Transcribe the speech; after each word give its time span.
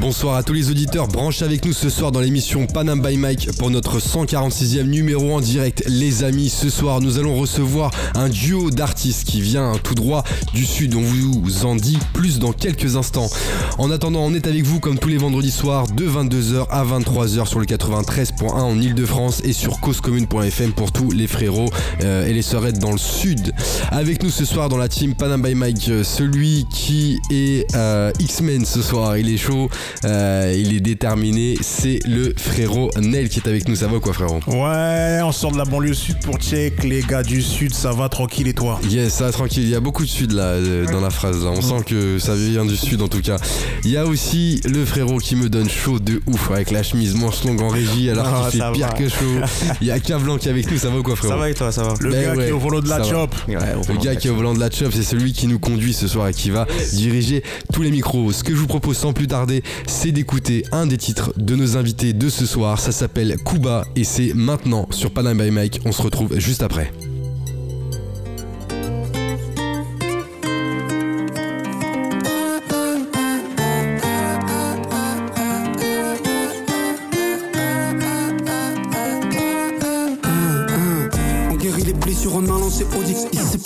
Bonsoir 0.00 0.36
à 0.36 0.42
tous 0.42 0.52
les 0.52 0.70
auditeurs, 0.70 1.08
branchez 1.08 1.44
avec 1.44 1.64
nous 1.64 1.72
ce 1.72 1.88
soir 1.88 2.12
dans 2.12 2.20
l'émission 2.20 2.66
Panam 2.66 3.00
by 3.00 3.16
Mike 3.16 3.52
pour 3.58 3.70
notre 3.70 3.98
146e 3.98 4.82
numéro 4.82 5.34
en 5.34 5.40
direct. 5.40 5.84
Les 5.86 6.22
amis, 6.22 6.50
ce 6.50 6.68
soir 6.68 7.00
nous 7.00 7.18
allons 7.18 7.34
recevoir 7.34 7.90
un 8.14 8.28
duo 8.28 8.70
d'artistes 8.70 9.24
qui 9.24 9.40
vient 9.40 9.72
tout 9.82 9.94
droit 9.94 10.22
du 10.52 10.66
sud. 10.66 10.94
On 10.94 11.00
vous 11.00 11.64
en 11.64 11.76
dit 11.76 11.98
plus 12.12 12.38
dans 12.38 12.52
quelques 12.52 12.96
instants. 12.96 13.28
En 13.78 13.90
attendant, 13.90 14.20
on 14.20 14.34
est 14.34 14.46
avec 14.46 14.64
vous 14.64 14.80
comme 14.80 14.98
tous 14.98 15.08
les 15.08 15.16
vendredis 15.16 15.50
soirs 15.50 15.86
de 15.86 16.06
22h 16.06 16.66
à 16.68 16.84
23h 16.84 17.46
sur 17.46 17.60
le 17.60 17.66
93.1 17.66 18.50
en 18.50 18.78
Ile-de-France 18.78 19.40
et 19.44 19.52
sur 19.52 19.80
causecommune.fm 19.80 20.72
pour 20.72 20.92
tous 20.92 21.10
les 21.10 21.26
frérots 21.26 21.70
euh, 22.02 22.26
et 22.26 22.32
les 22.32 22.42
sœurettes 22.42 22.78
dans 22.78 22.92
le 22.92 22.98
sud. 22.98 23.52
Avec 23.90 24.22
nous 24.22 24.30
ce 24.30 24.44
soir 24.44 24.68
dans 24.68 24.78
la 24.78 24.88
team 24.88 25.14
Panam 25.14 25.42
by 25.42 25.54
Mike, 25.54 25.88
euh, 25.88 26.04
celui 26.04 26.66
qui 26.70 27.18
est 27.30 27.66
euh, 27.74 28.12
X-Men 28.20 28.64
ce 28.64 28.82
soir, 28.82 29.16
il 29.16 29.32
est 29.32 29.38
chaud. 29.38 29.68
Euh, 30.04 30.54
il 30.56 30.74
est 30.74 30.80
déterminé. 30.80 31.56
C'est 31.60 31.98
le 32.06 32.32
frérot 32.36 32.90
Nel 33.00 33.28
qui 33.28 33.40
est 33.40 33.48
avec 33.48 33.68
nous. 33.68 33.76
Ça 33.76 33.86
va 33.86 33.98
quoi, 33.98 34.12
frérot 34.12 34.40
Ouais, 34.46 35.20
on 35.22 35.32
sort 35.32 35.52
de 35.52 35.58
la 35.58 35.64
banlieue 35.64 35.94
sud 35.94 36.18
pour 36.20 36.38
check. 36.38 36.82
Les 36.84 37.02
gars 37.02 37.22
du 37.22 37.42
sud, 37.42 37.74
ça 37.74 37.92
va 37.92 38.08
tranquille 38.08 38.48
et 38.48 38.54
toi 38.54 38.80
Yes, 38.88 39.14
ça 39.14 39.24
va 39.26 39.32
tranquille. 39.32 39.62
Il 39.64 39.70
y 39.70 39.74
a 39.74 39.80
beaucoup 39.80 40.04
de 40.04 40.08
sud 40.08 40.32
là 40.32 40.42
euh, 40.44 40.86
dans 40.86 41.00
la 41.00 41.10
phrase. 41.10 41.44
On 41.44 41.60
sent 41.60 41.84
que 41.86 42.18
ça 42.18 42.34
vient 42.34 42.64
du 42.64 42.76
sud 42.76 43.02
en 43.02 43.08
tout 43.08 43.20
cas. 43.20 43.36
Il 43.84 43.90
y 43.90 43.96
a 43.96 44.06
aussi 44.06 44.60
le 44.64 44.84
frérot 44.84 45.18
qui 45.18 45.36
me 45.36 45.48
donne 45.48 45.68
chaud 45.68 45.98
de 45.98 46.20
ouf 46.26 46.50
avec 46.50 46.70
la 46.70 46.82
chemise 46.82 47.14
manche 47.14 47.44
longue 47.44 47.60
en 47.62 47.68
régie 47.68 48.10
alors 48.10 48.26
Ah, 48.26 48.48
qu'il 48.50 48.60
fait 48.60 48.72
pire 48.72 48.88
va. 48.88 48.92
que 48.94 49.08
chaud. 49.08 49.40
Il 49.80 49.86
y 49.86 49.90
a 49.90 49.98
Cavlan 49.98 50.38
qui 50.38 50.48
est 50.48 50.50
avec 50.50 50.70
nous. 50.70 50.78
Ça 50.78 50.88
va 50.90 50.98
ou 50.98 51.02
quoi, 51.02 51.16
frérot 51.16 51.34
Ça 51.34 51.38
va 51.38 51.50
et 51.50 51.54
toi, 51.54 51.72
ça 51.72 51.82
va 51.82 51.94
Le 52.00 52.10
Ben 52.10 52.22
gars 52.22 52.32
qui 52.32 52.38
ouais, 52.38 52.48
est 52.48 52.52
au 52.52 52.58
volant 52.58 52.80
de 52.80 52.88
la 52.88 53.02
chop. 53.02 53.34
Le 53.48 54.02
gars 54.04 54.16
qui 54.16 54.28
est 54.28 54.30
au 54.30 54.36
volant 54.36 54.54
de 54.54 54.60
la 54.60 54.70
chop, 54.70 54.92
c'est 54.94 55.02
celui 55.02 55.32
qui 55.32 55.46
nous 55.46 55.58
conduit 55.58 55.92
ce 55.94 56.06
soir 56.08 56.28
et 56.28 56.32
qui 56.34 56.50
va 56.50 56.66
diriger 56.92 57.42
tous 57.72 57.82
les 57.82 57.90
micros. 57.90 58.32
Ce 58.32 58.42
que 58.44 58.52
je 58.54 58.58
vous 58.58 58.66
propose 58.66 58.96
sans 58.96 59.12
plus 59.12 59.26
tarder, 59.26 59.62
c'est 59.86 60.12
d'écouter 60.12 60.64
un 60.72 60.86
des 60.86 60.96
titres 60.96 61.32
de 61.36 61.56
nos 61.56 61.76
invités 61.76 62.12
de 62.12 62.28
ce 62.28 62.46
soir. 62.46 62.80
Ça 62.80 62.92
s'appelle 62.92 63.36
Kuba 63.44 63.86
et 63.96 64.04
c'est 64.04 64.32
maintenant 64.34 64.86
sur 64.90 65.10
Panam 65.10 65.38
by 65.38 65.50
Mike. 65.50 65.80
On 65.84 65.92
se 65.92 66.02
retrouve 66.02 66.38
juste 66.38 66.62
après. 66.62 66.92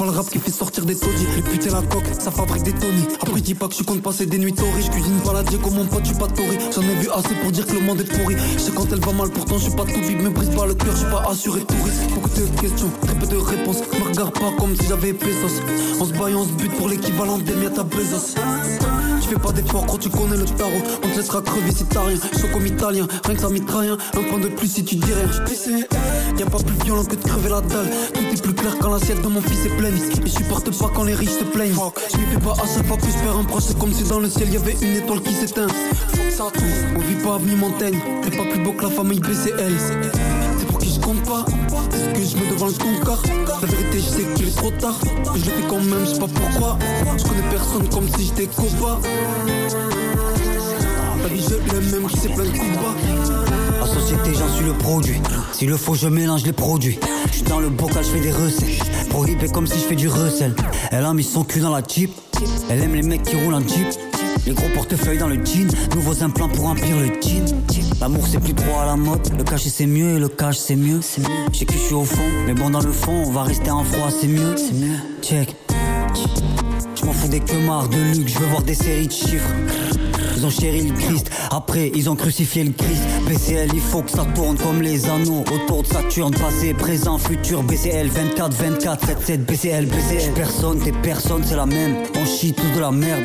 Pas 0.01 0.07
le 0.07 0.13
rap 0.13 0.31
qui 0.31 0.39
fait 0.39 0.51
sortir 0.51 0.87
des 0.87 0.97
taudis. 0.97 1.27
Les 1.37 1.43
putes 1.43 1.71
la 1.71 1.83
coque, 1.83 2.09
ça 2.19 2.31
fabrique 2.31 2.63
des 2.63 2.73
tonnies. 2.73 3.07
Après, 3.21 3.41
dis 3.43 3.55
pas 3.55 3.69
que 3.69 3.75
je 3.75 3.83
compte 3.83 4.01
passer 4.01 4.25
des 4.25 4.39
nuits 4.39 4.55
torrées. 4.55 4.81
Je 4.83 4.91
cuisine 4.91 5.19
baladier 5.27 5.59
comme 5.59 5.75
mon 5.75 5.85
pote, 5.85 6.01
je 6.05 6.09
suis 6.09 6.19
pas 6.19 6.27
torré. 6.27 6.59
J'en 6.75 6.81
ai 6.81 6.95
vu 6.95 7.09
assez 7.15 7.35
pour 7.43 7.53
dire 7.53 7.67
que 7.67 7.75
le 7.75 7.81
monde 7.81 8.01
est 8.01 8.11
pourri. 8.17 8.35
Je 8.55 8.59
sais 8.59 8.73
quand 8.73 8.91
elle 8.91 9.01
va 9.01 9.13
mal, 9.13 9.29
pourtant 9.29 9.59
je 9.59 9.65
suis 9.65 9.77
pas 9.77 9.85
tout 9.85 10.01
vide. 10.01 10.23
Me 10.23 10.31
brise 10.31 10.49
pas 10.51 10.65
le 10.65 10.75
cœur, 10.75 10.93
je 10.93 11.01
suis 11.01 11.11
pas 11.11 11.23
assuré 11.29 11.61
touriste. 11.61 12.09
Beaucoup 12.15 12.31
de 12.31 12.61
questions, 12.61 12.91
très 13.03 13.15
peu 13.15 13.27
de 13.27 13.37
réponses. 13.37 13.81
Me 13.99 14.09
regarde 14.09 14.33
pas 14.33 14.53
comme 14.59 14.75
si 14.75 14.87
j'avais 14.89 15.13
pesos. 15.13 15.61
On 16.01 16.07
se 16.07 16.13
baille, 16.15 16.35
on 16.35 16.45
se 16.45 16.53
bute 16.53 16.73
pour 16.77 16.89
l'équivalent 16.89 17.37
des 17.37 17.55
miettes 17.55 17.79
à 17.79 17.83
Bezos. 17.83 18.37
Je 19.21 19.27
fais 19.27 19.39
pas 19.39 19.53
d'efforts 19.53 19.85
quand 19.85 19.99
tu 19.99 20.09
connais 20.09 20.39
le 20.39 20.47
tarot. 20.47 20.81
On 21.05 21.09
te 21.09 21.17
laissera 21.17 21.43
crever 21.43 21.73
si 21.73 21.85
t'as 21.85 22.05
rien. 22.05 22.17
Je 22.33 22.47
comme 22.47 22.67
italien, 22.67 23.07
rien 23.27 23.35
que 23.35 23.41
ça 23.43 23.51
mitraille. 23.51 23.91
Un 23.91 24.23
point 24.31 24.39
de 24.39 24.49
plus 24.49 24.69
si 24.69 24.83
tu 24.83 24.97
dis 24.97 25.13
rien. 25.13 25.29
Y'a 26.41 26.47
pas 26.47 26.57
plus 26.57 26.85
violent 26.87 27.05
que 27.05 27.17
de 27.17 27.23
crever 27.23 27.51
la 27.51 27.61
dalle. 27.61 27.91
Tout 28.15 28.21
est 28.33 28.43
plus 28.43 28.55
clair 28.55 28.75
quand 28.81 28.91
l'assiette 28.91 29.21
de 29.21 29.29
mon 29.29 29.43
fils 29.43 29.67
est 29.67 29.77
pleine. 29.77 29.95
Et 29.95 30.27
je 30.27 30.31
supporte 30.31 30.71
pas 30.79 30.91
quand 30.95 31.05
les 31.05 31.15
riches 31.15 31.39
se 31.39 31.45
plaignent. 31.45 31.75
Je 32.11 32.17
m'y 32.17 32.25
fais 32.33 32.41
pas 32.41 32.53
à 32.53 32.67
chaque 32.67 32.87
fois 32.87 32.97
que 32.97 33.09
je 33.09 33.13
perds 33.13 33.37
un 33.37 33.45
proche. 33.45 33.65
C'est 33.67 33.79
comme 33.79 33.93
si 33.93 34.05
dans 34.05 34.21
le 34.21 34.31
ciel 34.31 34.51
y 34.51 34.57
avait 34.57 34.75
une 34.81 34.97
étoile 34.97 35.21
qui 35.21 35.35
s'éteint. 35.35 35.69
Fuck 35.69 36.31
ça 36.31 36.45
tout. 36.55 36.65
On 36.97 36.99
vit 37.01 37.23
pas 37.23 37.35
avenue 37.35 37.57
Montaigne. 37.57 37.99
T'es 38.23 38.35
pas 38.35 38.45
plus 38.51 38.65
beau 38.65 38.73
que 38.73 38.85
la 38.85 38.89
famille 38.89 39.21
BCL. 39.21 39.75
C'est 40.59 40.67
pour 40.67 40.79
qui 40.79 40.95
je 40.95 41.01
compte 41.01 41.23
pas. 41.25 41.45
Est-ce 41.93 42.19
que 42.19 42.27
je 42.27 42.43
mets 42.43 42.51
devant 42.51 42.69
le 42.69 42.73
concard 42.73 43.23
La 43.61 43.69
vérité, 43.69 43.99
je 43.99 44.01
sais 44.01 44.25
qu'il 44.35 44.49
est 44.49 44.57
trop 44.57 44.71
tard. 44.71 44.99
Mais 45.05 45.41
je 45.41 45.45
le 45.45 45.51
fais 45.51 45.69
quand 45.69 45.81
même, 45.81 46.07
je 46.07 46.15
sais 46.15 46.21
pas 46.21 46.27
pourquoi. 46.27 46.79
Je 47.19 47.23
connais 47.23 47.51
personne 47.51 47.87
comme 47.91 48.09
si 48.17 48.25
j'étais 48.29 48.47
copain. 48.47 48.99
La 51.23 51.29
vie, 51.29 51.45
je 51.47 51.75
l'aime 51.75 51.91
même, 51.91 52.09
qui 52.09 52.17
c'est 52.17 52.33
plein 52.33 52.45
de 52.45 52.49
coups 52.49 52.79
bas. 52.79 53.70
La 53.81 53.87
société, 53.87 54.35
j'en 54.35 54.49
suis 54.55 54.65
le 54.65 54.75
produit. 54.75 55.21
Si 55.53 55.67
le 55.67 55.77
faut, 55.77 55.95
je 55.95 56.07
mélange 56.07 56.45
les 56.45 56.53
produits. 56.53 56.99
Je 57.31 57.37
suis 57.37 57.43
dans 57.43 57.61
le 57.61 57.71
bocal, 57.71 58.05
je 58.05 58.11
fais 58.11 58.21
des 58.21 58.31
recettes. 58.31 59.09
Prohibé 59.09 59.49
comme 59.49 59.67
si 59.67 59.79
je 59.79 59.85
fais 59.85 59.97
du 59.97 60.09
recel. 60.09 60.55
Elle 60.91 61.05
a 61.05 61.15
mis 61.15 61.25
son 61.25 61.45
cul 61.45 61.61
dans 61.61 61.71
la 61.71 61.83
Jeep. 61.87 62.11
Elle 62.69 62.83
aime 62.83 62.95
les 62.95 63.03
mecs 63.03 63.23
qui 63.23 63.37
roulent 63.37 63.55
en 63.55 63.67
Jeep. 63.67 63.89
Les 64.47 64.53
gros 64.53 64.69
portefeuilles 64.75 65.19
dans 65.19 65.29
le 65.29 65.37
jean. 65.45 65.69
Nouveaux 65.95 66.23
implants 66.23 66.49
pour 66.49 66.65
remplir 66.65 66.97
le 66.97 67.07
jean. 67.21 67.45
L'amour, 68.01 68.27
c'est 68.27 68.41
plus 68.41 68.55
trop 68.55 68.79
à 68.81 68.87
la 68.87 68.97
mode. 68.97 69.29
Le 69.37 69.45
cachet, 69.45 69.71
c'est 69.71 69.87
mieux 69.87 70.17
et 70.17 70.19
le 70.19 70.29
cash, 70.29 70.57
c'est 70.57 70.77
mieux. 70.77 71.01
Je 71.53 71.59
sais 71.59 71.65
que 71.65 71.73
je 71.73 71.79
suis 71.79 71.95
au 71.95 72.05
fond. 72.05 72.23
Mais 72.47 72.55
bon, 72.55 72.71
dans 72.71 72.81
le 72.81 72.93
fond, 72.93 73.25
on 73.27 73.31
va 73.31 73.43
rester 73.43 73.71
en 73.71 73.85
froid, 73.85 74.09
c'est 74.11 74.29
mieux. 74.29 74.57
C'est 74.57 74.75
mieux. 74.75 74.97
Check. 75.23 75.55
Je 76.95 77.07
m'en 77.07 77.13
fous 77.13 77.29
des 77.29 77.41
queumards 77.41 77.89
de 77.89 77.97
luxe, 77.97 78.33
je 78.35 78.39
veux 78.39 78.47
voir 78.47 78.63
des 78.63 78.75
séries 78.75 79.07
de 79.07 79.13
chiffres. 79.13 79.49
Ils 80.41 80.47
ont 80.47 80.51
chéri 80.51 80.81
le 80.85 80.95
Christ, 80.95 81.31
après 81.51 81.93
ils 81.95 82.09
ont 82.09 82.17
crucifié 82.17 82.65
le 82.65 82.73
Christ. 82.73 83.03
BCL, 83.29 83.69
il 83.75 83.81
faut 83.81 84.01
que 84.01 84.11
ça 84.11 84.25
tourne 84.35 84.57
comme 84.57 84.81
les 84.81 85.05
anneaux 85.05 85.45
autour 85.53 85.83
de 85.83 85.87
Saturne, 85.87 86.33
passé, 86.33 86.73
présent, 86.73 87.19
futur. 87.19 87.63
BCL 87.63 88.09
24, 88.09 88.55
24, 88.55 89.01
77, 89.05 89.45
BCL, 89.45 89.85
BCL. 89.85 90.19
J'suis 90.19 90.31
personne, 90.31 90.81
t'es 90.81 90.93
personne, 90.93 91.43
c'est 91.45 91.57
la 91.57 91.67
même. 91.67 91.95
On 92.19 92.25
chie 92.25 92.55
tous 92.55 92.75
de 92.75 92.81
la 92.81 92.91
merde. 92.91 93.25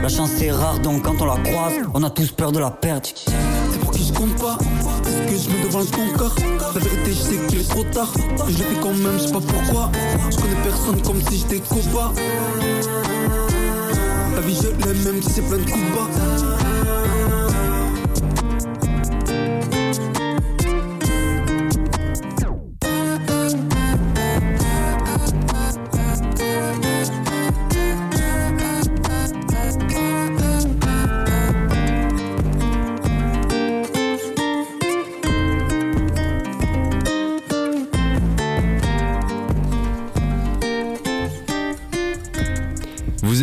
La 0.00 0.08
chance 0.08 0.30
c'est 0.38 0.50
rare, 0.50 0.78
donc 0.78 1.02
quand 1.02 1.20
on 1.20 1.26
la 1.26 1.36
croise, 1.36 1.74
on 1.92 2.02
a 2.02 2.08
tous 2.08 2.30
peur 2.30 2.50
de 2.50 2.60
la 2.60 2.70
perdre. 2.70 3.10
C'est 3.14 3.80
pour 3.80 3.90
qui 3.90 4.06
je 4.06 4.12
compte 4.14 4.34
pas? 4.40 4.56
Que 4.56 5.36
je 5.36 5.50
mets 5.50 5.64
devant 5.64 5.80
le 5.80 5.84
concard 5.84 6.34
La 6.74 6.80
vérité 6.80 7.10
je 7.10 7.12
sais 7.12 7.46
qu'il 7.46 7.60
est 7.60 7.68
trop 7.68 7.84
tard 7.84 8.10
je 8.48 8.58
le 8.58 8.64
fais 8.64 8.80
quand 8.80 8.94
même, 8.94 9.18
je 9.18 9.26
sais 9.26 9.32
pas 9.32 9.40
pourquoi 9.40 9.92
Je 10.30 10.36
connais 10.36 10.62
personne 10.62 11.02
comme 11.02 11.20
si 11.28 11.38
j'étais 11.38 11.58
copain 11.60 12.12
vie 14.46 14.56
je 14.56 14.68
l'aime 14.86 15.02
même 15.04 15.22
si 15.22 15.30
c'est 15.30 15.42
plein 15.42 15.58
de 15.58 15.70
coups 15.70 15.84
bas 15.94 16.73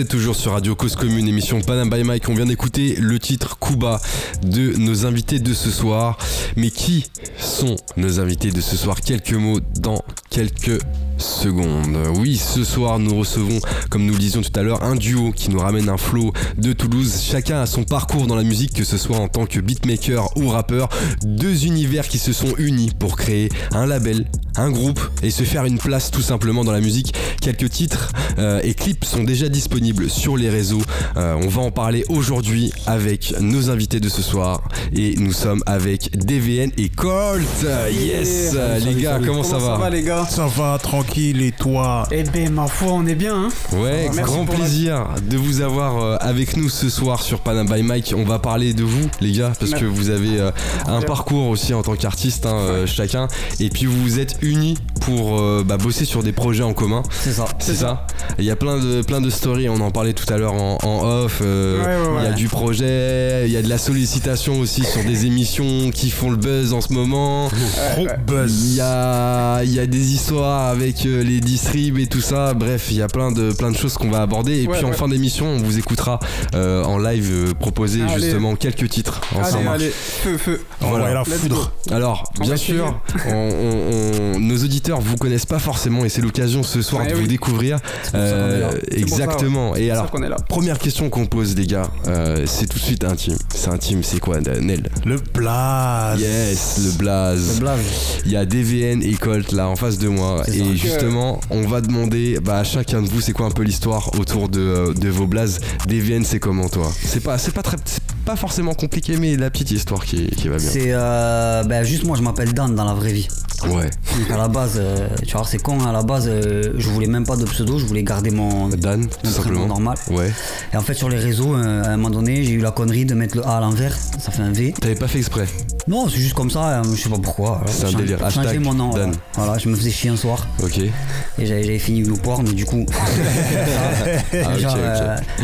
toujours 0.06 0.35
sur 0.35 0.53
Radio 0.53 0.75
Cause 0.75 0.95
Commune, 0.95 1.28
émission 1.28 1.62
Panam 1.62 1.89
by 1.89 2.03
Mike. 2.03 2.28
On 2.29 2.34
vient 2.34 2.45
d'écouter 2.45 2.95
le 3.00 3.19
titre 3.19 3.57
Kuba 3.59 4.00
de 4.44 4.73
nos 4.78 5.06
invités 5.06 5.39
de 5.39 5.53
ce 5.53 5.69
soir. 5.69 6.17
Mais 6.56 6.72
qui 6.72 7.06
sont 7.38 7.75
nos 7.97 8.19
invités 8.19 8.51
de 8.51 8.62
ce 8.62 8.78
soir? 8.78 9.01
Quelques 9.01 9.34
mots 9.34 9.59
dans 9.79 10.01
quelques 10.29 10.81
secondes. 11.22 11.98
Oui, 12.18 12.36
ce 12.38 12.64
soir, 12.64 13.00
nous 13.00 13.16
recevons, 13.16 13.59
comme 13.90 14.06
nous 14.06 14.14
le 14.14 14.20
disions 14.20 14.42
tout 14.42 14.59
à 14.59 14.64
l'heure, 14.64 14.84
un 14.84 14.96
duo 14.96 15.32
qui 15.32 15.50
nous 15.50 15.59
ramène 15.59 15.88
un 15.90 15.98
flow 15.98 16.34
de 16.58 16.74
Toulouse. 16.74 17.22
Chacun 17.24 17.62
a 17.62 17.66
son 17.66 17.84
parcours 17.84 18.28
dans 18.28 18.36
la 18.36 18.44
musique, 18.44 18.74
que 18.74 18.84
ce 18.84 18.98
soit 18.98 19.18
en 19.18 19.28
tant 19.28 19.46
que 19.46 19.60
beatmaker 19.60 20.36
ou 20.38 20.50
rappeur. 20.50 20.90
Deux 21.24 21.66
univers 21.66 22.07
qui 22.07 22.18
se 22.18 22.34
sont 22.34 22.54
unis 22.57 22.92
pour 22.98 23.16
créer 23.16 23.50
un 23.72 23.86
label, 23.86 24.25
un 24.57 24.72
groupe 24.72 25.00
et 25.24 25.31
se 25.31 25.44
faire 25.44 25.66
une 25.66 25.78
place 25.78 26.12
tout 26.12 26.22
simplement 26.22 26.63
dans 26.63 26.72
la 26.72 26.81
musique. 26.81 27.13
Quelques 27.42 27.69
titres 27.69 28.12
euh, 28.38 28.60
et 28.63 28.74
clips 28.74 29.06
sont 29.06 29.24
déjà 29.24 29.48
disponibles 29.50 30.10
sur 30.10 30.38
les 30.38 30.50
réseaux. 30.50 30.81
Euh, 31.18 31.36
on 31.42 31.48
va 31.48 31.62
en 31.62 31.72
parler 31.72 32.04
aujourd'hui 32.10 32.72
avec 32.88 33.34
nos 33.40 33.69
invités 33.69 34.00
de 34.00 34.10
ce 34.10 34.22
soir 34.22 34.62
et 34.94 35.16
nous 35.18 35.34
sommes 35.34 35.63
avec 35.66 36.18
DVN 36.18 36.72
et 36.78 36.90
Colt. 36.90 37.48
Yes, 37.92 38.51
Salut, 38.54 38.86
les 38.95 39.01
gars, 39.01 39.13
salut. 39.13 39.28
comment, 39.28 39.44
ça 39.44 39.57
va 39.57 39.90
les 39.90 40.04
gars? 40.04 40.25
Ça 40.30 40.48
va, 40.48 40.78
tranquille. 40.81 41.11
Tranquille 41.12 41.42
et 41.42 41.52
toi 41.52 42.08
Eh 42.12 42.24
ben, 42.24 42.50
ma 42.52 42.68
foi, 42.68 42.94
on 42.94 43.06
est 43.06 43.16
bien, 43.16 43.36
hein. 43.36 43.50
Ouais, 43.74 44.04
Merci 44.16 44.22
grand 44.22 44.46
la- 44.46 44.56
plaisir 44.56 45.06
de 45.30 45.36
vous 45.38 45.60
avoir 45.62 46.02
euh, 46.02 46.16
avec 46.22 46.56
nous 46.56 46.69
ce 46.69 46.90
soir 46.90 47.22
sur 47.22 47.42
Panam 47.42 47.68
by 47.68 47.84
Mike. 47.84 48.13
On 48.18 48.24
va 48.24 48.40
parler 48.40 48.74
de 48.74 48.84
vous, 48.84 49.10
les 49.19 49.31
gars, 49.34 49.52
parce 49.60 49.72
que 49.74 49.84
vous 49.86 50.10
avez 50.10 50.40
euh, 50.40 50.52
un 50.88 51.02
parcours 51.02 51.48
aussi 51.50 51.74
en 51.74 51.81
tant 51.81 51.96
qu'artiste, 51.96 52.46
hein, 52.46 52.56
euh, 52.56 52.88
chacun, 52.88 53.28
et 53.60 53.69
puis 53.69 53.86
vous 53.88 54.02
vous 54.02 54.19
êtes 54.19 54.38
unis 54.42 54.78
pour 55.02 55.38
euh, 55.40 55.63
bah, 55.68 55.78
bosser 55.78 56.06
sur 56.06 56.24
des 56.24 56.31
projets 56.31 56.63
en 56.63 56.74
commun. 56.74 57.04
C'est 57.10 57.34
ça. 57.34 57.46
C'est 57.60 57.75
ça. 57.75 58.07
Il 58.40 58.46
y 58.46 58.52
a 58.52 58.56
plein 58.56 58.78
de 58.80 59.02
plein 59.02 59.19
de 59.19 59.30
stories. 59.30 59.68
On 59.68 59.81
en 59.81 59.92
parlait 59.92 60.14
tout 60.14 60.31
à 60.34 60.38
l'heure 60.38 60.54
en, 60.54 60.78
en 60.84 61.04
off. 61.06 61.40
euh, 61.42 61.81
Ouais, 61.81 62.10
ouais, 62.10 62.22
Il 62.22 62.25
y 62.25 62.28
a 62.28 62.34
du 62.34 62.48
projet. 62.48 63.44
Il 63.48 63.52
y 63.52 63.57
a 63.57 63.62
de 63.62 63.68
la 63.69 63.78
sollicitation 63.80 64.60
aussi 64.60 64.84
sur 64.86 65.04
des 65.04 65.25
émissions 65.25 65.90
qui 65.92 66.10
font 66.10 66.30
le 66.30 66.38
buzz 66.38 66.72
en 66.74 66.80
ce 66.81 66.94
moment. 66.94 67.48
Gros 67.96 68.07
Il 68.07 68.25
buzz. 68.25 68.75
y 68.75 68.80
a, 68.81 69.64
il 69.64 69.74
y 69.74 69.80
a 69.80 69.86
des 69.88 70.14
histoires 70.14 70.68
avec 70.69 71.00
euh, 71.06 71.24
les 71.24 71.39
distribs 71.39 71.98
et 72.00 72.07
tout 72.07 72.21
ça. 72.21 72.53
Bref, 72.53 72.88
il 72.92 72.98
y 72.98 73.01
a 73.01 73.07
plein 73.07 73.31
de, 73.31 73.51
plein 73.51 73.71
de 73.71 73.77
choses 73.77 73.95
qu'on 73.95 74.09
va 74.09 74.21
aborder. 74.21 74.63
Et 74.63 74.68
Ouais, 74.68 74.77
puis 74.77 74.86
en 74.86 74.92
fin 74.94 75.07
d'émission, 75.07 75.45
on 75.48 75.57
vous 75.57 75.77
écoutera 75.77 76.19
euh, 76.56 76.83
en 76.83 76.98
live 76.98 77.30
euh, 77.31 77.53
proposer 77.53 78.01
Allez. 78.03 78.21
justement 78.24 78.56
quelques 78.56 78.89
titres 78.89 79.21
Allez, 79.33 79.42
ensemble. 79.44 79.68
allez, 79.68 79.89
feu, 79.89 80.38
feu. 80.38 80.62
Voilà. 80.80 81.06
Ouais, 81.06 81.13
la 81.13 81.24
foudre. 81.24 81.71
Alors, 81.92 82.31
On 82.39 82.44
bien 82.44 82.56
sûr, 82.57 83.01
on- 83.27 83.31
on- 83.31 84.36
on- 84.36 84.39
nos 84.39 84.57
auditeurs 84.63 85.01
vous 85.01 85.18
connaissent 85.18 85.45
pas 85.45 85.59
forcément 85.59 86.06
et 86.06 86.09
c'est 86.09 86.21
l'occasion 86.21 86.63
ce 86.63 86.81
soir 86.81 87.04
Ouais, 87.04 87.12
de 87.12 87.15
vous 87.15 87.27
découvrir. 87.27 87.77
Euh, 88.15 88.71
exactement. 88.92 89.75
Et 89.75 89.92
alors, 89.92 90.06
ça 90.06 90.12
qu'on 90.12 90.24
est 90.24 90.30
là. 90.30 90.38
première 90.47 90.80
question 90.80 91.09
qu'on 91.09 91.25
pose, 91.25 91.56
les 91.56 91.65
gars, 91.68 91.89
euh, 92.07 92.45
c'est 92.45 92.68
tout 92.68 92.77
de 92.80 92.83
suite 92.83 93.04
intime. 93.04 93.38
C'est 93.54 93.69
intime, 93.69 94.04
c'est 94.04 94.19
quoi, 94.19 94.39
Nel? 94.42 94.89
Le 95.06 95.18
blaze. 95.33 96.19
Yes, 96.21 96.81
le 96.86 96.92
blaze. 96.97 97.56
Le 97.56 97.59
blaze. 97.62 97.80
Il 98.25 98.31
y 98.31 98.36
a 98.38 98.45
DVN 98.45 99.01
et 99.04 99.13
Colt 99.13 99.51
là 99.51 99.68
en 99.68 99.75
face 99.75 99.97
de 99.97 100.07
moi. 100.07 100.44
Et 100.47 100.77
ça. 100.77 100.91
Justement, 100.92 101.40
on 101.50 101.62
va 101.62 101.82
demander 101.82 102.40
bah, 102.42 102.60
à 102.60 102.64
chacun 102.64 103.02
de 103.02 103.08
vous, 103.08 103.22
c'est 103.22 103.34
quoi 103.34 103.46
un 103.46 103.52
peu 103.52 103.64
l'histoire 103.64 104.12
autour 104.20 104.50
de, 104.50 104.60
euh, 104.60 104.94
de 104.94 105.10
vos 105.10 105.28
blazes. 105.28 105.60
DVN, 105.88 106.24
c'est 106.24 106.40
comment 106.40 106.70
toi 106.70 106.92
C'est 107.04 107.22
pas, 107.22 107.38
c'est 107.38 107.54
pas 107.54 107.64
très, 107.64 107.78
c'est 107.86 108.04
pas 108.26 108.36
forcément 108.36 108.74
compliqué, 108.74 109.18
mais 109.18 109.36
la 109.38 109.50
petite 109.50 109.72
histoire 109.72 110.06
qui, 110.06 110.28
qui 110.30 110.48
va 110.48 110.58
bien. 110.58 110.70
C'est 110.70 110.92
euh, 110.92 111.64
ben, 111.64 111.84
juste 111.84 112.04
moi, 112.04 112.18
je 112.18 112.22
m'appelle 112.22 112.54
Dan 112.54 112.76
dans 112.76 112.86
la 112.86 112.94
vraie 112.94 113.14
vie. 113.14 113.28
Ouais. 113.69 113.90
Donc 114.19 114.31
à 114.31 114.38
la 114.38 114.48
base, 114.48 114.74
euh, 114.78 115.08
tu 115.25 115.36
vois, 115.36 115.46
c'est 115.46 115.58
con, 115.62 115.80
à 115.86 115.92
la 115.92 116.04
base, 116.04 116.28
euh, 116.28 116.74
je 116.78 116.90
voulais 116.90 117.08
même 117.08 117.25
pas 117.25 117.36
de 117.36 117.46
pseudo, 117.46 117.78
je 117.80 117.86
voulais 117.86 118.04
garder 118.04 118.31
mon, 118.31 118.68
Dan, 118.69 119.02
tout 119.08 119.18
mon 119.24 119.31
prénom 119.31 119.31
simplement. 119.31 119.68
normal. 119.68 119.98
Ouais. 120.10 120.31
Et 120.74 120.78
en 120.78 120.81
fait, 120.81 120.94
sur 120.94 121.10
les 121.10 121.18
réseaux, 121.18 121.56
euh, 121.56 121.84
à 121.84 121.90
un 121.90 121.98
moment 121.98 122.10
donné, 122.10 122.44
j'ai 122.44 122.52
eu 122.54 122.60
la 122.62 122.72
connerie 122.72 123.06
de 123.06 123.13
mettre 123.13 123.38
le 123.38 123.46
A 123.46 123.58
à 123.58 123.62
l'envers, 123.62 123.96
ça 124.19 124.31
fait 124.31 124.42
un 124.42 124.52
V. 124.52 124.74
T'avais 124.80 124.96
pas 124.96 125.08
fait 125.08 125.19
exprès? 125.19 125.46
Non, 125.88 126.08
c'est 126.10 126.18
juste 126.18 126.34
comme 126.34 126.50
ça, 126.52 126.80
euh, 126.80 126.84
je 126.96 127.02
sais 127.02 127.10
pas 127.10 127.18
pourquoi. 127.22 127.62
C'est 127.68 127.86
un 127.86 127.90
J'ai- 127.90 127.98
délire. 127.98 128.19
j'ai 128.30 128.36
changé 128.36 128.60
mon 128.60 128.74
nom. 128.74 128.90
Voilà. 128.92 129.06
Dan. 129.08 129.16
Voilà, 129.36 129.58
je 129.58 129.69
me 129.69 129.75
faisais 129.75 129.92
chier 129.92 130.10
un 130.10 130.16
soir 130.18 130.48
Ok. 130.64 130.78
et 130.80 131.46
j'avais 131.46 131.80
fini 131.80 132.00
une 132.02 132.18
porn, 132.18 132.44
du 132.46 132.66
coup. 132.66 132.86
Ah, 134.46 134.57
Genre, 134.57 134.78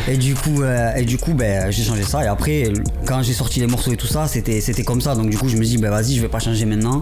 et 0.07 0.17
du 0.17 0.33
coup, 0.35 0.63
et 0.95 1.03
du 1.05 1.17
coup 1.17 1.33
ben, 1.33 1.69
j'ai 1.71 1.83
changé 1.83 2.03
ça. 2.03 2.23
Et 2.23 2.27
après, 2.27 2.71
quand 3.05 3.21
j'ai 3.23 3.33
sorti 3.33 3.59
les 3.59 3.67
morceaux 3.67 3.91
et 3.91 3.97
tout 3.97 4.07
ça, 4.07 4.27
c'était 4.27 4.61
c'était 4.61 4.83
comme 4.83 5.01
ça. 5.01 5.15
Donc 5.15 5.29
du 5.29 5.37
coup, 5.37 5.47
je 5.49 5.57
me 5.57 5.63
dis, 5.63 5.77
ben 5.77 5.89
vas-y, 5.89 6.15
je 6.15 6.21
vais 6.21 6.27
pas 6.29 6.39
changer 6.39 6.65
maintenant. 6.65 6.99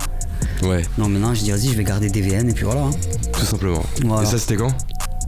Ouais, 0.63 0.83
Non, 1.05 1.09
maintenant, 1.19 1.35
je 1.35 1.41
dis, 1.43 1.51
vas-y, 1.51 1.67
je 1.69 1.73
vais 1.77 1.83
garder 1.83 2.09
DVN 2.09 2.49
et 2.49 2.53
puis 2.53 2.63
voilà. 2.65 2.81
hein. 2.81 2.89
tout 3.31 3.45
simplement. 3.45 3.83
Voilà. 4.03 4.23
Et 4.23 4.25
ça, 4.31 4.39
c'était 4.39 4.55
quand? 4.55 4.73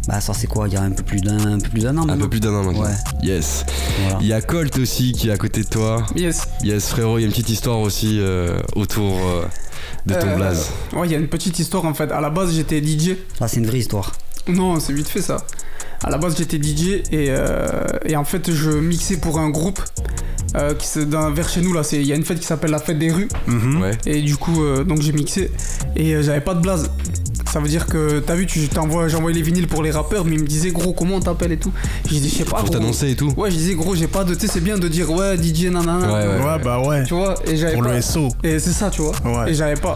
Bah 0.07 0.19
ça, 0.21 0.33
c'est 0.33 0.47
quoi? 0.47 0.67
Il 0.67 0.73
y 0.73 0.77
a 0.77 0.81
un 0.81 0.89
peu 0.91 1.03
plus 1.03 1.19
d'un 1.21 1.37
un 1.37 1.59
peu 1.59 1.69
plus 1.69 1.81
d'un 1.81 1.95
an 1.97 2.03
Un 2.03 2.05
maintenant. 2.05 2.23
peu 2.23 2.29
plus 2.29 2.39
d'un 2.39 2.53
an 2.55 2.63
maintenant. 2.63 2.83
Ouais. 2.83 2.95
Yes. 3.21 3.63
Voilà. 4.03 4.17
Il 4.21 4.27
y 4.27 4.33
a 4.33 4.41
Colt 4.41 4.75
aussi 4.79 5.11
qui 5.11 5.27
est 5.29 5.31
à 5.33 5.37
côté 5.37 5.61
de 5.63 5.67
toi. 5.67 6.05
Yes. 6.15 6.47
Yes, 6.63 6.87
frérot, 6.87 7.17
il 7.19 7.21
y 7.21 7.23
a 7.25 7.27
une 7.27 7.31
petite 7.33 7.49
histoire 7.49 7.79
aussi 7.79 8.17
euh, 8.19 8.57
autour 8.75 9.13
euh, 9.27 9.45
de 10.07 10.13
ton 10.15 10.27
Euh, 10.29 10.35
blaze. 10.35 10.69
Ouais, 10.93 11.07
il 11.07 11.11
y 11.11 11.15
a 11.15 11.19
une 11.19 11.27
petite 11.27 11.59
histoire 11.59 11.85
en 11.85 11.93
fait. 11.93 12.11
À 12.11 12.21
la 12.21 12.29
base, 12.31 12.53
j'étais 12.55 12.81
DJ. 12.81 13.17
C'est 13.45 13.57
une 13.57 13.67
vraie 13.67 13.79
histoire. 13.79 14.13
Non, 14.47 14.79
c'est 14.79 14.93
vite 14.93 15.09
fait 15.09 15.21
ça. 15.21 15.37
À 16.03 16.09
la 16.09 16.17
base, 16.17 16.37
j'étais 16.37 16.57
DJ 16.61 17.03
et, 17.11 17.27
euh, 17.29 17.83
et 18.05 18.15
en 18.15 18.23
fait, 18.23 18.51
je 18.53 18.69
mixais 18.71 19.17
pour 19.17 19.39
un 19.39 19.49
groupe 19.49 19.81
euh, 20.55 20.73
qui 20.73 20.87
se, 20.87 20.99
vers 20.99 21.49
chez 21.49 21.61
nous 21.61 21.73
là. 21.73 21.83
c'est- 21.83 21.97
Il 21.97 22.07
y 22.07 22.13
a 22.13 22.15
une 22.15 22.23
fête 22.25 22.39
qui 22.39 22.45
s'appelle 22.45 22.71
la 22.71 22.79
fête 22.79 22.97
des 22.99 23.11
rues 23.11 23.27
Mhm. 23.47 23.81
Ouais. 23.81 23.91
et 24.05 24.21
du 24.21 24.37
coup, 24.37 24.63
euh, 24.63 24.83
donc 24.83 25.01
j'ai 25.01 25.11
mixé 25.11 25.51
et 25.95 26.15
euh, 26.15 26.21
j'avais 26.21 26.41
pas 26.41 26.53
de 26.53 26.61
blaze. 26.61 26.89
Ça 27.51 27.59
veut 27.61 27.69
dire 27.69 27.85
que 27.87 28.19
t'as 28.19 28.35
vu, 28.35 28.45
tu 28.45 28.67
t'envoies, 28.67 29.07
j'envoyais 29.07 29.35
les 29.37 29.41
vinyles 29.41 29.67
pour 29.67 29.81
les 29.81 29.89
rappeurs, 29.91 30.25
mais 30.25 30.35
ils 30.35 30.41
me 30.41 30.47
disaient 30.47 30.71
gros 30.71 30.91
comment 30.93 31.15
on 31.15 31.19
t'appelle 31.21 31.53
et 31.53 31.57
tout. 31.57 31.71
Je 32.05 32.09
disais 32.09 32.27
je 32.29 32.35
sais 32.35 32.43
pas. 32.43 32.57
Pour 32.57 32.65
gros. 32.65 32.73
t'annoncer 32.73 33.11
et 33.11 33.15
tout. 33.15 33.33
Ouais, 33.37 33.49
je 33.51 33.55
disais 33.55 33.73
gros, 33.73 33.95
j'ai 33.95 34.07
pas 34.07 34.23
de. 34.25 34.33
Tu 34.33 34.41
sais, 34.41 34.47
c'est 34.53 34.59
bien 34.59 34.77
de 34.77 34.87
dire 34.89 35.09
ouais 35.11 35.37
DJ 35.37 35.65
nanana. 35.71 36.07
Ouais, 36.07 36.27
ouais. 36.39 36.45
Ouais, 36.45 36.63
bah 36.63 36.81
ouais. 36.85 37.03
Tu 37.05 37.13
vois, 37.13 37.35
et 37.45 37.55
j'avais 37.55 37.73
Pour 37.73 37.83
pas. 37.83 37.93
le 37.95 38.01
SO. 38.01 38.27
Et 38.43 38.59
c'est 38.59 38.71
ça, 38.73 38.89
tu 38.89 39.01
vois. 39.01 39.13
Ouais. 39.23 39.51
Et 39.51 39.53
j'avais 39.53 39.75
pas. 39.79 39.95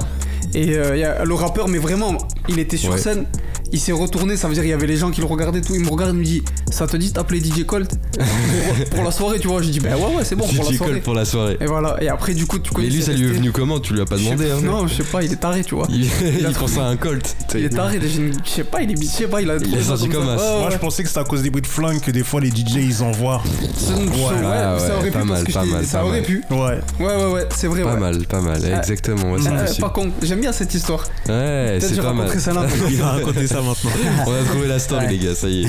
Et 0.54 0.76
euh, 0.78 0.96
y 0.98 1.04
a 1.04 1.24
le 1.26 1.34
rappeur, 1.34 1.68
mais 1.68 1.78
vraiment, 1.78 2.18
il 2.48 2.58
était 2.60 2.78
sur 2.78 2.92
Ouais. 2.94 2.98
scène. 2.98 3.26
Il 3.74 3.80
s'est 3.80 3.92
retourné, 3.94 4.36
ça 4.38 4.48
veut 4.48 4.54
dire 4.54 4.64
il 4.64 4.70
y 4.70 4.74
avait 4.74 4.88
les 4.88 4.98
gens 4.98 5.12
qui 5.12 5.22
le 5.22 5.28
regardaient 5.28 5.62
tout. 5.62 5.74
Il 5.76 5.82
me 5.82 5.90
regarde, 5.90 6.12
il 6.14 6.20
me 6.20 6.24
dit 6.26 6.44
Ça 6.72 6.88
te 6.88 6.98
dit 6.98 7.10
de 7.10 7.14
t'appeler 7.14 7.40
DJ 7.40 7.66
Colt 7.66 7.90
pour, 8.18 8.90
pour 8.90 9.04
la 9.04 9.12
soirée, 9.12 9.40
tu 9.40 9.48
vois. 9.48 9.62
Je 9.62 9.70
dis 9.70 9.80
Ben 9.80 9.96
ouais, 9.96 10.16
ouais, 10.16 10.24
c'est 10.26 10.36
bon 10.36 10.46
pour 10.48 10.64
la 10.66 10.72
DJ 10.72 10.76
soirée. 10.78 10.92
Colt 10.94 11.04
pour 11.04 11.14
la 11.14 11.26
soirée. 11.26 11.58
Et 11.62 11.66
voilà. 11.66 11.96
Et 12.04 12.10
après, 12.10 12.34
du 12.34 12.46
coup, 12.46 12.60
tu 12.60 12.72
connais. 12.72 12.88
Mais 12.88 12.94
lui, 12.94 13.02
ça 13.02 13.14
lui 13.14 13.26
est 13.26 13.32
venu 13.34 13.52
comment? 13.52 13.80
Tu 13.80 13.94
lui 13.94 14.02
as 14.02 14.06
pas 14.06 14.18
demandé, 14.18 14.46
pas- 14.48 14.56
hein 14.56 14.60
Non, 14.64 14.88
je 14.88 14.96
sais 14.96 15.04
pas, 15.04 15.24
il 15.24 15.32
est 15.32 15.38
taré, 15.38 15.64
tu 15.64 15.76
vois. 15.76 15.88
Il, 15.90 16.06
il 16.40 16.46
a 16.46 16.52
pensait 16.52 16.80
à 16.80 16.86
un 16.86 16.98
Colt. 16.98 17.36
Il 17.56 17.66
est 17.66 17.70
taré, 17.70 18.00
je 18.02 18.50
sais 18.50 18.64
pas, 18.64 18.82
il 18.82 18.92
est, 18.92 19.02
je 19.02 19.06
sais 19.08 19.28
pas, 19.28 19.42
il 19.42 19.50
a. 19.50 19.58
trouvé 19.60 19.78
est 19.78 19.82
ça 19.82 19.88
sorti 19.98 20.10
comme 20.10 20.26
ça. 20.26 20.58
Moi, 20.60 20.70
je 20.72 20.78
pensais 20.78 21.04
que 21.04 21.10
c'était 21.10 21.22
à 21.22 21.24
cause 21.24 21.42
des 21.42 21.50
bruits 21.50 21.62
de 21.62 21.68
flingue 21.68 22.02
que 22.02 22.12
des 22.12 22.24
fois 22.24 22.42
les 22.42 22.50
DJ 22.50 22.76
ils 22.76 23.04
envoient. 23.04 23.42
C'est- 23.78 23.94
ouais, 23.94 24.36
Ah 24.44 24.78
ça 24.80 24.86
ouais, 24.88 24.92
aurait 24.98 25.12
pas 25.12 25.22
pu, 25.22 25.28
mal, 25.28 25.44
pas 25.46 25.66
mal, 25.66 25.86
ça 25.86 26.06
aurait 26.06 26.22
pu. 26.22 26.44
Ouais. 26.52 26.58
Ouais, 26.58 27.16
ouais, 27.16 27.26
ouais, 27.34 27.48
c'est 27.56 27.68
vrai, 27.68 27.84
Pas 27.84 27.96
mal, 27.96 28.26
pas 28.26 28.42
mal. 28.42 28.64
Exactement, 28.66 29.36
c'est 29.42 29.50
Euh, 29.50 29.62
possible. 29.66 29.82
pas 29.82 29.90
con, 29.90 30.12
j'aime 30.22 30.42
bien 30.42 30.52
cette 30.52 30.74
histoire. 30.74 31.04
Ouais, 31.30 31.78
c'est 31.80 31.96
pas 32.02 32.14
mal. 32.14 32.30
ça. 32.40 32.52
Il 32.90 32.98
va 32.98 33.12
raconter 33.12 33.48
ça 33.48 33.61
maintenant. 33.64 33.92
On 34.28 34.34
a 34.34 34.44
trouvé 34.44 34.68
la 34.68 34.80
story, 34.80 35.08
les 35.10 35.18
gars, 35.18 35.36
ça 35.36 35.48
y 35.48 35.64
est. 35.64 35.68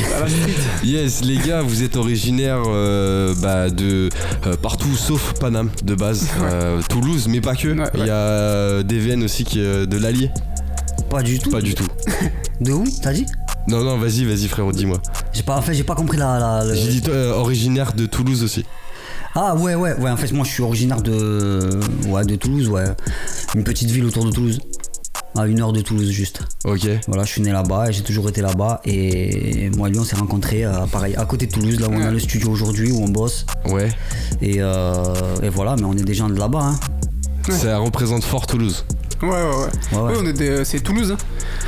Yes, 0.84 1.22
les 1.24 1.36
gars, 1.38 1.62
vous 1.62 1.82
êtes 1.82 1.96
originaires 1.96 2.62
euh, 2.66 3.34
bah, 3.40 3.70
de 3.70 4.08
euh, 4.46 4.56
partout 4.56 4.94
sauf 4.96 5.34
Paname 5.40 5.70
de 5.84 5.94
base, 5.94 6.28
Euh, 6.42 6.80
Toulouse, 6.88 7.26
mais 7.28 7.40
pas 7.40 7.54
que. 7.56 7.68
Ouais, 7.68 7.90
Il 7.94 8.06
y 8.06 8.10
a 8.10 8.82
DVN 8.82 9.22
aussi 9.24 9.44
qui 9.44 9.60
est 9.60 9.86
de 9.86 9.98
l'Allier. 9.98 10.30
Pas 11.10 11.22
du 11.22 11.38
tout. 11.38 11.50
Pas 11.50 11.60
du 11.60 11.74
tout. 11.74 11.86
De 12.60 12.72
où 12.72 12.84
T'as 13.02 13.12
dit? 13.12 13.26
Non, 13.68 13.82
non, 13.82 13.98
vas-y, 13.98 14.24
vas-y, 14.24 14.48
frérot, 14.48 14.72
dis-moi. 14.72 15.00
J'ai 15.32 15.42
pas, 15.42 15.56
en 15.56 15.62
fait, 15.62 15.74
j'ai 15.74 15.84
pas 15.84 15.94
compris 15.94 16.16
la. 16.16 16.62
J'ai 16.74 17.00
dit 17.00 17.02
euh, 17.08 17.32
originaire 17.34 17.92
de 17.92 18.06
Toulouse 18.06 18.42
aussi. 18.42 18.64
Ah 19.34 19.54
ouais, 19.54 19.74
ouais, 19.74 19.94
ouais. 19.94 20.10
En 20.10 20.16
fait, 20.16 20.30
moi, 20.32 20.44
je 20.44 20.50
suis 20.52 20.62
originaire 20.62 21.00
de, 21.02 21.80
ouais, 22.06 22.24
de 22.24 22.36
Toulouse, 22.36 22.68
ouais. 22.68 22.84
Une 23.54 23.64
petite 23.64 23.90
ville 23.90 24.04
autour 24.04 24.24
de 24.24 24.30
Toulouse. 24.30 24.60
À 25.34 25.46
une 25.46 25.60
heure 25.60 25.72
de 25.72 25.80
Toulouse, 25.80 26.10
juste. 26.10 26.42
Ok. 26.64 26.86
Voilà, 27.08 27.24
je 27.24 27.30
suis 27.30 27.40
né 27.42 27.52
là-bas 27.52 27.88
et 27.88 27.92
j'ai 27.92 28.02
toujours 28.02 28.28
été 28.28 28.42
là-bas. 28.42 28.80
Et 28.84 29.70
moi 29.76 29.88
et 29.88 29.90
lui, 29.90 29.98
on 29.98 30.04
s'est 30.04 30.16
rencontrés, 30.16 30.64
euh, 30.64 30.86
pareil, 30.86 31.14
à 31.16 31.24
côté 31.24 31.46
de 31.46 31.52
Toulouse, 31.52 31.80
là 31.80 31.88
où 31.88 31.92
on 31.92 32.02
a 32.02 32.10
le 32.10 32.18
studio 32.18 32.50
aujourd'hui, 32.50 32.92
où 32.92 33.02
on 33.02 33.08
bosse. 33.08 33.46
Ouais. 33.66 33.88
Et, 34.42 34.56
euh, 34.58 35.14
et 35.42 35.48
voilà, 35.48 35.76
mais 35.76 35.84
on 35.84 35.94
est 35.94 36.04
des 36.04 36.14
gens 36.14 36.28
de 36.28 36.38
là-bas, 36.38 36.62
hein. 36.62 36.80
Ça 37.50 37.78
représente 37.78 38.22
fort 38.24 38.46
Toulouse. 38.46 38.84
Ouais, 39.22 39.28
ouais, 39.28 39.34
ouais. 39.36 39.48
Ouais, 39.92 39.98
ouais. 39.98 40.12
Ouais, 40.12 40.18
on 40.20 40.26
est 40.26 40.32
des- 40.32 40.64
c'est 40.64 40.80
Toulouse, 40.80 41.12
hein. 41.12 41.16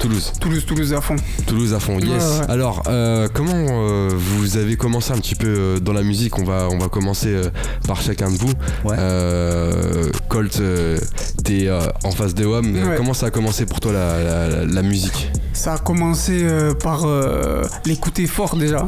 Toulouse. 0.00 0.32
Toulouse, 0.40 0.64
Toulouse 0.66 0.92
à 0.92 1.00
fond. 1.00 1.16
Toulouse 1.46 1.72
à 1.72 1.78
fond, 1.80 1.98
yes. 2.00 2.08
Ouais, 2.10 2.16
ouais. 2.40 2.44
Alors, 2.50 2.82
euh, 2.88 3.28
comment 3.32 3.52
euh, 3.54 4.10
vous 4.12 4.56
avez 4.56 4.76
commencé 4.76 5.12
un 5.12 5.16
petit 5.18 5.34
peu 5.36 5.46
euh, 5.46 5.78
dans 5.80 5.92
la 5.92 6.02
musique? 6.02 6.38
On 6.38 6.44
va, 6.44 6.68
on 6.70 6.78
va 6.78 6.88
commencer 6.88 7.28
euh, 7.28 7.50
par 7.86 8.00
chacun 8.02 8.30
de 8.30 8.36
vous. 8.36 8.52
Ouais. 8.84 8.96
Euh, 8.98 10.10
Colt, 10.28 10.58
euh, 10.60 10.98
t'es 11.44 11.68
euh, 11.68 11.80
en 12.04 12.10
face 12.10 12.34
de 12.34 12.44
WAM. 12.44 12.74
Ouais. 12.74 12.96
Comment 12.96 13.14
ça 13.14 13.26
a 13.26 13.30
commencé 13.30 13.66
pour 13.66 13.80
toi 13.80 13.92
la, 13.92 14.22
la- 14.22 14.48
la- 14.48 14.64
la 14.64 14.82
musique? 14.82 15.30
Ça 15.52 15.74
a 15.74 15.78
commencé 15.78 16.40
euh, 16.42 16.74
par 16.74 17.02
euh, 17.04 17.62
l'écouter 17.86 18.26
fort 18.26 18.56
déjà. 18.56 18.86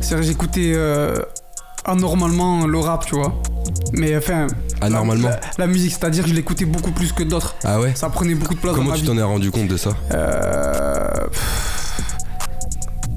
C'est-à-dire 0.00 0.26
j'écoutais 0.28 0.72
euh, 0.74 1.18
anormalement 1.84 2.66
le 2.66 2.78
rap, 2.78 3.06
tu 3.06 3.14
vois. 3.14 3.34
Mais 3.92 4.16
enfin. 4.16 4.46
Anormalement 4.80 5.30
La, 5.58 5.66
musique, 5.66 5.92
c'est-à-dire 5.92 6.26
je 6.26 6.34
l'écoutais 6.34 6.64
beaucoup 6.64 6.90
plus 6.90 7.12
que 7.12 7.22
d'autres. 7.22 7.54
Ah 7.64 7.80
ouais 7.80 7.92
Ça 7.94 8.08
prenait 8.10 8.34
beaucoup 8.34 8.54
de 8.54 8.58
place 8.60 8.74
Comment 8.74 8.86
dans 8.88 8.92
ma 8.92 8.96
tu 8.98 9.02
vie. 9.02 9.08
t'en 9.08 9.16
es 9.18 9.22
rendu 9.22 9.50
compte 9.50 9.68
de 9.68 9.76
ça? 9.76 9.90
Euh, 10.12 11.08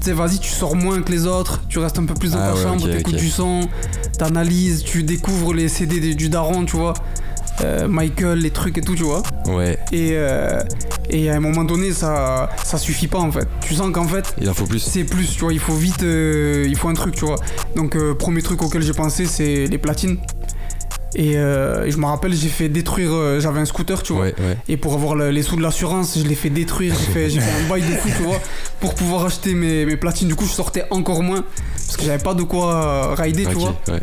Tu 0.00 0.04
sais, 0.06 0.12
vas-y, 0.12 0.38
tu 0.38 0.50
sors 0.50 0.76
moins 0.76 1.02
que 1.02 1.10
les 1.10 1.26
autres, 1.26 1.62
tu 1.68 1.78
restes 1.80 1.98
un 1.98 2.04
peu 2.06 2.14
plus 2.14 2.30
dans 2.32 2.38
Ah 2.40 2.50
ta 2.50 2.54
ouais, 2.54 2.62
chambre, 2.62 2.84
ok, 2.84 2.90
t'écoutes 2.92 3.14
ok. 3.14 3.20
du 3.20 3.28
son, 3.28 3.68
t'analyses, 4.16 4.84
tu 4.84 5.02
découvres 5.02 5.52
les 5.52 5.68
CD 5.68 5.98
des- 6.00 6.14
du 6.14 6.28
daron, 6.28 6.64
tu 6.64 6.76
vois. 6.76 6.94
Euh, 7.64 7.88
Michael, 7.88 8.38
les 8.38 8.50
trucs 8.50 8.78
et 8.78 8.80
tout, 8.80 8.94
tu 8.94 9.02
vois. 9.02 9.22
Ouais, 9.48 9.78
Et, 9.92 10.10
euh, 10.12 10.60
et 11.10 11.28
à 11.30 11.34
un 11.36 11.40
moment 11.40 11.64
donné, 11.64 11.92
ça, 11.92 12.50
ça 12.64 12.78
suffit 12.78 13.08
pas 13.08 13.18
en 13.18 13.32
fait. 13.32 13.48
Tu 13.60 13.74
sens 13.74 13.90
qu'en 13.92 14.06
fait, 14.06 14.34
il 14.40 14.48
en 14.48 14.54
faut 14.54 14.66
plus. 14.66 14.78
c'est 14.78 15.04
plus, 15.04 15.26
tu 15.34 15.40
vois, 15.40 15.52
il 15.52 15.58
faut 15.58 15.74
vite, 15.74 16.02
euh, 16.02 16.64
il 16.68 16.76
faut 16.76 16.88
un 16.88 16.94
truc, 16.94 17.14
tu 17.16 17.24
vois. 17.24 17.36
Donc, 17.74 17.96
premier 18.14 18.42
truc 18.42 18.62
auquel 18.62 18.82
j'ai 18.82 18.92
pensé, 18.92 19.26
c'est 19.26 19.66
les 19.66 19.78
platines. 19.78 20.18
Et, 21.16 21.32
et 21.32 21.90
je 21.90 21.96
me 21.96 22.04
rappelle, 22.04 22.34
j'ai 22.34 22.48
fait 22.50 22.68
détruire, 22.68 23.10
j'avais 23.40 23.58
un 23.60 23.64
scooter, 23.64 24.02
tu 24.02 24.12
vois. 24.12 24.22
Ouais, 24.24 24.34
ouais. 24.38 24.56
Et 24.68 24.76
pour 24.76 24.92
avoir 24.94 25.14
le- 25.14 25.30
les 25.30 25.42
sous 25.42 25.56
de 25.56 25.62
l'assurance, 25.62 26.16
je 26.18 26.22
l'ai 26.28 26.34
fait 26.34 26.50
détruire, 26.50 26.94
j'ai 26.94 27.12
fait, 27.12 27.30
j'ai 27.30 27.40
fait 27.40 27.64
un 27.64 27.68
bail 27.68 27.80
de 27.80 27.94
fou, 27.96 28.08
tu 28.14 28.22
vois, 28.24 28.38
pour 28.78 28.94
pouvoir 28.94 29.24
acheter 29.24 29.54
mes, 29.54 29.86
mes 29.86 29.96
platines. 29.96 30.28
Du 30.28 30.34
coup, 30.34 30.44
je 30.44 30.52
sortais 30.52 30.84
encore 30.90 31.22
moins, 31.22 31.42
parce 31.74 31.96
que 31.96 32.04
j'avais 32.04 32.22
pas 32.22 32.34
de 32.34 32.42
quoi 32.42 33.14
rider, 33.16 33.46
tu 33.46 33.54
vois. 33.54 33.74
ouais. 33.88 34.00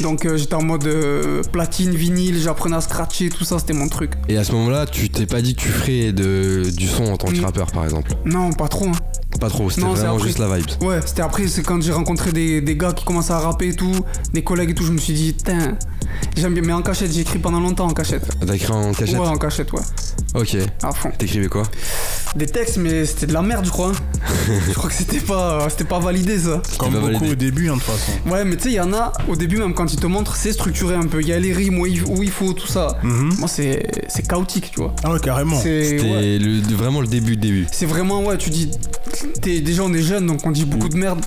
Donc 0.00 0.24
euh, 0.26 0.36
j'étais 0.36 0.54
en 0.54 0.62
mode 0.62 0.86
euh, 0.86 1.42
platine, 1.52 1.90
vinyle, 1.94 2.38
j'apprenais 2.40 2.76
à 2.76 2.80
scratcher, 2.80 3.28
tout 3.28 3.44
ça, 3.44 3.58
c'était 3.58 3.72
mon 3.72 3.88
truc. 3.88 4.12
Et 4.28 4.36
à 4.36 4.44
ce 4.44 4.52
moment-là, 4.52 4.86
tu 4.86 5.08
t'es 5.10 5.26
pas 5.26 5.40
dit 5.42 5.54
que 5.54 5.60
tu 5.62 5.68
ferais 5.68 6.12
de, 6.12 6.64
du 6.76 6.86
son 6.86 7.04
en 7.04 7.16
tant 7.16 7.28
que 7.28 7.36
Mm. 7.36 7.44
rappeur, 7.44 7.70
par 7.72 7.84
exemple 7.84 8.12
Non, 8.24 8.52
pas 8.52 8.68
trop. 8.68 8.86
hein. 8.86 8.92
Pas 9.40 9.50
trop, 9.50 9.68
c'était 9.68 9.82
vraiment 9.86 10.14
après. 10.14 10.26
juste 10.28 10.38
la 10.38 10.56
vibe. 10.56 10.66
Ouais, 10.82 11.00
c'était 11.04 11.20
après, 11.22 11.46
c'est 11.48 11.62
quand 11.62 11.82
j'ai 11.82 11.92
rencontré 11.92 12.32
des, 12.32 12.60
des 12.62 12.76
gars 12.76 12.92
qui 12.92 13.04
commençaient 13.04 13.32
à 13.34 13.38
rapper 13.38 13.68
et 13.68 13.74
tout, 13.74 13.92
des 14.32 14.42
collègues 14.42 14.70
et 14.70 14.74
tout, 14.74 14.84
je 14.84 14.92
me 14.92 14.98
suis 14.98 15.12
dit, 15.12 15.32
putain, 15.34 15.76
j'aime 16.36 16.54
bien, 16.54 16.62
mais 16.64 16.72
en 16.72 16.80
cachette, 16.80 17.12
j'ai 17.12 17.20
écrit 17.20 17.38
pendant 17.38 17.60
longtemps 17.60 17.86
en 17.86 17.92
cachette. 17.92 18.26
T'as 18.46 18.54
écrit 18.54 18.72
en 18.72 18.92
cachette 18.92 19.18
Ouais, 19.18 19.26
en 19.28 19.36
cachette, 19.36 19.72
ouais, 19.74 19.82
Ok. 20.34 20.56
à 20.82 20.92
fond. 20.92 21.10
T'écrivais 21.18 21.48
quoi? 21.48 21.64
Des 22.34 22.46
textes, 22.46 22.78
mais 22.78 23.04
c'était 23.04 23.26
de 23.26 23.32
la 23.34 23.42
merde, 23.42 23.66
je 23.66 23.70
crois. 23.70 23.92
je 24.68 24.72
crois 24.74 24.88
que 24.90 24.94
c'était 24.96 25.20
pas, 25.20 25.68
c'était 25.70 25.84
pas 25.84 25.98
validé 25.98 26.38
ça. 26.38 26.62
Comme 26.78 26.92
beaucoup 26.98 27.26
au 27.26 27.34
début, 27.34 27.68
hein, 27.68 27.74
de 27.76 27.80
toute 27.80 27.90
façon. 27.90 28.12
Ouais, 28.28 28.44
mais 28.44 28.56
tu 28.56 28.64
sais, 28.64 28.68
il 28.70 28.74
y 28.74 28.80
en 28.80 28.92
a, 28.92 29.12
au 29.28 29.36
début, 29.36 29.56
même 29.58 29.74
quand 29.74 29.92
ils 29.92 29.98
te 30.00 30.06
montrent, 30.06 30.36
c'est 30.36 30.52
structuré 30.52 30.94
un 30.94 31.06
peu. 31.06 31.20
Il 31.20 31.28
y 31.28 31.32
a 31.32 31.38
les 31.38 31.52
rimes 31.52 31.78
où 31.78 31.86
il, 31.86 32.30
faut, 32.30 32.52
tout 32.52 32.66
ça. 32.66 32.98
Mhm. 33.02 33.34
Moi, 33.38 33.48
c'est 33.48 33.86
c'est 34.08 34.26
chaotique, 34.26 34.70
tu 34.72 34.80
vois. 34.80 34.94
Ah 35.04 35.12
ouais, 35.12 35.20
carrément. 35.20 35.58
C'est 35.60 35.84
C'était 35.84 36.02
ouais. 36.10 36.38
le- 36.38 36.60
le- 36.60 36.74
vraiment 36.76 37.00
le 37.00 37.06
début, 37.06 37.36
début. 37.36 37.66
C'est 37.72 37.86
vraiment, 37.86 38.24
ouais, 38.24 38.36
tu 38.38 38.50
dis. 38.50 38.70
t'es- 39.42 39.60
déjà, 39.60 39.82
on 39.82 39.92
est 39.94 40.02
jeune, 40.02 40.26
donc 40.26 40.40
on 40.44 40.50
dit 40.50 40.64
beaucoup 40.64 40.88
de 40.88 40.96
merde. 40.96 41.24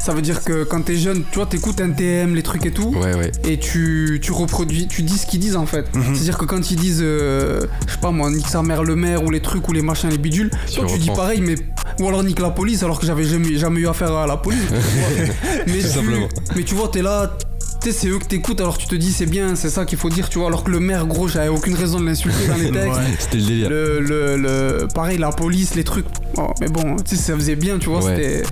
Ça 0.00 0.14
veut 0.14 0.22
dire 0.22 0.42
que 0.42 0.64
quand 0.64 0.80
t'es 0.80 0.96
jeune, 0.96 1.24
tu 1.30 1.36
vois, 1.36 1.44
t'écoutes 1.46 1.80
un 1.82 1.90
TM, 1.90 2.34
les 2.34 2.42
trucs 2.42 2.64
et 2.64 2.70
tout. 2.70 2.88
Ouais, 2.88 3.14
ouais. 3.14 3.30
Et 3.44 3.58
tu, 3.58 4.18
tu 4.22 4.32
reproduis, 4.32 4.88
tu 4.88 5.02
dis 5.02 5.18
ce 5.18 5.26
qu'ils 5.26 5.40
disent 5.40 5.56
en 5.56 5.66
fait. 5.66 5.94
Mhm. 5.94 6.14
C'est-à-dire 6.14 6.38
que 6.38 6.46
quand 6.46 6.70
ils 6.70 6.76
disent, 6.78 7.02
euh, 7.02 7.60
je 7.86 7.92
sais 7.92 7.98
pas 8.00 8.10
moi, 8.10 8.30
nique 8.30 8.48
sa 8.48 8.62
mère 8.62 8.82
le 8.82 8.96
maire 8.96 9.22
ou 9.22 9.30
les 9.30 9.40
trucs 9.40 9.68
ou 9.68 9.72
les 9.72 9.82
machins, 9.82 10.08
les 10.08 10.16
bidules, 10.18 10.50
Tu 10.66 10.76
toi 10.80 10.86
tu 10.88 10.98
dis 10.98 11.10
pareil, 11.10 11.40
mais. 11.42 11.54
Ou 12.00 12.08
alors 12.08 12.24
nique 12.24 12.40
la 12.40 12.50
police 12.50 12.82
alors 12.82 12.98
que 12.98 13.04
j'avais 13.06 13.24
jamais, 13.24 13.56
jamais 13.58 13.80
eu 13.80 13.88
affaire 13.88 14.12
à 14.14 14.26
la 14.26 14.38
police. 14.38 14.60
mais, 15.66 15.72
Tout 15.74 15.78
tu, 15.80 15.82
simplement. 15.82 16.28
mais 16.56 16.62
tu 16.62 16.74
vois, 16.74 16.88
t'es 16.88 17.02
là, 17.02 17.36
tu 17.82 17.90
sais, 17.92 17.98
c'est 17.98 18.08
eux 18.08 18.18
que 18.18 18.24
t'écoutes 18.24 18.60
alors 18.62 18.78
tu 18.78 18.86
te 18.86 18.94
dis 18.94 19.12
c'est 19.12 19.26
bien, 19.26 19.54
c'est 19.54 19.68
ça 19.70 19.84
qu'il 19.84 19.98
faut 19.98 20.08
dire, 20.08 20.30
tu 20.30 20.38
vois. 20.38 20.48
Alors 20.48 20.64
que 20.64 20.70
le 20.70 20.80
maire, 20.80 21.06
gros, 21.06 21.28
j'avais 21.28 21.48
aucune 21.48 21.74
raison 21.74 22.00
de 22.00 22.06
l'insulter 22.06 22.46
dans 22.48 22.56
les 22.56 22.70
textes. 22.72 22.88
Ouais. 22.98 23.04
C'était 23.18 23.36
le 23.36 23.42
délire. 23.44 23.68
Le, 23.70 24.00
le, 24.00 24.36
le- 24.38 24.88
pareil, 24.94 25.18
la 25.18 25.30
police, 25.30 25.74
les 25.74 25.84
trucs. 25.84 26.06
Oh, 26.38 26.48
mais 26.60 26.68
bon, 26.68 26.96
tu 26.96 27.16
sais, 27.16 27.22
ça 27.22 27.34
faisait 27.34 27.56
bien, 27.56 27.78
tu 27.78 27.90
vois. 27.90 28.02
Ouais. 28.02 28.16
C'était. 28.16 28.42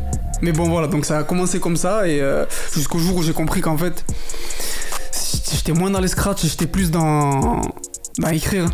Mais 0.43 0.53
bon, 0.53 0.69
voilà, 0.69 0.87
donc 0.87 1.05
ça 1.05 1.19
a 1.19 1.25
commencé 1.25 1.59
comme 1.61 1.77
ça, 1.77 2.07
et 2.07 2.21
euh, 2.21 2.45
jusqu'au 2.73 2.99
jour 2.99 3.17
où 3.17 3.23
j'ai 3.23 3.33
compris 3.33 3.61
qu'en 3.61 3.77
fait, 3.77 4.05
j'étais 5.51 5.73
moins 5.73 5.91
dans 5.91 6.01
les 6.01 6.09
scratchs, 6.09 6.45
j'étais 6.45 6.67
plus 6.67 6.91
dans. 6.91 7.61
dans 8.19 8.29
écrire. 8.31 8.67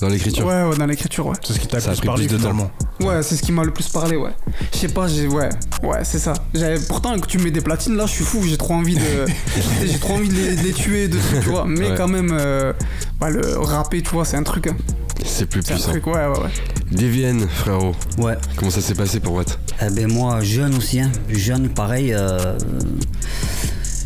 Dans 0.00 0.08
l'écriture. 0.08 0.46
Ouais, 0.46 0.62
ouais, 0.62 0.76
dans 0.76 0.86
l'écriture, 0.86 1.26
ouais. 1.26 1.34
C'est 1.44 1.54
ce 1.54 1.58
qui 1.60 1.66
t'a 1.66 1.78
a 1.78 1.80
plus 1.80 2.06
parlé 2.06 2.26
plus 2.26 2.36
de 2.36 2.42
temps. 2.42 2.50
finalement. 2.50 2.70
Ouais, 3.00 3.22
c'est 3.22 3.34
ce 3.36 3.42
qui 3.42 3.50
m'a 3.52 3.64
le 3.64 3.72
plus 3.72 3.88
parlé, 3.88 4.16
ouais. 4.16 4.30
Je 4.72 4.78
sais 4.78 4.88
pas, 4.88 5.08
j'ai. 5.08 5.26
Ouais, 5.26 5.48
ouais, 5.82 5.98
c'est 6.04 6.18
ça. 6.20 6.34
J'avais- 6.54 6.78
Pourtant, 6.86 7.18
que 7.18 7.26
tu 7.26 7.38
mets 7.38 7.50
des 7.50 7.60
platines, 7.60 7.96
là, 7.96 8.06
je 8.06 8.12
suis 8.12 8.24
fou, 8.24 8.42
j'ai 8.44 8.56
trop 8.56 8.74
envie 8.74 8.94
de. 8.94 9.00
j'ai 9.86 9.98
trop 9.98 10.14
envie 10.14 10.28
de 10.28 10.34
les, 10.34 10.56
de 10.56 10.62
les 10.62 10.72
tuer, 10.72 11.08
de 11.08 11.18
trucs, 11.18 11.40
tu 11.42 11.48
vois. 11.48 11.64
Mais 11.66 11.90
Ouais. 11.90 11.94
quand 11.96 12.08
même, 12.08 12.30
euh, 12.32 12.72
bah, 13.18 13.30
le 13.30 13.58
rapper, 13.58 14.00
tu 14.02 14.10
vois, 14.10 14.24
c'est 14.24 14.36
un 14.36 14.42
truc. 14.44 14.68
hein. 14.68 14.76
C'est 15.24 15.46
plus 15.46 15.62
C'est 15.64 15.72
un 15.72 15.74
puissant. 15.74 15.90
truc, 15.90 16.06
ouais, 16.06 16.12
ouais, 16.14 16.38
ouais. 16.38 16.50
DVN, 16.92 17.48
frérot. 17.48 17.94
Ouais. 18.18 18.36
Comment 18.56 18.70
ça 18.70 18.80
s'est 18.80 18.94
passé 18.94 19.18
pour 19.18 19.34
Watt? 19.34 19.58
Eh 19.82 19.90
ben 19.90 20.06
moi, 20.10 20.40
jeune 20.42 20.76
aussi, 20.76 21.00
hein. 21.00 21.10
jeune, 21.28 21.68
pareil. 21.68 22.12
Euh, 22.14 22.56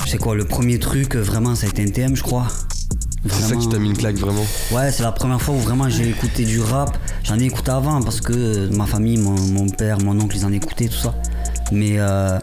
c'est 0.06 0.16
quoi, 0.18 0.34
le 0.34 0.44
premier 0.46 0.78
truc, 0.78 1.16
vraiment, 1.16 1.54
ça 1.54 1.66
a 1.66 1.68
été 1.68 1.82
NTM, 1.82 2.16
je 2.16 2.22
crois. 2.22 2.46
C'est 3.28 3.42
ça 3.42 3.56
qui 3.56 3.68
t'a 3.68 3.78
mis 3.78 3.88
une 3.90 3.96
claque, 3.96 4.16
vraiment 4.16 4.44
Ouais, 4.72 4.90
c'est 4.90 5.02
la 5.04 5.12
première 5.12 5.40
fois 5.40 5.54
où 5.54 5.58
vraiment 5.58 5.88
j'ai 5.88 6.08
écouté 6.08 6.44
du 6.44 6.60
rap. 6.60 6.96
J'en 7.22 7.38
ai 7.38 7.44
écouté 7.44 7.70
avant 7.70 8.02
parce 8.02 8.20
que 8.20 8.32
euh, 8.32 8.68
ma 8.72 8.86
famille, 8.86 9.16
mon, 9.18 9.38
mon 9.40 9.68
père, 9.68 9.98
mon 10.00 10.18
oncle, 10.20 10.36
ils 10.36 10.44
en 10.44 10.52
écoutaient, 10.52 10.88
tout 10.88 10.96
ça. 10.98 11.14
Mais, 11.70 11.98
euh, 11.98 12.38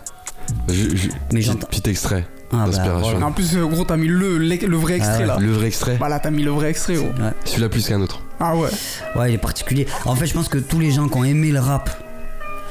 Je- 0.70 0.96
je- 0.96 1.08
Mais 1.32 1.40
petit, 1.40 1.42
j'entends- 1.44 1.68
petit 1.68 1.90
extrait 1.90 2.26
ah, 2.52 2.58
bah, 2.58 2.66
d'inspiration. 2.66 3.12
voilà. 3.12 3.26
En 3.28 3.32
plus, 3.32 3.56
euh, 3.56 3.66
gros, 3.68 3.84
t'as 3.84 3.98
mis 3.98 4.08
le, 4.08 4.38
le, 4.38 4.56
le 4.56 4.78
vrai 4.78 4.96
extrait, 4.96 5.16
Ah 5.18 5.20
ouais. 5.20 5.26
là. 5.28 5.38
Le 5.40 5.52
vrai 5.52 5.68
extrait 5.68 5.98
Bah 6.00 6.10
là, 6.10 6.20
t'as 6.20 6.32
mis 6.32 6.44
le 6.44 6.52
vrai 6.52 6.70
extrait, 6.72 6.96
gros. 6.96 7.10
Celui-là 7.46 7.70
plus 7.70 7.86
qu'un 7.88 8.02
autre. 8.02 8.22
Ah 8.40 8.56
ouais. 8.56 8.70
Ouais, 9.16 9.32
il 9.32 9.36
est 9.36 9.38
particulier. 9.38 9.86
En 10.06 10.16
fait, 10.16 10.26
je 10.28 10.34
pense 10.34 10.48
que 10.48 10.58
tous 10.58 10.80
les 10.80 10.92
gens 10.92 11.08
qui 11.10 11.18
ont 11.18 11.24
aimé 11.26 11.52
le 11.52 11.60
rap, 11.60 11.90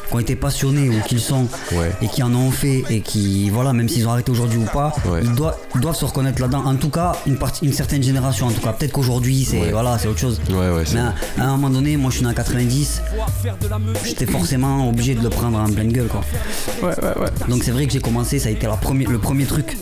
qui 0.08 0.14
ont 0.14 0.18
été 0.18 0.36
passionnés 0.36 0.88
ou 0.88 0.94
qui 1.06 1.14
le 1.14 1.20
sont, 1.20 1.46
Ouais. 1.72 1.92
et 2.02 2.08
qui 2.08 2.22
en 2.22 2.34
ont 2.34 2.50
fait, 2.50 2.82
et 2.90 3.00
qui, 3.00 3.50
voilà, 3.50 3.72
même 3.72 3.88
s'ils 3.88 4.06
ont 4.06 4.10
arrêté 4.10 4.30
aujourd'hui 4.32 4.58
ou 4.58 4.64
pas, 4.72 4.92
Ouais. 5.06 5.20
ils, 5.22 5.32
doivent, 5.34 5.56
ils 5.74 5.80
doivent 5.80 5.96
se 5.96 6.04
reconnaître 6.04 6.40
là-dedans. 6.40 6.62
En 6.64 6.76
tout 6.76 6.90
cas, 6.90 7.12
une, 7.26 7.36
partie, 7.36 7.64
une 7.66 7.72
certaine 7.72 8.02
génération, 8.02 8.46
en 8.46 8.50
tout 8.50 8.60
cas. 8.60 8.72
Peut-être 8.72 8.92
qu'aujourd'hui, 8.92 9.44
c'est 9.48 9.60
Ouais. 9.60 9.70
voilà, 9.72 9.98
c'est 9.98 10.08
autre 10.08 10.18
chose. 10.20 10.40
Ouais, 10.50 10.70
ouais, 10.70 10.82
c'est 10.84 10.94
Mais 10.94 11.00
à, 11.00 11.14
à 11.38 11.44
un 11.44 11.50
moment 11.56 11.70
donné, 11.70 11.96
moi 11.96 12.10
je 12.10 12.16
suis 12.16 12.24
né 12.24 12.30
en 12.30 12.34
90, 12.34 13.02
j'étais 14.04 14.26
forcément 14.26 14.88
obligé 14.88 15.14
de 15.14 15.22
le 15.22 15.28
prendre 15.30 15.58
en 15.58 15.66
pleine 15.66 15.92
gueule 15.92 16.08
quoi. 16.08 16.22
Ouais, 16.82 16.94
ouais, 17.02 17.22
ouais. 17.22 17.28
Donc 17.48 17.62
c'est 17.64 17.70
vrai 17.70 17.86
que 17.86 17.92
j'ai 17.92 18.00
commencé, 18.00 18.38
ça 18.38 18.48
a 18.48 18.52
été 18.52 18.66
la 18.66 18.76
première- 18.76 19.10
le 19.10 19.18
premier 19.18 19.44
truc. 19.44 19.76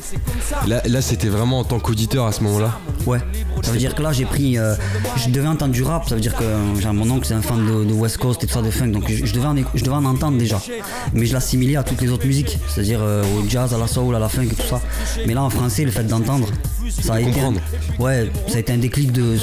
Là, 0.67 0.83
là 0.87 1.01
c'était 1.03 1.29
vraiment 1.29 1.61
en 1.61 1.65
tant 1.65 1.79
qu'auditeur 1.79 2.27
à 2.27 2.33
ce 2.33 2.43
moment-là. 2.45 2.79
Ouais. 3.07 3.19
Ça 3.63 3.73
veut 3.73 3.79
dire 3.79 3.95
que 3.95 4.03
là 4.03 4.13
j'ai 4.13 4.25
pris. 4.25 4.59
euh, 4.59 4.75
je 5.17 5.31
devais 5.31 5.49
entendre 5.49 5.73
du 5.73 5.83
rap, 5.83 6.09
ça 6.09 6.15
veut 6.15 6.21
dire 6.21 6.35
que 6.37 6.45
euh, 6.45 6.81
genre, 6.81 6.95
mon 6.95 7.11
oncle 7.11 7.27
c'est 7.27 7.35
un 7.35 7.43
fan 7.43 7.65
de, 7.67 7.85
de 7.85 7.93
West 7.93 8.19
Coast 8.19 8.43
et 8.45 8.47
tout 8.47 8.55
ça, 8.55 8.63
de 8.63 8.71
funk, 8.71 8.89
donc 8.89 9.05
je, 9.09 9.25
je 9.27 9.33
devais, 9.33 9.47
en, 9.47 9.55
je 9.75 9.83
devais 9.85 9.97
en 9.97 10.05
entendre 10.05 10.16
déjà. 10.39 10.61
Mais 11.13 11.27
je 11.27 11.33
l'assimilais 11.33 11.77
à 11.77 11.83
toutes 11.83 12.01
les 12.01 12.11
autres 12.11 12.27
musiques, 12.27 12.59
c'est-à-dire 12.69 13.01
euh, 13.03 13.23
au 13.39 13.49
jazz, 13.49 13.73
à 13.75 13.79
la 13.79 13.87
soul, 13.87 14.15
à 14.15 14.19
la 14.19 14.29
funk 14.29 14.43
et 14.45 14.55
tout 14.55 14.67
ça. 14.69 14.81
Mais 15.27 15.35
là 15.35 15.43
en 15.43 15.51
français, 15.51 15.85
le 15.85 15.91
fait 15.91 16.05
d'entendre, 16.05 16.49
ça 17.03 17.15
a 17.15 17.21
été. 17.21 17.41
un- 17.41 17.55
ouais, 18.03 18.31
ça 18.49 18.57
a 18.57 18.61
été 18.61 18.73
un 18.73 18.79
déclic 18.79 19.13
de. 19.13 19.37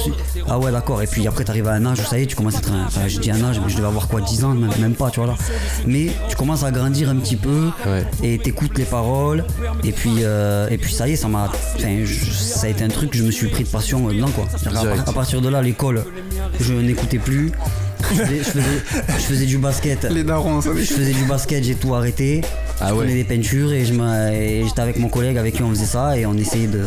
Ah 0.50 0.60
ouais, 0.60 0.72
d'accord. 0.72 1.02
Et 1.02 1.08
puis 1.08 1.28
après, 1.28 1.44
t'arrives 1.44 1.68
à 1.68 1.74
un 1.74 1.86
âge 1.86 2.00
où 2.00 2.04
ça 2.04 2.18
y 2.20 2.24
est, 2.24 2.26
tu 2.26 2.36
commences 2.36 2.56
à 2.56 2.60
être. 2.60 2.72
un- 2.72 2.86
Enfin, 2.88 3.08
je 3.08 3.20
dis 3.20 3.32
un 3.32 3.44
âge, 3.44 3.60
mais 3.64 3.70
je 3.70 3.78
devais 3.78 3.88
avoir 3.88 4.08
quoi, 4.08 4.22
10 4.22 4.44
ans, 4.44 4.54
même, 4.54 4.72
même 4.80 4.96
pas, 4.96 5.10
tu 5.10 5.20
vois 5.20 5.28
là. 5.28 5.36
Mais 5.86 6.08
tu 6.30 6.36
commences 6.36 6.64
à 6.64 6.72
grandir 6.72 7.10
un 7.10 7.16
petit 7.18 7.36
peu 7.38 7.70
Ouais. 7.86 8.04
et 8.24 8.38
t'écoutes 8.40 8.78
les 8.78 8.86
paroles. 8.86 9.46
Et 9.84 9.92
puis, 9.92 10.16
euh, 10.22 10.68
et 10.70 10.78
puis 10.78 10.94
ça 10.94 11.08
y 11.08 11.14
est, 11.14 11.16
ça 11.16 11.28
m'a. 11.28 11.52
Enfin, 11.76 12.04
ça 12.34 12.68
a 12.68 12.70
été 12.70 12.84
un 12.84 12.88
truc 12.90 13.12
que 13.12 13.18
je 13.18 13.24
me 13.24 13.32
suis 13.32 13.48
pris 13.48 13.64
de 13.64 13.70
passion 13.70 14.10
euh, 14.10 14.14
dedans, 14.14 14.30
quoi. 14.30 14.46
À, 15.08 15.12
partir 15.14 15.42
de 15.42 15.50
là, 15.50 15.62
l'école, 15.62 16.04
je 16.60 16.74
n'écoutais 16.74 17.20
plus. 17.20 17.52
Je 18.14 18.22
faisais, 18.24 18.38
je 18.38 18.44
faisais- 18.44 19.04
je 19.08 19.24
faisais 19.24 19.46
du 19.46 19.58
basket. 19.58 20.04
Les 20.10 20.24
darons, 20.24 20.62
ça 20.62 20.70
Je 20.76 20.84
faisais 20.84 21.14
du 21.14 21.26
basket, 21.26 21.64
j'ai 21.64 21.76
tout 21.76 21.94
arrêté. 21.96 22.42
Ah 22.80 22.88
je 22.90 22.94
ouais. 22.94 23.00
prenais 23.06 23.14
des 23.16 23.24
peintures 23.24 23.72
et 23.74 23.86
je 23.86 23.94
me- 23.94 24.32
et 24.32 24.64
j'étais 24.68 24.82
avec 24.82 24.98
mon 25.00 25.10
collègue 25.10 25.38
avec 25.38 25.56
qui 25.56 25.64
on 25.64 25.70
faisait 25.70 25.86
ça 25.86 26.18
et 26.18 26.26
on 26.26 26.34
essayait 26.38 26.68
de. 26.68 26.84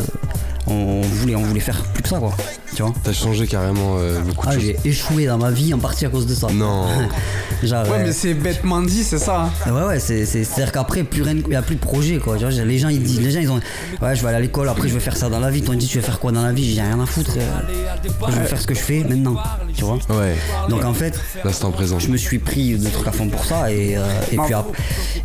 On 0.69 1.01
voulait, 1.01 1.35
on 1.35 1.43
voulait 1.43 1.59
faire 1.61 1.81
plus 1.93 2.03
que 2.03 2.09
ça 2.09 2.19
quoi. 2.19 2.33
Tu 2.75 2.81
vois 2.83 2.93
T'as 3.03 3.13
changé 3.13 3.47
carrément 3.47 3.95
euh, 3.97 4.19
beaucoup 4.19 4.45
de 4.45 4.51
Ah, 4.51 4.55
choses. 4.55 4.63
j'ai 4.63 4.77
échoué 4.85 5.25
dans 5.25 5.37
ma 5.37 5.49
vie 5.49 5.73
en 5.73 5.79
partie 5.79 6.05
à 6.05 6.09
cause 6.09 6.27
de 6.27 6.35
ça. 6.35 6.47
Non. 6.53 6.85
Genre, 7.63 7.83
Ouais, 7.87 7.99
euh, 7.99 8.03
mais 8.05 8.11
c'est 8.11 8.33
bêtement 8.35 8.81
dit, 8.81 9.03
c'est 9.03 9.17
ça. 9.17 9.49
hein. 9.65 9.71
Ouais 9.71 9.81
ouais 9.87 9.99
c'est 9.99 10.25
c'est 10.25 10.41
à 10.41 10.55
dire 10.65 10.71
qu'après 10.71 11.03
plus 11.03 11.23
rien 11.23 11.35
il 11.47 11.51
y 11.53 11.55
a 11.55 11.61
plus 11.63 11.75
de 11.75 11.79
projet 11.79 12.17
quoi. 12.17 12.37
Tu 12.37 12.45
vois, 12.45 12.51
les 12.63 12.77
gens 12.77 12.89
ils 12.89 13.01
disent 13.01 13.19
les 13.21 13.31
gens 13.31 13.39
ils 13.39 13.49
ont 13.51 13.59
ouais 14.01 14.15
je 14.15 14.21
vais 14.21 14.27
aller 14.27 14.37
à 14.37 14.39
l'école 14.41 14.69
après 14.69 14.89
je 14.89 14.93
vais 14.93 14.99
faire 14.99 15.17
ça 15.17 15.29
dans 15.29 15.39
la 15.39 15.49
vie. 15.49 15.61
Toi 15.63 15.75
dis 15.75 15.87
tu 15.87 15.97
veux 15.97 16.03
faire 16.03 16.19
quoi 16.19 16.31
dans 16.31 16.43
la 16.43 16.51
vie? 16.51 16.75
J'ai 16.75 16.81
rien 16.81 16.99
à 16.99 17.05
foutre. 17.05 17.31
euh, 17.37 18.27
je 18.29 18.39
vais 18.39 18.45
faire 18.45 18.61
ce 18.61 18.67
que 18.67 18.75
je 18.75 18.79
fais 18.79 19.03
maintenant. 19.07 19.37
Tu 19.73 19.83
vois 19.83 19.97
Ouais, 20.09 20.35
Donc 20.69 20.83
en 20.83 20.93
fait 20.93 21.17
l'instant 21.45 21.71
présent. 21.71 21.97
je 21.99 22.09
me 22.09 22.17
suis 22.17 22.39
pris 22.39 22.77
de 22.77 22.89
trucs 22.89 23.07
à 23.07 23.11
fond 23.11 23.27
pour 23.29 23.45
ça 23.45 23.71
et, 23.71 23.95
euh, 23.97 24.01
et, 24.31 24.37
puis, 24.37 24.53
ap- 24.53 24.75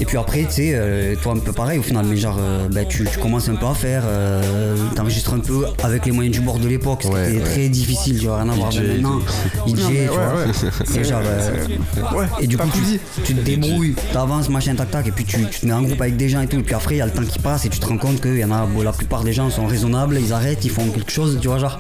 et 0.01 0.05
puis 0.07 0.17
après 0.17 0.45
tu 0.45 0.53
sais 0.53 0.71
euh, 0.75 1.15
toi 1.21 1.35
un 1.35 1.39
peu 1.39 1.53
pareil 1.53 1.79
au 1.79 1.83
final 1.83 2.07
mais 2.07 2.17
genre 2.17 2.37
euh, 2.41 2.69
bah, 2.71 2.85
tu, 2.87 3.05
tu 3.05 3.19
commences 3.19 3.49
un 3.49 3.57
peu 3.57 3.67
à 3.67 3.75
faire 3.75 4.05
euh, 4.07 4.77
t'enregistres 4.95 5.32
un 5.33 5.41
peu 5.41 5.65
avec 5.83 6.07
les 6.07 6.13
moyens 6.13 6.37
du 6.37 6.43
bord 6.43 6.59
de 6.59 6.69
l'époque 6.69 7.01
c'était 7.03 7.15
Ouais, 7.15 7.33
ouais. 7.33 7.41
très 7.41 7.69
difficile 7.69 8.19
tu 8.19 8.27
vois 8.27 8.43
rien 8.43 8.49
à 8.51 8.55
voir 8.55 8.69
avec 8.69 8.89
maintenant 8.89 9.21
DJ 9.67 9.73
tu 9.77 9.87
ouais, 9.87 10.07
vois 10.07 10.35
ouais. 10.35 11.01
et 11.01 11.05
genre 11.05 11.21
euh, 11.25 12.27
et 12.41 12.47
du 12.47 12.57
coup 12.57 12.69
tu, 12.73 12.99
tu 13.25 13.35
te 13.35 13.41
débrouilles 13.41 13.95
t'avances 14.13 14.49
machin 14.49 14.75
tac 14.75 14.91
tac 14.91 15.07
et 15.07 15.11
puis 15.13 15.25
tu, 15.25 15.37
tu 15.51 15.61
te 15.61 15.67
mets 15.67 15.73
en 15.73 15.83
groupe 15.83 16.01
avec 16.01 16.17
des 16.17 16.29
gens 16.29 16.41
et 16.43 16.47
tout 16.47 16.59
et 16.59 16.63
puis 16.63 16.75
après 16.75 16.95
il 16.97 16.99
y 16.99 17.01
a 17.03 17.07
le 17.07 17.13
temps 17.13 17.23
qui 17.25 17.39
passe 17.39 17.65
et 17.65 17.69
tu 17.69 17.79
te 17.79 17.87
rends 17.87 17.99
compte 17.99 18.21
que 18.21 18.29
y 18.29 18.45
en 18.45 18.51
a 18.53 18.67
bon, 18.67 18.83
la 18.83 18.93
plupart 18.93 19.25
des 19.25 19.33
gens 19.33 19.51
sont 19.51 19.67
raisonnables 19.67 20.19
ils 20.21 20.33
arrêtent 20.33 20.65
ils 20.65 20.71
font 20.71 20.87
quelque 20.89 21.11
chose 21.13 21.39
tu 21.41 21.49
vois 21.49 21.59
genre 21.59 21.79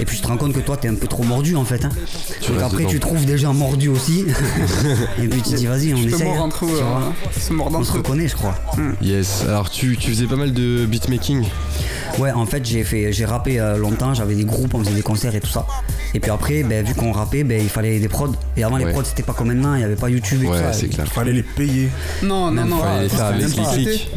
et 0.00 0.04
puis 0.04 0.16
tu 0.16 0.22
te 0.22 0.28
rends 0.28 0.36
compte 0.36 0.52
que 0.52 0.60
toi 0.60 0.76
t'es 0.76 0.88
un 0.88 0.94
peu 0.94 1.06
trop 1.06 1.22
mordu 1.24 1.56
en 1.56 1.64
fait 1.64 1.84
hein. 1.84 1.90
Tu 2.40 2.52
donc 2.52 2.62
après 2.62 2.78
dedans. 2.78 2.88
tu 2.90 3.00
trouves 3.00 3.24
des 3.24 3.38
gens 3.38 3.54
mordus 3.54 3.88
aussi 3.88 4.24
et 5.22 5.26
puis 5.28 5.42
tu 5.42 5.50
te 5.50 5.56
dis 5.56 5.66
vas-y 5.66 5.94
on 5.94 5.98
essaye 5.98 6.28
hein, 6.28 6.40
entre 6.40 6.64
eux. 6.66 6.80
mord 7.52 7.70
on 7.74 7.84
se 7.84 7.92
reconnaît 7.92 8.28
je 8.28 8.36
crois 8.36 8.54
Yes. 9.00 9.42
Alors 9.48 9.70
tu, 9.70 9.96
tu 9.96 10.10
faisais 10.10 10.26
pas 10.26 10.36
mal 10.36 10.52
de 10.52 10.86
beatmaking? 10.86 11.44
ouais 12.18 12.30
en 12.32 12.44
fait 12.46 12.64
j'ai 12.64 12.84
fait 12.92 13.12
j'ai 13.12 13.24
rappé 13.24 13.58
euh, 13.58 13.76
longtemps 13.78 14.12
j'avais 14.14 14.34
des 14.34 14.44
groupes 14.44 14.74
on 14.74 14.80
faisait 14.84 14.94
des 14.94 15.02
concerts 15.02 15.34
et 15.34 15.40
tout 15.40 15.48
ça 15.48 15.66
et 16.14 16.20
puis 16.20 16.30
après 16.30 16.62
ben, 16.62 16.84
vu 16.84 16.94
qu'on 16.94 17.12
rappait 17.12 17.42
ben, 17.44 17.60
il 17.62 17.68
fallait 17.68 17.98
des 17.98 18.08
prods 18.08 18.32
et 18.56 18.64
avant 18.64 18.76
Ouais. 18.76 18.84
les 18.86 18.92
prods 18.92 19.04
c'était 19.04 19.22
pas 19.22 19.32
comme 19.32 19.48
maintenant 19.48 19.74
il 19.74 19.80
y 19.80 19.84
avait 19.84 19.96
pas 19.96 20.08
YouTube 20.10 20.42
et 20.42 20.46
tout 20.46 20.52
Ouais, 20.52 20.58
ça 20.58 20.72
c'est 20.72 20.88
clair. 20.88 21.06
Fallait 21.06 21.32
les 21.32 21.42
payer. 21.42 21.88
Non, 22.22 22.50
non, 22.50 22.64
non. 22.64 22.78
fallait 22.78 23.02
les 23.04 23.08
faire 23.08 23.24
avec 23.26 23.48
C'était- 23.48 23.60
les 23.60 23.84
clics. 23.84 24.08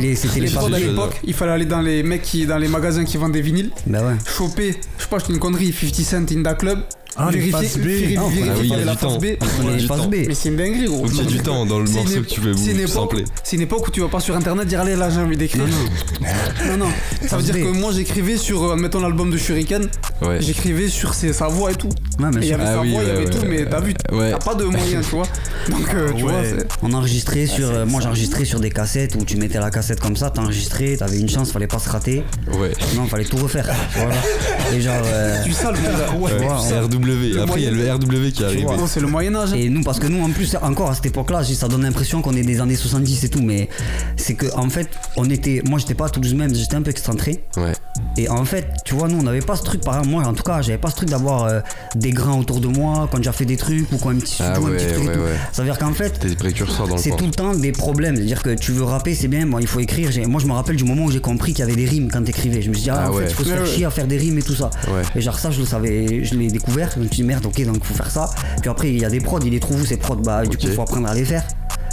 Les 0.00 0.16
C'était 0.16 0.50
prods, 0.50 0.72
à 0.74 0.78
l'époque, 0.78 1.20
il 1.24 1.34
fallait 1.34 1.52
aller 1.52 1.64
dans 1.66 1.80
les 1.80 2.02
mecs 2.02 2.22
qui, 2.22 2.46
dans 2.46 2.58
les 2.58 2.68
magasins 2.68 3.04
qui 3.04 3.16
vendent 3.16 3.32
des 3.32 3.40
vinyles, 3.42 3.70
ben 3.86 4.00
ouais 4.06 4.14
choper, 4.26 4.76
je 4.96 5.02
sais 5.02 5.08
pas, 5.08 5.18
j'étais 5.18 5.32
une 5.32 5.38
connerie, 5.38 5.72
50 5.72 5.94
Cent 6.04 6.32
in 6.36 6.42
the 6.42 6.56
club, 6.58 6.80
Ah, 7.20 7.30
les 7.32 7.40
faces 7.50 7.78
B. 7.78 7.86
Ah, 8.16 8.20
ah 8.20 8.22
oui, 8.28 8.42
il 8.62 8.68
y 8.68 8.72
a 8.74 8.92
du 8.92 9.86
temps. 9.86 10.08
Mais 10.10 10.34
c'est 10.34 10.48
une 10.50 10.56
dinguerie, 10.56 10.84
gros. 10.86 11.06
Il 11.08 11.16
y 11.16 11.20
a 11.20 11.24
du 11.24 11.38
temps 11.40 11.66
dans 11.66 11.80
le 11.80 11.86
C'est 11.86 11.94
morceau 11.94 12.14
une- 12.14 12.22
que 12.24 12.28
tu 12.28 12.40
veux 12.40 12.52
vous 12.52 12.68
époque- 12.70 12.88
sampler. 12.88 13.24
C'est 13.42 13.56
une 13.56 13.62
époque 13.62 13.88
où 13.88 13.90
tu 13.90 14.00
vas 14.00 14.08
pas 14.08 14.20
sur 14.20 14.36
internet 14.36 14.66
dire 14.68 14.80
allez 14.80 14.96
là 14.96 15.10
j'ai 15.10 15.20
envie 15.20 15.36
d'écrire. 15.36 15.64
Non, 16.68 16.76
non. 16.76 16.86
Ça 17.26 17.36
veut 17.36 17.42
dire 17.42 17.54
que 17.54 17.72
moi 17.72 17.92
j'écrivais 17.92 18.36
sur, 18.36 18.62
euh, 18.62 18.76
mettons 18.76 19.00
l'album 19.00 19.30
de 19.30 19.36
Shuriken, 19.36 19.88
Ouais. 20.22 20.38
j'écrivais 20.40 20.88
sur 20.88 21.14
ses, 21.14 21.32
sa 21.32 21.48
voix 21.48 21.72
et 21.72 21.74
tout. 21.74 21.88
Ouais, 22.18 22.26
mais 22.32 22.40
Et 22.40 22.46
il 22.46 22.48
y 22.48 22.52
avait 22.52 22.64
Ah 22.66 22.74
sa 22.74 22.80
oui, 22.80 22.90
voix, 22.92 23.02
il 23.02 23.08
y 23.08 23.10
avait 23.10 23.30
tout, 23.30 23.44
mais 23.46 23.64
t'as 23.66 23.80
vu, 23.80 23.94
t'as 23.94 24.38
pas 24.38 24.54
de 24.54 24.64
moyens, 24.64 25.04
tu 25.08 25.14
vois. 25.16 25.26
Donc, 25.70 25.94
euh, 25.94 26.12
tu 26.14 26.22
vois, 26.22 26.32
on 26.82 26.92
enregistrait 26.92 27.46
sur. 27.46 27.68
euh, 27.70 27.86
moi, 27.86 28.00
j'enregistrais 28.00 28.44
sur 28.44 28.60
des 28.60 28.70
cassettes 28.70 29.14
où 29.16 29.24
tu 29.24 29.36
mettais 29.36 29.58
la 29.58 29.70
cassette 29.70 30.00
comme 30.00 30.16
ça, 30.16 30.30
t'enregistrais, 30.30 30.96
t'avais 30.96 31.18
une 31.18 31.28
chance, 31.28 31.52
fallait 31.52 31.66
pas 31.66 31.78
se 31.78 31.88
rater. 31.88 32.22
Ouais. 32.58 32.72
Non, 32.96 33.06
fallait 33.06 33.24
tout 33.24 33.36
refaire. 33.36 33.66
genre. 33.66 34.08
Et 34.74 34.80
genre. 34.80 34.94
tu. 35.44 35.50
Ouais, 36.18 36.30
tu 36.38 36.44
vois, 36.44 36.58
RW. 37.08 37.40
Après, 37.42 37.60
il 37.60 37.64
y 37.64 37.68
a 37.68 37.70
le 37.70 37.92
RW 37.92 38.30
qui 38.32 38.44
arrive. 38.44 38.64
Non, 38.64 38.86
c'est 38.86 39.00
le 39.00 39.06
Moyen-Âge. 39.06 39.52
Et 39.54 39.68
nous, 39.68 39.82
parce 39.82 39.98
que 39.98 40.06
nous, 40.06 40.22
en 40.22 40.30
plus, 40.30 40.56
encore 40.62 40.90
à 40.90 40.94
cette 40.94 41.06
époque-là, 41.06 41.42
ça 41.44 41.68
donne 41.68 41.82
l'impression 41.82 42.22
qu'on 42.22 42.34
est 42.34 42.42
des 42.42 42.60
années 42.60 42.76
70 42.76 43.24
et 43.24 43.28
tout, 43.28 43.42
mais 43.42 43.68
c'est 44.16 44.34
que, 44.34 44.46
en 44.56 44.68
fait, 44.70 44.88
on 45.16 45.28
était. 45.30 45.62
Moi, 45.68 45.78
j'étais 45.78 45.94
pas 45.94 46.06
à 46.06 46.08
Toulouse 46.10 46.34
même, 46.34 46.54
j'étais 46.54 46.74
un 46.76 46.82
peu 46.82 46.90
excentré. 46.90 47.42
Ouais. 47.56 47.72
Et 48.16 48.28
en 48.28 48.44
fait, 48.44 48.66
tu 48.84 48.94
vois, 48.94 49.08
nous, 49.08 49.18
on 49.18 49.22
n'avait 49.22 49.40
pas 49.40 49.56
ce 49.56 49.62
truc, 49.62 49.80
par 49.80 49.94
exemple, 49.98 50.10
moi, 50.10 50.24
en 50.24 50.32
tout 50.34 50.42
cas, 50.42 50.62
j'avais 50.62 50.78
pas 50.78 50.90
ce 50.90 50.96
truc 50.96 51.08
d'avoir 51.08 51.44
euh, 51.44 51.60
des 51.94 52.10
grains 52.10 52.36
autour 52.38 52.60
de 52.60 52.68
moi 52.68 53.08
quand 53.10 53.22
j'ai 53.22 53.32
fait 53.32 53.44
des 53.44 53.56
trucs 53.56 53.90
ou 53.92 53.96
quoi, 53.98 54.12
un 54.12 54.16
petit 54.16 54.34
studio, 54.34 54.52
Ah 54.54 54.58
un 54.58 54.60
petit 54.70 54.84
ouais, 54.84 54.92
truc 54.92 55.08
et 55.08 55.12
tout. 55.12 55.18
ouais. 55.20 55.36
Ça 55.52 55.62
veut 55.62 55.68
dire 55.68 55.78
qu'en 55.78 55.92
fait, 55.92 56.20
c'est 56.98 57.16
tout 57.16 57.24
le 57.26 57.30
temps 57.32 57.54
des 57.54 57.72
problèmes. 57.72 58.16
C'est-à-dire 58.16 58.42
que 58.42 58.54
tu 58.54 58.72
veux 58.72 58.84
rapper, 58.84 59.14
c'est 59.14 59.28
bien, 59.28 59.46
bon, 59.46 59.58
il 59.58 59.66
faut 59.66 59.80
écrire. 59.80 60.10
Moi, 60.28 60.40
je 60.40 60.46
me 60.46 60.52
rappelle 60.52 60.76
du 60.76 60.84
moment 60.84 61.04
où 61.04 61.10
j'ai 61.10 61.20
compris 61.20 61.52
qu'il 61.52 61.64
y 61.64 61.68
avait 61.68 61.76
des 61.80 61.86
rimes 61.88 62.08
quand 62.12 62.22
t'écrivais. 62.22 62.62
Je 62.62 62.68
me 62.70 62.74
suis 62.74 62.84
dit, 62.84 62.90
ah, 62.90 63.04
Ah 63.06 63.10
en 63.10 63.14
ouais. 63.14 63.24
fait, 63.24 63.30
il 63.30 63.34
faut 63.34 63.44
se 63.44 63.48
faire 63.50 63.66
chier 63.66 63.84
à 63.84 63.90
faire 63.90 64.06
des 64.06 64.16
rimes 64.18 64.38
et 64.38 64.42
tout 64.42 64.54
ça. 64.54 64.70
Ouais. 64.88 65.02
Et 65.16 65.20
genre, 65.20 65.38
ça, 65.38 65.50
je 65.50 65.60
le 65.60 65.66
savais, 65.66 66.24
je 66.24 66.34
l'ai 66.34 66.48
découvert. 66.48 66.87
Je 66.94 67.00
me 67.00 67.06
suis 67.06 67.16
dit, 67.16 67.22
merde, 67.24 67.44
ok, 67.46 67.64
donc 67.64 67.76
il 67.80 67.84
faut 67.84 67.94
faire 67.94 68.10
ça. 68.10 68.30
Puis 68.60 68.70
après, 68.70 68.88
il 68.90 68.98
y 69.00 69.04
a 69.04 69.10
des 69.10 69.20
prods, 69.20 69.40
il 69.44 69.50
les 69.52 69.60
trouve 69.60 69.82
où 69.82 69.86
ces 69.86 69.96
prods 69.96 70.16
Bah, 70.16 70.42
du 70.44 70.56
coup, 70.56 70.64
il 70.66 70.72
faut 70.72 70.82
apprendre 70.82 71.08
à 71.08 71.14
les 71.14 71.24
faire. 71.24 71.42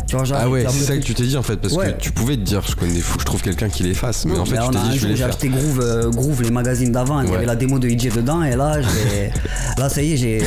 Tu 0.07 0.15
vois, 0.15 0.23
genre, 0.23 0.37
Ah 0.39 0.47
ouais, 0.47 0.63
c'est 0.69 0.83
ça 0.83 0.95
que 0.95 1.01
tu 1.01 1.15
t'es 1.15 1.23
dit 1.23 1.35
en 1.35 1.41
fait, 1.41 1.55
parce 1.57 1.73
Ouais. 1.73 1.93
que 1.93 1.99
tu 1.99 2.11
pouvais 2.11 2.35
te 2.37 2.41
dire, 2.41 2.61
je 2.69 2.75
connais, 2.75 2.99
faut 2.99 3.15
que 3.15 3.21
je 3.21 3.25
trouve 3.25 3.41
quelqu'un 3.41 3.69
qui 3.69 3.81
les 3.81 3.95
fasse, 3.95 4.25
mais 4.25 4.37
en 4.37 4.45
fait 4.45 4.55
tu 4.63 4.69
t'es 4.69 4.77
dit, 4.91 4.97
je 4.99 5.03
vais 5.03 5.07
les 5.13 5.15
j'ai 5.15 5.23
acheté 5.23 5.47
Groove, 5.49 5.79
euh, 5.81 6.11
Groove, 6.11 6.43
les 6.43 6.51
magazines 6.51 6.91
d'avant, 6.91 7.21
il 7.21 7.31
y 7.31 7.33
avait 7.35 7.47
la 7.47 7.55
démo 7.55 7.79
de 7.79 7.89
DJ 7.89 8.09
dedans, 8.15 8.43
et 8.43 8.55
là, 8.55 8.81
j'ai- 8.83 9.31
là 9.81 9.89
ça 9.89 10.03
y 10.03 10.13
est, 10.13 10.17
j'ai- 10.17 10.43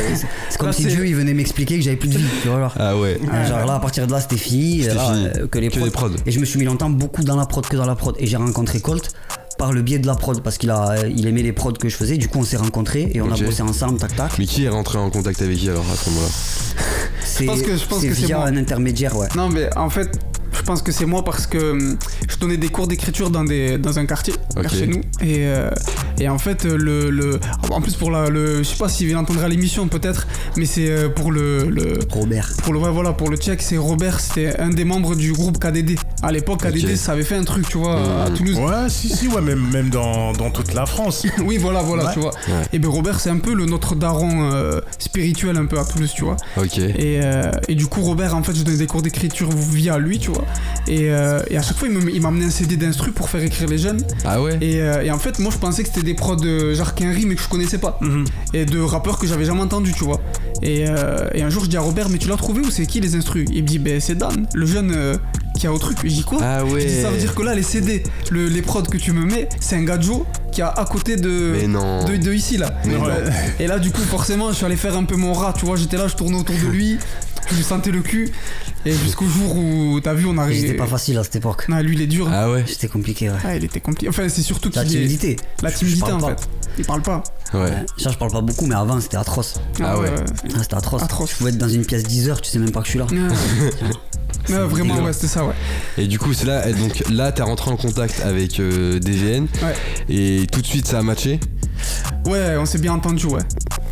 c'est 0.49 0.59
comme 0.59 0.69
Là, 0.69 0.73
si 0.73 0.85
Dieu 0.87 1.05
il 1.09 1.17
venait 1.17 1.35
m'expliquer 1.35 1.77
que 1.77 1.83
j'avais 1.83 1.97
plus 1.97 2.09
de 2.09 2.19
vie, 2.19 2.25
tu 2.41 2.47
vois. 2.49 2.61
Genre. 2.61 2.75
Ah 2.79 2.97
ouais. 2.97 3.19
Ah, 3.33 3.45
Genre 3.47 3.67
là, 3.67 3.75
à 3.75 3.81
partir 3.81 4.07
de 4.07 4.13
là, 4.13 4.21
c'était 4.21 4.37
fini. 4.37 4.83
C'était 4.85 4.95
là, 4.95 5.13
fini. 5.13 5.27
euh, 5.27 5.47
que 5.49 5.59
les 5.59 5.71
prods. 5.91 6.11
Et 6.25 6.31
je 6.31 6.39
me 6.39 6.45
suis 6.45 6.61
mis 6.61 6.65
longtemps 6.65 6.91
beaucoup 6.91 7.25
dans 7.25 7.35
la 7.37 7.45
prod 7.47 7.67
que 7.67 7.77
dans 7.77 7.87
la 7.87 7.97
prod. 7.97 8.15
Et 8.21 8.29
j'ai 8.29 8.37
rencontré 8.37 8.79
Colt 8.79 9.11
par 9.59 9.73
le 9.73 9.83
biais 9.83 9.99
de 9.99 10.07
la 10.07 10.15
prod 10.15 10.41
parce 10.43 10.57
qu'il 10.57 10.71
a, 10.71 10.95
il 11.09 11.27
aimait 11.27 11.43
les 11.43 11.53
prods 11.53 11.73
que 11.73 11.89
je 11.89 11.97
faisais. 11.97 12.17
Du 12.17 12.29
coup, 12.29 12.39
on 12.39 12.45
s'est 12.45 12.57
rencontrés 12.57 13.11
et 13.13 13.21
on 13.21 13.31
a 13.31 13.37
bossé 13.37 13.61
ensemble, 13.63 13.99
tac 13.99 14.15
tac. 14.17 14.33
Mais 14.39 14.47
qui 14.47 14.65
est 14.65 14.69
rentré 14.69 14.97
en 14.99 15.11
contact 15.11 15.43
avec 15.43 15.59
qui 15.59 15.69
alors 15.69 15.85
à 15.93 15.97
ce 15.97 16.09
moment-là? 16.11 16.29
C'est 17.25 17.45
pense 17.45 17.61
que- 17.63 17.77
je 17.77 17.85
pense 17.85 18.01
que 18.03 18.15
c'est 18.15 18.27
via 18.27 18.39
moi. 18.39 18.47
un 18.47 18.57
intermédiaire, 18.57 19.17
ouais. 19.17 19.29
Non, 19.37 19.49
mais 19.51 19.69
en 19.77 19.91
fait, 19.91 20.09
pense 20.69 20.83
que 20.83 20.93
c'est 20.93 21.07
moi 21.07 21.25
parce 21.25 21.47
que 21.47 21.57
hum, 21.73 21.97
je 22.29 22.37
donnais 22.37 22.59
des 22.59 22.69
cours 22.69 22.87
d'écriture 22.89 23.31
dans, 23.31 23.43
des, 23.45 23.79
dans 23.79 23.99
un 23.99 24.05
quartier, 24.05 24.35
vers 24.55 24.71
Ok. 24.71 24.79
chez 24.79 24.87
nous. 24.87 25.01
Et, 25.23 25.47
euh, 25.47 25.71
et 26.21 26.29
en 26.29 26.37
fait, 26.39 26.65
le, 26.65 27.09
le. 27.11 27.41
En 27.71 27.81
plus, 27.81 27.95
pour 27.97 28.11
la. 28.11 28.29
Le, 28.29 28.59
je 28.59 28.63
sais 28.65 28.77
pas 28.77 28.89
s'il 28.91 29.17
entendra 29.17 29.49
l'émission 29.49 29.89
peut-être, 29.89 30.27
mais 30.59 30.67
c'est 30.67 30.91
euh, 30.91 31.09
pour 31.09 31.33
le. 31.33 31.65
le 31.71 31.99
Robert. 32.11 32.53
pour 32.63 32.75
le, 32.75 32.81
ouais, 32.81 32.91
voilà, 32.91 33.13
pour 33.15 33.31
le 33.31 33.37
check, 33.39 33.63
c'est 33.63 33.79
Robert, 33.79 34.21
c'était 34.21 34.59
un 34.61 34.69
des 34.69 34.85
membres 34.85 35.17
du 35.17 35.33
groupe 35.33 35.59
KDD. 35.59 35.97
À 36.23 36.33
l'époque, 36.33 36.61
KDD, 36.63 36.85
Ok. 36.91 36.97
ça 36.97 37.13
avait 37.13 37.23
fait 37.25 37.37
un 37.37 37.45
truc, 37.45 37.67
tu 37.69 37.79
vois, 37.79 37.97
à 38.25 38.29
Mhm. 38.29 38.37
Toulouse. 38.37 38.59
Ouais, 38.59 38.89
si, 38.91 39.09
si, 39.09 39.29
ouais, 39.29 39.41
même, 39.41 39.71
même 39.73 39.89
dans, 39.89 40.33
dans 40.33 40.51
toute 40.51 40.75
la 40.75 40.85
France. 40.87 41.25
Oui, 41.49 41.57
voilà, 41.57 41.81
voilà, 41.81 42.07
Ouais. 42.09 42.13
tu 42.13 42.21
vois. 42.21 42.33
Ouais. 42.49 42.65
Et 42.75 42.79
ben 42.79 42.91
Robert, 42.91 43.21
c'est 43.21 43.31
un 43.31 43.39
peu 43.39 43.55
le 43.55 43.65
notre 43.65 43.95
daron 43.95 44.51
euh, 44.53 44.81
spirituel 44.99 45.57
un 45.57 45.65
peu 45.67 45.79
à 45.79 45.85
Toulouse, 45.85 46.13
tu 46.15 46.25
vois. 46.25 46.37
Ok. 46.59 46.77
Et, 46.79 47.21
euh, 47.23 47.51
et 47.69 47.75
du 47.75 47.87
coup, 47.87 48.03
Robert, 48.03 48.35
en 48.37 48.43
fait, 48.43 48.55
je 48.55 48.63
donnais 48.65 48.77
des 48.77 48.87
cours 48.87 49.01
d'écriture 49.03 49.49
via 49.51 49.97
lui, 49.99 50.19
tu 50.19 50.31
vois. 50.31 50.45
Et, 50.87 51.11
euh, 51.11 51.41
et 51.51 51.57
à 51.59 51.63
chaque 51.63 51.77
fois, 51.77 51.89
il 51.89 52.21
m'a 52.21 52.29
amené 52.29 52.47
un 52.47 52.51
CD 52.51 52.77
d'instru 52.77 53.13
pour 53.13 53.29
faire 53.29 53.43
écrire 53.43 53.69
les 53.69 53.79
jeunes. 53.79 54.01
Ah 54.25 54.41
ouais 54.43 54.57
Et, 54.61 54.81
euh, 54.81 55.03
et 55.03 55.11
en 55.11 55.19
fait, 55.19 55.39
moi, 55.39 55.51
je 55.53 55.59
pensais 55.59 55.83
que 55.83 55.89
c'était 55.89 56.03
des 56.05 56.15
prods 56.15 56.37
de 56.37 56.73
genre 56.75 56.95
Quinry, 56.95 57.27
mais 57.27 57.35
que 57.35 57.43
je 57.43 57.49
connaissais 57.49 57.79
pas. 57.79 57.99
Mhm. 58.01 58.25
Et 58.55 58.65
de 58.65 58.81
rappeurs 58.81 59.19
que 59.19 59.27
j'avais 59.27 59.45
jamais 59.45 59.61
entendu, 59.63 59.93
tu 59.93 60.05
vois. 60.05 60.21
Et, 60.63 60.85
euh, 60.89 61.29
et 61.35 61.43
un 61.43 61.51
jour, 61.51 61.65
je 61.65 61.69
dis 61.71 61.77
à 61.77 61.81
Robert, 61.81 62.09
mais 62.09 62.19
tu 62.19 62.29
l'as 62.29 62.37
trouvé 62.37 62.61
ou 62.63 62.71
c'est 62.71 62.87
qui 62.87 63.01
les 63.01 63.15
instrus? 63.17 63.47
Il 63.53 63.63
me 63.63 63.69
dit, 63.69 63.79
ben 63.79 64.01
c'est 64.01 64.17
Dan, 64.17 64.47
le 64.55 64.67
jeune 64.67 64.93
euh, 64.95 65.17
qui 65.59 65.67
a 65.67 65.73
au 65.73 65.79
truc. 65.79 65.99
Je 66.03 66.09
dis 66.09 66.23
quoi 66.25 66.39
Ah 66.43 66.65
ouais. 66.65 66.85
dis, 66.85 67.03
ça 67.03 67.11
veut 67.11 67.19
dire 67.19 67.35
que 67.35 67.43
là, 67.43 67.55
les 67.55 67.63
CD, 67.63 68.03
le- 68.31 68.49
les 68.49 68.63
prods 68.63 68.83
que 68.83 68.97
tu 68.97 69.13
me 69.13 69.25
mets, 69.25 69.49
c'est 69.61 69.77
un 69.77 69.85
gadjo 69.85 70.27
qui 70.53 70.63
a 70.63 70.69
à 70.69 70.85
côté 70.87 71.17
de. 71.17 71.53
Mais 71.61 71.67
non. 71.69 72.05
De, 72.05 72.17
de 72.17 72.33
ici 72.33 72.57
là. 72.57 72.71
Mais 72.87 72.95
non. 72.95 73.05
Et 73.61 73.67
là 73.67 73.79
du 73.79 73.91
coup 73.91 74.01
forcément 74.01 74.49
je 74.51 74.55
suis 74.57 74.65
allé 74.65 74.77
faire 74.77 74.97
un 74.97 75.05
peu 75.05 75.15
mon 75.15 75.33
rat, 75.35 75.53
tu 75.57 75.67
vois, 75.67 75.77
j'étais 75.77 75.99
là, 75.99 76.09
je 76.09 76.17
tournais 76.17 76.39
autour 76.39 76.55
de 76.57 76.67
lui, 76.73 76.97
je 77.51 77.57
lui 77.57 77.63
sentais 77.65 77.91
le 77.91 78.01
cul. 78.01 78.31
Et 78.87 78.93
jusqu'au 78.93 79.27
jour 79.27 79.57
où 79.57 80.01
t'as 80.01 80.15
vu 80.15 80.27
on 80.27 80.31
C'était 80.31 80.41
arrive. 80.41 80.77
pas 80.77 80.87
facile 80.87 81.19
à 81.19 81.25
cette 81.25 81.37
époque. 81.37 81.69
Non, 81.69 81.79
lui 81.81 81.95
il 81.95 82.03
est 82.03 82.07
dur. 82.07 82.29
Ah 82.33 82.51
ouais 82.51 82.65
C'était 82.67 82.89
compliqué, 82.89 83.29
ouais. 83.31 83.37
Ah, 83.45 83.57
il 83.57 83.65
était 83.65 83.81
compliqué. 83.81 84.09
Enfin 84.09 84.29
c'est 84.29 84.43
surtout 84.43 84.71
La 84.75 84.85
qu'il 84.85 84.93
est... 84.97 85.01
timidité. 85.01 85.37
La 85.63 85.69
Je- 85.71 85.75
je 85.75 85.79
timidité 85.81 86.13
en 86.13 86.19
pas. 86.21 86.29
fait. 86.37 86.49
Il 86.79 86.85
parle 86.85 87.03
pas. 87.03 87.23
Ouais. 87.55 87.73
Ça, 87.97 88.11
je 88.11 88.19
parle 88.19 88.31
pas 88.31 88.41
beaucoup, 88.43 88.67
mais 88.67 88.75
avant, 88.75 89.01
c'était 89.01 89.17
atroce. 89.17 89.61
Ah 89.81 89.99
ouais. 89.99 90.11
Ah, 90.55 90.59
c'était 90.63 90.75
atroce. 90.75 91.03
Atroce. 91.03 91.31
Tu 91.31 91.37
pouvais 91.37 91.51
être 91.51 91.59
dans 91.59 91.69
une 91.69 91.85
pièce 91.85 92.03
10 92.05 92.29
heures, 92.29 92.41
tu 92.41 92.51
sais 92.51 92.59
même 92.59 92.71
pas 92.71 92.81
que 92.81 92.87
je 92.87 92.91
suis 92.91 92.99
là. 92.99 93.07
Ouais. 94.49 94.57
Ouais, 94.57 94.67
vraiment 94.67 95.01
ouais 95.03 95.13
c'était 95.13 95.27
ça 95.29 95.45
ouais. 95.45 95.55
Et 95.97 96.07
du 96.07 96.19
coup, 96.19 96.33
c'est 96.33 96.47
là, 96.47 96.71
donc 96.73 97.03
là, 97.11 97.33
t'es 97.33 97.43
rentré 97.43 97.71
en 97.71 97.77
contact 97.77 98.21
avec 98.25 98.61
euh, 98.61 98.99
DGN 98.99 99.47
Ouais. 99.63 99.75
et 100.09 100.47
tout 100.51 100.61
de 100.61 100.67
suite, 100.67 100.87
ça 100.87 100.99
a 100.99 101.03
matché. 101.03 101.39
Ouais 102.27 102.57
on 102.59 102.67
s'est 102.67 102.79
bien 102.79 102.93
entendu 102.93 103.27
ouais. 103.27 103.43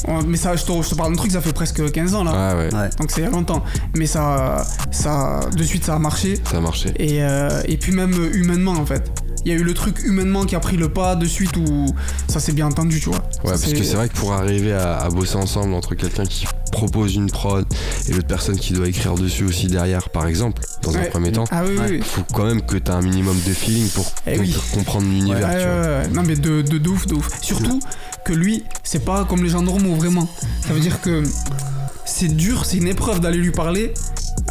On- 0.08 0.22
Mais 0.22 0.36
ça 0.36 0.56
je 0.56 0.64
te, 0.64 0.72
je 0.82 0.88
te 0.90 0.94
parle 0.94 1.12
d'un 1.12 1.16
truc 1.18 1.30
ça 1.30 1.40
fait 1.40 1.52
presque 1.52 1.90
15 1.92 2.14
ans 2.14 2.24
là. 2.24 2.32
Ah 2.34 2.56
ouais. 2.56 2.74
Ouais. 2.74 2.90
Donc 2.98 3.10
c'est 3.10 3.20
il 3.20 3.24
y 3.24 3.26
a 3.26 3.30
longtemps. 3.30 3.62
Mais 3.96 4.06
ça, 4.06 4.64
ça, 4.90 5.40
de 5.56 5.62
suite 5.62 5.84
ça 5.84 5.94
a 5.94 5.98
marché. 5.98 6.34
Ça 6.50 6.56
a 6.58 6.60
marché. 6.60 6.92
Et, 6.98 7.22
euh, 7.22 7.62
et 7.66 7.76
puis 7.76 7.92
même 7.92 8.12
euh, 8.12 8.30
humainement 8.34 8.72
en 8.72 8.84
fait. 8.86 9.10
Il 9.46 9.50
y 9.50 9.52
a 9.52 9.58
eu 9.60 9.62
le 9.62 9.74
truc 9.74 10.02
humainement 10.02 10.44
qui 10.44 10.56
a 10.56 10.60
pris 10.60 10.76
le 10.76 10.88
pas 10.88 11.14
de 11.14 11.24
suite 11.24 11.56
où 11.56 11.86
ça 12.26 12.40
s'est 12.40 12.50
bien 12.50 12.66
entendu, 12.66 12.98
tu 12.98 13.10
vois. 13.10 13.18
Ouais, 13.44 13.52
Ça, 13.56 13.60
parce 13.60 13.72
que 13.74 13.84
c'est 13.84 13.94
vrai 13.94 14.08
que 14.08 14.16
pour 14.16 14.32
arriver 14.32 14.72
à, 14.72 14.96
à 14.98 15.08
bosser 15.08 15.36
ensemble 15.36 15.72
entre 15.72 15.94
quelqu'un 15.94 16.24
qui 16.26 16.48
propose 16.72 17.14
une 17.14 17.30
prod 17.30 17.64
et 18.08 18.12
l'autre 18.12 18.26
personne 18.26 18.58
qui 18.58 18.72
doit 18.72 18.88
écrire 18.88 19.14
dessus 19.14 19.44
aussi 19.44 19.68
derrière, 19.68 20.08
par 20.10 20.26
exemple, 20.26 20.62
dans 20.82 20.96
un 20.96 21.04
premier 21.04 21.30
temps, 21.30 21.44
Ah 21.52 21.62
oui, 21.64 21.76
oui, 21.78 21.84
oui. 21.90 22.00
faut 22.02 22.22
quand 22.34 22.44
même 22.44 22.60
que 22.60 22.76
t'aies 22.76 22.90
un 22.90 23.02
minimum 23.02 23.36
de 23.46 23.52
feeling 23.54 23.88
pour, 23.90 24.12
Eh 24.26 24.36
oui. 24.40 24.52
comprendre 24.74 25.06
l'univers, 25.06 25.46
Ouais, 25.48 26.08
tu. 26.08 26.12
Non 26.12 26.24
mais 26.26 26.34
de, 26.34 26.62
de, 26.62 26.78
de 26.78 26.88
ouf, 26.88 27.06
de 27.06 27.14
ouf. 27.14 27.28
Surtout 27.40 27.78
que 28.24 28.32
lui, 28.32 28.64
c'est 28.82 29.04
pas 29.04 29.24
comme 29.26 29.44
les 29.44 29.50
gens 29.50 29.62
normaux 29.62 29.94
vraiment. 29.94 30.28
Ça 30.66 30.72
veut 30.74 30.80
dire 30.80 31.00
que 31.00 31.22
c'est 32.04 32.34
dur, 32.34 32.64
c'est 32.66 32.78
une 32.78 32.88
épreuve 32.88 33.20
d'aller 33.20 33.38
lui 33.38 33.52
parler 33.52 33.94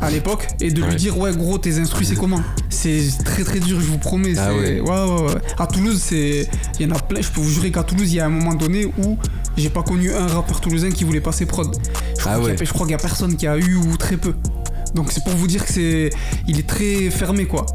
à 0.01 0.11
l'époque 0.11 0.47
et 0.61 0.71
de 0.71 0.81
Ouais. 0.81 0.89
lui 0.89 0.95
dire 0.97 1.17
ouais 1.17 1.33
gros 1.35 1.57
tes 1.57 1.77
instruits 1.79 2.05
c'est 2.05 2.15
comment? 2.15 2.41
C'est 2.69 3.01
très 3.23 3.43
très 3.43 3.59
dur 3.59 3.79
je 3.79 3.85
vous 3.87 3.97
promets. 3.97 4.33
Ah 4.37 4.53
ouais. 4.53 4.79
ouais. 4.81 4.87
À 5.57 5.67
Toulouse 5.67 6.01
c'est 6.03 6.47
il 6.79 6.87
y 6.87 6.91
en 6.91 6.95
a 6.95 6.99
plein. 6.99 7.21
Je 7.21 7.29
peux 7.29 7.41
vous 7.41 7.49
jurer 7.49 7.71
qu'à 7.71 7.83
Toulouse 7.83 8.11
il 8.11 8.15
y 8.15 8.19
a 8.19 8.25
un 8.25 8.29
moment 8.29 8.53
donné 8.55 8.85
où 8.85 9.17
j'ai 9.57 9.69
pas 9.69 9.83
connu 9.83 10.13
un 10.13 10.27
rappeur 10.27 10.59
toulousain 10.61 10.91
qui 10.91 11.03
voulait 11.05 11.21
passer 11.21 11.45
prod. 11.45 11.75
Je 12.15 12.19
crois 12.19 12.33
Ah 12.33 12.35
qu'il 12.39 12.43
y 12.45 12.47
a- 12.49 12.51
ouais. 12.51 12.65
je 12.65 12.73
crois 12.73 12.85
qu'il 12.85 12.91
y 12.91 12.95
a 12.95 12.99
personne 12.99 13.35
qui 13.37 13.47
a 13.47 13.57
eu 13.57 13.75
ou 13.75 13.95
très 13.97 14.17
peu. 14.17 14.33
Donc 14.93 15.11
c'est 15.11 15.23
pour 15.23 15.33
vous 15.33 15.47
dire 15.47 15.65
que 15.65 15.71
c'est 15.73 16.09
il 16.47 16.59
est 16.59 16.67
très 16.67 17.09
fermé 17.09 17.45
quoi. 17.45 17.65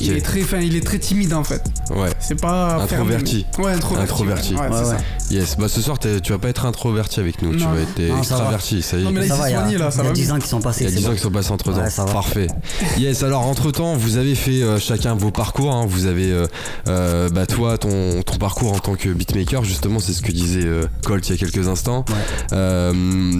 Il 0.00 0.12
est 0.12 0.20
très 0.20 0.40
il 0.64 0.76
est 0.76 0.84
très 0.86 0.98
timide 0.98 1.34
en 1.34 1.44
fait. 1.44 1.62
ouais. 1.90 2.10
C'est 2.20 2.40
pas 2.40 2.76
Introverti. 2.82 3.46
fermé, 3.46 3.54
mais- 3.58 3.64
Ouais, 3.64 3.72
introverti. 3.72 4.02
Introverti. 4.12 4.54
Ouais, 4.54 4.60
ouais, 4.68 4.88
Ouais. 4.94 4.96
Yes, 5.30 5.56
bah 5.58 5.68
ce 5.68 5.80
soir 5.80 5.98
tu 5.98 6.32
vas 6.32 6.38
pas 6.38 6.48
être 6.48 6.66
introverti 6.66 7.20
avec 7.20 7.40
nous, 7.42 7.52
tu 7.54 7.64
vas 7.64 7.80
être 7.80 7.98
Non, 8.10 8.18
extraverti, 8.18 8.82
ça 8.82 8.96
y 8.96 9.00
est. 9.00 9.04
Non, 9.04 9.10
mais 9.12 9.26
là, 9.26 9.28
ça 9.28 9.34
il 9.36 9.40
va, 9.40 9.50
y 9.50 9.74
a, 9.74 9.78
là, 9.78 9.90
ça 9.90 10.02
il 10.02 10.04
y 10.04 10.06
a 10.06 10.08
va 10.10 10.14
10 10.14 10.26
mieux. 10.26 10.32
ans 10.32 10.38
qui 10.38 10.48
sont 10.48 10.60
passés. 10.60 10.84
Il 10.84 10.84
y 10.84 10.86
a 10.86 10.90
c'est 10.90 10.96
10 11.00 11.06
ans 11.08 11.12
qui 11.14 11.18
sont 11.18 11.30
passés 11.30 11.50
entre 11.52 11.72
temps. 11.72 11.80
Ouais, 11.82 11.90
ça 11.90 12.04
va. 12.04 12.12
Parfait. 12.12 12.46
Yes, 12.98 13.22
alors 13.22 13.42
entre 13.46 13.70
temps, 13.70 13.94
vous 13.96 14.16
avez 14.18 14.34
fait 14.34 14.62
euh, 14.62 14.78
chacun 14.78 15.14
vos 15.14 15.30
parcours. 15.30 15.72
hein. 15.74 15.86
Vous 15.88 16.06
avez, 16.06 16.30
euh, 16.30 16.46
euh, 16.88 17.28
bah 17.30 17.46
toi, 17.46 17.78
ton, 17.78 18.22
ton 18.22 18.36
parcours 18.36 18.72
en 18.74 18.78
tant 18.78 18.94
que 18.94 19.08
beatmaker, 19.08 19.64
justement, 19.64 19.98
c'est 19.98 20.12
ce 20.12 20.22
que 20.22 20.30
disait 20.32 20.64
euh, 20.64 20.84
Colt 21.04 21.26
il 21.28 21.32
y 21.32 21.34
a 21.34 21.38
quelques 21.38 21.68
instants. 21.68 22.04
Ouais. 22.08 22.14
Euh, 22.52 22.92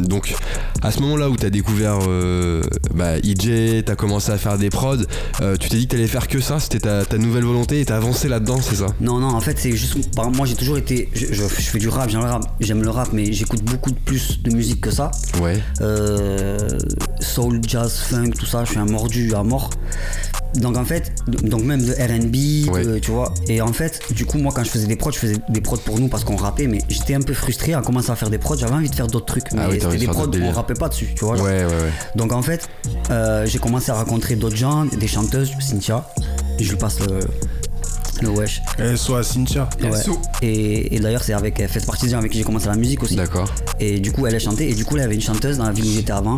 donc, 0.05 0.35
à 0.83 0.91
ce 0.91 1.01
moment-là 1.01 1.29
où 1.31 1.37
t'as 1.37 1.51
découvert 1.51 1.99
euh, 2.09 2.63
bah, 2.95 3.19
EJ, 3.19 3.85
t'as 3.85 3.95
commencé 3.97 4.31
à 4.33 4.39
faire 4.39 4.59
des 4.59 4.71
prods, 4.71 4.97
euh, 5.43 5.57
tu 5.57 5.69
t'es 5.69 5.77
dit 5.77 5.87
que 5.87 5.93
t'allais 5.93 6.07
faire 6.09 6.29
que 6.29 6.34
ça 6.41 6.61
C'était 6.61 6.81
ta, 6.81 7.05
ta 7.05 7.19
nouvelle 7.19 7.45
volonté 7.45 7.81
et 7.81 7.85
t'as 7.85 7.97
avancé 7.97 8.29
là-dedans, 8.29 8.59
c'est 8.63 8.77
ça? 8.77 8.87
Non, 9.01 9.19
non, 9.19 9.29
en 9.29 9.41
fait, 9.41 9.59
c'est 9.59 9.73
juste. 9.73 9.95
par 10.15 10.25
exemple, 10.25 10.37
moi, 10.39 10.47
j'ai 10.47 10.55
toujours 10.55 10.79
été. 10.79 11.09
Je, 11.15 11.27
je- 11.27 11.33
je 11.43 11.47
fais 11.71 11.79
du 11.79 11.89
rap, 11.89 12.09
j'aime 12.11 12.21
le 12.23 12.31
rap, 12.31 12.43
j'aime 12.61 12.83
le 12.83 12.91
rap, 12.91 13.09
mais 13.13 13.33
j'écoute 13.33 13.63
beaucoup 13.65 13.91
de 13.91 13.99
plus 13.99 14.43
de 14.43 14.51
musique 14.55 14.81
que 14.81 14.91
ça. 14.91 15.11
Ouais. 15.41 15.61
Euh, 15.81 16.59
soul, 17.21 17.61
jazz, 17.67 17.93
funk, 18.09 18.31
tout 18.39 18.47
ça, 18.47 18.65
je 18.65 18.71
suis 18.71 18.79
un 18.79 18.87
mordu 18.87 19.35
à 19.35 19.43
mort. 19.43 19.71
Donc 20.57 20.77
en 20.77 20.85
fait, 20.85 21.13
donc 21.27 21.63
même 21.65 21.85
de 21.85 21.93
R&B, 21.93 22.71
Ouais. 22.73 22.85
de- 22.85 22.99
tu 22.99 23.11
vois. 23.11 23.33
Et 23.49 23.61
en 23.61 23.73
fait, 23.73 24.01
du 24.13 24.25
coup, 24.25 24.39
moi 24.39 24.53
quand 24.55 24.63
je 24.65 24.71
faisais 24.71 24.87
des 24.87 24.97
prods, 24.97 25.11
je 25.13 25.19
faisais 25.19 25.37
des 25.49 25.61
prods 25.61 25.77
pour 25.79 25.99
nous 25.99 26.09
parce 26.09 26.25
qu'on 26.25 26.37
rappait, 26.37 26.67
mais 26.67 26.79
j'étais 26.89 27.15
un 27.15 27.21
peu 27.21 27.35
frustré 27.35 27.75
à 27.75 27.83
commencer 27.83 28.11
à 28.11 28.17
faire 28.17 28.31
des 28.31 28.39
prods. 28.39 28.57
J'avais 28.57 28.73
envie 28.75 28.89
de 28.91 28.95
faire 28.95 29.07
d'autres 29.09 29.27
trucs, 29.27 29.53
mais 29.53 29.61
Ah 29.63 29.69
oui, 29.69 29.75
envie 29.75 29.81
c'était 29.81 29.95
de 29.95 30.01
des 30.01 30.07
prods 30.07 30.27
où 30.27 30.43
on 30.43 30.53
rappait 30.53 30.75
pas 30.75 30.89
dessus, 30.89 31.09
tu 31.17 31.25
vois. 31.25 31.35
Ouais, 31.35 31.39
genre. 31.61 31.71
ouais, 31.71 31.77
ouais. 31.77 31.91
Donc 32.17 32.33
en 32.33 32.43
fait, 32.43 32.69
euh, 33.11 33.47
j'ai 33.47 33.59
commencé 33.59 33.91
à 33.91 33.95
rencontrer 33.95 34.37
d'autres 34.37 34.57
gens, 34.57 34.85
des 34.85 35.09
chanteuses, 35.09 35.51
Cynthia. 35.61 36.09
Je 36.61 36.71
lui 36.71 36.77
passe 36.77 37.01
le, 37.01 37.19
le 38.23 38.29
wesh. 38.29 38.63
Eh, 38.79 38.97
soit 38.97 39.23
Cynthia. 39.25 39.69
Ouais. 39.83 39.91
Et, 40.43 40.95
et 40.95 41.01
d'ailleurs, 41.01 41.23
c'est 41.25 41.33
avec 41.33 41.59
elle 41.59 41.69
fait 41.69 41.85
partie 41.85 42.05
des 42.07 42.13
gens 42.13 42.19
avec 42.19 42.31
qui 42.31 42.39
j'ai 42.39 42.45
commencé 42.45 42.67
la 42.69 42.77
musique 42.77 43.03
aussi. 43.03 43.17
D'accord. 43.17 43.49
Et 43.81 43.99
du 43.99 44.13
coup, 44.13 44.27
elle 44.27 44.35
a 44.35 44.39
chanté. 44.39 44.71
Et 44.71 44.75
du 44.75 44.85
coup, 44.85 44.95
là, 44.95 45.03
il 45.03 45.05
y 45.05 45.07
avait 45.07 45.15
une 45.17 45.21
chanteuse 45.21 45.59
dans 45.59 45.65
la 45.65 45.73
ville 45.73 45.85
où 45.85 45.93
j'étais 45.95 46.13
avant 46.13 46.37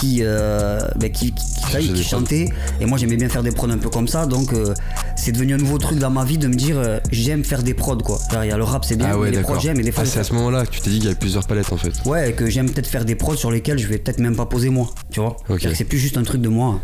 qui, 0.00 0.20
euh, 0.22 0.80
ben, 0.96 1.10
qui, 1.10 1.32
qui, 1.32 2.02
chantait. 2.02 2.48
Et 2.80 2.86
moi, 2.86 2.96
j'aimais 2.96 3.16
bien 3.16 3.28
faire 3.28 3.42
des 3.42 3.50
prods 3.50 3.68
un 3.70 3.78
peu 3.78 3.90
comme 3.90 4.08
ça. 4.08 4.24
Donc, 4.26 4.52
euh, 4.52 4.72
c'est 5.16 5.32
devenu 5.32 5.54
un 5.54 5.58
nouveau 5.58 5.76
truc 5.78 5.98
dans 5.98 6.10
ma 6.10 6.24
vie 6.24 6.38
de 6.38 6.48
me 6.48 6.54
dire, 6.54 6.78
euh, 6.78 6.98
j'aime 7.12 7.44
faire 7.44 7.62
des 7.62 7.74
prods, 7.74 7.98
quoi. 7.98 8.18
Genre, 8.32 8.44
il 8.44 8.48
y 8.48 8.52
a 8.52 8.56
le 8.56 8.64
rap, 8.64 8.84
c'est 8.84 8.96
bien, 8.96 9.08
Ah 9.10 9.18
ouais, 9.18 9.26
mais 9.26 9.30
les 9.32 9.36
d'accord. 9.38 9.56
prods, 9.56 9.60
j'aime. 9.62 9.78
Et 9.78 9.82
des 9.82 9.92
fois, 9.92 10.04
Ah, 10.06 10.10
c'est 10.10 10.20
à 10.20 10.24
ce 10.24 10.32
moment-là 10.34 10.64
que 10.64 10.70
tu 10.70 10.80
t'es 10.80 10.90
dit 10.90 10.96
qu'il 10.96 11.04
y 11.04 11.08
avait 11.08 11.18
plusieurs 11.18 11.46
palettes 11.46 11.72
en 11.72 11.76
fait. 11.76 11.92
Ouais, 12.06 12.30
et 12.30 12.32
que 12.32 12.48
j'aime 12.48 12.70
peut-être 12.70 12.86
faire 12.86 13.04
des 13.04 13.14
prods 13.14 13.36
sur 13.36 13.50
lesquels 13.50 13.78
je 13.78 13.86
vais 13.86 13.98
peut-être 13.98 14.20
même 14.20 14.36
pas 14.36 14.46
poser 14.46 14.70
moi, 14.70 14.88
tu 15.10 15.20
vois. 15.20 15.36
Ok. 15.36 15.44
C'est-à-dire 15.48 15.70
que 15.72 15.76
C'est 15.76 15.84
plus 15.84 15.98
juste 15.98 16.16
un 16.16 16.22
truc 16.22 16.40
de 16.40 16.48
moi. 16.48 16.80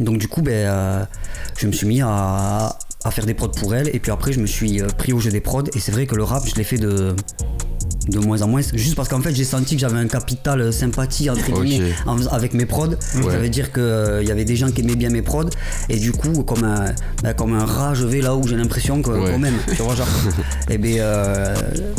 Donc 0.00 0.18
du 0.18 0.28
coup, 0.28 0.42
ben, 0.42 1.06
je 1.56 1.66
me 1.66 1.72
suis 1.72 1.86
mis 1.86 2.00
à, 2.02 2.76
à 3.04 3.10
faire 3.10 3.26
des 3.26 3.34
prods 3.34 3.48
pour 3.48 3.74
elle, 3.74 3.88
et 3.94 3.98
puis 4.00 4.10
après, 4.12 4.32
je 4.32 4.40
me 4.40 4.46
suis 4.46 4.80
pris 4.96 5.12
au 5.12 5.18
jeu 5.20 5.30
des 5.30 5.40
prods, 5.40 5.64
et 5.74 5.80
c'est 5.80 5.92
vrai 5.92 6.06
que 6.06 6.14
le 6.14 6.22
rap, 6.24 6.44
je 6.46 6.54
l'ai 6.54 6.64
fait 6.64 6.78
de 6.78 7.14
de 8.08 8.18
moins 8.18 8.40
en 8.42 8.48
moins, 8.48 8.60
juste 8.74 8.94
parce 8.94 9.08
qu'en 9.08 9.20
fait 9.20 9.34
j'ai 9.34 9.44
senti 9.44 9.74
que 9.74 9.80
j'avais 9.80 9.98
un 9.98 10.06
capital 10.08 10.60
euh, 10.60 10.72
sympathie 10.72 11.28
entre 11.30 11.62
guillemets 11.62 11.92
avec 12.30 12.54
mes 12.54 12.66
prods. 12.66 12.94
Ça 13.00 13.38
veut 13.38 13.48
dire 13.48 13.72
qu'il 13.72 14.24
y 14.26 14.30
avait 14.30 14.44
des 14.44 14.56
gens 14.56 14.70
qui 14.70 14.80
aimaient 14.80 14.96
bien 14.96 15.10
mes 15.10 15.22
prods 15.22 15.50
et 15.88 15.96
du 15.98 16.12
coup 16.12 16.42
comme 16.44 16.64
un, 16.64 16.92
ben, 17.22 17.34
comme 17.34 17.54
un 17.54 17.64
rat 17.64 17.94
je 17.94 18.06
vais 18.06 18.20
là 18.20 18.34
où 18.34 18.46
j'ai 18.46 18.56
l'impression 18.56 19.02
que 19.02 19.10
Ouais. 19.10 19.30
quand 19.32 19.38
même, 19.38 19.54
tu 19.74 19.82
vois 19.82 19.94
genre. 19.94 20.06
et 20.70 20.78
ben 20.78 20.98
euh, 20.98 21.54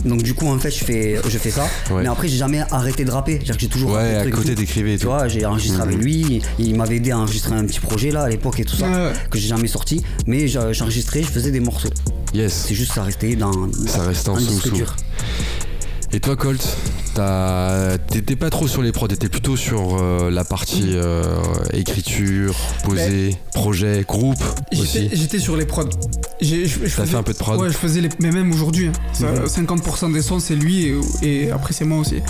donc 0.05 0.23
du 0.23 0.33
coup 0.33 0.47
en 0.47 0.57
fait 0.59 0.71
je 0.71 0.83
fais 0.83 1.19
je 1.27 1.37
fais 1.37 1.51
ça, 1.51 1.65
Ouais. 1.91 2.03
mais 2.03 2.09
après 2.09 2.27
j'ai 2.27 2.37
jamais 2.37 2.61
arrêté 2.71 3.03
de 3.05 3.11
rapper, 3.11 3.33
c'est-à-dire 3.33 3.55
que 3.55 3.61
j'ai 3.61 3.67
toujours 3.67 3.91
Ouais, 3.91 4.23
des 4.23 4.29
à 4.29 4.31
côté 4.31 4.55
Tu 4.55 5.05
vois, 5.05 5.27
j'ai 5.27 5.45
enregistré 5.45 5.81
avec 5.81 5.97
lui, 5.97 6.41
il 6.59 6.75
m'avait 6.75 6.97
aidé 6.97 7.11
à 7.11 7.17
enregistrer 7.19 7.55
un 7.55 7.65
petit 7.65 7.79
projet 7.79 8.11
là 8.11 8.23
à 8.23 8.29
l'époque 8.29 8.59
et 8.59 8.63
tout 8.65 8.75
ça, 8.75 9.11
que 9.29 9.37
j'ai 9.37 9.47
jamais 9.47 9.67
sorti, 9.67 10.03
mais 10.27 10.47
j'ai- 10.47 10.73
j'enregistrais, 10.73 11.21
je 11.23 11.27
faisais 11.27 11.51
des 11.51 11.59
morceaux. 11.59 11.89
Yes. 12.33 12.65
C'est 12.67 12.75
juste 12.75 12.93
ça 12.93 13.03
restait 13.03 13.35
dans 13.35 13.51
Ça 13.87 14.03
restait 14.03 14.29
en 14.29 14.37
dur. 14.37 14.95
Et 16.11 16.19
toi, 16.19 16.35
Colt, 16.35 16.65
t'as- 17.13 17.97
t'étais 18.09 18.35
pas 18.35 18.49
trop 18.49 18.67
sur 18.67 18.81
les 18.81 18.91
prods, 18.91 19.07
t'étais 19.09 19.29
plutôt 19.29 19.55
sur 19.55 19.97
euh, 20.01 20.31
la 20.31 20.43
partie 20.43 20.93
euh, 20.95 21.35
écriture, 21.71 22.55
posée, 22.83 23.35
projet, 23.53 24.03
groupe 24.07 24.41
J'étais 24.71 24.81
aussi. 24.81 25.09
j'étais 25.13 25.37
sur 25.39 25.55
les 25.55 25.65
prods. 25.67 25.87
J'ai- 26.41 26.65
je- 26.65 26.79
je 26.79 26.95
T'as 26.95 27.03
faisais- 27.03 27.05
fait 27.11 27.15
un 27.17 27.21
peu 27.23 27.33
de 27.33 27.37
prod 27.37 27.59
Ouais, 27.59 27.69
je 27.69 27.77
faisais 27.77 28.01
les. 28.01 28.09
Mais 28.19 28.31
même 28.31 28.51
aujourd'hui, 28.51 28.87
hein. 28.87 28.91
Ça, 29.13 29.27
Mhm. 29.31 29.47
50% 29.47 30.09
des 30.09 30.23
sons, 30.23 30.39
c'est 30.39 30.55
lui 30.55 30.87
et, 30.87 30.95
et 31.21 31.51
après, 31.51 31.73
c'est 31.73 31.85
moi 31.85 31.99
aussi. 31.99 32.21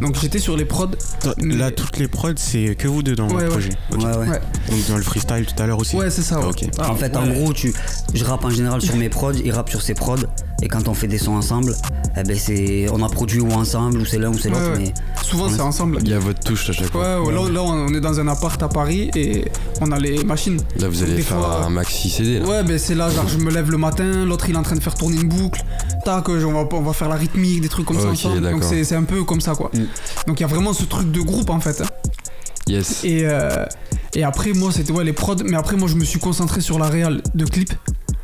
Donc 0.00 0.18
j'étais 0.18 0.38
sur 0.38 0.56
les 0.56 0.64
prods. 0.64 0.88
Mais- 1.36 1.56
Là, 1.56 1.70
toutes 1.70 1.98
les 1.98 2.08
prods, 2.08 2.30
c'est 2.36 2.74
que 2.74 2.88
vous 2.88 3.02
deux 3.02 3.16
dans 3.16 3.24
Ouais, 3.28 3.44
votre 3.44 3.44
ouais. 3.44 3.50
projet. 3.50 3.70
Ouais, 3.92 4.16
ouais. 4.18 4.28
Ouais, 4.30 4.40
Donc 4.70 4.88
dans 4.88 4.96
le 4.96 5.02
freestyle 5.02 5.44
tout 5.44 5.62
à 5.62 5.66
l'heure 5.66 5.78
aussi. 5.78 5.94
ouais 5.94 6.08
c'est 6.10 6.22
ça. 6.22 6.38
ouais. 6.40 6.46
Ok. 6.46 6.64
en 6.78 6.94
fait, 6.96 7.14
en 7.16 7.26
gros, 7.26 7.52
tu, 7.52 7.74
je 8.14 8.24
rappe 8.24 8.46
en 8.46 8.50
général 8.50 8.80
sur 8.80 8.96
mes 8.96 9.10
prods, 9.10 9.32
il 9.44 9.52
rappe 9.52 9.68
sur 9.68 9.82
ses 9.82 9.92
prods, 9.94 10.16
et 10.62 10.68
quand 10.68 10.88
on 10.88 10.94
fait 10.94 11.06
des 11.06 11.18
sons 11.18 11.34
ensemble, 11.34 11.74
eh 12.16 12.22
ben 12.22 12.36
c'est, 12.38 12.86
on 12.92 13.02
a 13.02 13.08
produit 13.08 13.40
ou 13.40 13.50
ensemble, 13.52 13.98
ou 13.98 14.04
c'est 14.06 14.18
l'un 14.18 14.30
ou 14.30 14.38
c'est 14.38 14.48
l'autre, 14.48 14.72
ouais. 14.72 14.78
mais 14.78 14.94
Souvent, 15.22 15.48
c'est 15.50 15.60
ensemble. 15.60 15.98
Il 16.02 16.08
y 16.08 16.14
a 16.14 16.18
votre 16.18 16.40
touche 16.40 16.70
à 16.70 16.72
chaque 16.72 16.86
Ouais, 16.94 17.00
fois. 17.02 17.22
ouais, 17.22 17.32
là, 17.34 17.48
là, 17.50 17.62
on 17.62 17.88
est 17.88 18.00
dans 18.00 18.18
un 18.20 18.28
appart 18.28 18.62
à 18.62 18.68
Paris 18.68 19.10
et 19.16 19.44
on 19.80 19.90
a 19.92 19.98
les 19.98 20.22
machines. 20.24 20.60
Là, 20.78 20.88
vous 20.88 21.02
allez 21.02 21.16
Des 21.16 21.22
faire 21.22 21.38
fois- 21.38 21.64
un 21.66 21.68
maxi 21.70 22.08
CD. 22.08 22.38
Là. 22.38 22.46
Ouais, 22.46 22.62
ben 22.62 22.78
c'est 22.78 22.94
là, 22.94 23.10
genre 23.10 23.26
je 23.28 23.36
me 23.38 23.50
lève 23.50 23.70
le 23.70 23.76
matin, 23.76 24.24
l'autre 24.24 24.48
il 24.48 24.54
est 24.54 24.58
en 24.58 24.62
train 24.62 24.76
de 24.76 24.80
faire 24.82 24.94
tourner 24.94 25.16
une 25.16 25.28
boucle, 25.28 25.62
tac, 26.04 26.28
on 26.28 26.52
va, 26.52 26.68
on 26.72 26.80
va 26.82 26.92
faire 26.92 27.08
la 27.08 27.16
rythmique, 27.16 27.60
des 27.60 27.68
trucs 27.68 27.84
comme 27.86 27.98
ça 27.98 28.06
Ok, 28.06 28.12
ensemble. 28.12 28.36
Donc 28.40 28.44
d'accord. 28.44 28.62
c'est 28.68 28.84
c'est 28.84 28.94
un 28.96 29.02
peu 29.04 29.24
comme 29.24 29.40
ça 29.40 29.54
quoi. 29.54 29.70
Mm. 29.74 29.80
Donc 30.28 30.38
il 30.40 30.42
y 30.42 30.44
a 30.44 30.48
vraiment 30.48 30.72
ce 30.72 30.84
truc 30.84 31.10
de 31.10 31.20
groupe 31.20 31.50
en 31.50 31.60
fait. 31.60 31.82
Yes. 32.68 33.04
Et, 33.04 33.20
euh, 33.24 33.64
et 34.14 34.24
après, 34.24 34.52
moi 34.52 34.70
c'était 34.72 34.92
ouais, 34.92 35.04
les 35.04 35.12
prods, 35.12 35.36
mais 35.44 35.56
après, 35.56 35.76
moi 35.76 35.88
je 35.88 35.94
me 35.96 36.04
suis 36.04 36.18
concentré 36.18 36.60
sur 36.60 36.78
la 36.78 36.86
réal 36.88 37.22
de 37.34 37.44
clips. 37.44 37.74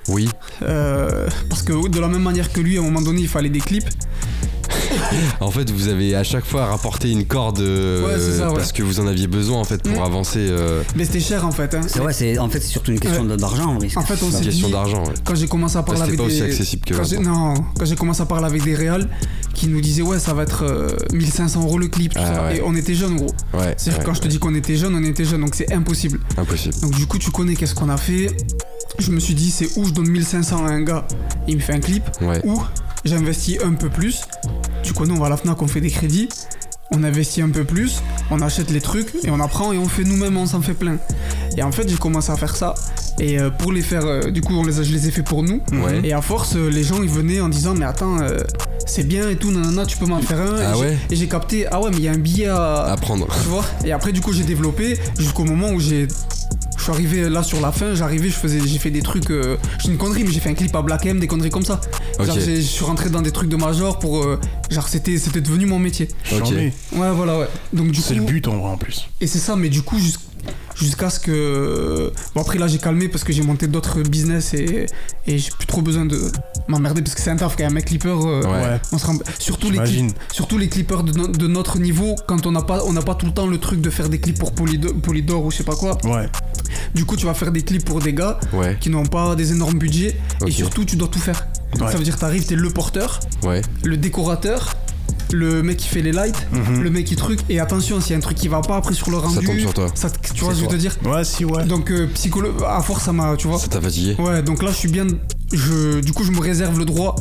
Oui. 0.09 0.29
euh, 0.63 1.29
parce 1.49 1.63
que 1.63 1.89
de 1.89 2.01
la 2.01 2.09
même 2.09 2.23
manière 2.23 2.53
que 2.53 2.61
lui, 2.61 2.77
à 2.79 2.81
un 2.81 2.85
moment 2.85 3.03
donné, 3.03 3.23
il 3.23 3.29
fallait 3.29 3.49
des 3.51 3.61
clips. 3.61 3.89
En 5.41 5.51
fait, 5.51 5.71
vous 5.71 5.89
avez 5.89 6.15
à 6.15 6.23
chaque 6.25 6.45
fois 6.45 6.67
rapporté 6.67 7.11
une 7.11 7.25
corde 7.27 7.61
euh, 7.61 8.05
Ouais, 8.07 8.15
c'est 8.19 8.39
ça, 8.39 8.49
ouais. 8.51 8.57
parce 8.57 8.73
que 8.73 8.83
vous 8.83 9.01
en 9.01 9.07
aviez 9.07 9.27
besoin 9.27 9.59
en 9.59 9.65
fait 9.65 9.83
pour 9.83 10.01
Mm. 10.01 10.05
avancer. 10.05 10.39
euh, 10.41 10.83
Mais 10.97 11.05
c'était 11.05 11.21
cher 11.21 11.47
en 11.47 11.51
fait. 11.53 11.75
hein. 11.75 11.81
c'est 11.87 11.99
vrai, 11.99 12.13
c'est, 12.13 12.39
en 12.39 12.49
fait, 12.49 12.61
c'est 12.61 12.69
surtout 12.69 12.93
une 12.93 13.01
question 13.01 13.25
d'argent 13.25 13.67
en 13.75 13.79
vrai. 13.79 13.89
En 13.97 14.03
fait, 14.03 14.23
on 14.23 14.31
s'est 14.31 14.39
une 14.39 14.45
question 14.45 14.69
d'argent. 14.71 15.03
Ouais. 15.05 15.13
quand 15.25 15.35
j'ai 15.35 15.47
commencé 15.49 15.77
à 15.77 15.83
parler 15.83 16.03
avec 16.03 16.17
pas 16.17 16.23
des... 16.27 16.29
aussi 16.33 16.43
accessible 16.43 16.85
que 16.85 16.95
quand. 16.95 17.21
Non, 17.21 17.55
quand 17.79 17.85
j'ai 17.85 17.97
commencé 17.97 18.23
à 18.23 18.27
parler 18.27 18.47
avec 18.47 18.63
des 18.65 18.75
réals 18.75 19.09
qui 19.55 19.67
nous 19.67 19.81
disaient 19.81 20.03
ouais 20.03 20.19
ça 20.19 20.33
va 20.35 20.43
être 20.45 20.65
euh, 20.65 20.89
1500 21.13 21.63
euros 21.65 21.79
le 21.79 21.89
clip, 21.89 22.15
tout 22.15 22.21
Ah, 22.23 22.35
ça. 22.35 22.43
ouais. 22.45 22.57
Et 22.59 22.63
on 22.65 22.75
était 22.75 22.95
jeunes 22.95 23.17
gros. 23.17 23.33
Ouais. 23.55 23.75
C'est-à-dire 23.77 24.01
ouais, 24.01 24.05
quand 24.07 24.15
je 24.15 24.21
te 24.21 24.29
dis 24.29 24.39
qu'on 24.39 24.55
était 24.55 24.77
jeunes, 24.77 24.95
on 24.95 25.05
était 25.05 25.25
jeunes, 25.25 25.43
donc 25.43 25.55
c'est 25.55 25.73
impossible. 25.73 26.21
Impossible. 26.39 26.75
Donc 26.81 26.93
du 26.93 27.07
coup 27.07 27.19
tu 27.19 27.31
connais 27.31 27.55
qu'est-ce 27.57 27.75
qu'on 27.75 27.89
a 27.91 27.97
fait. 27.97 28.29
Je 28.99 29.11
me 29.11 29.19
suis 29.21 29.35
dit 29.35 29.51
c'est 29.51 29.69
où 29.77 29.85
je 29.87 29.93
donne 29.93 30.09
1500 30.09 30.67
à 30.67 30.71
un 30.71 30.83
gars, 30.83 31.07
il 31.49 31.57
me 31.57 31.61
fait 31.61 31.73
un 31.75 31.81
clip, 31.81 32.05
Ouais. 32.21 32.41
ou 32.45 32.61
j'investis 33.05 33.59
un 33.65 33.73
peu 33.75 33.89
plus. 33.89 34.21
Tu 34.83 34.93
connais, 34.93 35.13
on 35.13 35.19
va 35.19 35.27
à 35.27 35.31
la 35.31 35.37
FNAC, 35.37 35.61
on 35.63 35.67
fait 35.69 35.81
des 35.81 35.91
crédits. 35.91 36.29
On 36.95 37.05
investit 37.05 37.41
un 37.41 37.49
peu 37.49 37.65
plus, 37.65 38.03
on 38.31 38.43
achète 38.43 38.71
les 38.71 38.83
trucs 38.83 39.15
et 39.25 39.31
on 39.31 39.41
apprend 39.41 39.73
et 39.73 39.79
on 39.79 39.89
fait 39.89 40.05
nous-mêmes, 40.05 40.37
on 40.37 40.45
s'en 40.45 40.61
fait 40.61 40.75
plein. 40.75 40.99
Et 41.57 41.63
en 41.63 41.73
fait, 41.73 41.89
j'ai 41.89 41.97
commencé 41.97 42.31
à 42.31 42.37
faire 42.37 42.55
ça. 42.55 42.75
Et 43.19 43.39
euh, 43.41 43.49
pour 43.49 43.73
les 43.73 43.81
faire, 43.81 44.05
euh, 44.05 44.31
du 44.31 44.43
coup, 44.43 44.53
on 44.55 44.63
les 44.63 44.79
a- 44.79 44.83
je 44.83 44.93
les 44.93 45.09
ai 45.09 45.11
fait 45.11 45.23
pour 45.23 45.43
nous. 45.43 45.63
Ouais. 45.73 46.03
Et 46.05 46.13
à 46.13 46.21
force, 46.21 46.55
euh, 46.55 46.69
les 46.69 46.85
gens 46.85 47.03
ils 47.03 47.09
venaient 47.09 47.41
en 47.41 47.49
disant 47.49 47.73
mais 47.75 47.87
attends, 47.87 48.21
euh, 48.21 48.37
c'est 48.85 49.05
bien 49.09 49.31
et 49.31 49.37
tout, 49.37 49.51
nanana, 49.51 49.87
tu 49.87 49.97
peux 49.97 50.05
m'en 50.05 50.21
faire 50.21 50.41
un. 50.43 50.57
Ah 50.59 50.73
et 50.73 50.75
j'ai- 50.75 50.81
ouais 50.83 50.99
Et 51.11 51.17
j'ai 51.17 51.29
capté 51.29 51.67
ah 51.71 51.81
ouais 51.81 51.89
mais 51.93 51.97
il 51.97 52.03
y 52.03 52.09
a 52.09 52.13
un 52.13 52.19
billet 52.19 52.49
à, 52.49 52.83
À 52.85 52.97
prendre. 52.99 53.27
tu 53.43 53.49
vois. 53.49 53.65
Et 53.87 53.93
après 53.93 54.13
du 54.13 54.21
coup 54.21 54.35
j'ai 54.35 54.45
développé 54.45 54.99
jusqu'au 55.19 55.45
moment 55.45 55.71
où 55.71 55.81
j'ai 55.81 56.09
je 56.83 56.91
suis 56.91 56.93
arrivé 56.93 57.29
là 57.31 57.45
sur 57.45 57.61
la 57.61 57.71
fin, 57.71 57.95
j'arrivais, 57.95 58.29
je 58.29 58.35
faisais, 58.35 58.59
j'ai 58.67 58.79
fait 58.81 58.91
des 58.91 59.03
trucs, 59.03 59.31
euh, 59.31 59.57
j'ai 59.79 59.89
une 59.93 59.99
connerie, 59.99 60.25
mais 60.25 60.33
j'ai 60.33 60.41
fait 60.41 60.51
un 60.51 60.55
clip 60.55 60.75
à 60.75 60.83
Black 60.83 61.07
M, 61.07 61.21
des 61.21 61.29
conneries 61.29 61.51
comme 61.51 61.65
ça. 61.65 61.81
Genre 62.19 62.35
je 62.57 62.61
suis 62.61 62.85
rentré 62.85 63.09
dans 63.09 63.23
des 63.23 63.31
trucs 63.31 63.49
de 63.49 63.55
major 63.55 64.01
pour, 64.01 64.25
euh, 64.25 64.41
genre 64.69 64.89
c'était, 64.89 65.17
c'était 65.19 65.41
devenu 65.41 65.67
mon 65.67 65.79
métier. 65.79 66.09
Ouais 66.93 67.13
voilà 67.15 67.39
ouais. 67.39 67.47
Donc 67.73 67.93
du 67.93 68.01
coup, 68.01 68.05
C'est 68.09 68.15
le 68.17 68.23
but 68.23 68.49
en 68.49 68.57
vrai 68.59 68.71
en 68.71 68.77
plus. 68.77 69.07
et 69.21 69.29
c'est 69.29 69.39
ça, 69.39 69.55
mais 69.55 69.69
du 69.69 69.83
coup, 69.83 69.97
jus- 69.97 70.15
jusqu'à 70.75 71.09
ce 71.09 71.21
que. 71.21 72.13
Bon, 72.35 72.41
après 72.41 72.59
là, 72.59 72.67
j'ai 72.67 72.79
calmé 72.79 73.09
parce 73.09 73.23
que 73.23 73.33
j'ai 73.33 73.43
monté 73.43 73.69
d'autres 73.69 74.03
business 74.03 74.53
et, 74.55 74.87
et 75.29 75.39
j'ai 75.39 75.51
plus 75.57 75.67
trop 75.69 75.83
besoin 75.83 76.05
de 76.05 76.21
m'emmerder 76.69 77.03
parce 77.03 77.15
que 77.15 77.21
c'est 77.21 77.31
un 77.31 77.37
taf 77.37 77.57
quand 77.57 77.65
même, 77.65 77.77
un 77.77 77.81
clipper. 77.81 78.09
euh, 78.09 78.43
Ouais. 78.43 78.81
On 78.93 78.99
se 78.99 79.07
rend... 79.07 79.19
surtout, 79.39 79.71
les 79.71 79.79
surtout 80.33 80.59
les 80.59 80.69
clippers 80.69 81.03
de, 81.03 81.13
no- 81.13 81.29
de 81.29 81.47
notre 81.47 81.79
niveau, 81.79 82.15
quand 82.27 82.47
on 82.47 82.53
n'a 82.53 82.63
pas, 82.63 82.83
on 82.85 82.93
n'a 82.93 83.03
pas 83.03 83.15
tout 83.15 83.27
le 83.27 83.33
temps 83.33 83.47
le 83.47 83.59
truc 83.59 83.81
de 83.81 83.91
faire 83.91 84.09
des 84.09 84.21
clips 84.21 84.39
pour 84.39 84.53
Polydor, 84.53 84.93
Polydor 85.03 85.45
ou 85.45 85.51
je 85.51 85.59
sais 85.59 85.65
pas 85.65 85.77
quoi. 85.77 85.97
Ouais. 86.05 86.29
Du 86.95 87.05
coup, 87.05 87.17
tu 87.17 87.27
vas 87.27 87.35
faire 87.35 87.53
des 87.53 87.63
clips 87.63 87.85
pour 87.85 88.01
des 88.01 88.13
gars 88.15 88.39
Ouais. 88.53 88.77
qui 88.81 88.91
n'ont 88.91 89.07
pas 89.07 89.35
des 89.35 89.53
énormes 89.53 89.79
budgets 89.79 90.17
et 90.47 90.51
surtout, 90.51 90.85
tu 90.85 90.97
dois 90.97 91.09
tout 91.09 91.19
faire. 91.21 91.47
Ouais. 91.81 91.91
Ça 91.91 91.97
veut 91.97 92.05
dire, 92.05 92.17
t'arrives, 92.19 92.47
t'es 92.47 92.55
le 92.57 92.71
porteur, 92.71 93.21
Ouais. 93.43 93.63
le 93.85 93.97
décorateur. 93.97 94.75
Le 95.33 95.63
mec 95.63 95.79
qui 95.79 95.89
fait 95.89 96.03
les 96.03 96.13
lights, 96.13 96.47
Mhm. 96.53 96.83
le 96.83 96.91
mec 96.91 97.05
qui 97.07 97.17
truc, 97.17 97.41
et 97.49 97.59
attention, 97.59 98.01
s'il 98.01 98.11
y 98.11 98.15
a 98.15 98.19
un 98.19 98.21
truc 98.21 98.37
qui 98.37 98.49
va 98.49 98.61
pas 98.61 98.77
après 98.77 98.95
sur 98.95 99.11
le 99.11 99.17
rendu, 99.17 99.45
tombe 99.47 99.59
sur 99.59 99.73
toi. 99.75 99.87
ça- 99.95 100.11
tu 100.11 100.45
vois, 100.45 100.53
C'est 100.53 100.61
je 100.61 100.65
veux 100.65 100.69
te 100.71 100.77
dire. 100.77 100.97
Ouais, 101.05 101.25
si, 101.25 101.45
ouais. 101.45 101.65
Donc, 101.65 101.91
euh, 101.91 102.07
psycholo- 102.15 102.63
à 102.67 102.81
force, 102.83 103.05
ça 103.05 103.13
m'a, 103.13 103.35
tu 103.37 103.49
vois. 103.49 103.59
Ça 103.59 103.69
t'a 103.69 103.81
fatigué 103.81 104.15
Ouais, 104.19 104.43
donc 104.43 104.63
là, 104.63 104.71
je 104.71 104.77
suis 104.77 104.89
bien. 104.89 105.07
Je, 105.53 106.01
du 106.01 106.13
coup, 106.13 106.25
je 106.25 106.31
me 106.33 106.41
réserve 106.41 106.79
le 106.79 106.85
droit 106.85 107.17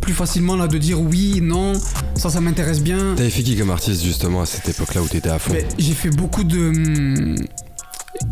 plus 0.00 0.14
facilement 0.14 0.56
là 0.56 0.66
de 0.66 0.78
dire 0.78 0.98
oui, 1.00 1.40
non, 1.42 1.74
ça, 2.14 2.30
ça 2.30 2.40
m'intéresse 2.40 2.80
bien. 2.80 3.14
T'avais 3.16 3.28
fait 3.30 3.42
qui 3.42 3.54
comme 3.56 3.70
artiste 3.70 4.02
justement 4.02 4.40
à 4.40 4.46
cette 4.46 4.66
époque-là 4.68 5.02
où 5.02 5.06
t'étais 5.08 5.28
à 5.28 5.38
fond 5.38 5.52
Mais 5.52 5.66
j'ai 5.78 5.92
fait 5.94 6.10
beaucoup 6.10 6.44
de. 6.44 6.58
hum, 6.70 7.36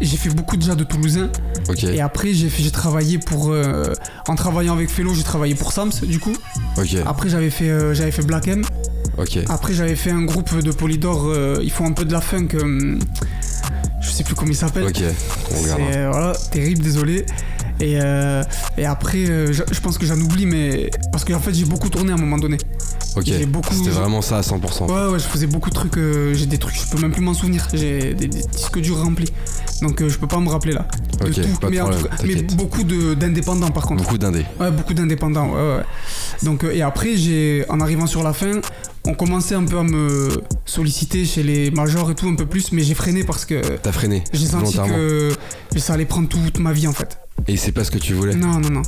J'ai 0.02 0.18
fait 0.18 0.28
beaucoup 0.28 0.56
déjà 0.58 0.74
de 0.74 0.84
Toulousains. 0.84 1.30
Ok. 1.68 1.82
Et 1.84 2.00
après, 2.02 2.34
j'ai 2.34 2.50
fait- 2.50 2.62
j'ai 2.62 2.70
travaillé 2.70 3.16
pour. 3.18 3.50
euh, 3.52 3.94
en 4.26 4.34
travaillant 4.34 4.74
avec 4.74 4.90
Fellow, 4.90 5.14
j'ai 5.14 5.22
travaillé 5.22 5.54
pour 5.54 5.72
Sams, 5.72 5.92
du 6.02 6.18
coup. 6.18 6.34
Ok. 6.76 6.94
Après, 7.06 7.30
j'avais 7.30 7.48
fait, 7.48 7.70
euh, 7.70 7.94
j'avais 7.94 8.10
fait 8.10 8.22
Black 8.22 8.48
M. 8.48 8.62
Après, 9.48 9.72
j'avais 9.74 9.96
fait 9.96 10.10
un 10.10 10.22
groupe 10.24 10.54
de 10.62 10.70
Polydor. 10.70 11.26
euh, 11.26 11.58
ils 11.62 11.70
font 11.70 11.86
un 11.86 11.92
peu 11.92 12.04
de 12.04 12.12
la 12.12 12.20
funk. 12.20 12.48
hum, 12.60 12.98
je 14.00 14.10
sais 14.10 14.24
plus 14.24 14.34
comment 14.34 14.50
il 14.50 14.56
s'appelle. 14.56 14.84
Ok. 14.84 15.02
On 15.02 15.64
euh, 15.80 16.08
voilà, 16.10 16.32
terrible, 16.50 16.82
désolé. 16.82 17.26
Et, 17.80 18.00
euh, 18.00 18.42
et 18.76 18.86
après, 18.86 19.18
euh, 19.28 19.52
je, 19.52 19.62
je 19.70 19.80
pense 19.80 19.98
que 19.98 20.06
j'en 20.06 20.18
oublie, 20.20 20.46
mais 20.46 20.90
parce 21.12 21.24
qu'en 21.24 21.38
fait, 21.38 21.54
j'ai 21.54 21.64
beaucoup 21.64 21.88
tourné 21.88 22.10
à 22.10 22.14
un 22.14 22.18
moment 22.18 22.38
donné. 22.38 22.56
Ok. 23.16 23.24
j'ai 23.26 23.46
beaucoup- 23.46 23.74
C'était 23.74 23.90
vraiment 23.90 24.20
ça 24.22 24.38
à 24.38 24.42
100%. 24.42 24.86
Ouais, 24.86 25.12
ouais, 25.12 25.18
je 25.18 25.24
faisais 25.24 25.46
beaucoup 25.46 25.70
de 25.70 25.74
trucs. 25.74 25.96
euh, 25.96 26.34
j'ai 26.34 26.46
des 26.46 26.58
trucs, 26.58 26.74
je 26.76 26.88
peux 26.90 27.00
même 27.00 27.12
plus 27.12 27.22
m'en 27.22 27.34
souvenir. 27.34 27.66
J'ai 27.72 28.14
des, 28.14 28.28
des 28.28 28.40
disques 28.48 28.80
durs 28.80 29.00
remplis. 29.02 29.32
Donc, 29.82 30.00
euh, 30.02 30.08
je 30.08 30.18
peux 30.18 30.26
pas 30.26 30.38
me 30.38 30.48
rappeler 30.48 30.72
là. 30.72 30.86
De 31.20 31.26
Ok, 31.28 31.34
tout. 31.34 31.58
pas 31.60 31.66
de 31.68 31.72
mais, 31.72 31.78
problème, 31.78 32.00
tout 32.00 32.08
cas- 32.08 32.16
mais 32.24 32.42
beaucoup 32.54 32.82
d'indépendants 32.84 33.70
par 33.70 33.84
contre. 33.84 34.02
Beaucoup 34.04 34.18
d'indés. 34.18 34.44
Ouais, 34.60 34.70
beaucoup 34.70 34.94
d'indépendants, 34.94 35.48
ouais, 35.50 35.76
ouais. 35.76 35.82
Donc, 36.42 36.64
euh, 36.64 36.72
et 36.74 36.82
après, 36.82 37.16
j'ai, 37.16 37.64
en 37.68 37.80
arrivant 37.80 38.06
sur 38.06 38.22
la 38.24 38.32
fin, 38.32 38.60
on 39.06 39.14
commençait 39.14 39.54
un 39.54 39.64
peu 39.64 39.78
à 39.78 39.82
me 39.82 40.28
solliciter 40.64 41.24
chez 41.24 41.42
les 41.42 41.70
majors 41.70 42.10
et 42.10 42.14
tout 42.14 42.28
un 42.28 42.34
peu 42.34 42.46
plus, 42.46 42.72
mais 42.72 42.82
j'ai 42.82 42.94
freiné 42.94 43.24
parce 43.24 43.44
que 43.44 43.60
T'as 43.82 43.92
freiné 43.92 44.24
j'ai 44.32 44.46
senti 44.46 44.76
que 44.78 45.32
ça 45.76 45.94
allait 45.94 46.04
prendre 46.04 46.28
toute 46.28 46.58
ma 46.58 46.72
vie 46.72 46.86
en 46.86 46.92
fait. 46.92 47.18
Et 47.46 47.56
c'est 47.56 47.72
pas 47.72 47.84
ce 47.84 47.90
que 47.90 47.98
tu 47.98 48.14
voulais 48.14 48.34
Non, 48.34 48.58
non, 48.58 48.70
non. 48.70 48.82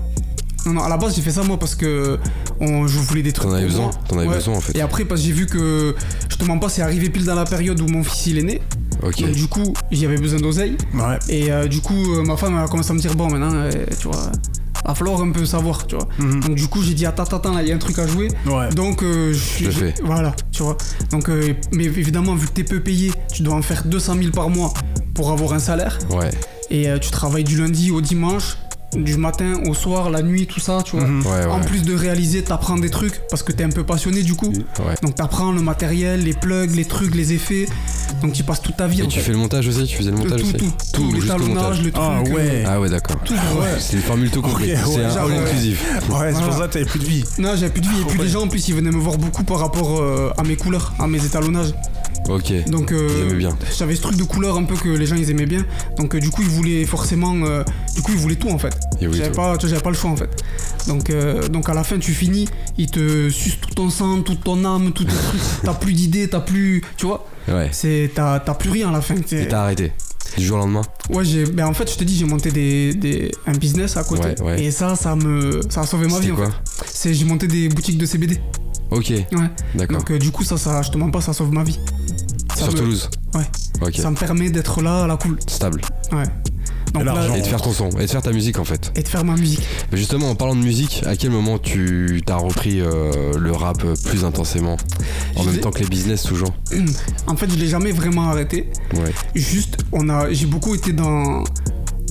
Non, 0.66 0.74
non, 0.74 0.82
à 0.82 0.90
la 0.90 0.98
base, 0.98 1.16
j'ai 1.16 1.22
fait 1.22 1.30
ça 1.30 1.42
moi 1.42 1.56
parce 1.58 1.74
que 1.74 2.18
on, 2.60 2.86
je 2.86 2.98
voulais 2.98 3.22
des 3.22 3.32
trucs. 3.32 3.48
T'en 3.48 3.54
avais 3.54 3.66
pour 3.66 3.76
besoin. 3.76 3.90
T'en 4.08 4.18
avais 4.18 4.28
Ouais. 4.28 4.34
besoin 4.34 4.56
en 4.56 4.60
fait. 4.60 4.76
Et 4.76 4.82
après, 4.82 5.06
parce 5.06 5.20
que 5.22 5.26
j'ai 5.26 5.32
vu 5.32 5.46
que, 5.46 5.94
je 6.28 6.36
te 6.36 6.44
mens 6.44 6.58
pas, 6.58 6.68
c'est 6.68 6.82
arrivé 6.82 7.08
pile 7.08 7.24
dans 7.24 7.34
la 7.34 7.46
période 7.46 7.80
où 7.80 7.86
mon 7.86 8.02
fils 8.04 8.26
il 8.26 8.38
est 8.38 8.42
né. 8.42 8.60
Ok. 9.02 9.22
Donc, 9.22 9.30
du 9.32 9.46
coup, 9.46 9.72
j'y 9.90 10.04
avais 10.04 10.18
besoin 10.18 10.38
d'oseille. 10.38 10.76
Ouais. 10.92 11.18
Et 11.30 11.50
euh, 11.50 11.66
du 11.66 11.80
coup, 11.80 11.94
euh, 12.14 12.22
ma 12.24 12.36
femme 12.36 12.56
elle 12.58 12.64
a 12.64 12.68
commencé 12.68 12.90
à 12.90 12.94
me 12.94 12.98
dire 12.98 13.14
bon, 13.14 13.30
maintenant, 13.30 13.54
euh, 13.54 13.70
tu 13.98 14.08
vois, 14.08 14.30
va 14.88 14.94
falloir 14.94 15.20
un 15.20 15.30
peu 15.30 15.44
savoir, 15.44 15.86
tu 15.86 15.96
vois. 15.96 16.08
Donc 16.18 16.54
du 16.54 16.66
coup, 16.68 16.82
j'ai 16.82 16.94
dit 16.94 17.06
attends, 17.06 17.24
attends, 17.24 17.36
attends, 17.36 17.54
là, 17.54 17.62
il 17.62 17.68
y 17.68 17.72
a 17.72 17.74
un 17.74 17.78
truc 17.78 17.98
à 17.98 18.06
jouer. 18.06 18.28
Ouais. 18.46 18.68
Donc 18.70 19.02
euh, 19.02 19.32
je 19.32 19.38
suis. 19.70 19.92
Voilà, 20.04 20.34
tu 20.52 20.62
vois. 20.62 20.76
Donc, 21.10 21.28
euh, 21.28 21.54
mais 21.72 21.84
évidemment, 21.84 22.34
vu 22.34 22.46
que 22.46 22.52
t'es 22.52 22.64
peu 22.64 22.80
payé, 22.80 23.12
tu 23.32 23.42
dois 23.42 23.54
en 23.54 23.62
faire 23.62 23.84
200 23.84 24.14
000 24.20 24.30
par 24.30 24.48
mois 24.50 24.72
pour 25.14 25.30
avoir 25.30 25.52
un 25.52 25.58
salaire. 25.58 25.98
Ouais, 26.10 26.30
Et 26.70 26.88
euh, 26.88 26.98
tu 26.98 27.10
travailles 27.10 27.44
du 27.44 27.56
lundi 27.56 27.90
au 27.90 28.00
dimanche, 28.00 28.56
du 28.96 29.16
matin 29.16 29.54
au 29.68 29.74
soir, 29.74 30.10
la 30.10 30.22
nuit, 30.22 30.46
tout 30.46 30.60
ça, 30.60 30.82
tu 30.84 30.96
vois. 30.96 31.06
Mhm. 31.06 31.22
ouais, 31.26 31.30
ouais. 31.32 31.44
En 31.46 31.60
plus 31.60 31.82
de 31.82 31.94
réaliser, 31.94 32.42
t'apprends 32.42 32.76
des 32.76 32.90
trucs 32.90 33.20
parce 33.30 33.42
que 33.42 33.52
t'es 33.52 33.64
un 33.64 33.70
peu 33.70 33.84
passionné 33.84 34.22
du 34.22 34.34
coup. 34.34 34.52
Ouais. 34.80 34.94
Donc 35.02 35.14
t'apprends 35.14 35.52
le 35.52 35.62
matériel, 35.62 36.24
les 36.24 36.32
plugs, 36.32 36.74
les 36.74 36.84
trucs, 36.84 37.14
les 37.14 37.32
effets. 37.32 37.66
Donc 38.22 38.32
tu 38.32 38.42
passes 38.42 38.60
toute 38.62 38.76
ta 38.76 38.86
vie. 38.88 39.00
Et 39.00 39.02
en 39.04 39.06
tu 39.06 39.18
fait. 39.20 39.26
fais 39.26 39.32
le 39.32 39.38
montage 39.38 39.68
aussi 39.68 39.86
Tu 39.86 39.96
faisais 39.96 40.10
le 40.10 40.16
tout, 40.16 40.24
montage 40.24 40.40
tout, 40.40 40.46
aussi 40.46 40.56
tout, 40.56 40.72
tout, 40.92 41.02
montage. 41.46 41.82
le 41.82 41.90
truc. 41.92 41.94
Ah 41.96 42.18
euh, 42.26 42.30
ouais. 42.34 42.64
Ah 42.66 42.80
ouais, 42.80 42.88
d'accord. 42.90 43.16
tout, 43.24 43.34
ouais. 43.34 43.38
C'est 43.78 43.94
une 43.96 44.02
formule 44.02 44.30
tout 44.30 44.42
compris. 44.42 44.72
Ok, 44.72 44.78
c'est 44.84 44.96
ouais, 44.98 45.04
un 45.04 45.16
all 45.16 45.30
euh, 45.32 45.42
inclusive. 45.46 45.80
Ouais, 46.10 46.32
c'est 46.34 46.42
pour 46.42 46.52
ça 46.54 46.66
que 46.66 46.72
t'avais 46.72 46.84
plus 46.84 46.98
de 47.00 47.04
vie. 47.04 47.24
Non, 47.38 47.50
j'avais 47.54 47.70
plus 47.70 47.80
de 47.82 47.86
vie. 47.88 48.00
Et 48.00 48.04
puis 48.04 48.18
Ouais. 48.18 48.24
les 48.24 48.30
gens 48.30 48.42
en 48.42 48.48
plus 48.48 48.66
ils 48.68 48.74
venaient 48.74 48.90
me 48.90 48.98
voir 48.98 49.16
beaucoup 49.18 49.44
par 49.44 49.58
rapport 49.60 50.00
euh, 50.00 50.30
à 50.36 50.42
mes 50.42 50.56
couleurs, 50.56 50.92
à 50.98 51.06
mes 51.06 51.24
étalonnages. 51.24 51.72
Ok. 52.28 52.52
Donc 52.68 52.92
euh, 52.92 53.34
bien. 53.34 53.56
j'avais 53.76 53.96
ce 53.96 54.02
truc 54.02 54.16
de 54.16 54.22
couleur 54.24 54.56
un 54.56 54.64
peu 54.64 54.76
que 54.76 54.88
les 54.88 55.06
gens 55.06 55.16
ils 55.16 55.30
aimaient 55.30 55.46
bien. 55.46 55.64
Donc 55.96 56.14
euh, 56.14 56.20
du 56.20 56.30
coup 56.30 56.42
ils 56.42 56.48
voulaient 56.48 56.84
forcément, 56.84 57.34
euh, 57.44 57.64
du 57.94 58.02
coup 58.02 58.12
ils 58.12 58.18
voulaient 58.18 58.36
tout 58.36 58.50
en 58.50 58.58
fait. 58.58 58.74
J'avais 59.00 59.30
pas, 59.30 59.56
j'avais 59.60 59.80
pas 59.80 59.90
le 59.90 59.96
choix 59.96 60.10
en 60.10 60.16
fait. 60.16 60.30
Donc 60.86 61.10
euh, 61.10 61.48
donc 61.48 61.68
à 61.68 61.74
la 61.74 61.84
fin 61.84 61.98
tu 61.98 62.12
finis, 62.12 62.46
ils 62.78 62.90
te 62.90 63.30
sucent 63.30 63.58
tout 63.60 63.70
ton 63.74 63.90
sang, 63.90 64.20
toute 64.22 64.44
ton 64.44 64.64
âme, 64.64 64.92
tout 64.92 65.04
tes 65.04 65.12
trucs. 65.14 65.40
T'as 65.64 65.74
plus 65.74 65.92
d'idées, 65.92 66.28
t'as 66.28 66.40
plus, 66.40 66.82
tu 66.96 67.06
vois. 67.06 67.26
Ouais. 67.48 67.68
C'est 67.72 68.10
t'as 68.14 68.40
t'as 68.40 68.54
plus 68.54 68.70
rien 68.70 68.88
à 68.90 68.92
la 68.92 69.00
fin. 69.00 69.14
T'es- 69.16 69.44
Et 69.44 69.48
t'as 69.48 69.62
arrêté 69.62 69.92
du 70.36 70.44
jour 70.44 70.58
au 70.58 70.60
lendemain 70.60 70.82
Ouais, 71.08 71.24
j'ai, 71.24 71.44
ben 71.44 71.66
en 71.66 71.74
fait 71.74 71.90
je 71.90 71.96
te 71.96 72.04
dis 72.04 72.16
j'ai 72.16 72.24
monté 72.26 72.50
des, 72.52 72.94
des- 72.94 73.32
un 73.46 73.52
business 73.52 73.96
à 73.96 74.04
côté. 74.04 74.22
Ouais, 74.28 74.42
ouais. 74.42 74.62
Et 74.64 74.70
ça 74.70 74.94
ça 74.96 75.16
me 75.16 75.60
ça 75.70 75.80
a 75.82 75.86
sauvé 75.86 76.06
ma 76.06 76.18
vie. 76.20 76.32
En 76.32 76.36
quoi 76.36 76.46
fait. 76.46 76.84
C'est 76.92 77.14
j'ai 77.14 77.24
monté 77.24 77.46
des 77.48 77.68
boutiques 77.68 77.98
de 77.98 78.06
CBD. 78.06 78.40
Ok, 78.90 79.10
Ouais. 79.10 79.26
d'accord. 79.74 79.98
Donc 79.98 80.10
euh, 80.10 80.18
du 80.18 80.30
coup 80.30 80.44
ça 80.44 80.56
ça 80.58 80.82
je 80.82 80.90
te 80.90 80.98
mens 80.98 81.10
pas 81.10 81.20
ça 81.20 81.32
sauve 81.32 81.52
ma 81.52 81.64
vie. 81.64 81.78
Ça 82.56 82.64
Sur 82.64 82.72
me- 82.72 82.78
Toulouse 82.78 83.08
Ouais. 83.34 83.44
Ok, 83.82 83.94
Ça 83.96 84.10
me 84.10 84.16
permet 84.16 84.50
d'être 84.50 84.82
là 84.82 85.04
à 85.04 85.06
la 85.06 85.16
cool. 85.16 85.38
stable. 85.46 85.80
Ouais. 86.12 86.24
Donc 86.92 87.02
Et 87.02 87.04
là, 87.04 87.14
l'argent. 87.14 87.34
Et 87.34 87.40
de 87.40 87.46
faire 87.46 87.62
ton 87.62 87.72
son, 87.72 87.88
et 87.90 88.06
de 88.06 88.10
faire 88.10 88.22
ta 88.22 88.32
musique 88.32 88.58
en 88.58 88.64
fait. 88.64 88.92
et 88.96 89.02
de 89.02 89.08
faire 89.08 89.24
ma 89.24 89.34
musique. 89.34 89.62
Mais 89.92 89.98
justement, 89.98 90.30
en 90.30 90.34
parlant 90.34 90.56
de 90.56 90.60
musique, 90.62 91.02
à 91.06 91.16
quel 91.16 91.30
moment 91.30 91.58
tu 91.58 92.22
t'as 92.26 92.36
repris 92.36 92.80
euh, 92.80 93.10
le 93.38 93.52
rap 93.52 93.82
plus 94.04 94.24
intensément 94.24 94.76
En 95.36 95.42
Je 95.42 95.50
même 95.50 95.60
temps 95.60 95.70
que 95.70 95.80
les 95.80 95.86
business 95.88 96.22
toujours? 96.22 96.52
En 97.26 97.36
fait, 97.36 97.50
je 97.50 97.56
l'ai 97.56 97.68
jamais 97.68 97.92
vraiment 97.92 98.28
arrêté. 98.30 98.68
Ouais. 98.94 99.12
Juste, 99.34 99.78
on 99.92 100.08
a, 100.08 100.32
j'ai 100.32 100.46
beaucoup 100.46 100.74
été 100.74 100.92
dans 100.92 101.44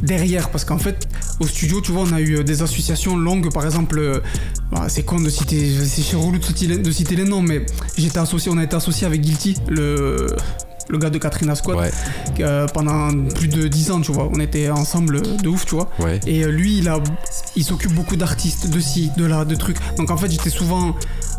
derrière 0.01 0.49
parce 0.49 0.63
qu'en 0.63 0.77
fait, 0.77 1.07
au 1.41 1.47
studio, 1.47 1.81
tu 1.81 1.91
vois, 1.91 2.03
on 2.09 2.13
a 2.13 2.21
eu 2.21 2.37
euh, 2.37 2.43
des 2.43 2.61
associations 2.61 3.17
longues, 3.17 3.51
par 3.51 3.65
exemple. 3.65 3.99
euh, 3.99 4.21
bah, 4.71 4.85
c'est 4.87 5.03
con 5.03 5.19
de 5.19 5.29
citer, 5.29 5.73
c'est 5.85 6.15
relou 6.15 6.37
de 6.37 6.43
citer, 6.45 6.67
de 6.77 6.91
citer 6.91 7.15
les 7.17 7.25
noms, 7.25 7.41
mais 7.41 7.65
j'étais 7.97 8.19
associé, 8.19 8.49
on 8.53 8.57
a 8.57 8.63
été 8.63 8.75
associé 8.77 9.05
avec 9.07 9.19
Guilty, 9.21 9.57
le 9.67 10.27
le 10.89 10.97
gars 10.97 11.09
de 11.09 11.17
Katrina 11.17 11.55
Squad, 11.55 11.77
Ouais, 11.77 11.91
euh, 12.39 12.65
pendant 12.73 13.09
plus 13.35 13.47
de 13.47 13.67
10 13.67 13.91
ans, 13.91 14.01
tu 14.01 14.11
vois. 14.11 14.29
On 14.33 14.39
était 14.39 14.69
ensemble 14.69 15.21
de 15.41 15.47
ouf, 15.47 15.65
tu 15.65 15.75
vois. 15.75 15.89
ouais. 15.99 16.19
Et 16.25 16.43
euh, 16.43 16.47
lui, 16.51 16.79
il, 16.79 16.89
a, 16.89 16.99
il 17.55 17.63
s'occupe 17.63 17.93
beaucoup 17.93 18.15
d'artistes, 18.15 18.69
de 18.69 18.79
ci, 18.79 19.11
de 19.15 19.25
là, 19.25 19.45
de 19.45 19.55
trucs. 19.55 19.77
Donc 19.97 20.09
en 20.11 20.17
fait, 20.17 20.29
j'étais 20.31 20.49
souvent 20.49 20.95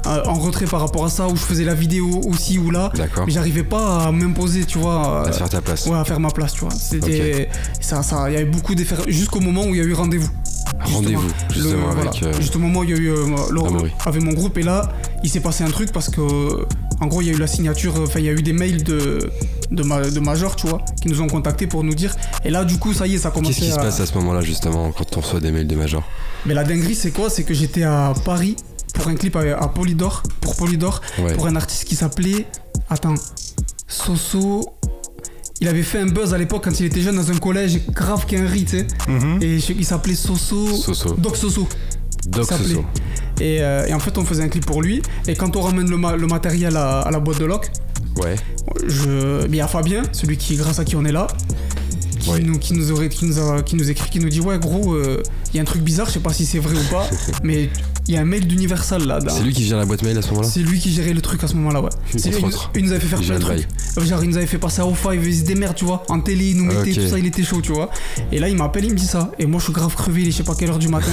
euh, 0.07 0.23
en 0.25 0.35
retrait 0.35 0.67
par 0.67 0.81
rapport 0.81 1.05
à 1.05 1.11
ça, 1.11 1.27
où 1.27 1.37
je 1.37 1.43
faisais 1.43 1.65
la 1.65 1.75
vidéo 1.75 2.21
aussi 2.29 2.59
ou 2.59 2.71
là. 2.71 2.93
D'accord. 2.95 3.25
Mais 3.27 3.33
j'arrivais 3.33 3.65
pas 3.65 4.05
à 4.07 4.13
m'imposer, 4.13 4.65
tu 4.65 4.79
vois. 4.79 5.27
À 5.29 5.33
faire 5.33 5.49
ta 5.49 5.61
place. 5.61 5.87
Ouais, 5.87 5.99
à 5.99 6.05
faire 6.05 6.21
ma 6.21 6.31
place, 6.31 6.53
tu 6.53 6.61
vois. 6.61 6.71
C'était. 6.73 7.49
Ça, 7.81 8.03
ça, 8.03 8.31
il 8.31 8.35
y 8.35 8.37
avait 8.37 8.45
beaucoup 8.45 8.75
d'effets. 8.75 8.95
Jusqu'au 9.09 9.41
moment 9.41 9.65
où 9.65 9.75
il 9.75 9.79
y 9.79 9.81
a 9.81 9.85
eu 9.85 9.93
rendez-vous. 9.95 10.31
Rendez-vous, 10.81 11.29
justement, 11.53 11.87
Le- 11.87 11.99
avec. 12.01 12.21
voilà. 12.21 12.35
euh, 12.37 12.41
Juste 12.41 12.57
au 12.57 12.59
moment 12.59 12.81
où 12.81 12.85
il 12.85 12.91
y 12.91 12.95
a 12.95 12.97
eu. 12.97 13.11
euh, 13.11 13.27
avec 14.07 14.23
mon 14.23 14.33
groupe, 14.33 14.57
et 14.59 14.63
là, 14.63 14.91
il 15.23 15.31
s'est 15.31 15.41
passé 15.41 15.65
un 15.65 15.71
truc 15.71 15.93
parce 15.93 16.09
que. 16.09 16.67
En 17.03 17.07
gros, 17.07 17.23
il 17.23 17.29
y 17.29 17.31
a 17.31 17.33
eu 17.33 17.39
la 17.39 17.47
signature. 17.47 17.97
euh, 17.97 18.05
Enfin, 18.07 18.19
il 18.19 18.27
y 18.27 18.29
a 18.29 18.33
eu 18.33 18.43
des 18.43 18.53
mails 18.53 18.83
de. 18.85 19.31
De, 19.71 19.85
ma, 19.85 20.01
de 20.01 20.19
Major, 20.19 20.57
tu 20.57 20.67
vois, 20.67 20.83
qui 21.01 21.09
nous 21.09 21.21
ont 21.21 21.29
contactés 21.29 21.69
pour 21.69 21.85
nous 21.85 21.95
dire. 21.95 22.13
Et 22.45 22.51
là, 22.51 22.65
du 22.65 22.77
coup, 22.79 22.93
ça 22.93 23.07
y 23.07 23.15
est, 23.15 23.19
ça 23.19 23.29
a 23.29 23.31
commencé 23.31 23.55
Qu'est-ce 23.55 23.67
qui 23.67 23.71
se 23.73 23.77
passe 23.77 24.01
à 24.01 24.07
ce 24.07 24.15
moment-là 24.15 24.41
justement 24.41 24.91
quand 24.91 25.17
on 25.17 25.21
reçoit 25.21 25.39
des 25.39 25.53
mails 25.53 25.69
de 25.69 25.77
Major? 25.77 26.03
Mais 26.45 26.55
la 26.55 26.65
dinguerie, 26.65 26.97
c'est 26.97 27.13
quoi? 27.13 27.31
C'est 27.31 27.45
que 27.45 27.55
j'étais 27.55 27.85
à 27.85 28.13
Paris 28.25 28.57
pour 28.95 29.07
un 29.07 29.15
clip 29.15 29.37
à, 29.37 29.43
à 29.57 29.69
Polydor, 29.69 30.25
pour 30.41 30.57
Polydor, 30.57 31.01
Ouais. 31.23 31.35
pour 31.35 31.47
un 31.47 31.55
artiste 31.55 31.85
qui 31.85 31.95
s'appelait. 31.95 32.47
Attends. 32.91 33.15
Soso. 33.87 34.75
Il 35.61 35.69
avait 35.69 35.83
fait 35.83 35.99
un 35.99 36.07
buzz 36.07 36.33
à 36.33 36.39
l'époque 36.39 36.65
quand 36.65 36.81
il 36.81 36.87
était 36.87 37.01
jeune 37.03 37.17
dans 37.17 37.31
un 37.31 37.37
collège 37.37 37.81
grave 37.93 38.25
qu'Henri, 38.27 38.65
tu 38.65 38.79
sais. 38.79 38.87
Mhm. 39.09 39.39
Et 39.43 39.57
il 39.57 39.85
s'appelait 39.85 40.15
Soso. 40.15 40.75
Soso. 40.75 41.15
Doc 41.19 41.37
Soso. 41.37 41.69
Doc. 42.29 42.47
Soso. 42.51 42.85
Et, 43.41 43.59
euh, 43.61 43.87
et 43.87 43.93
en 43.95 43.99
fait, 43.99 44.17
on 44.19 44.25
faisait 44.25 44.43
un 44.43 44.49
clip 44.49 44.65
pour 44.65 44.81
lui. 44.83 45.03
Et 45.27 45.35
quand 45.35 45.57
on 45.57 45.61
ramène 45.61 45.89
le, 45.91 45.97
ma- 45.97 46.17
le 46.17 46.27
matériel 46.27 46.77
à, 46.77 47.01
à 47.01 47.11
la 47.11 47.21
boîte 47.21 47.39
de 47.41 47.45
loc, 47.45 47.71
Ouais. 48.17 48.35
je, 48.87 49.47
il 49.47 49.55
y 49.55 49.61
a 49.61 49.69
Fabien, 49.69 50.03
celui 50.13 50.37
qui, 50.37 50.57
grâce 50.57 50.79
à 50.79 50.85
qui 50.85 50.97
on 50.97 51.05
est 51.05 51.13
là, 51.13 51.27
qui, 52.19 52.31
Ouais. 52.31 52.41
nous, 52.41 52.59
qui, 52.59 52.75
nous 52.75 52.91
aurait, 52.93 53.09
qui, 53.09 53.25
nous 53.25 53.39
a- 53.39 53.63
qui 53.63 53.77
nous 53.77 53.89
écrit, 53.91 54.11
qui 54.11 54.19
nous 54.19 54.29
dit 54.29 54.41
Ouais, 54.41 54.59
gros, 54.59 54.95
euh, 54.95 55.23
il 55.53 55.57
y 55.57 55.59
a 55.59 55.63
un 55.63 55.65
truc 55.67 55.83
bizarre, 55.83 56.07
je 56.07 56.13
sais 56.13 56.21
pas 56.21 56.33
si 56.33 56.45
c'est 56.45 56.59
vrai 56.59 56.75
ou 56.77 56.91
pas, 56.91 57.09
mais 57.43 57.71
il 58.11 58.15
y 58.15 58.17
a 58.17 58.23
un 58.23 58.25
mail 58.25 58.45
d'Universal 58.45 59.05
là. 59.07 59.21
C'est 59.29 59.45
lui 59.45 59.55
qui 59.55 59.65
gère 59.65 59.79
la 59.79 59.85
boîte 59.87 60.03
mail 60.03 60.19
à 60.19 60.23
ce 60.23 60.31
moment-là 60.31 60.49
C'est 60.49 60.61
lui 60.61 60.81
qui 60.81 60.93
gérait 60.93 61.13
le 61.13 61.21
truc 61.21 61.45
à 61.45 61.47
ce 61.47 61.55
moment-là, 61.55 61.81
ouais. 61.81 61.91
C'est 62.17 62.31
lui, 62.31 62.43
il, 62.75 62.85
nous 62.85 62.91
avait 62.91 62.99
fait 62.99 63.07
faire 63.07 63.21
plein 63.21 63.39
de 63.39 63.41
trucs. 63.41 63.69
Genre, 64.05 64.25
il 64.25 64.31
nous 64.31 64.37
avait 64.37 64.47
fait 64.49 64.59
passer 64.59 64.81
à 64.81 64.85
O5, 64.85 65.21
il 65.25 65.37
se 65.37 65.45
démerde, 65.45 65.77
tu 65.77 65.85
vois. 65.85 66.03
En 66.09 66.21
télé, 66.21 66.51
il 66.51 66.57
nous 66.57 66.65
mettait, 66.65 66.93
tout 66.93 67.07
ça, 67.07 67.21
il 67.21 67.27
était 67.27 67.45
chaud, 67.45 67.61
tu 67.63 67.73
vois. 67.73 67.89
Et 68.33 68.41
là, 68.41 68.49
il 68.49 68.57
m'appelle, 68.57 68.85
il 68.85 68.91
me 68.91 68.97
dit 68.97 69.07
ça. 69.07 69.31
Et 69.39 69.47
moi, 69.47 69.61
je 69.61 69.65
suis 69.65 69.73
grave 69.73 69.95
crevé, 69.95 70.23
il 70.23 70.29
est 70.29 70.31
je 70.33 70.39
sais 70.39 70.43
pas 70.43 70.57
quelle 70.57 70.71
heure 70.71 70.81
du 70.81 70.89
matin. 70.89 71.13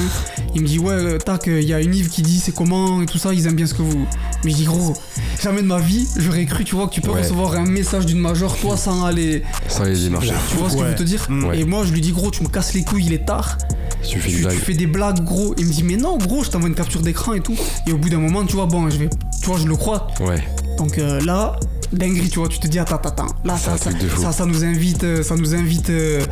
Il 0.55 0.61
me 0.63 0.67
dit, 0.67 0.79
ouais, 0.79 0.93
euh, 0.93 1.17
tac, 1.19 1.43
il 1.45 1.63
y 1.63 1.73
a 1.73 1.81
une 1.81 1.93
Yves 1.93 2.09
qui 2.09 2.23
dit 2.23 2.39
c'est 2.39 2.53
comment 2.53 3.01
et 3.03 3.05
tout 3.05 3.19
ça, 3.19 3.31
ils 3.31 3.45
aiment 3.45 3.55
bien 3.55 3.67
ce 3.67 3.75
que 3.75 3.83
vous. 3.83 4.07
Mais 4.43 4.49
je 4.49 4.55
dis, 4.55 4.65
gros, 4.65 4.95
jamais 5.39 5.61
de 5.61 5.67
ma 5.67 5.79
vie, 5.79 6.07
j'aurais 6.17 6.45
cru, 6.45 6.63
tu 6.63 6.73
vois, 6.75 6.87
que 6.87 6.93
tu 6.95 7.01
peux 7.01 7.11
Ouais. 7.11 7.21
recevoir 7.21 7.53
un 7.53 7.65
message 7.65 8.07
d'une 8.07 8.19
major, 8.19 8.57
toi, 8.57 8.75
sans 8.75 9.05
aller. 9.05 9.43
Sans 9.67 9.83
les 9.83 9.99
démarcher. 9.99 10.33
Tu 10.49 10.57
vois 10.57 10.69
ce 10.71 10.75
que 10.75 10.81
je 10.83 10.87
veux 10.87 10.95
te 10.95 11.03
dire 11.03 11.27
Mm. 11.29 11.43
Ouais. 11.45 11.59
Et 11.59 11.65
moi, 11.65 11.83
je 11.85 11.91
lui 11.91 12.01
dis, 12.01 12.11
gros, 12.11 12.31
tu 12.31 12.41
me 12.41 12.47
casses 12.47 12.73
les 12.73 12.83
couilles, 12.83 13.05
il 13.05 13.13
est 13.13 13.25
tard. 13.25 13.57
Tu 14.03 14.19
fais 14.19 14.29
Tu, 14.29 14.43
une 14.43 14.49
fais 14.51 14.73
des 14.73 14.87
blagues, 14.87 15.23
gros. 15.23 15.53
Il 15.57 15.65
me 15.65 15.71
dit, 15.71 15.83
mais 15.83 15.97
non, 15.97 16.17
gros, 16.17 16.43
je 16.43 16.49
t'envoie 16.49 16.69
une 16.69 16.75
capture 16.75 17.01
d'écran 17.01 17.33
et 17.33 17.41
tout. 17.41 17.55
Et 17.87 17.91
au 17.91 17.97
bout 17.97 18.09
d'un 18.09 18.19
moment, 18.19 18.45
tu 18.45 18.55
vois, 18.55 18.65
bon, 18.65 18.89
je 18.89 18.97
vais. 18.97 19.09
Tu 19.41 19.47
vois, 19.47 19.57
je 19.57 19.67
le 19.67 19.75
crois. 19.75 20.07
Ouais. 20.19 20.43
Donc 20.77 20.97
euh, 20.97 21.19
là, 21.21 21.55
dinguerie, 21.91 22.29
tu 22.29 22.39
vois, 22.39 22.47
tu 22.47 22.59
te 22.59 22.67
dis, 22.67 22.79
attends, 22.79 22.95
attends, 22.95 23.09
attends. 23.09 23.27
Là, 23.43 23.57
ça, 23.57 23.77
ça, 23.77 23.89
ça, 24.21 24.31
ça 24.31 24.45
nous 24.45 24.63
invite, 24.63 25.03
euh, 25.03 25.23
ça 25.23 25.35
nous 25.35 25.55
invite. 25.55 25.89
euh, 25.89 26.23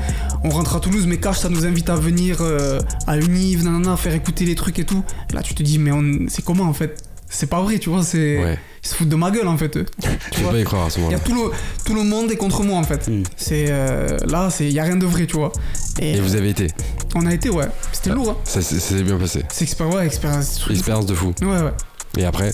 on 0.43 0.49
rentre 0.49 0.75
à 0.75 0.79
Toulouse, 0.79 1.05
mais 1.07 1.17
Cash, 1.17 1.39
ça 1.39 1.49
nous 1.49 1.65
invite 1.65 1.89
à 1.89 1.95
venir 1.95 2.37
euh, 2.41 2.79
à 3.07 3.17
Univ, 3.17 3.63
nanana, 3.63 3.97
faire 3.97 4.13
écouter 4.13 4.45
les 4.45 4.55
trucs 4.55 4.77
et 4.79 4.85
tout. 4.85 5.03
Là, 5.33 5.41
tu 5.41 5.55
te 5.55 5.63
dis, 5.63 5.79
mais 5.79 5.91
c'est 6.27 6.43
comment 6.43 6.65
en 6.65 6.73
fait? 6.73 7.01
C'est 7.37 7.47
pas 7.49 7.61
vrai, 7.61 7.79
tu 7.79 7.89
vois, 7.89 8.01
c'est. 8.01 8.37
Ouais. 8.43 8.57
Ils 8.83 8.87
se 8.87 8.95
foutent 8.95 9.09
de 9.09 9.15
ma 9.15 9.29
gueule 9.31 9.47
en 9.47 9.57
fait, 9.57 9.75
eux. 9.77 9.85
Tu 10.01 10.07
Tu 10.31 10.41
peux 10.41 10.51
pas 10.51 10.59
y 10.59 10.63
croire 10.63 10.85
à 10.85 10.89
ce 10.89 10.99
moment-là. 10.99 11.19
tout 11.19 11.33
le, 11.33 11.51
tout 11.83 11.93
le 11.95 12.03
monde 12.03 12.31
est 12.31 12.37
contre 12.37 12.63
moi 12.63 12.77
en 12.77 12.83
fait. 12.83 13.07
Mm. 13.09 13.23
C'est 13.35 13.65
euh, 13.69 14.17
là, 14.27 14.49
c'est 14.49 14.71
y 14.71 14.79
a 14.79 14.83
rien 14.83 14.95
de 14.95 15.05
vrai, 15.05 15.25
tu 15.25 15.35
vois. 15.35 15.51
Et, 15.99 16.13
Et 16.15 16.21
vous 16.21 16.35
avez 16.35 16.49
été. 16.49 16.67
on 17.15 17.25
a 17.25 17.33
été 17.33 17.49
ouais, 17.49 17.65
c'était 17.91 18.11
lourd. 18.11 18.29
Hein. 18.31 18.37
Ça 18.45 18.61
s'est 18.61 19.03
bien 19.03 19.17
passé. 19.17 19.43
C'est 19.51 19.81
ouais, 19.81 20.05
expérience. 20.05 20.63
fou. 20.63 20.71
Expérience 20.71 21.05
de 21.07 21.13
fou. 21.15 21.33
Ouais 21.41 21.47
ouais. 21.47 21.73
Et 22.17 22.23
après? 22.25 22.53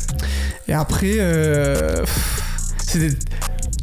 Et 0.68 0.74
après, 0.74 1.16
euh, 1.20 2.04
c'est 2.88 3.00
des- 3.00 3.18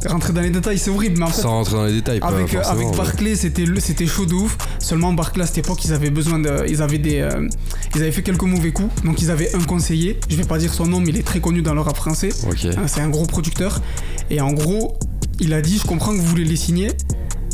rentrer 0.07 0.33
dans 0.33 0.41
les 0.41 0.49
détails, 0.49 0.77
c'est 0.77 0.89
horrible, 0.89 1.17
mais 1.19 1.25
en 1.25 1.27
fait. 1.27 1.41
Sans 1.41 1.49
rentrer 1.49 1.75
dans 1.75 1.85
les 1.85 1.93
détails, 1.93 2.19
pas 2.19 2.27
Avec, 2.27 2.53
euh, 2.53 2.61
forcément. 2.61 2.87
avec 2.87 2.97
Barclay, 2.97 3.35
c'était 3.35 3.65
le- 3.65 3.79
c'était 3.79 4.05
chaud 4.07 4.25
de 4.25 4.33
ouf. 4.33 4.57
Seulement 4.79 5.11
Barclay 5.13 5.43
à 5.43 5.47
cette 5.47 5.57
époque, 5.59 5.83
ils 5.85 5.93
avaient 5.93 6.09
besoin 6.09 6.39
de, 6.39 6.65
ils 6.67 6.81
avaient 6.81 6.97
des, 6.99 7.19
euh, 7.19 7.47
ils 7.95 8.01
avaient 8.01 8.11
fait 8.11 8.21
quelques 8.23 8.43
mauvais 8.43 8.71
coups. 8.71 8.89
Donc 9.03 9.21
ils 9.21 9.29
avaient 9.31 9.53
un 9.55 9.63
conseiller. 9.63 10.19
Je 10.29 10.35
vais 10.35 10.43
pas 10.45 10.57
dire 10.57 10.73
son 10.73 10.85
nom, 10.85 10.99
mais 10.99 11.09
il 11.09 11.17
est 11.17 11.23
très 11.25 11.39
connu 11.41 11.61
dans 11.61 11.73
le 11.73 11.81
rap 11.81 11.95
français. 11.97 12.29
Ok. 12.49 12.65
Hein, 12.65 12.83
C'est 12.87 13.01
un 13.01 13.09
gros 13.09 13.25
producteur. 13.25 13.81
Et 14.29 14.39
en 14.41 14.53
gros, 14.53 14.97
il 15.39 15.53
a 15.53 15.61
dit, 15.61 15.77
je 15.77 15.85
comprends 15.87 16.11
que 16.13 16.17
vous 16.17 16.25
voulez 16.27 16.45
les 16.45 16.55
signer, 16.55 16.91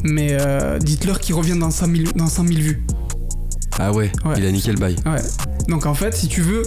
mais 0.03 0.38
euh, 0.39 0.77
dites-leur 0.79 1.19
qu'ils 1.19 1.36
reviennent 1.36 1.60
dans 1.60 1.71
100 1.71 1.88
000, 1.88 2.12
dans 2.15 2.27
100 2.27 2.47
000 2.47 2.60
vues. 2.60 2.84
Ah 3.79 3.91
ouais, 3.91 4.12
Ouais. 4.23 4.36
il 4.38 4.45
a 4.45 4.51
niqué 4.51 4.71
le 4.71 4.77
bail. 4.77 4.95
Ouais. 5.05 5.21
Donc 5.67 5.86
en 5.86 5.93
fait, 5.93 6.15
si 6.15 6.27
tu 6.27 6.41
veux, 6.41 6.63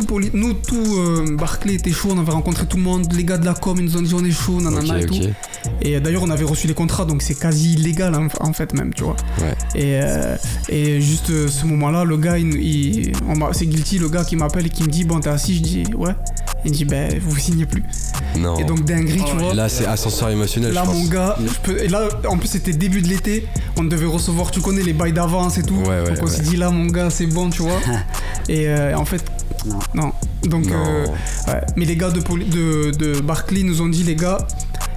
tout 0.00 0.06
poli- 0.06 0.30
nous, 0.32 0.52
tout 0.54 0.96
euh, 0.98 1.36
Barclay 1.36 1.74
était 1.74 1.90
chaud, 1.92 2.08
on 2.14 2.18
avait 2.18 2.32
rencontré 2.32 2.66
tout 2.66 2.76
le 2.76 2.82
monde, 2.82 3.12
les 3.12 3.24
gars 3.24 3.38
de 3.38 3.44
la 3.44 3.54
com, 3.54 3.76
ils 3.78 3.84
nous 3.84 3.96
ont 3.96 4.02
dit 4.02 4.14
on 4.14 4.24
est 4.24 4.30
chaud, 4.30 4.60
nanana 4.60 5.00
et 5.00 5.06
tout. 5.06 5.14
Et 5.82 5.96
euh, 5.96 6.00
d'ailleurs, 6.00 6.22
on 6.22 6.30
avait 6.30 6.44
reçu 6.44 6.66
les 6.66 6.74
contrats, 6.74 7.04
donc 7.04 7.22
c'est 7.22 7.38
quasi 7.38 7.74
illégal 7.74 8.14
en, 8.14 8.28
en 8.40 8.52
fait 8.52 8.72
même, 8.74 8.92
tu 8.94 9.04
vois. 9.04 9.16
Ouais. 9.40 9.54
Et, 9.74 10.00
euh, 10.02 10.36
et 10.68 11.00
juste 11.00 11.30
euh, 11.30 11.48
ce 11.48 11.66
moment-là, 11.66 12.04
le 12.04 12.16
gars, 12.16 12.38
il, 12.38 12.54
il- 12.54 13.12
on 13.28 13.36
m'a- 13.36 13.52
c'est 13.52 13.66
Guilty, 13.66 13.98
le 13.98 14.08
gars 14.08 14.24
qui 14.24 14.36
m'appelle 14.36 14.66
et 14.66 14.70
qui 14.70 14.82
me 14.82 14.88
dit 14.88 15.04
bon 15.04 15.20
t'es 15.20 15.28
assis, 15.30 15.56
je 15.56 15.62
dis 15.62 15.84
ouais. 15.96 16.12
Il 16.64 16.72
me 16.72 16.76
dit 16.76 16.84
ben 16.84 17.18
vous 17.22 17.38
signez 17.38 17.64
plus. 17.64 17.82
Non. 18.38 18.56
Et 18.58 18.64
donc 18.64 18.84
dinguerie, 18.84 19.22
tu 19.26 19.34
vois. 19.36 19.52
Et 19.52 19.54
là, 19.54 19.68
c'est 19.70 19.86
ascenseur 19.86 20.28
émotionnel, 20.28 20.72
Là, 20.74 20.82
je 20.84 20.90
pense. 20.90 20.98
mon 21.02 21.08
gars, 21.08 21.36
je 21.42 21.58
peux... 21.62 21.78
et 21.82 21.88
là, 21.88 22.02
en 22.28 22.36
plus, 22.36 22.48
c'était 22.48 22.72
début 22.74 23.00
de 23.00 23.08
l'été. 23.08 23.46
On 23.78 23.84
devait 23.84 24.04
recevoir, 24.06 24.50
tu 24.50 24.60
connais, 24.60 24.82
les 24.82 24.92
bails 24.92 25.14
d'avance 25.14 25.56
et 25.56 25.62
tout. 25.62 25.76
Ouais, 25.76 25.88
ouais, 25.88 26.04
Donc, 26.10 26.18
on 26.20 26.26
ouais. 26.26 26.30
s'est 26.30 26.42
dit, 26.42 26.56
là, 26.56 26.68
mon 26.70 26.84
gars, 26.86 27.08
c'est 27.08 27.24
bon, 27.26 27.48
tu 27.48 27.62
vois. 27.62 27.80
et 28.50 28.68
euh, 28.68 28.94
en 28.94 29.06
fait, 29.06 29.24
Non. 29.66 29.78
non. 29.94 30.12
Donc, 30.44 30.66
Non. 30.66 30.84
euh, 30.86 31.06
ouais. 31.48 31.60
Mais 31.76 31.84
les 31.84 31.96
gars 31.96 32.10
de, 32.10 32.20
de, 32.20 32.90
de 32.92 33.20
Barclay 33.20 33.62
nous 33.62 33.82
ont 33.82 33.88
dit, 33.88 34.02
les 34.04 34.16
gars, 34.16 34.38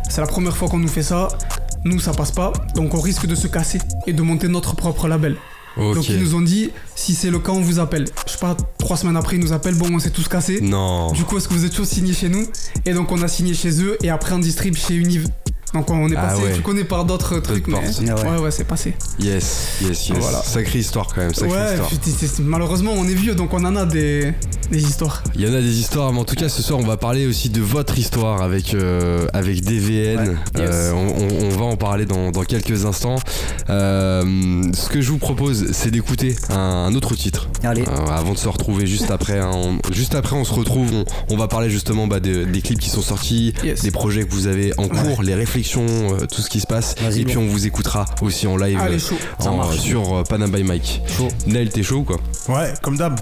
c'est 0.09 0.21
la 0.21 0.27
première 0.27 0.55
fois 0.55 0.69
qu'on 0.69 0.79
nous 0.79 0.87
fait 0.87 1.03
ça. 1.03 1.27
Nous, 1.85 1.99
ça 1.99 2.13
passe 2.13 2.31
pas. 2.31 2.53
Donc, 2.75 2.93
on 2.93 2.99
risque 3.01 3.25
de 3.25 3.35
se 3.35 3.47
casser 3.47 3.79
et 4.07 4.13
de 4.13 4.21
monter 4.21 4.47
notre 4.47 4.75
propre 4.75 5.07
label. 5.07 5.35
Donc 5.75 6.07
ils 6.07 6.19
nous 6.19 6.35
ont 6.35 6.41
dit, 6.41 6.69
si 6.93 7.15
c'est 7.15 7.31
le 7.31 7.39
cas, 7.39 7.51
on 7.51 7.59
vous 7.59 7.79
appelle. 7.79 8.05
Je 8.27 8.33
sais 8.33 8.37
pas, 8.37 8.55
trois 8.77 8.95
semaines 8.95 9.17
après, 9.17 9.37
ils 9.37 9.41
nous 9.41 9.53
appellent, 9.53 9.73
bon, 9.73 9.87
on 9.91 9.97
s'est 9.97 10.11
tous 10.11 10.27
cassés. 10.27 10.61
Non. 10.61 11.11
Du 11.13 11.23
coup, 11.23 11.35
est-ce 11.37 11.47
que 11.47 11.55
vous 11.55 11.65
êtes 11.65 11.71
toujours 11.71 11.87
signé 11.87 12.13
chez 12.13 12.29
nous? 12.29 12.45
Et 12.85 12.93
donc 12.93 13.11
on 13.11 13.19
a 13.23 13.27
signé 13.27 13.55
chez 13.55 13.81
eux 13.81 13.97
et 14.03 14.11
après 14.11 14.33
on 14.35 14.37
distribue 14.39 14.77
chez 14.77 14.93
Univ. 14.93 15.27
Donc 15.73 15.89
on 15.89 16.07
est 16.09 16.15
Ah 16.15 16.27
passé, 16.27 16.43
ouais. 16.43 16.53
tu 16.55 16.62
connais 16.62 16.83
par 16.83 17.03
d'autres 17.05 17.39
trucs, 17.39 17.67
mais. 17.67 17.77
Ah 18.09 18.15
ouais. 18.15 18.29
ouais, 18.31 18.38
ouais, 18.38 18.51
c'est 18.51 18.63
passé. 18.63 18.93
Yes, 19.19 19.77
yes, 19.81 20.09
yes. 20.09 20.17
Voilà. 20.19 20.41
Sacrée 20.43 20.79
histoire 20.79 21.07
quand 21.07 21.21
même, 21.21 21.33
sacrée 21.33 21.55
ouais, 21.55 21.73
histoire. 21.73 22.41
malheureusement 22.41 22.91
on 22.95 23.05
est 23.07 23.13
vieux, 23.15 23.33
donc 23.36 23.53
on 23.53 23.65
en 23.65 23.75
a 23.75 23.86
des, 23.86 24.33
des 24.71 24.83
histoires. 24.83 25.23
Il 25.36 25.41
y 25.41 25.49
en 25.49 25.53
a 25.53 25.62
des 25.62 25.79
histoires, 25.79 26.13
mais 26.13 26.19
en 26.19 26.25
tout 26.25 26.36
cas 26.36 26.47
ce 26.49 26.62
soir 26.62 26.79
on 26.79 26.86
va 26.86 26.97
parler 26.97 27.25
aussi 27.25 27.49
de 27.49 27.59
votre 27.62 27.97
histoire 27.97 28.41
avec, 28.43 28.73
euh, 28.75 29.25
avec 29.33 29.62
DVN. 29.63 30.38
Euh, 30.57 30.91
on, 30.93 31.07
on- 31.07 31.45
on 31.45 31.49
va 31.57 31.65
en 31.65 31.75
parler 31.77 32.05
dans, 32.05 32.31
dans 32.31 32.43
quelques 32.43 32.86
instants. 32.86 33.15
Euh, 33.69 34.63
ce 34.73 34.89
que 34.89 35.01
je 35.01 35.09
vous 35.12 35.17
propose 35.17 35.71
c'est 35.71 35.89
d'écouter 35.91 36.36
un, 36.49 36.55
un 36.59 36.93
autre 36.95 37.15
titre. 37.15 37.47
Allez. 37.63 37.83
Euh, 37.83 38.07
avant 38.12 38.33
de 38.33 38.38
se 38.38 38.47
retrouver 38.47 38.86
juste 38.86 39.09
après, 39.12 39.39
hein. 39.39 39.51
On- 39.53 39.79
juste 39.93 40.15
après 40.15 40.36
on 40.36 40.43
se 40.43 40.53
retrouve, 40.53 40.91
on, 40.93 41.05
on 41.33 41.38
va 41.38 41.47
parler 41.47 41.69
justement 41.69 42.07
bah, 42.07 42.19
de- 42.19 42.43
des 42.43 42.62
clips 42.62 42.79
qui 42.79 42.89
sont 42.89 43.01
sortis, 43.01 43.53
Yes. 43.63 43.81
des 43.81 43.91
projets 43.91 44.25
que 44.25 44.31
vous 44.31 44.47
avez 44.47 44.73
en 44.77 44.88
cours, 44.88 45.23
les 45.23 45.33
réflexions, 45.33 45.62
euh, 45.65 46.26
tout 46.26 46.41
ce 46.41 46.49
qui 46.49 46.60
se 46.60 46.67
passe, 46.67 46.95
et 47.15 47.23
puis 47.26 47.38
on 47.38 47.47
vous 47.47 47.65
écoutera 47.65 48.06
aussi 48.21 48.47
en 48.47 48.58
live 48.58 48.78
Allez, 48.80 48.95
euh, 48.95 48.99
chaud. 48.99 49.15
en- 49.39 49.71
sur 49.71 50.15
euh, 50.17 50.23
Panam 50.23 50.52
by 50.52 50.63
Mike. 50.63 51.02
Chaud. 51.17 51.28
Nel, 51.47 51.69
t'es 51.69 51.84
chaud 51.84 51.97
ou 51.99 52.04
quoi? 52.04 52.17
Ouais, 52.49 52.73
comme 52.82 52.97
d'hab. 52.97 53.19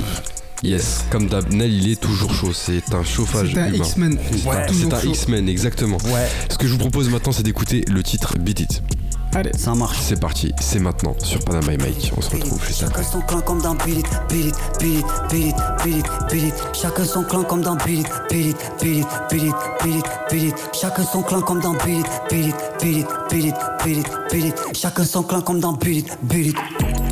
Yes, 0.64 1.06
comme 1.10 1.28
d'hab, 1.28 1.52
Nel 1.52 1.74
il 1.74 1.92
est 1.92 2.00
toujours 2.00 2.32
chaud, 2.34 2.54
c'est 2.54 2.94
un 2.94 3.04
chauffage 3.04 3.52
C'est 3.54 3.60
un 3.60 3.68
humain. 3.68 3.78
X-Men. 3.78 4.14
Ouais, 4.46 4.66
C'est 4.72 4.94
un. 4.94 5.02
X-Men, 5.02 5.50
exactement. 5.50 5.98
Ouais. 6.06 6.28
Ce 6.50 6.58
que 6.58 6.68
je 6.68 6.74
vous 6.74 6.78
propose 6.78 7.10
maintenant, 7.10 7.32
c'est 7.32 7.42
d'écouter 7.44 7.84
le 7.90 8.04
titre 8.04 8.38
Beat 8.38 8.60
It. 8.60 8.84
Allez. 9.34 9.52
Ça 9.58 9.74
marche. 9.76 10.00
C'est 10.02 10.20
parti, 10.20 10.54
c'est 10.60 10.80
maintenant 10.80 11.16
sur 11.20 11.40
Panama 11.44 11.72
by 11.72 11.78
Mike. 11.78 12.12
On 12.18 12.22
se 12.22 12.30
retrouve 12.32 12.64
juste 12.66 12.84
après. 12.84 13.04
Chacun 13.04 13.12
son 13.12 13.22
clan 13.22 13.42
comme 13.42 13.62
dans 13.62 13.76
Billy, 13.76 14.04
Billy, 14.30 14.52
Billy, 14.80 15.04
Billy, 15.30 15.54
Billy, 15.84 16.04
Billy. 16.30 16.54
Chacun 16.74 17.06
son 17.06 17.24
clan 17.24 17.44
comme 17.44 17.62
dans 17.62 17.76
Billy, 17.76 18.04
Billy, 18.30 18.54
Billy, 18.82 19.06
Billy, 19.30 19.52
Billy, 19.84 20.02
Billy. 20.30 20.54
Chacun 20.74 21.04
son 21.04 21.24
clan 21.24 21.42
comme 21.42 21.62
dans 21.62 21.74
Billy, 21.74 22.04
Billy, 22.30 22.54
Billy, 22.82 23.06
Billy, 23.30 23.54
Billy, 23.84 24.04
Billy. 24.32 24.54
Chacun 24.74 25.04
son 25.06 25.24
clan 25.24 25.42
comme 25.42 25.60
dans 25.60 25.74
Billy, 25.74 26.06
Billy. 26.24 26.54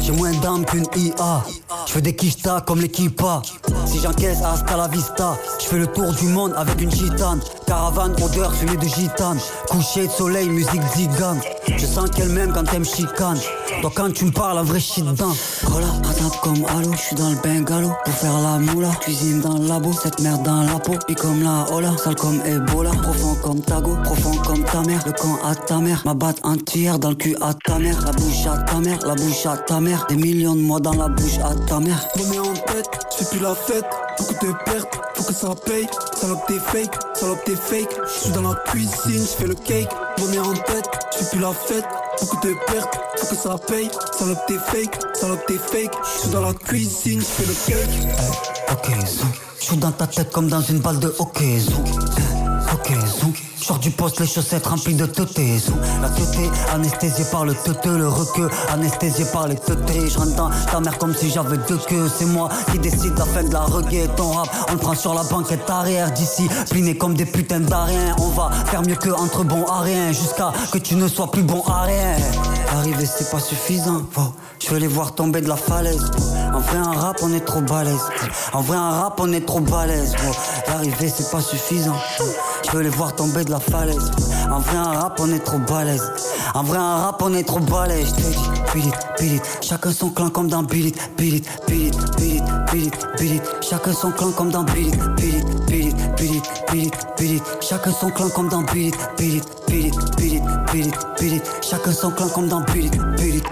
J'ai 0.01 0.11
moins 0.11 0.31
d'âme 0.41 0.65
qu'une 0.65 0.85
IA. 0.95 1.43
Je 1.85 1.93
fais 1.93 2.01
des 2.01 2.15
quichetas 2.15 2.61
comme 2.61 2.81
l'équipe 2.81 3.21
A. 3.21 3.41
Si 3.85 3.99
j'encaisse 3.99 4.41
hasta 4.43 4.77
la 4.77 4.87
vista, 4.87 5.37
je 5.59 5.65
fais 5.65 5.77
le 5.77 5.87
tour 5.87 6.11
du 6.13 6.27
monde 6.27 6.53
avec 6.55 6.81
une 6.81 6.91
gitane. 6.91 7.39
Caravane, 7.65 8.13
odeur, 8.23 8.53
fumée 8.53 8.77
de 8.77 8.87
gitane. 8.87 9.39
Coucher 9.69 10.07
de 10.07 10.11
soleil, 10.11 10.49
musique 10.49 10.81
zigane. 10.95 11.39
Je 11.77 11.85
sens 11.85 12.09
qu'elle 12.11 12.29
m'aime 12.29 12.51
quand 12.53 12.77
me 12.77 12.83
chicane. 12.83 13.39
Donc 13.81 13.93
quand 13.95 14.11
tu 14.13 14.25
me 14.25 14.31
parles, 14.31 14.57
un 14.57 14.63
vrai 14.63 14.79
shit 14.79 15.05
dedans. 15.05 15.33
Cola, 15.65 15.87
patate 16.01 16.39
comme 16.41 16.65
halo, 16.65 16.91
je 16.93 16.97
suis 16.97 17.15
dans 17.15 17.29
le 17.29 17.35
bungalow. 17.37 17.91
Pour 18.05 18.13
faire 18.13 18.39
la 18.39 18.57
moula, 18.57 18.89
cuisine 19.01 19.41
dans 19.41 19.57
le 19.57 19.67
labo. 19.67 19.91
Cette 19.93 20.19
merde 20.19 20.43
dans 20.43 20.63
la 20.63 20.79
peau, 20.79 20.95
et 21.07 21.15
comme 21.15 21.43
la 21.43 21.65
hola. 21.71 21.95
Sale 21.97 22.15
comme 22.15 22.41
Ebola, 22.45 22.91
profond 22.91 23.35
comme 23.43 23.61
Tago. 23.61 23.97
Profond 24.03 24.35
comme 24.45 24.63
ta 24.63 24.81
mère, 24.81 25.01
le 25.05 25.13
camp 25.13 25.37
à 25.45 25.55
ta 25.55 25.77
mère. 25.77 26.01
Ma 26.05 26.13
batte 26.13 26.39
entière 26.43 26.99
dans 26.99 27.09
le 27.09 27.15
cul 27.15 27.35
à 27.41 27.53
ta 27.53 27.79
mère. 27.79 27.99
La 28.05 28.11
bouche 28.11 28.45
à 28.45 28.57
ta 28.57 28.79
mère, 28.79 28.99
la 29.05 29.15
bouche 29.15 29.45
à 29.45 29.57
ta 29.57 29.79
mère. 29.79 29.88
Des 30.07 30.15
millions 30.15 30.55
de 30.55 30.61
mois 30.61 30.79
dans 30.79 30.93
la 30.93 31.07
bouche 31.07 31.39
à 31.43 31.55
ta 31.67 31.79
mère. 31.79 32.07
Remets 32.13 32.37
en 32.37 32.53
tête, 32.53 32.89
je 33.19 33.25
plus 33.25 33.39
la 33.39 33.55
fête. 33.55 33.85
Beaucoup 34.19 34.45
de 34.45 34.51
pertes, 34.63 34.99
faut 35.15 35.23
que 35.23 35.33
ça 35.33 35.55
paye. 35.65 35.87
Salope 36.15 36.45
t'es 36.47 36.59
fake, 36.59 36.93
salope 37.15 37.43
t'es 37.43 37.55
fake. 37.55 37.89
Je 38.05 38.19
suis 38.21 38.29
dans 38.31 38.49
la 38.49 38.55
cuisine, 38.65 38.93
je 39.21 39.35
fais 39.35 39.47
le 39.47 39.55
cake. 39.55 39.89
Remets 40.21 40.37
en 40.37 40.53
tête, 40.53 40.85
je 41.19 41.25
plus 41.25 41.39
la 41.39 41.51
fête. 41.53 41.85
Beaucoup 42.21 42.47
de 42.47 42.53
pertes, 42.67 42.99
faut 43.17 43.27
que 43.27 43.35
ça 43.35 43.55
paye. 43.67 43.89
Salope 44.17 44.37
t'es 44.47 44.59
fake, 44.59 44.99
salope 45.15 45.45
t'es 45.47 45.57
fake. 45.57 45.91
Je 46.03 46.21
suis 46.21 46.29
dans 46.29 46.41
la 46.41 46.53
cuisine, 46.53 47.21
je 47.21 47.25
fais 47.25 47.45
le 47.45 47.53
cake. 47.65 48.09
Ok, 48.71 49.07
zoom. 49.07 49.29
Je 49.59 49.65
suis 49.65 49.77
dans 49.77 49.91
ta 49.91 50.05
tête 50.05 50.31
comme 50.31 50.49
dans 50.49 50.61
une 50.61 50.79
balle 50.79 50.99
de 50.99 51.15
hockey, 51.17 51.59
zoom. 51.59 51.85
Ok, 52.73 52.91
zoom. 53.19 53.33
Sors 53.61 53.79
du 53.79 53.91
poste, 53.91 54.19
les 54.19 54.27
chaussettes 54.27 54.65
remplies 54.67 54.95
de 54.95 55.05
teutés. 55.05 55.57
La 56.01 56.09
teuté, 56.09 56.49
anesthésiée 56.73 57.25
par 57.31 57.45
le 57.45 57.53
teuteux, 57.53 57.97
le 57.97 58.07
requeux, 58.07 58.49
anesthésié 58.69 59.25
par 59.33 59.47
les 59.47 59.55
teutés. 59.55 60.07
Je 60.07 60.17
rentre 60.17 60.49
ta 60.71 60.79
mère 60.79 60.97
comme 60.97 61.13
si 61.13 61.29
j'avais 61.29 61.57
deux 61.67 61.77
queues. 61.77 62.09
C'est 62.17 62.25
moi 62.25 62.49
qui 62.71 62.79
décide 62.79 63.17
la 63.17 63.25
fin 63.25 63.43
de 63.43 63.51
la 63.51 63.61
reggae. 63.61 64.07
Ton 64.15 64.31
rap, 64.31 64.49
on 64.69 64.73
le 64.73 64.77
prend 64.77 64.95
sur 64.95 65.13
la 65.13 65.23
banquette 65.23 65.69
arrière 65.69 66.11
d'ici. 66.11 66.47
Pliné 66.69 66.97
comme 66.97 67.15
des 67.15 67.25
putains 67.25 67.59
d'ariens. 67.59 68.15
On 68.19 68.29
va 68.29 68.49
faire 68.65 68.81
mieux 68.81 68.95
que 68.95 69.09
entre 69.09 69.43
bons 69.43 69.65
à 69.65 69.81
rien. 69.81 70.11
Jusqu'à 70.11 70.51
que 70.71 70.77
tu 70.77 70.95
ne 70.95 71.07
sois 71.07 71.29
plus 71.29 71.43
bon 71.43 71.61
à 71.67 71.83
rien. 71.83 72.15
Arriver, 72.71 73.05
c'est 73.05 73.29
pas 73.31 73.39
suffisant. 73.39 74.03
Je 74.59 74.69
veux 74.69 74.79
les 74.79 74.87
voir 74.87 75.15
tomber 75.15 75.41
de 75.41 75.47
la 75.47 75.55
falaise. 75.55 76.11
En 76.53 76.59
vrai, 76.59 76.77
un 76.77 76.91
rap, 76.91 77.17
on 77.23 77.33
est 77.33 77.45
trop 77.45 77.61
balèze. 77.61 78.01
En 78.53 78.61
vrai, 78.61 78.77
un 78.77 78.91
rap, 78.91 79.19
on 79.19 79.31
est 79.33 79.45
trop 79.45 79.59
balèze. 79.59 80.15
L'arrivée, 80.67 81.09
c'est 81.09 81.31
pas 81.31 81.41
suffisant. 81.41 81.95
Je 82.65 82.71
veux 82.77 82.83
les 82.83 82.89
voir 82.89 83.15
tomber 83.15 83.43
de 83.43 83.51
la 83.51 83.59
falaise. 83.59 84.11
En 84.51 84.59
vrai, 84.59 84.77
un 84.77 84.99
rap, 84.99 85.19
on 85.19 85.31
est 85.33 85.39
trop 85.39 85.59
balèze. 85.59 86.11
En 86.53 86.63
vrai, 86.63 86.77
un 86.77 86.97
rap, 86.97 87.21
on 87.21 87.33
est 87.33 87.43
trop 87.43 87.59
balèze. 87.59 88.13
Chacun 89.61 89.91
son 89.91 90.09
clan 90.09 90.29
comme 90.29 90.47
dans 90.47 90.63
Billy, 90.63 90.93
Billy, 91.17 91.41
Billy, 91.67 91.91
Billy, 92.17 92.41
Billy, 92.71 92.91
Billy. 93.17 93.41
Chacun 93.61 93.93
son 93.93 94.11
clan 94.11 94.31
comme 94.31 94.51
dans 94.51 94.63
Billy, 94.63 94.91
Billy, 95.17 95.43
Billy, 95.67 95.93
Billy, 96.17 96.41
Billy, 96.71 96.91
Billy. 97.17 97.41
Chacun 97.61 97.91
son 97.91 98.11
clan 98.11 98.29
comme 98.29 98.49
dans 98.49 98.61
Billy, 98.63 98.91
Billy, 99.17 99.41
Billy, 99.67 99.91
Billy, 100.71 100.91
Billy. 101.19 101.41
Chacun 101.61 101.91
son 101.91 102.11
clan 102.11 102.29
comme 102.29 102.47
dans 102.47 102.58
Billy, 102.73 102.89
Billy. 103.17 103.43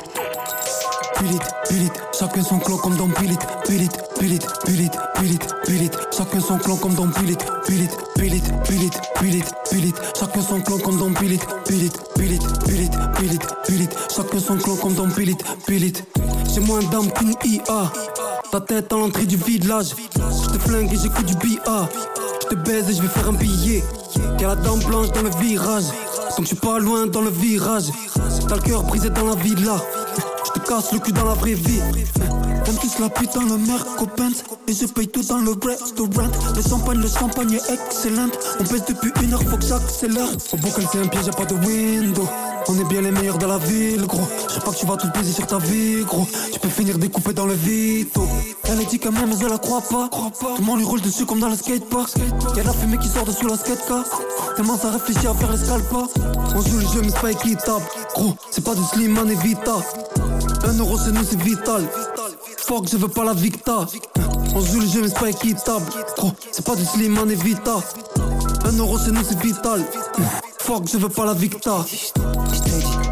Pilit, 1.17 1.39
pilit, 1.67 1.91
chacun 2.17 2.43
son 2.43 2.59
clan 2.59 2.77
comme 2.77 2.95
dans 2.95 3.07
Pilit, 3.07 3.37
pilit, 3.65 3.89
pilit, 4.19 4.39
pilit, 4.65 4.89
pilit, 5.15 5.39
pilit, 5.65 5.91
chacun 6.15 6.39
son 6.39 6.57
clan 6.59 6.75
comme 6.77 6.93
dans 6.93 7.07
Pilit, 7.07 7.37
pilit, 7.65 7.89
pilit, 8.15 8.41
pilit, 8.63 8.91
pilit, 9.15 9.43
pilit, 9.69 9.93
chacun 10.17 10.41
son 10.41 10.61
clan 10.61 10.77
comme 10.77 10.97
dans 10.99 11.11
Pilit, 11.13 11.39
pilit, 11.65 11.89
pilit, 12.15 12.39
pilit, 12.65 12.89
pilit, 13.15 13.39
pilit, 13.65 13.89
chacun 14.15 14.39
son 14.39 14.57
clan 14.57 14.75
comme 14.75 14.93
dans 14.93 15.09
Pilit, 15.09 15.37
pilit. 15.65 15.93
J'ai 16.53 16.59
moins 16.61 16.83
d'âme 16.83 17.11
qu'une 17.11 17.33
IA, 17.43 17.91
ta 18.51 18.61
tête 18.61 18.93
à 18.93 18.95
l'entrée 18.95 19.25
du 19.25 19.37
village, 19.37 19.95
je 20.15 20.49
te 20.49 20.59
flingue 20.59 20.93
et 20.93 20.97
j'écoute 20.97 21.25
du 21.25 21.35
BA, 21.35 21.89
je 22.43 22.47
te 22.47 22.55
baise 22.55 22.89
et 22.89 22.93
je 22.93 23.01
vais 23.01 23.07
faire 23.07 23.29
un 23.29 23.33
billet, 23.33 23.83
y'a 24.39 24.49
la 24.49 24.55
dent 24.55 24.77
blanche 24.77 25.11
dans 25.11 25.23
le 25.23 25.31
virage, 25.39 25.85
je 26.43 26.47
suis 26.47 26.55
pas 26.55 26.79
loin 26.79 27.07
dans 27.07 27.21
le 27.21 27.29
virage, 27.29 27.85
t'as 28.47 28.55
le 28.55 28.61
cœur 28.61 28.83
brisé 28.83 29.09
dans 29.09 29.25
la 29.25 29.35
villa. 29.35 29.81
Je 30.45 30.51
te 30.51 30.67
casse 30.67 30.93
le 30.93 30.99
cul 30.99 31.11
dans 31.11 31.25
la 31.25 31.33
vraie 31.33 31.53
vie. 31.53 31.81
T'aimes 32.63 32.77
tous 32.81 32.99
la 32.99 33.09
pute 33.09 33.33
dans 33.33 33.41
le 33.41 33.57
Merco 33.57 34.07
Benz 34.17 34.43
Et 34.67 34.73
je 34.73 34.85
paye 34.85 35.07
tout 35.07 35.23
dans 35.23 35.37
le 35.37 35.51
restaurant. 35.51 36.29
Le 36.55 36.61
champagne, 36.61 36.99
le 36.99 37.07
champagne 37.07 37.53
est 37.53 37.73
excellent 37.73 38.27
On 38.59 38.63
pèse 38.63 38.83
depuis 38.87 39.11
une 39.23 39.33
heure, 39.33 39.43
faut 39.43 39.57
que 39.57 39.65
j'accélère. 39.65 40.29
Au 40.53 40.57
bocal 40.57 40.85
c'est 40.91 40.99
un 40.99 41.07
piège, 41.07 41.25
y'a 41.25 41.33
pas 41.33 41.45
de 41.45 41.55
window 41.55 42.27
On 42.69 42.77
est 42.77 42.83
bien 42.83 43.01
les 43.01 43.11
meilleurs 43.11 43.37
de 43.37 43.45
la 43.45 43.57
ville, 43.57 44.05
gros. 44.05 44.27
Je 44.49 44.55
sais 44.55 44.59
pas 44.59 44.71
que 44.71 44.75
tu 44.77 44.85
vas 44.85 44.97
tout 44.97 45.07
baiser 45.13 45.31
sur 45.31 45.47
ta 45.47 45.57
vie, 45.57 46.03
gros. 46.03 46.27
Tu 46.51 46.59
peux 46.59 46.67
finir 46.67 46.97
découpé 46.97 47.31
dans 47.31 47.45
le 47.45 47.53
vito. 47.53 48.27
Elle 48.65 48.81
est 48.81 48.85
dit 48.85 48.99
quand 48.99 49.11
même, 49.13 49.29
mais 49.29 49.35
elle 49.41 49.49
la 49.49 49.57
croit 49.57 49.81
pas. 49.81 50.09
Tout 50.11 50.59
le 50.59 50.65
monde 50.65 50.79
lui 50.79 50.85
roule 50.85 50.99
dessus 50.99 51.25
comme 51.25 51.39
dans 51.39 51.47
le 51.47 51.55
skatepark. 51.55 52.11
Y'a 52.57 52.63
la 52.63 52.73
fumée 52.73 52.97
qui 52.97 53.07
sort 53.07 53.23
de 53.23 53.31
sous 53.31 53.47
la 53.47 53.55
skatecar 53.55 54.03
Tellement 54.55 54.77
ça 54.77 54.91
réfléchit 54.91 55.27
à 55.27 55.33
faire 55.33 55.51
les 55.51 55.57
scalpas 55.57 56.07
On 56.55 56.61
joue 56.61 56.79
le 56.79 56.87
jeu 56.87 57.01
mais 57.01 57.09
c'est 57.09 57.21
pas 57.21 57.31
équitable 57.31 57.85
Gros, 58.15 58.35
c'est 58.51 58.63
pas 58.63 58.75
du 58.75 58.83
slim, 58.83 59.17
on 59.23 59.29
est 59.29 59.41
vita. 59.41 59.75
Un 60.65 60.73
euro 60.79 60.97
c'est 60.97 61.11
nous 61.11 61.23
c'est 61.23 61.41
vital. 61.41 61.87
Fuck 62.57 62.89
je 62.91 62.97
veux 62.97 63.07
pas 63.07 63.23
la 63.23 63.33
victa. 63.33 63.85
On 64.55 64.61
joue 64.61 64.81
le 64.81 64.87
jeu 64.87 65.01
mais 65.01 65.07
c'est 65.07 65.19
pas 65.19 65.29
équitable 65.29 65.85
Gros. 66.17 66.31
C'est 66.51 66.65
pas 66.65 66.75
du 66.75 66.83
slim 66.85 67.17
on 67.23 67.29
est 67.29 67.41
vita. 67.41 67.77
Un 68.65 68.77
euro 68.77 68.97
c'est 68.97 69.11
nous 69.11 69.23
c'est 69.23 69.39
vital. 69.39 69.85
Fuck 70.59 70.89
je 70.91 70.97
veux 70.97 71.09
pas 71.09 71.25
la 71.25 71.33
victa 71.33 71.85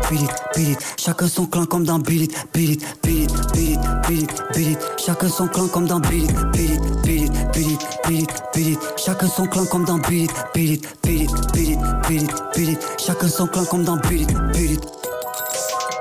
Billy, 0.09 0.75
chacun 0.97 1.27
son 1.27 1.45
clan 1.47 1.65
comme 1.65 1.83
dans 1.83 1.99
Billy, 1.99 2.27
Billy, 2.53 2.77
Billy, 3.03 3.27
Billy, 3.53 3.77
Billy, 4.07 4.27
Billy, 4.53 4.77
chacun 4.97 5.29
son 5.29 5.47
clan 5.47 5.67
comme 5.67 5.87
dans 5.87 5.99
Billy, 5.99 6.27
Billy, 6.53 6.79
Billy, 7.03 7.29
Billy, 7.53 7.77
Billy, 8.07 8.27
Billy, 8.53 8.77
chacun 8.97 9.27
son 9.27 9.47
clan 9.47 9.65
comme 9.65 9.85
dans 9.85 9.97
Billy, 9.97 10.27
Billy, 10.53 10.81
Billy, 11.03 11.27
Billy, 11.53 11.77
Billy, 12.07 12.27
Billy, 12.55 12.77
chacun 12.97 13.27
son 13.27 13.47
clan 13.47 13.65
comme 13.65 13.83
dans 13.83 13.97
Billy, 13.97 14.27
Billy. 14.53 14.79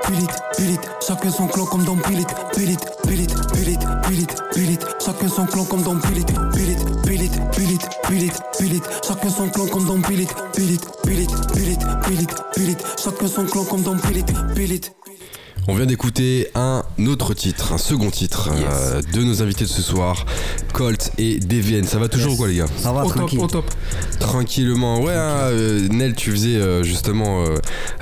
Pilit, 0.05 0.27
pilit, 0.55 0.79
chacun 1.05 1.31
son 1.31 1.47
clan 1.47 1.65
comme 1.65 1.83
dans 1.83 1.95
Pilit, 1.95 2.25
pilit, 2.53 2.77
pilit, 3.07 3.27
pilit, 3.53 3.77
pilit, 4.03 4.27
pilit, 4.53 4.79
chacun 5.03 5.27
son 5.27 5.45
clan 5.45 5.65
comme 5.65 5.81
dans 5.81 5.95
Pilit, 5.99 6.25
pilit, 6.53 6.75
pilit, 7.03 7.29
pilit, 7.51 7.79
pilit, 8.07 8.31
pilit, 8.57 8.81
chacun 9.07 9.29
son 9.29 9.49
clan 9.49 9.65
comme 9.67 9.85
dans 9.85 10.01
Pilit, 10.01 10.27
pilit, 10.53 10.79
pilit, 11.03 11.27
pilit, 11.53 11.77
pilit, 12.03 12.27
pilit, 12.53 12.77
chacun 13.03 13.27
son 13.27 13.45
clan 13.45 13.63
comme 13.65 13.81
dans 13.81 13.97
Pilit, 13.97 14.25
pilit. 14.53 14.81
On 15.67 15.73
vient 15.73 15.87
d'écouter 15.87 16.49
un 16.53 16.83
autre 17.07 17.33
titre, 17.33 17.73
un 17.73 17.79
second 17.79 18.11
titre 18.11 18.49
euh, 18.53 19.01
de 19.13 19.23
nos 19.23 19.41
invités 19.41 19.63
de 19.65 19.69
ce 19.69 19.81
soir, 19.81 20.25
Colt 20.73 21.11
et 21.17 21.39
DVN. 21.39 21.85
Ça 21.85 21.97
va 21.97 22.07
toujours 22.07 22.33
ou 22.33 22.37
quoi 22.37 22.47
les 22.47 22.57
gars 22.57 22.67
Ça 22.77 22.91
va, 22.91 23.03
Au 23.03 23.07
top, 23.07 23.15
tranquille. 23.17 23.39
au 23.39 23.47
top. 23.47 23.65
Tranquillement. 24.19 25.01
Ouais, 25.01 25.13
hein, 25.15 25.47
euh, 25.49 25.87
Nel, 25.89 26.13
tu 26.13 26.29
faisais 26.31 26.55
euh, 26.57 26.83
justement 26.83 27.43
euh, 27.45 27.55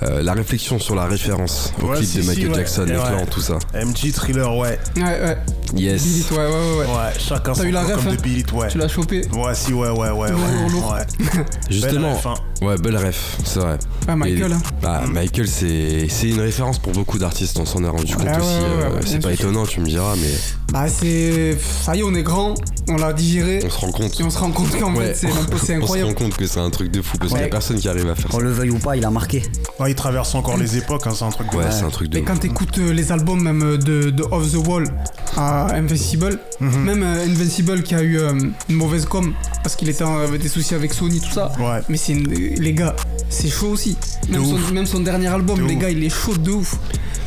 euh, 0.04 0.22
la 0.22 0.34
réflexion 0.34 0.78
sur 0.78 0.94
la 0.94 1.06
référence 1.06 1.72
au 1.82 1.88
Ouais, 1.88 1.98
clip 1.98 2.10
si, 2.10 2.18
de 2.18 2.22
si, 2.24 2.28
Michael 2.28 2.50
ouais. 2.50 2.56
Jackson, 2.56 2.84
Et 2.86 2.92
les 2.92 2.98
ouais. 2.98 3.26
tout 3.32 3.42
ça. 3.42 3.58
MG 3.74 4.12
Thriller, 4.12 4.58
ouais. 4.58 4.78
Ouais, 4.98 5.02
ouais. 5.04 5.38
Yes. 5.76 6.04
Beat 6.04 6.18
It, 6.26 6.32
ouais, 6.32 6.38
ouais, 6.38 6.46
ouais. 6.46 7.14
chacun 7.18 7.54
T'as 7.54 7.62
son 7.62 7.64
eu 7.64 7.72
la 7.72 7.84
flow 7.86 7.96
ref, 7.96 8.04
comme 8.04 8.14
hein 8.14 8.18
de 8.22 8.28
It, 8.30 8.52
ouais. 8.52 8.68
Tu 8.68 8.78
l'as 8.78 8.88
chopé 8.90 9.22
Ouais, 9.34 9.56
si, 9.56 9.72
ouais, 9.74 9.90
ouais, 9.90 10.10
ouais. 10.10 10.32
Ouais. 10.32 11.06
Justement. 11.70 12.02
Belle 12.10 12.16
ref, 12.16 12.26
hein. 12.26 12.34
Ouais, 12.62 12.78
belle 12.78 12.98
ref, 12.98 13.38
c'est 13.46 13.60
vrai. 13.60 13.78
Ah, 14.08 14.16
Michael, 14.18 14.52
Et- 14.52 14.54
hein. 14.56 14.62
Bah, 14.82 15.02
Michael, 15.10 15.48
c'est 15.48 16.08
c'est 16.10 16.30
une 16.30 16.40
référence 16.42 16.78
pour 16.80 16.92
beaucoup 16.94 17.18
d'artistes, 17.18 17.53
on 17.60 17.66
s'en 17.66 17.84
est 17.84 17.88
rendu 17.90 18.16
compte 18.16 18.26
Ouais, 18.26 18.38
aussi. 18.38 18.48
ouais, 18.48 18.54
ouais, 18.54 18.84
euh, 18.84 18.96
ouais, 18.96 19.02
c'est 19.06 19.20
pas 19.20 19.36
sûr. 19.36 19.48
étonnant, 19.48 19.66
tu 19.66 19.80
me 19.82 19.86
diras, 19.88 20.16
mais 20.16 20.32
Bah, 20.72 20.88
c'est. 20.88 21.58
Ça 21.84 21.96
y 21.96 22.00
est, 22.00 22.04
on 22.04 22.14
est 22.16 22.24
grand, 22.24 22.56
on 22.90 22.96
l'a 22.96 23.14
digéré, 23.14 23.60
on 23.66 23.70
se 23.70 23.78
rend 23.80 23.92
compte. 23.92 24.20
et 24.20 24.24
on 24.24 24.30
se 24.30 24.40
rend 24.40 24.52
compte 24.52 24.80
qu'en 24.80 24.94
Ouais. 24.96 25.14
fait, 25.14 25.14
c'est 25.16 25.28
c'est 25.28 25.34
On 25.54 25.58
se 25.66 25.72
incroyable. 25.74 26.10
rend 26.10 26.16
compte 26.16 26.36
que 26.38 26.48
c'est 26.48 26.60
un 26.60 26.70
truc 26.70 26.92
de 26.92 27.02
fou 27.02 27.18
parce 27.18 27.32
qu'il 27.32 27.42
y 27.42 27.46
a 27.46 27.48
personne 27.48 27.78
qui 27.80 27.88
arrive 27.88 28.10
à 28.10 28.16
faire 28.16 28.32
ça. 28.32 28.38
Qu'on 28.38 28.44
le 28.44 28.52
veuille 28.52 28.72
ou 28.72 28.80
pas, 28.80 28.96
il 28.98 29.06
a 29.06 29.10
marqué. 29.12 29.44
Ouais, 29.80 29.92
il 29.92 29.96
traverse 29.96 30.34
encore 30.36 30.58
les 30.58 30.78
époques, 30.78 31.06
hein, 31.08 31.12
c'est 31.16 31.26
un 31.26 31.30
truc 31.30 31.52
de 31.52 31.58
Ouais, 31.58 31.66
c'est 31.72 31.84
un 31.84 31.90
truc 31.90 32.10
de 32.10 32.18
Et 32.18 32.24
quand 32.24 32.38
t'écoutes 32.38 32.78
euh, 32.80 32.92
les 32.94 33.12
albums 33.12 33.42
même 33.44 33.62
euh, 33.64 33.78
de, 33.78 34.10
de 34.10 34.24
Off 34.32 34.52
the 34.52 34.68
Wall 34.68 34.86
à 35.38 35.74
Invincible, 35.76 36.40
Mhm. 36.60 36.84
même 36.84 37.04
Invincible 37.04 37.84
qui 37.84 37.96
a 37.96 38.02
eu 38.02 38.20
euh, 38.20 38.34
une 38.70 38.76
mauvaise 38.76 39.06
com 39.06 39.34
parce 39.64 39.76
qu'il 39.76 39.90
était 39.90 40.04
avait 40.04 40.38
des 40.38 40.48
soucis 40.50 40.76
avec 40.76 40.94
Sony, 40.94 41.20
tout 41.20 41.32
ça. 41.32 41.52
Ouais. 41.60 41.82
Mais 41.90 41.98
c'est 41.98 42.14
les 42.14 42.74
gars, 42.74 42.96
c'est 43.30 43.50
chaud 43.50 43.70
aussi. 43.70 43.98
Même 44.30 44.44
son, 44.46 44.54
ouf. 44.54 44.72
même 44.72 44.86
son 44.86 45.00
dernier 45.02 45.28
album, 45.28 45.58
De 45.60 45.64
les 45.66 45.76
ouf. 45.76 45.82
gars, 45.82 45.90
il 45.90 46.04
est 46.04 46.10
chaud 46.10 46.36
de 46.38 46.52
ouf. 46.52 46.78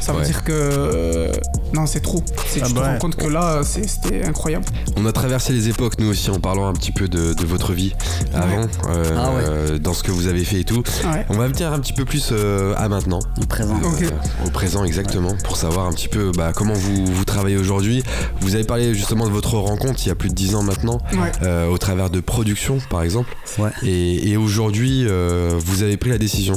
Ça 0.06 0.12
veut 0.12 0.20
Ouais. 0.20 0.24
dire 0.24 0.44
que 0.44 0.52
euh, 0.52 1.32
non, 1.74 1.84
c'est 1.86 1.98
trop. 2.00 2.22
C'est- 2.46 2.60
Ah 2.62 2.66
tu 2.68 2.74
bah 2.74 2.80
te 2.80 2.86
ouais. 2.86 2.92
rends 2.92 2.98
compte 2.98 3.16
que 3.16 3.26
là, 3.26 3.62
c'est- 3.64 3.88
c'était 3.88 4.24
incroyable. 4.24 4.64
On 4.96 5.04
a 5.04 5.10
traversé 5.10 5.52
les 5.52 5.68
époques, 5.68 5.98
nous 5.98 6.08
aussi, 6.08 6.30
en 6.30 6.38
parlant 6.38 6.68
un 6.68 6.72
petit 6.74 6.92
peu 6.92 7.08
de, 7.08 7.34
de 7.34 7.44
votre 7.44 7.72
vie 7.72 7.92
avant, 8.32 8.66
euh, 8.88 9.16
Ah 9.16 9.30
ouais. 9.34 9.42
euh, 9.44 9.78
dans 9.80 9.92
ce 9.94 10.04
que 10.04 10.12
vous 10.12 10.28
avez 10.28 10.44
fait 10.44 10.60
et 10.60 10.64
tout. 10.64 10.84
Ouais. 11.04 11.26
On 11.28 11.36
va 11.36 11.48
venir 11.48 11.72
un 11.72 11.80
petit 11.80 11.92
peu 11.92 12.04
plus 12.04 12.28
euh, 12.30 12.72
à 12.76 12.88
maintenant, 12.88 13.18
Le 13.40 13.46
présent. 13.46 13.74
Euh, 13.82 14.46
au 14.46 14.50
présent 14.50 14.84
exactement, 14.84 15.34
pour 15.42 15.56
savoir 15.56 15.86
un 15.86 15.92
petit 15.92 16.08
peu 16.08 16.30
bah, 16.36 16.52
comment 16.54 16.74
vous, 16.74 17.04
vous 17.04 17.24
travaillez 17.24 17.56
aujourd'hui. 17.56 18.04
Vous 18.40 18.54
avez 18.54 18.64
parlé 18.64 18.94
justement 18.94 19.26
de 19.26 19.32
votre 19.32 19.54
rencontre 19.58 19.98
il 20.04 20.08
y 20.08 20.12
a 20.12 20.14
plus 20.14 20.28
de 20.28 20.34
10 20.34 20.54
ans 20.54 20.62
maintenant, 20.62 20.98
Ouais. 21.14 21.32
euh, 21.42 21.66
au 21.68 21.78
travers 21.78 22.10
de 22.10 22.20
production 22.20 22.78
par 22.90 23.02
exemple. 23.02 23.34
Ouais. 23.58 23.70
Et, 23.82 24.30
et 24.30 24.36
aujourd'hui, 24.36 25.04
euh, 25.08 25.58
vous 25.58 25.82
avez 25.82 25.96
pris 25.96 26.10
la 26.10 26.18
décision 26.18 26.54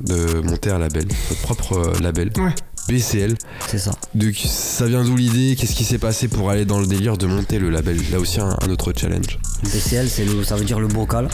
de 0.00 0.40
monter 0.40 0.70
un 0.70 0.78
label, 0.78 1.06
votre 1.28 1.40
propre 1.42 1.92
label, 2.02 2.30
Ouais. 2.38 2.54
BCL. 2.88 3.34
C'est 3.68 3.78
ça. 3.78 3.92
De, 4.14 4.32
ça 4.32 4.86
vient 4.86 5.04
d'où 5.04 5.16
l'idée? 5.16 5.56
Qu'est-ce 5.56 5.74
qui 5.74 5.84
s'est 5.84 5.98
passé 5.98 6.28
pour 6.28 6.50
aller 6.50 6.64
dans 6.64 6.78
le 6.78 6.86
délire 6.86 7.16
de 7.18 7.26
monter 7.26 7.58
le 7.58 7.70
label? 7.70 7.98
Là 8.10 8.18
aussi 8.20 8.40
un, 8.40 8.56
un 8.60 8.70
autre 8.70 8.92
challenge. 8.96 9.38
BCL, 9.64 10.08
c'est 10.08 10.24
le, 10.24 10.44
ça 10.44 10.56
veut 10.56 10.64
dire 10.64 10.80
le 10.80 10.88
bocal. 10.88 11.28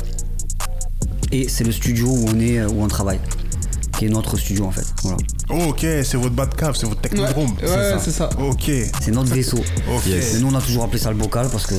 Et 1.30 1.48
c'est 1.48 1.64
le 1.64 1.72
studio 1.72 2.06
où 2.08 2.26
on 2.28 2.40
est, 2.40 2.62
où 2.64 2.82
on 2.82 2.88
travaille. 2.88 3.20
Qui 4.02 4.06
est 4.08 4.10
notre 4.10 4.36
studio 4.36 4.64
en 4.64 4.72
fait. 4.72 4.84
Voilà. 5.04 5.18
Oh, 5.50 5.68
ok, 5.68 5.78
c'est 6.02 6.16
votre 6.16 6.34
bas 6.34 6.46
de 6.46 6.54
cave, 6.56 6.74
c'est 6.76 6.86
votre 6.86 7.00
Ouais, 7.02 7.08
technodrome. 7.08 7.50
ouais, 7.62 7.68
ça. 7.68 8.00
c'est 8.00 8.10
ça. 8.10 8.30
Ok, 8.40 8.68
C'est 9.00 9.12
notre 9.12 9.32
vaisseau. 9.32 9.58
ok. 9.58 10.06
Yes. 10.08 10.40
Nous 10.40 10.48
on 10.50 10.54
a 10.56 10.60
toujours 10.60 10.82
appelé 10.82 10.98
ça 10.98 11.10
le 11.10 11.16
bocal 11.16 11.46
parce 11.52 11.66
que 11.68 11.76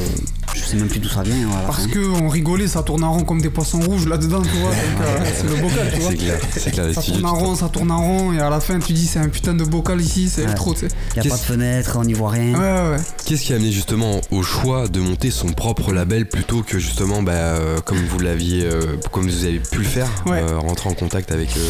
je 0.55 0.61
sais 0.61 0.77
même 0.77 0.87
plus 0.87 0.99
d'où 1.01 1.09
ça 1.09 1.21
vient. 1.21 1.35
hein, 1.35 1.49
à 1.57 1.61
la 1.63 1.67
Parce 1.67 1.87
que 1.87 1.99
on 2.21 2.29
rigolait, 2.29 2.69
ça 2.69 2.81
tourne 2.81 3.03
en 3.03 3.11
rond 3.11 3.23
comme 3.25 3.41
des 3.41 3.49
poissons 3.49 3.81
rouges 3.81 4.07
là-dedans, 4.07 4.41
tu 4.41 4.57
vois. 4.57 4.69
euh, 4.69 5.25
c'est 5.35 5.43
le 5.49 5.55
bocal, 5.61 5.91
tu 5.93 5.99
vois. 5.99 6.11
C'est 6.11 6.15
clair, 6.17 6.39
c'est 6.55 6.71
clair. 6.71 6.87
les 6.87 6.93
Ça 6.93 7.01
tourne 7.01 7.25
en 7.25 7.33
rond, 7.35 7.55
ça 7.57 7.67
tourne 7.67 7.91
en 7.91 8.01
rond, 8.01 8.31
et 8.31 8.39
à 8.39 8.49
la 8.49 8.61
fin 8.61 8.79
tu 8.79 8.93
dis 8.93 9.05
c'est 9.05 9.19
un 9.19 9.27
putain 9.27 9.53
de 9.53 9.65
bocal 9.65 9.99
ici, 9.99 10.29
c'est 10.33 10.45
Ouais. 10.45 10.53
trop, 10.53 10.73
tu 10.73 10.81
sais. 10.87 10.87
Y 11.17 11.19
a 11.19 11.23
pas 11.29 11.35
de 11.35 11.41
fenêtre, 11.41 11.97
on 11.99 12.05
n'y 12.05 12.13
voit 12.13 12.29
rien. 12.29 12.53
Ouais, 12.53 12.59
ouais, 12.59 12.89
ouais. 12.97 13.03
Qu'est-ce 13.25 13.41
qui 13.41 13.51
a 13.51 13.57
amené 13.57 13.71
justement 13.73 14.21
au 14.31 14.43
choix 14.43 14.87
de 14.87 15.01
monter 15.01 15.29
son 15.29 15.47
propre 15.49 15.91
label 15.91 16.25
plutôt 16.29 16.61
que 16.63 16.79
justement, 16.79 17.21
bah, 17.21 17.31
euh, 17.33 17.81
comme 17.81 17.97
vous 18.05 18.19
l'aviez, 18.19 18.63
euh, 18.63 18.95
comme 19.11 19.27
vous 19.29 19.43
avez 19.43 19.59
pu 19.59 19.79
le 19.79 19.83
faire, 19.83 20.07
Ouais. 20.25 20.41
euh, 20.41 20.57
rentrer 20.59 20.89
en 20.89 20.93
contact 20.93 21.31
avec 21.33 21.49
euh, 21.57 21.61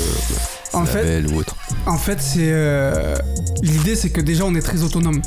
En 0.73 0.85
fait, 0.85 1.03
label 1.03 1.33
ou 1.33 1.39
autre 1.39 1.55
en 1.85 1.97
fait, 1.97 2.21
c'est 2.21 2.49
euh, 2.51 3.15
l'idée, 3.61 3.95
c'est 3.95 4.09
que 4.09 4.21
déjà 4.21 4.45
on 4.45 4.55
est 4.55 4.61
très 4.61 4.83
autonome. 4.83 5.21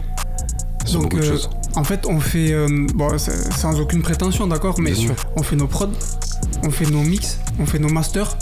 Sur 0.85 1.01
Donc, 1.01 1.11
beaucoup 1.11 1.23
de 1.23 1.27
euh, 1.29 1.33
choses. 1.33 1.51
en 1.75 1.85
fait, 1.85 2.07
on 2.07 2.21
fait, 2.21 2.53
euh, 2.53 2.87
bon, 2.95 3.09
sans 3.19 3.81
aucune 3.81 4.03
prétention, 4.03 4.47
d'accord, 4.47 4.81
mais 4.81 4.93
Bien 4.93 5.01
sûr. 5.09 5.15
on 5.37 5.43
fait 5.43 5.57
nos 5.57 5.67
prods, 5.67 5.91
on 6.65 6.71
fait 6.71 6.87
nos 6.87 7.03
mix, 7.03 7.39
on 7.59 7.67
fait 7.67 7.79
nos 7.79 7.89
masters. 7.89 8.37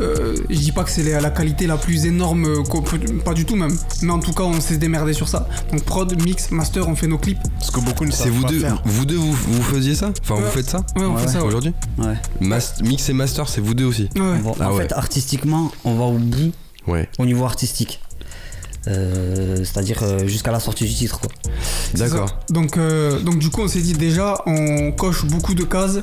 Euh, 0.00 0.36
je 0.48 0.58
dis 0.58 0.72
pas 0.72 0.84
que 0.84 0.90
c'est 0.90 1.02
la 1.02 1.20
la 1.20 1.30
qualité 1.30 1.66
la 1.66 1.76
plus 1.76 2.06
énorme, 2.06 2.44
euh, 2.44 2.62
qu'on 2.62 2.82
peut- 2.82 2.98
pas 3.24 3.34
du 3.34 3.44
tout 3.44 3.56
même, 3.56 3.76
mais 4.02 4.12
en 4.12 4.20
tout 4.20 4.32
cas 4.32 4.44
on 4.44 4.60
s'est 4.60 4.76
démerdé 4.78 5.12
sur 5.12 5.26
ça. 5.28 5.48
Donc 5.72 5.82
prod, 5.84 6.22
mix, 6.22 6.50
master, 6.52 6.88
on 6.88 6.94
fait 6.94 7.08
nos 7.08 7.18
clips. 7.18 7.38
Ce 7.60 7.70
que 7.72 7.80
beaucoup 7.80 8.04
ne 8.04 8.10
C'est 8.12 8.24
savent 8.24 8.32
vous 8.32 8.42
pas 8.42 8.48
deux, 8.48 8.60
faire. 8.60 8.82
vous 8.84 9.04
deux, 9.06 9.16
vous, 9.16 9.32
vous 9.32 9.62
faisiez 9.62 9.94
ça? 9.96 10.12
Enfin, 10.22 10.36
vous 10.36 10.50
faites 10.50 10.70
ça? 10.70 10.78
Ouais, 10.96 11.04
on 11.04 11.14
Ouais, 11.16 11.22
fait 11.22 11.28
ça. 11.28 11.40
ouais. 11.40 11.46
aujourd'hui? 11.48 11.72
Ouais. 11.98 12.14
Mas- 12.40 12.74
Mix 12.82 13.08
et 13.08 13.12
master, 13.12 13.48
c'est 13.48 13.60
vous 13.60 13.74
deux 13.74 13.86
aussi 13.86 14.08
va- 14.14 14.52
Ah 14.60 14.70
en 14.72 14.76
ouais. 14.76 14.82
fait, 14.82 14.92
artistiquement, 14.92 15.72
on 15.84 15.94
va 15.96 16.04
au 16.04 16.18
bout 16.18 16.52
Ouais, 16.86 17.08
au 17.18 17.26
niveau 17.26 17.44
artistique. 17.44 18.00
Euh, 18.86 19.56
C'est-à-dire 19.64 19.98
euh, 20.02 20.26
jusqu'à 20.26 20.50
la 20.52 20.60
sortie 20.60 20.84
du 20.84 20.94
titre. 20.94 21.20
Quoi. 21.20 21.30
D'accord. 21.94 22.38
Donc, 22.48 22.76
euh, 22.78 23.20
donc 23.20 23.38
du 23.38 23.50
coup, 23.50 23.60
on 23.62 23.68
s'est 23.68 23.80
dit 23.82 23.92
déjà, 23.92 24.40
on 24.46 24.92
coche 24.92 25.24
beaucoup 25.26 25.54
de 25.54 25.64
cases 25.64 25.98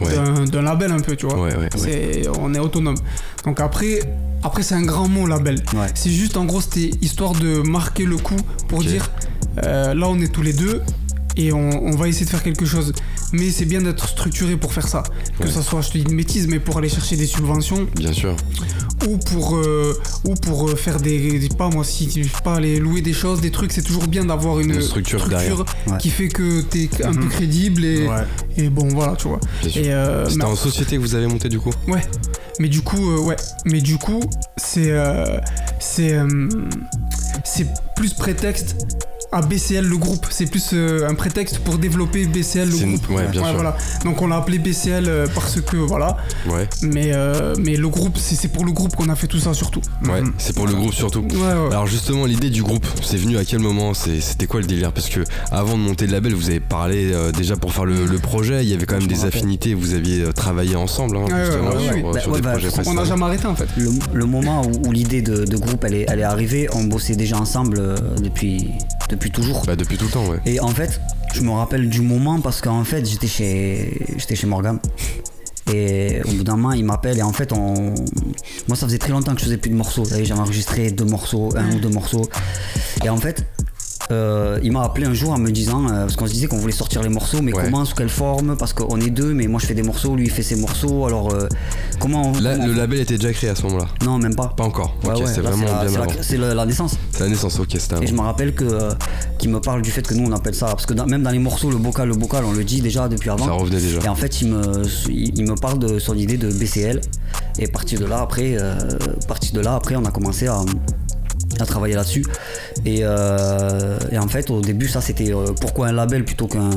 Ouais. 0.00 0.46
d'un- 0.46 0.62
label 0.62 0.92
un 0.92 1.00
peu, 1.00 1.16
tu 1.16 1.26
vois. 1.26 1.40
Ouais, 1.40 1.52
ouais, 1.54 1.58
ouais. 1.62 1.68
C'est, 1.76 2.22
on 2.40 2.54
est 2.54 2.58
autonome. 2.58 2.96
Donc 3.44 3.60
après, 3.60 4.00
après 4.42 4.62
c'est 4.62 4.74
un 4.74 4.82
grand 4.82 5.08
mot 5.08 5.26
label. 5.26 5.56
Ouais. 5.74 5.88
C'est 5.94 6.10
juste 6.10 6.36
en 6.36 6.44
gros, 6.44 6.60
c'était 6.60 6.90
histoire 7.02 7.32
de 7.32 7.60
marquer 7.62 8.04
le 8.04 8.16
coup 8.16 8.36
pour 8.68 8.80
dire, 8.84 9.10
euh, 9.64 9.94
là 9.94 10.06
on 10.08 10.20
est 10.20 10.32
tous 10.32 10.42
les 10.42 10.52
deux 10.52 10.82
et 11.38 11.52
on, 11.52 11.70
on 11.86 11.92
va 11.92 12.08
essayer 12.08 12.26
de 12.26 12.30
faire 12.30 12.42
quelque 12.42 12.66
chose. 12.66 12.92
Mais 13.32 13.50
c'est 13.50 13.64
bien 13.64 13.80
d'être 13.80 14.08
structuré 14.08 14.56
pour 14.56 14.72
faire 14.72 14.86
ça. 14.88 15.02
Que 15.38 15.44
Ouais. 15.44 15.50
ça 15.50 15.62
soit, 15.62 15.80
je 15.82 15.88
te 15.90 15.98
dis 15.98 16.04
une 16.10 16.16
bêtise, 16.16 16.46
mais 16.48 16.58
pour 16.58 16.76
aller 16.78 16.88
chercher 16.88 17.16
des 17.16 17.26
subventions 17.26 17.86
Bien 17.96 18.12
sûr. 18.12 18.34
ou 19.08 19.16
pour 19.18 19.56
euh, 19.56 19.98
ou 20.24 20.34
pour 20.34 20.68
euh, 20.68 20.74
faire 20.76 20.98
des, 21.00 21.38
des- 21.38 21.48
pas 21.48 21.68
moi 21.68 21.84
si 21.84 22.08
tu 22.08 22.24
pas 22.44 22.56
aller 22.56 22.78
louer 22.80 23.00
des 23.00 23.12
choses 23.12 23.40
des 23.40 23.50
trucs 23.50 23.72
c'est 23.72 23.82
toujours 23.82 24.06
bien 24.08 24.24
d'avoir 24.24 24.58
une, 24.60 24.74
Une 24.74 24.80
structure. 24.82 25.26
Ouais. 25.28 25.96
qui 25.98 26.10
fait 26.10 26.28
que 26.28 26.62
t'es 26.62 26.88
un 27.04 27.14
peu 27.14 27.26
crédible 27.26 27.84
et, 27.84 28.06
Ouais. 28.08 28.24
et 28.56 28.68
bon 28.68 28.88
voilà 28.88 29.14
tu 29.16 29.28
vois 29.28 29.40
et 29.64 29.92
euh, 29.92 30.24
C'était 30.26 30.38
mais, 30.38 30.44
en 30.44 30.56
société 30.56 30.96
que 30.96 31.00
vous 31.00 31.14
avez 31.14 31.26
monté 31.28 31.48
du 31.48 31.60
coup 31.60 31.70
ouais 31.86 32.02
mais 32.58 32.68
du 32.68 32.80
coup 32.80 33.10
euh, 33.12 33.20
ouais 33.20 33.36
mais 33.64 33.80
du 33.80 33.98
coup 33.98 34.20
c'est 34.56 34.90
euh, 34.90 35.38
c'est 35.80 36.14
euh, 36.14 36.48
c'est 37.44 37.66
plus 37.96 38.14
prétexte 38.14 38.76
à 39.32 39.42
BCL 39.42 39.84
le 39.84 39.96
groupe. 39.96 40.26
C'est 40.30 40.46
plus 40.50 40.70
euh, 40.72 41.08
un 41.08 41.14
prétexte 41.14 41.58
pour 41.58 41.78
développer 41.78 42.26
BCL 42.26 42.68
le 42.70 42.76
une- 42.80 42.96
groupe. 42.96 43.10
ouais, 43.10 43.28
bien 43.28 43.44
sûr. 43.44 43.54
voilà. 43.54 43.76
Donc 44.04 44.22
on 44.22 44.26
l'a 44.28 44.36
appelé 44.36 44.58
BCL 44.58 45.04
euh, 45.08 45.26
parce 45.34 45.60
que 45.60 45.76
voilà. 45.76 46.16
Ouais, 46.48 46.68
mais 46.82 47.10
euh, 47.12 47.54
mais 47.58 47.76
le 47.76 47.88
groupe 47.88 48.16
c'est 48.18 48.34
c'est 48.34 48.48
pour 48.48 48.64
le 48.64 48.72
groupe 48.72 48.94
qu'on 48.96 49.08
a 49.08 49.16
fait 49.16 49.26
tout 49.26 49.38
ça 49.38 49.52
surtout. 49.54 49.80
Ouais, 50.04 50.22
Mhm. 50.22 50.32
c'est 50.38 50.54
pour 50.54 50.66
le 50.66 50.74
groupe 50.74 50.94
surtout. 50.94 51.20
ouais 51.20 51.36
ouais. 51.36 51.70
Alors 51.72 51.86
justement, 51.86 52.24
l'idée 52.26 52.50
du 52.50 52.62
groupe, 52.62 52.86
c'est 53.02 53.16
venu 53.18 53.36
à 53.38 53.44
quel 53.44 53.58
moment? 53.58 53.92
C'était 53.94 54.46
quoi 54.46 54.60
le 54.60 54.66
délire? 54.66 54.92
Parce 54.92 55.08
que 55.08 55.20
avant 55.50 55.76
de 55.76 55.82
monter 55.82 56.06
le 56.06 56.12
label, 56.12 56.34
vous 56.34 56.48
avez 56.50 56.60
parlé 56.60 57.12
euh, 57.12 57.32
déjà 57.32 57.56
pour 57.56 57.72
faire 57.72 57.84
le, 57.84 58.06
le 58.06 58.18
projet, 58.18 58.62
il 58.64 58.68
y 58.68 58.74
avait 58.74 58.86
quand 58.86 58.94
même 58.96 59.02
Je 59.02 59.08
des 59.08 59.24
affinités, 59.24 59.74
vous 59.74 59.94
aviez 59.94 60.22
euh, 60.22 60.32
travaillé 60.32 60.76
ensemble, 60.76 61.16
hein, 61.18 61.26
justement, 61.44 61.70
sur, 61.72 61.80
euh, 62.06 62.12
Bah, 62.12 62.20
sur 62.20 62.32
bah, 62.40 62.54
on 62.86 62.94
n'a 62.94 63.04
jamais 63.04 63.24
arrêté 63.24 63.46
en 63.46 63.54
fait. 63.54 63.68
Le, 63.76 63.90
le 64.12 64.24
moment 64.26 64.62
où, 64.66 64.88
où 64.88 64.92
l'idée 64.92 65.22
de, 65.22 65.44
de 65.44 65.56
groupe 65.56 65.84
elle 65.84 65.94
est, 65.94 66.06
elle 66.08 66.20
est 66.20 66.24
arrivée, 66.24 66.68
on 66.74 66.84
bossait 66.84 67.16
déjà 67.16 67.36
ensemble 67.38 67.78
euh, 67.78 67.96
depuis, 68.22 68.70
depuis 69.18 69.30
toujours. 69.32 69.64
Bah 69.66 69.76
depuis 69.76 69.98
tout 69.98 70.04
le 70.04 70.10
temps, 70.10 70.26
ouais. 70.26 70.38
Et 70.46 70.60
en 70.60 70.68
fait, 70.68 71.00
je 71.34 71.42
me 71.42 71.50
rappelle 71.50 71.88
du 71.88 72.00
moment 72.00 72.40
parce 72.40 72.60
qu'en 72.60 72.84
fait, 72.84 73.04
j'étais 73.04 73.26
chez, 73.26 74.06
j'étais 74.16 74.36
chez 74.36 74.46
Morgan. 74.46 74.78
Et 75.70 76.22
au 76.24 76.30
bout 76.30 76.44
d'un 76.44 76.56
moment, 76.56 76.72
il 76.72 76.84
m'appelle 76.84 77.18
et 77.18 77.22
en 77.22 77.32
fait, 77.32 77.52
on... 77.52 77.94
moi, 78.68 78.76
ça 78.76 78.86
faisait 78.86 78.96
très 78.96 79.10
longtemps 79.10 79.34
que 79.34 79.40
je 79.40 79.44
faisais 79.44 79.58
plus 79.58 79.70
de 79.70 79.74
morceaux. 79.74 80.04
J'avais 80.04 80.32
enregistré 80.32 80.90
deux 80.90 81.04
morceaux, 81.04 81.50
un 81.56 81.70
ou 81.72 81.78
deux 81.78 81.90
morceaux. 81.90 82.26
Et 83.04 83.10
en 83.10 83.18
fait, 83.18 83.44
euh, 84.10 84.58
il 84.62 84.72
m'a 84.72 84.82
appelé 84.84 85.06
un 85.06 85.14
jour 85.14 85.32
en 85.32 85.38
me 85.38 85.50
disant, 85.50 85.86
euh, 85.86 86.02
parce 86.02 86.16
qu'on 86.16 86.26
se 86.26 86.32
disait 86.32 86.46
qu'on 86.46 86.58
voulait 86.58 86.72
sortir 86.72 87.02
les 87.02 87.08
morceaux, 87.08 87.42
mais 87.42 87.52
Ouais. 87.52 87.64
comment, 87.64 87.84
sous 87.84 87.94
quelle 87.94 88.08
forme 88.08 88.56
Parce 88.56 88.72
qu'on 88.72 89.00
est 89.00 89.10
deux, 89.10 89.34
mais 89.34 89.46
moi 89.46 89.60
je 89.60 89.66
fais 89.66 89.74
des 89.74 89.82
morceaux, 89.82 90.16
lui 90.16 90.24
il 90.24 90.30
fait 90.30 90.42
ses 90.42 90.56
morceaux. 90.56 91.06
Alors, 91.06 91.32
euh, 91.34 91.46
comment 92.00 92.22
on- 92.32 92.40
Là, 92.40 92.52
comment 92.54 92.64
on- 92.64 92.66
le 92.68 92.74
label 92.74 93.00
était 93.00 93.16
déjà 93.18 93.32
créé 93.32 93.50
à 93.50 93.54
ce 93.54 93.62
moment-là? 93.64 93.86
Non, 94.04 94.18
même 94.18 94.34
pas. 94.34 94.52
Pas 94.56 94.64
encore. 94.64 94.94
Ouais, 95.04 95.10
ok, 95.14 95.20
ouais, 95.20 95.26
c'est 95.26 95.40
vraiment 95.40 95.64
la- 95.66 95.80
bien 95.84 95.88
c'est 95.88 95.96
la- 95.98 96.02
avant. 96.04 96.12
C'est 96.22 96.36
la, 96.36 96.54
la 96.54 96.66
naissance. 96.66 96.96
C'est 97.12 97.20
la 97.24 97.28
naissance, 97.28 97.58
ok, 97.60 97.68
c'était 97.78 98.02
Et 98.02 98.06
je 98.06 98.14
me 98.14 98.20
rappelle 98.20 98.54
que 98.54 98.64
euh, 98.64 98.92
qu'il 99.38 99.50
me 99.50 99.60
parle 99.60 99.82
du 99.82 99.90
fait 99.90 100.06
que 100.06 100.14
nous 100.14 100.26
on 100.28 100.32
appelle 100.32 100.54
ça 100.54 100.66
parce 100.66 100.86
que 100.86 100.94
dans- 100.94 101.06
même 101.06 101.22
dans 101.22 101.30
les 101.30 101.38
morceaux 101.38 101.70
le 101.70 101.76
bocal 101.76 102.08
le 102.08 102.14
bocal 102.14 102.44
on 102.44 102.52
le 102.52 102.64
dit 102.64 102.80
déjà 102.80 103.08
depuis 103.08 103.30
avant. 103.30 103.44
Ça 103.46 103.52
revenait 103.52 103.80
déjà. 103.80 104.00
Et 104.00 104.08
en 104.08 104.14
fait 104.14 104.40
il 104.42 104.48
me 104.48 104.82
il 105.08 105.38
il 105.38 105.44
me 105.48 105.54
parle 105.54 105.78
de 105.78 105.98
son 105.98 106.14
idée 106.16 106.36
de 106.36 106.50
BCL 106.50 107.00
et 107.58 107.66
partir 107.68 108.00
de 108.00 108.06
là 108.06 108.20
après 108.22 108.56
partir 109.26 109.52
de 109.52 109.60
là 109.60 109.74
après 109.74 109.96
on 109.96 110.04
a 110.04 110.10
commencé 110.10 110.46
à 110.46 110.58
à 111.60 111.66
travailler 111.66 111.94
là-dessus. 111.94 112.24
Et, 112.84 113.00
euh, 113.02 113.98
et 114.12 114.18
en 114.18 114.28
fait, 114.28 114.50
au 114.50 114.60
début, 114.60 114.88
ça 114.88 115.00
c'était 115.00 115.32
euh, 115.32 115.52
pourquoi 115.60 115.88
un 115.88 115.92
label 115.92 116.24
plutôt 116.24 116.46
qu'un 116.46 116.70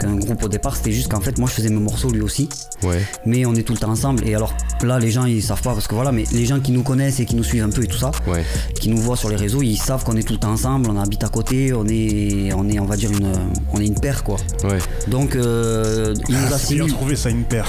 qu'un 0.00 0.16
groupe 0.16 0.42
au 0.44 0.48
départ? 0.48 0.76
C'était 0.76 0.92
juste 0.92 1.10
qu'en 1.10 1.20
fait, 1.20 1.38
moi 1.38 1.48
je 1.48 1.54
faisais 1.54 1.70
mes 1.70 1.80
morceaux, 1.80 2.10
lui 2.10 2.20
aussi. 2.20 2.48
Ouais. 2.82 3.00
Mais 3.24 3.46
on 3.46 3.54
est 3.54 3.62
tout 3.62 3.72
le 3.72 3.78
temps 3.78 3.90
ensemble. 3.90 4.26
Et 4.28 4.34
alors 4.34 4.54
là, 4.82 4.98
les 4.98 5.10
gens 5.10 5.24
ils 5.24 5.42
savent 5.42 5.62
pas 5.62 5.72
parce 5.72 5.86
que 5.86 5.94
voilà, 5.94 6.12
mais 6.12 6.24
les 6.32 6.44
gens 6.44 6.60
qui 6.60 6.72
nous 6.72 6.82
connaissent 6.82 7.20
et 7.20 7.24
qui 7.24 7.36
nous 7.36 7.44
suivent 7.44 7.64
un 7.64 7.70
peu 7.70 7.82
et 7.82 7.86
tout 7.86 7.96
ça, 7.98 8.10
Ouais. 8.26 8.44
qui 8.80 8.88
nous 8.88 8.98
voient 8.98 9.16
sur 9.16 9.28
les 9.28 9.36
réseaux, 9.36 9.62
ils 9.62 9.76
savent 9.76 10.04
qu'on 10.04 10.16
est 10.16 10.22
tout 10.22 10.34
le 10.34 10.38
temps 10.40 10.52
ensemble, 10.52 10.90
on 10.90 11.00
habite 11.00 11.24
à 11.24 11.28
côté, 11.28 11.72
on 11.72 11.86
est, 11.86 12.50
on 12.54 12.68
est, 12.68 12.78
on 12.78 12.84
va 12.86 12.96
dire 12.96 13.10
une, 13.12 13.32
on 13.72 13.80
est 13.80 13.86
une 13.86 13.98
paire 13.98 14.22
quoi. 14.24 14.36
Ouais. 14.64 14.78
Donc 15.08 15.36
euh, 15.36 16.14
ils 16.28 16.34
nous 16.34 16.40
C'est 16.40 16.46
bien 16.48 16.56
assimilent, 16.56 16.92
trouvé 16.92 17.16
ça 17.16 17.30
une 17.30 17.44
paire. 17.44 17.66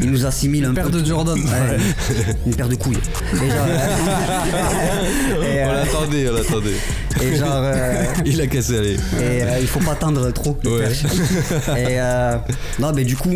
ils 0.00 0.10
nous 0.10 0.26
assimilent 0.26 0.64
un 0.66 0.74
Paire 0.74 0.90
peu. 0.90 1.00
de 1.00 1.06
Jordan. 1.06 1.38
Ouais, 1.38 1.78
une 2.46 2.54
paire 2.54 2.68
de 2.68 2.74
couilles. 2.74 2.98
Et 3.34 3.38
et, 5.62 5.66
On 5.66 5.70
euh, 5.70 5.84
l'attendait, 5.84 6.28
on 6.28 6.34
l'attendait. 6.34 7.22
et 7.22 7.36
genre, 7.36 7.48
euh, 7.56 8.04
Il 8.26 8.40
a 8.40 8.46
cassé, 8.46 8.78
allez. 8.78 8.94
et 8.94 9.42
euh, 9.42 9.58
il 9.60 9.66
faut 9.66 9.80
pas 9.80 9.94
tendre 9.94 10.30
trop 10.32 10.56
Ouais. 10.64 10.88
Et 11.78 11.98
euh, 12.00 12.36
non, 12.78 12.92
mais 12.94 13.04
du 13.04 13.16
coup, 13.16 13.34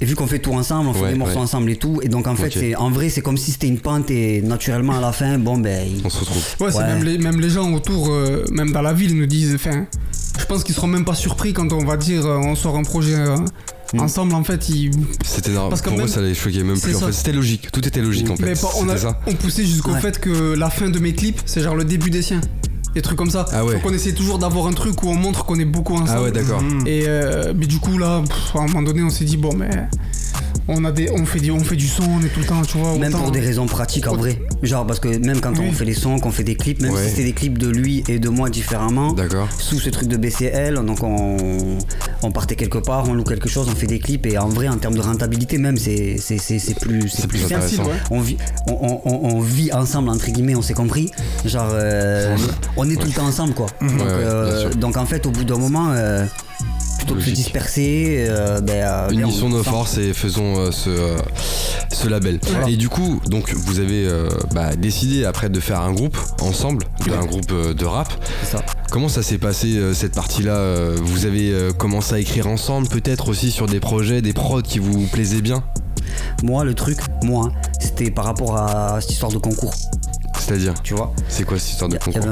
et 0.00 0.04
vu 0.04 0.14
qu'on 0.16 0.26
fait 0.26 0.38
tout 0.40 0.52
ensemble, 0.52 0.88
on 0.88 0.94
fait 0.94 1.12
des 1.12 1.14
morceaux 1.18 1.36
ouais. 1.36 1.40
ensemble 1.42 1.70
et 1.70 1.76
tout, 1.76 2.00
et 2.02 2.08
donc 2.08 2.26
en 2.26 2.34
fait, 2.34 2.50
c'est 2.52 2.74
en 2.74 2.90
vrai, 2.90 3.08
c'est 3.08 3.20
comme 3.20 3.36
si 3.36 3.52
c'était 3.52 3.68
une 3.68 3.78
pente 3.78 4.10
et 4.10 4.42
naturellement 4.42 4.96
à 4.96 5.00
la 5.00 5.12
fin, 5.12 5.38
bon 5.38 5.58
ben, 5.58 5.86
il- 5.86 6.04
On 6.04 6.10
se 6.10 6.18
retrouve. 6.20 6.42
Ouais, 6.60 6.72
c'est 6.72 6.78
Ouais. 6.78 6.84
même 6.86 7.04
les, 7.04 7.18
même 7.18 7.40
les 7.40 7.50
gens 7.50 7.72
autour, 7.72 8.08
euh, 8.10 8.44
même 8.50 8.72
dans 8.72 8.82
la 8.82 8.92
ville, 8.92 9.16
nous 9.16 9.26
disent. 9.26 9.54
Enfin, 9.54 9.86
je 10.38 10.44
pense 10.46 10.64
qu'ils 10.64 10.74
seront 10.74 10.88
même 10.88 11.04
pas 11.04 11.14
surpris 11.14 11.52
quand 11.52 11.72
on 11.72 11.84
va 11.84 11.96
dire 11.96 12.26
euh, 12.26 12.36
on 12.38 12.54
sort 12.56 12.76
un 12.76 12.82
projet 12.82 13.14
euh, 13.14 13.36
Mm. 13.36 13.46
Ensemble. 13.98 14.34
En 14.34 14.44
fait, 14.44 14.68
ils. 14.68 14.90
C'était 15.24 15.50
normal. 15.50 15.70
Parce 15.70 15.82
que 15.82 15.88
Pour 15.88 15.98
moi, 15.98 16.08
ça 16.08 16.20
les 16.20 16.34
choquait 16.34 16.62
même 16.64 16.80
plus. 16.80 16.96
En 16.96 17.00
fait, 17.00 17.12
c'était 17.12 17.32
logique. 17.32 17.70
Tout 17.72 17.86
était 17.86 18.00
logique 18.02 18.30
en 18.30 18.36
fait. 18.36 18.58
On, 18.78 18.88
a, 18.88 18.96
ça. 18.96 19.20
on 19.26 19.34
poussait 19.34 19.64
jusqu'au 19.64 19.92
Ouais. 19.92 20.00
fait 20.00 20.18
que 20.18 20.54
la 20.54 20.70
fin 20.70 20.90
de 20.90 20.98
mes 20.98 21.12
clips, 21.14 21.40
c'est 21.46 21.60
genre 21.60 21.76
le 21.76 21.84
début 21.84 22.10
des 22.10 22.22
siens. 22.22 22.40
Des 22.94 23.02
trucs 23.02 23.18
comme 23.18 23.30
ça. 23.30 23.44
Ah 23.52 23.64
ouais. 23.64 23.74
Donc 23.74 23.82
on 23.86 23.92
essaie 23.92 24.12
toujours 24.12 24.38
d'avoir 24.38 24.66
un 24.68 24.72
truc 24.72 25.02
où 25.02 25.08
on 25.08 25.16
montre 25.16 25.44
qu'on 25.44 25.58
est 25.58 25.64
beaucoup 25.64 25.94
ensemble. 25.94 26.10
Ah 26.16 26.22
ouais, 26.22 26.30
d'accord. 26.30 26.62
Et 26.86 27.04
euh, 27.08 27.52
mais 27.56 27.66
du 27.66 27.78
coup 27.80 27.98
là, 27.98 28.22
pff, 28.26 28.54
à 28.54 28.60
un 28.60 28.66
moment 28.68 28.82
donné, 28.82 29.02
on 29.02 29.10
s'est 29.10 29.24
dit 29.24 29.36
bon 29.36 29.52
mais 29.56 29.68
on 30.68 30.84
a 30.84 30.92
des, 30.92 31.10
on 31.10 31.26
fait 31.26 31.40
du, 31.40 31.50
on 31.50 31.60
fait 31.60 31.76
du 31.76 31.86
son, 31.88 32.02
on 32.04 32.20
est 32.24 32.28
tout 32.28 32.40
le 32.40 32.46
temps, 32.46 32.62
tu 32.62 32.78
vois. 32.78 32.96
Même 32.98 33.12
pour 33.12 33.30
des 33.30 33.40
raisons 33.40 33.66
pratiques 33.66 34.06
en 34.06 34.16
vrai. 34.16 34.40
Genre 34.62 34.86
parce 34.86 34.98
que 35.00 35.08
même 35.18 35.40
quand 35.40 35.52
Oui. 35.58 35.66
on 35.68 35.72
fait 35.72 35.84
les 35.84 35.94
sons, 35.94 36.18
qu'on 36.18 36.30
fait 36.30 36.44
des 36.44 36.54
clips, 36.54 36.80
même 36.80 36.92
Ouais. 36.94 37.02
si 37.04 37.10
c'était 37.10 37.24
des 37.24 37.32
clips 37.32 37.58
de 37.58 37.68
lui 37.68 38.02
et 38.08 38.18
de 38.18 38.28
moi 38.28 38.48
différemment, 38.50 39.12
D'accord. 39.12 39.48
sous 39.58 39.78
ce 39.78 39.90
truc 39.90 40.08
de 40.08 40.16
BCL, 40.16 40.74
donc 40.84 41.02
on, 41.02 41.36
on 42.22 42.30
partait 42.30 42.56
quelque 42.56 42.78
part, 42.78 43.08
on 43.08 43.14
loue 43.14 43.24
quelque 43.24 43.48
chose, 43.48 43.68
on 43.70 43.74
fait 43.76 43.86
des 43.86 43.98
clips 43.98 44.24
et 44.26 44.38
en 44.38 44.48
vrai 44.48 44.68
en 44.68 44.76
termes 44.78 44.94
de 44.94 45.00
rentabilité 45.02 45.58
même 45.58 45.76
c'est 45.76 46.16
c'est 46.18 46.38
c'est- 46.38 46.58
c'est 46.58 46.78
plus 46.78 47.08
C'est 47.08 47.26
plus 47.26 47.44
intéressant. 47.44 47.84
ouais. 47.84 47.90
on 48.10 48.20
vit, 48.20 48.36
on, 48.66 48.72
on- 48.72 49.00
on- 49.04 49.34
on 49.36 49.40
vit 49.40 49.72
ensemble 49.72 50.08
entre 50.08 50.30
guillemets, 50.30 50.54
on 50.56 50.62
s'est 50.62 50.72
compris. 50.74 51.10
Genre, 51.44 51.68
euh, 51.72 52.36
on 52.76 52.88
est 52.88 52.96
tout 52.96 53.06
le 53.06 53.12
temps 53.12 53.26
ensemble 53.26 53.52
quoi. 53.54 53.66
Donc, 53.82 53.90
Ouais, 53.90 53.96
ouais, 53.98 54.04
euh, 54.06 54.70
donc 54.74 54.96
en 54.96 55.04
fait, 55.06 55.26
au 55.26 55.30
bout 55.30 55.44
d'un 55.44 55.58
moment, 55.58 55.88
euh, 55.90 56.24
plutôt 57.04 57.14
que 57.14 57.20
de 57.20 57.24
se 57.24 57.30
disperser, 57.34 58.26
euh, 58.28 58.60
ben, 58.60 58.72
euh, 58.84 59.08
on- 59.10 59.12
Unissons 59.18 59.48
nos 59.48 59.62
forces 59.62 59.98
et 59.98 60.12
faisons 60.12 60.58
euh, 60.58 60.70
ce, 60.70 60.90
ce 61.92 62.08
label. 62.08 62.38
Voilà. 62.50 62.68
Et 62.68 62.76
du 62.76 62.88
coup, 62.88 63.20
donc 63.26 63.52
vous 63.54 63.80
avez 63.80 64.08
bah, 64.54 64.74
décidé 64.76 65.24
après 65.24 65.48
de 65.48 65.60
faire 65.60 65.80
un 65.80 65.92
groupe 65.92 66.16
ensemble, 66.40 66.84
un 67.12 67.24
groupe 67.26 67.52
de 67.52 67.84
rap. 67.84 68.12
Ça. 68.44 68.62
Comment 68.90 69.08
ça 69.08 69.22
s'est 69.22 69.38
passé 69.38 69.80
cette 69.94 70.14
partie-là 70.14 70.90
Vous 71.02 71.26
avez 71.26 71.52
commencé 71.78 72.14
à 72.14 72.18
écrire 72.18 72.46
ensemble, 72.46 72.88
peut-être 72.88 73.28
aussi 73.28 73.50
sur 73.50 73.66
des 73.66 73.80
projets, 73.80 74.22
des 74.22 74.32
prods 74.32 74.62
qui 74.62 74.78
vous 74.78 75.06
plaisaient 75.06 75.40
bien? 75.42 75.64
Moi, 76.42 76.64
le 76.64 76.74
truc, 76.74 76.98
moi, 77.22 77.50
c'était 77.80 78.10
par 78.10 78.24
rapport 78.26 78.56
à 78.56 79.00
cette 79.00 79.10
histoire 79.12 79.32
de 79.32 79.38
concours, 79.38 79.74
C'est-à-dire, 80.46 80.74
tu 80.82 80.94
vois. 80.94 81.12
c'est 81.28 81.44
quoi 81.44 81.58
cette 81.58 81.70
histoire 81.70 81.88
de 81.88 81.96
Il 82.06 82.12
y 82.12 82.16
avait 82.16 82.26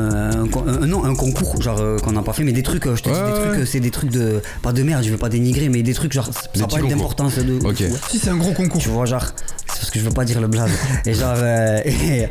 concours 0.47 0.65
un, 0.69 0.83
un- 0.83 0.87
non, 0.87 1.05
un 1.05 1.15
concours, 1.15 1.61
genre 1.63 1.79
euh, 1.81 1.99
qu'on 1.99 2.13
n'a 2.13 2.23
pas 2.23 2.33
fait, 2.33 2.45
mais 2.45 2.53
des 2.53 2.63
trucs, 2.63 2.87
euh, 2.87 2.95
je 2.97 3.03
te 3.03 3.09
Ouais, 3.09 3.15
dis, 3.15 3.21
des 3.23 3.27
ouais, 3.39 3.47
trucs, 3.49 3.61
euh, 3.61 3.67
c'est 3.67 3.81
des 3.81 3.91
trucs 3.91 4.11
de. 4.11 4.41
Pas 4.63 4.73
de 4.73 4.83
merde, 4.83 5.03
je 5.05 5.11
veux 5.11 5.17
pas 5.17 5.29
dénigrer, 5.29 5.69
mais 5.69 5.83
des 5.83 5.95
trucs, 5.95 6.13
genre, 6.13 6.27
ça 6.27 6.43
Des 6.55 6.61
n'a 6.61 6.67
pas 6.67 6.81
d'importance 6.83 7.37
de. 7.39 7.59
Ok. 7.65 7.81
Ouais. 7.81 7.91
Si 8.11 8.19
c'est 8.19 8.31
un 8.31 8.37
gros 8.37 8.53
concours. 8.53 8.81
Tu 8.81 8.89
vois, 8.91 9.07
genre, 9.07 9.25
c'est 9.25 9.79
parce 9.79 9.91
que 9.91 9.99
je 9.99 10.05
veux 10.05 10.11
pas 10.11 10.25
dire 10.25 10.41
le 10.41 10.49
blaze. 10.49 10.71
et 11.07 11.15
genre, 11.15 11.35
euh, 11.37 11.81
et- 11.85 12.29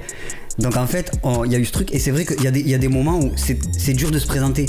donc 0.59 0.75
en 0.75 0.85
fait, 0.85 1.11
il 1.45 1.51
y 1.51 1.55
a 1.55 1.59
eu 1.59 1.65
ce 1.65 1.71
truc, 1.71 1.93
et 1.93 1.97
c'est 1.99 2.11
vrai 2.11 2.25
qu'il 2.25 2.43
y, 2.43 2.47
a 2.47 2.51
des- 2.51 2.59
il 2.59 2.67
y 2.69 2.75
a 2.75 2.77
des 2.77 2.89
moments 2.89 3.17
où 3.19 3.31
c'est 3.37 3.57
c'est 3.77 3.93
dur 3.93 4.11
de 4.11 4.19
se 4.19 4.27
présenter. 4.27 4.67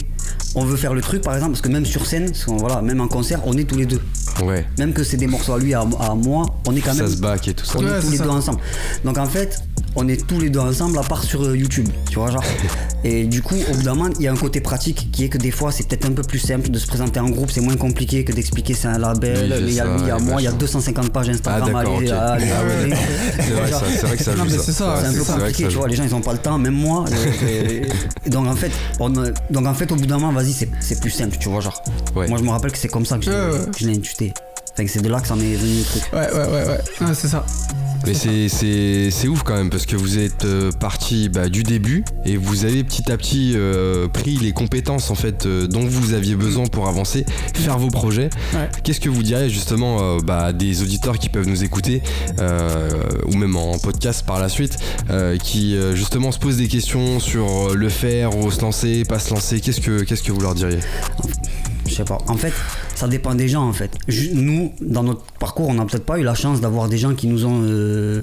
On 0.54 0.64
veut 0.64 0.76
faire 0.76 0.94
le 0.94 1.00
truc, 1.00 1.22
par 1.22 1.34
exemple, 1.34 1.52
parce 1.52 1.60
que 1.62 1.68
même 1.68 1.84
sur 1.84 2.06
scène, 2.06 2.30
voilà, 2.46 2.80
même 2.82 3.00
en 3.00 3.08
concert, 3.08 3.40
on 3.46 3.56
est 3.58 3.64
tous 3.64 3.76
les 3.78 3.86
deux. 3.86 4.00
Ouais, 4.42 4.64
Même 4.78 4.92
que 4.94 5.02
c'est 5.04 5.16
des 5.18 5.26
morceaux 5.26 5.52
à 5.54 5.58
lui, 5.58 5.74
à, 5.74 5.80
à 6.00 6.14
moi, 6.14 6.46
on 6.66 6.74
est 6.76 6.80
quand 6.80 6.94
ça 6.94 7.02
même. 7.02 7.12
se 7.12 7.18
back 7.18 7.48
et 7.48 7.54
tout 7.54 7.66
ça. 7.66 7.78
On 7.78 7.84
Ouais, 7.84 7.90
est 7.98 8.00
tous 8.00 8.10
les 8.10 8.16
ça. 8.18 8.24
deux 8.24 8.30
ensemble. 8.30 8.60
Donc 9.04 9.18
en 9.18 9.26
fait, 9.26 9.58
on 9.96 10.08
est 10.08 10.26
tous 10.26 10.40
les 10.40 10.48
deux 10.50 10.60
ensemble 10.60 10.98
à 10.98 11.02
part 11.02 11.22
sur 11.22 11.42
euh, 11.44 11.56
YouTube, 11.56 11.88
tu 12.08 12.16
vois 12.18 12.30
genre. 12.30 12.44
Et 13.04 13.24
du 13.24 13.42
coup, 13.42 13.56
au 13.70 13.74
bout 13.74 13.82
d'un 13.82 13.94
moment, 13.94 14.10
il 14.20 14.24
y 14.24 14.28
a 14.28 14.32
un 14.32 14.36
côté 14.36 14.60
pratique 14.60 15.10
qui 15.10 15.24
est 15.24 15.28
que 15.28 15.36
des 15.38 15.50
fois, 15.50 15.72
c'est 15.72 15.88
peut-être 15.88 16.06
un 16.06 16.12
peu 16.12 16.22
plus 16.22 16.38
simple 16.38 16.70
de 16.70 16.78
se 16.78 16.86
présenter 16.86 17.18
en 17.18 17.28
groupe, 17.30 17.50
c'est 17.50 17.60
moins 17.60 17.76
compliqué 17.76 18.24
que 18.24 18.32
d'expliquer 18.32 18.74
c'est 18.74 18.86
un 18.86 18.98
label, 18.98 19.52
Oui, 19.52 19.64
il 19.68 19.74
y 19.74 19.80
a 19.80 19.84
lui, 19.86 20.00
il 20.02 20.06
y 20.06 20.10
a 20.10 20.18
moi, 20.18 20.40
il 20.40 20.44
y 20.44 20.46
a 20.46 20.50
machin. 20.50 20.58
250 20.58 21.10
pages 21.12 21.28
Instagram 21.30 21.70
Ah, 21.74 21.78
à 21.78 21.80
aller- 21.80 22.06
ok. 22.06 22.10
à 22.12 22.32
aller 22.34 22.46
Ah 22.52 22.64
ouais. 22.64 22.96
C'est 23.36 23.50
vrai, 23.50 23.70
vrai 24.08 24.16
que 24.16 24.22
ça 24.24 24.36
joue 24.36 24.48
ça. 24.48 24.58
c'est 24.62 24.72
ça, 24.72 24.96
c'est 25.00 25.06
un 25.08 25.12
peu 25.14 25.24
compliqué, 25.24 25.68
tu 25.68 25.74
vois, 25.76 25.88
les 25.88 25.96
gens 25.96 26.04
ils 26.04 26.14
ont 26.14 26.20
pas 26.20 26.32
le 26.32 26.38
temps, 26.38 26.58
même 26.58 26.74
moi. 26.74 27.04
et- 27.48 28.30
donc 28.30 28.46
en 28.46 28.54
fait, 28.54 28.70
on, 29.00 29.10
donc 29.10 29.66
en 29.66 29.74
fait, 29.74 29.90
au 29.90 29.96
bout 29.96 30.06
d'un 30.06 30.18
moment, 30.18 30.32
vas-y, 30.32 30.52
c'est 30.52 30.68
c'est 30.80 31.00
plus 31.00 31.10
simple, 31.10 31.36
tu 31.40 31.48
vois, 31.48 31.60
genre. 31.60 31.82
Ouais. 32.14 32.28
Moi 32.28 32.38
je 32.38 32.44
me 32.44 32.50
rappelle 32.50 32.70
que 32.72 32.78
c'est 32.78 32.88
comme 32.88 33.04
ça 33.06 33.18
que 33.18 33.24
je 33.78 33.86
l'ai- 33.86 33.96
intuité. 33.96 34.32
Enfin, 34.74 34.86
c'est 34.88 35.02
de 35.02 35.08
là 35.08 35.20
que 35.20 35.26
ça 35.28 35.34
m'est 35.34 35.54
venu 35.54 35.78
le 35.78 35.84
truc. 35.84 36.02
Ouais, 36.12 36.20
ouais, 36.32 36.46
ouais, 36.46 36.64
ouais. 36.68 37.06
Ouais, 37.08 37.14
c'est 37.14 37.28
ça. 37.28 37.44
Mais 38.06 38.14
c'est- 38.14 38.48
c'est 38.48 39.10
c'est 39.10 39.28
ouf 39.28 39.42
quand 39.44 39.54
même 39.54 39.70
parce 39.70 39.86
que 39.86 39.94
vous 39.96 40.18
êtes 40.18 40.44
euh, 40.44 40.70
parti 40.72 41.28
bah, 41.28 41.48
du 41.48 41.62
début 41.62 42.04
et 42.24 42.36
vous 42.36 42.64
avez 42.64 42.82
petit 42.84 43.10
à 43.12 43.16
petit 43.16 43.52
euh, 43.54 44.08
pris 44.08 44.36
les 44.38 44.52
compétences 44.52 45.10
en 45.10 45.14
fait 45.14 45.46
euh, 45.46 45.66
dont 45.68 45.84
vous 45.86 46.12
aviez 46.14 46.34
besoin 46.34 46.66
pour 46.66 46.88
avancer, 46.88 47.24
faire 47.54 47.78
vos 47.78 47.88
projets. 47.88 48.28
Ouais. 48.54 48.68
Qu'est-ce 48.82 49.00
que 49.00 49.08
vous 49.08 49.22
diriez 49.22 49.48
justement 49.48 49.98
euh, 50.02 50.18
bah, 50.22 50.46
à 50.46 50.52
des 50.52 50.82
auditeurs 50.82 51.18
qui 51.18 51.28
peuvent 51.28 51.46
nous 51.48 51.62
écouter 51.64 52.02
euh, 52.40 52.90
ou 53.26 53.36
même 53.36 53.56
en 53.56 53.78
podcast 53.78 54.24
par 54.26 54.40
la 54.40 54.48
suite 54.48 54.76
euh, 55.10 55.36
qui 55.36 55.76
euh, 55.76 55.94
justement 55.94 56.32
se 56.32 56.38
posent 56.38 56.56
des 56.56 56.68
questions 56.68 57.20
sur 57.20 57.74
le 57.74 57.88
faire 57.88 58.36
ou 58.36 58.50
se 58.50 58.60
lancer, 58.60 59.04
pas 59.04 59.18
se 59.20 59.30
lancer? 59.32 59.60
Qu'est-ce 59.60 59.80
que 59.80 60.02
qu'est-ce 60.02 60.22
que 60.22 60.32
vous 60.32 60.40
leur 60.40 60.54
diriez? 60.54 60.78
Je 61.92 61.98
sais 61.98 62.04
pas. 62.04 62.18
En 62.26 62.36
fait, 62.36 62.52
ça 62.94 63.06
dépend 63.06 63.34
des 63.34 63.48
gens 63.48 63.68
en 63.68 63.72
fait. 63.72 63.90
Nous, 64.32 64.72
dans 64.80 65.02
notre 65.02 65.24
parcours, 65.38 65.68
on 65.68 65.74
n'a 65.74 65.84
peut-être 65.84 66.06
pas 66.06 66.18
eu 66.18 66.22
la 66.22 66.34
chance 66.34 66.60
d'avoir 66.60 66.88
des 66.88 66.96
gens 66.96 67.14
qui 67.14 67.26
nous 67.26 67.44
ont 67.44 67.60
euh, 67.62 68.22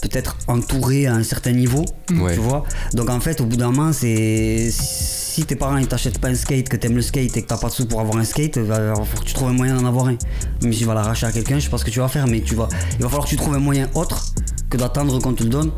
peut-être 0.00 0.36
entourés 0.46 1.06
à 1.06 1.14
un 1.14 1.24
certain 1.24 1.50
niveau. 1.50 1.84
Ouais. 2.12 2.34
Tu 2.34 2.40
vois 2.40 2.64
Donc 2.92 3.10
en 3.10 3.18
fait, 3.18 3.40
au 3.40 3.46
bout 3.46 3.56
d'un 3.56 3.72
moment, 3.72 3.92
c'est. 3.92 4.68
Si 4.70 5.44
tes 5.44 5.56
parents 5.56 5.78
ils 5.78 5.88
t'achètent 5.88 6.20
pas 6.20 6.28
un 6.28 6.36
skate, 6.36 6.68
que 6.68 6.76
t'aimes 6.76 6.94
le 6.94 7.02
skate 7.02 7.36
et 7.36 7.42
que 7.42 7.48
t'as 7.48 7.56
pas 7.56 7.66
de 7.66 7.72
sous 7.72 7.86
pour 7.86 8.00
avoir 8.00 8.18
un 8.18 8.24
skate, 8.24 8.54
il 8.54 8.62
va 8.62 8.76
falloir 8.76 9.00
que 9.02 9.24
tu 9.24 9.34
trouves 9.34 9.48
un 9.48 9.52
moyen 9.52 9.74
d'en 9.74 9.86
avoir 9.86 10.06
un. 10.06 10.16
Même 10.62 10.72
si 10.72 10.78
tu 10.78 10.84
vas 10.84 10.94
l'arracher 10.94 11.26
à 11.26 11.32
quelqu'un, 11.32 11.58
je 11.58 11.64
sais 11.64 11.70
pas 11.70 11.78
ce 11.78 11.84
que 11.84 11.90
tu 11.90 11.98
vas 11.98 12.06
faire, 12.06 12.28
mais 12.28 12.40
tu 12.40 12.54
vas. 12.54 12.68
Il 12.92 13.02
va 13.02 13.08
falloir 13.08 13.24
que 13.24 13.30
tu 13.30 13.36
trouves 13.36 13.54
un 13.54 13.58
moyen 13.58 13.90
autre 13.94 14.32
que 14.70 14.76
d'attendre 14.76 15.18
qu'on 15.20 15.32
te 15.32 15.42
le 15.42 15.48
donne. 15.48 15.72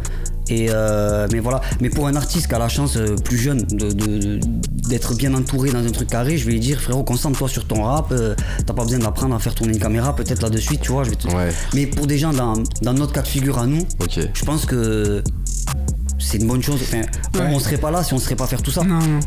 Et 0.48 0.68
euh, 0.70 1.26
mais 1.32 1.40
voilà. 1.40 1.60
Mais 1.80 1.90
pour 1.90 2.06
un 2.06 2.14
artiste 2.14 2.46
qui 2.46 2.54
a 2.54 2.58
la 2.58 2.68
chance 2.68 2.96
euh, 2.96 3.16
plus 3.16 3.36
jeune 3.38 3.62
de- 3.62 3.90
de- 3.92 4.40
d'être 4.88 5.14
bien 5.16 5.34
entouré 5.34 5.70
dans 5.72 5.84
un 5.84 5.90
truc 5.90 6.08
carré, 6.08 6.36
je 6.38 6.46
vais 6.46 6.52
lui 6.52 6.60
dire 6.60 6.80
frérot, 6.80 7.02
concentre-toi 7.02 7.48
sur 7.48 7.66
ton 7.66 7.82
rap. 7.82 8.12
euh, 8.12 8.34
T'as 8.64 8.72
pas 8.74 8.84
besoin 8.84 9.00
d'apprendre 9.00 9.34
à 9.34 9.38
faire 9.40 9.54
tourner 9.54 9.72
une 9.72 9.80
caméra, 9.80 10.14
peut-être 10.14 10.42
là 10.42 10.50
de 10.50 10.58
suite, 10.58 10.80
tu 10.82 10.92
vois. 10.92 11.02
Je 11.04 11.10
vais 11.10 11.16
te- 11.16 11.26
Ouais. 11.28 11.48
Mais 11.74 11.86
pour 11.86 12.06
des 12.06 12.18
gens 12.18 12.32
dans, 12.32 12.54
dans 12.82 12.94
notre 12.94 13.12
cas 13.12 13.22
de 13.22 13.28
figure 13.28 13.58
à 13.58 13.66
nous, 13.66 13.84
je 14.10 14.44
pense 14.44 14.66
que 14.66 15.22
c'est 16.18 16.38
une 16.38 16.46
bonne 16.46 16.62
chose. 16.62 16.80
Enfin, 16.82 17.02
on- 17.34 17.38
Ouais. 17.38 17.50
on, 17.54 17.58
serait 17.58 17.78
pas 17.78 17.90
là 17.90 18.02
si 18.04 18.14
on 18.14 18.18
serait 18.18 18.36
pas 18.36 18.46
faire 18.46 18.62
tout 18.62 18.70
ça. 18.70 18.82
Non, 18.84 18.98
non. 19.00 19.20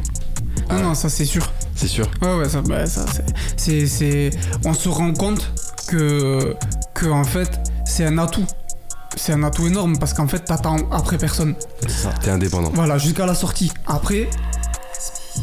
Non, 0.72 0.80
non, 0.84 0.96
ça 0.96 1.10
c'est 1.10 1.26
sûr. 1.26 1.52
C'est 1.76 1.88
sûr. 1.88 2.10
Ouais, 2.22 2.36
ouais, 2.38 2.50
ça, 2.50 2.62
bah, 2.62 2.86
ça 2.86 3.06
c'est- 3.12 3.26
c'est, 3.58 3.88
c'est, 3.88 4.30
on 4.66 4.74
se 4.74 4.88
rend 4.90 5.14
compte 5.14 5.52
que, 5.88 6.56
que 6.94 7.08
en 7.08 7.24
fait, 7.24 7.50
c'est 7.86 8.06
un 8.06 8.18
atout. 8.18 8.46
C'est 9.16 9.34
un 9.34 9.44
atout 9.44 9.68
énorme 9.68 9.98
parce 9.98 10.14
qu'en 10.14 10.28
fait, 10.28 10.40
t'attends 10.40 10.78
après 10.92 11.18
personne. 11.18 11.56
T'es 12.22 12.30
indépendant. 12.32 12.72
Voilà, 12.74 12.98
jusqu'à 12.98 13.26
la 13.26 13.36
sortie. 13.36 13.72
Après, 13.88 14.30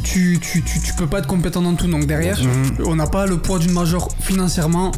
tu, 0.05 0.39
tu, 0.41 0.62
tu, 0.62 0.81
tu 0.81 0.93
peux 0.95 1.07
pas 1.07 1.19
être 1.19 1.27
compétent 1.27 1.62
dans 1.62 1.75
tout. 1.75 1.87
Donc 1.89 2.07
derrière, 2.07 2.39
on 2.85 2.97
n'a 2.97 3.07
pas 3.07 3.27
le 3.27 3.39
poids 3.39 3.59
d'une 3.59 3.73
major 3.73 4.09
financièrement, 4.21 4.93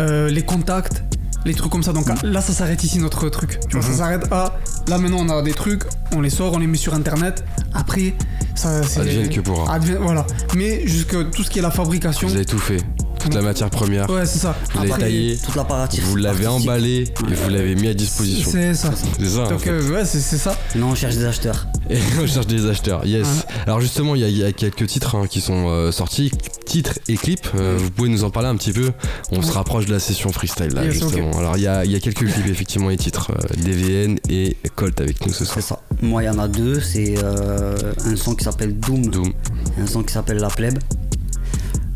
euh, 0.00 0.28
les 0.28 0.42
contacts, 0.42 1.02
les 1.44 1.54
trucs 1.54 1.70
comme 1.70 1.82
ça. 1.82 1.92
Donc 1.92 2.06
là, 2.22 2.40
ça 2.40 2.52
s'arrête 2.52 2.82
ici 2.84 2.98
notre 2.98 3.28
truc. 3.28 3.60
Tu 3.68 3.76
vois, 3.78 3.86
ça 3.86 3.94
s'arrête 3.96 4.24
à. 4.32 4.58
Là 4.88 4.98
maintenant, 4.98 5.18
on 5.20 5.28
a 5.38 5.42
des 5.42 5.52
trucs, 5.54 5.84
on 6.14 6.20
les 6.20 6.30
sort, 6.30 6.54
on 6.54 6.58
les 6.58 6.66
met 6.66 6.76
sur 6.78 6.94
internet. 6.94 7.44
Après, 7.74 8.14
ça. 8.54 8.82
c'est- 8.82 9.00
Advienne 9.00 9.28
que 9.28 9.40
pourra. 9.40 9.74
Advienne- 9.74 9.98
voilà. 10.02 10.26
Mais 10.56 10.86
jusque 10.86 11.30
tout 11.30 11.42
ce 11.42 11.50
qui 11.50 11.58
est 11.58 11.62
la 11.62 11.70
fabrication. 11.70 12.28
Vous 12.28 12.34
avez 12.34 12.44
tout 12.44 12.58
fait. 12.58 12.80
Toute 13.18 13.34
la 13.34 13.42
matière 13.42 13.68
première. 13.70 14.08
Ouais, 14.08 14.24
c'est 14.26 14.38
ça. 14.38 14.56
Vous 14.72 14.78
l'avez 14.78 14.90
Après, 14.92 15.02
taillé. 15.02 15.38
Toute 15.44 15.54
l'apparatif. 15.56 16.04
Vous 16.04 16.16
l'avez 16.16 16.46
emballé 16.46 17.04
et 17.30 17.34
vous 17.34 17.50
l'avez 17.50 17.74
mis 17.74 17.88
à 17.88 17.94
disposition. 17.94 18.50
C'est 18.50 18.74
ça. 18.74 18.90
C'est 19.18 19.28
ça. 19.28 19.40
en 19.46 19.50
Donc 19.50 19.60
fait. 19.60 19.70
euh, 19.70 19.90
ouais, 19.92 20.04
c'est 20.04 20.20
ça. 20.20 20.56
Non, 20.76 20.88
on 20.90 20.94
cherche 20.94 21.16
des 21.16 21.24
acheteurs. 21.24 21.66
Et 21.90 21.98
on 22.22 22.26
cherche 22.26 22.46
des 22.46 22.66
acheteurs, 22.68 23.04
yes. 23.06 23.44
Alors 23.66 23.80
justement, 23.80 24.14
il 24.14 24.20
y, 24.20 24.24
a- 24.24 24.28
il 24.28 24.36
y 24.38 24.44
a 24.44 24.52
quelques 24.52 24.86
titres 24.86 25.14
hein, 25.16 25.26
qui 25.28 25.40
sont 25.40 25.68
euh, 25.68 25.90
sortis, 25.92 26.30
titres 26.66 26.98
et 27.08 27.16
clips. 27.16 27.48
Euh, 27.54 27.76
vous 27.78 27.90
pouvez 27.90 28.08
nous 28.08 28.24
en 28.24 28.30
parler 28.30 28.48
un 28.48 28.56
petit 28.56 28.72
peu 28.72 28.92
On 29.32 29.42
se 29.42 29.52
rapproche 29.52 29.86
de 29.86 29.92
la 29.92 29.98
session 29.98 30.30
freestyle 30.32 30.68
là, 30.74 30.84
Yes, 30.84 30.94
justement. 30.94 31.38
Alors 31.38 31.56
il 31.56 31.62
y 31.62 31.66
a, 31.66 31.84
il 31.84 31.90
y 31.90 31.96
a 31.96 32.00
quelques 32.00 32.26
clips, 32.30 32.46
effectivement, 32.46 32.90
et 32.90 32.96
titres. 32.96 33.30
euh, 33.32 33.62
DVN 33.64 34.18
et 34.28 34.56
Colt 34.76 35.00
avec 35.00 35.26
nous 35.26 35.32
ce 35.32 35.44
soir. 35.44 35.56
C'est 35.60 35.66
ça. 35.68 35.80
Moi, 36.02 36.22
il 36.22 36.26
y 36.26 36.28
en 36.30 36.38
a 36.38 36.46
deux. 36.48 36.80
C'est 36.80 37.14
euh, 37.22 37.76
un 38.04 38.16
son 38.16 38.34
qui 38.34 38.44
s'appelle 38.44 38.78
Doom, 38.78 39.06
Doom. 39.08 39.32
et 39.78 39.82
un 39.82 39.86
son 39.86 40.02
qui 40.02 40.12
s'appelle 40.12 40.38
La 40.38 40.48
Plèbe. 40.48 40.78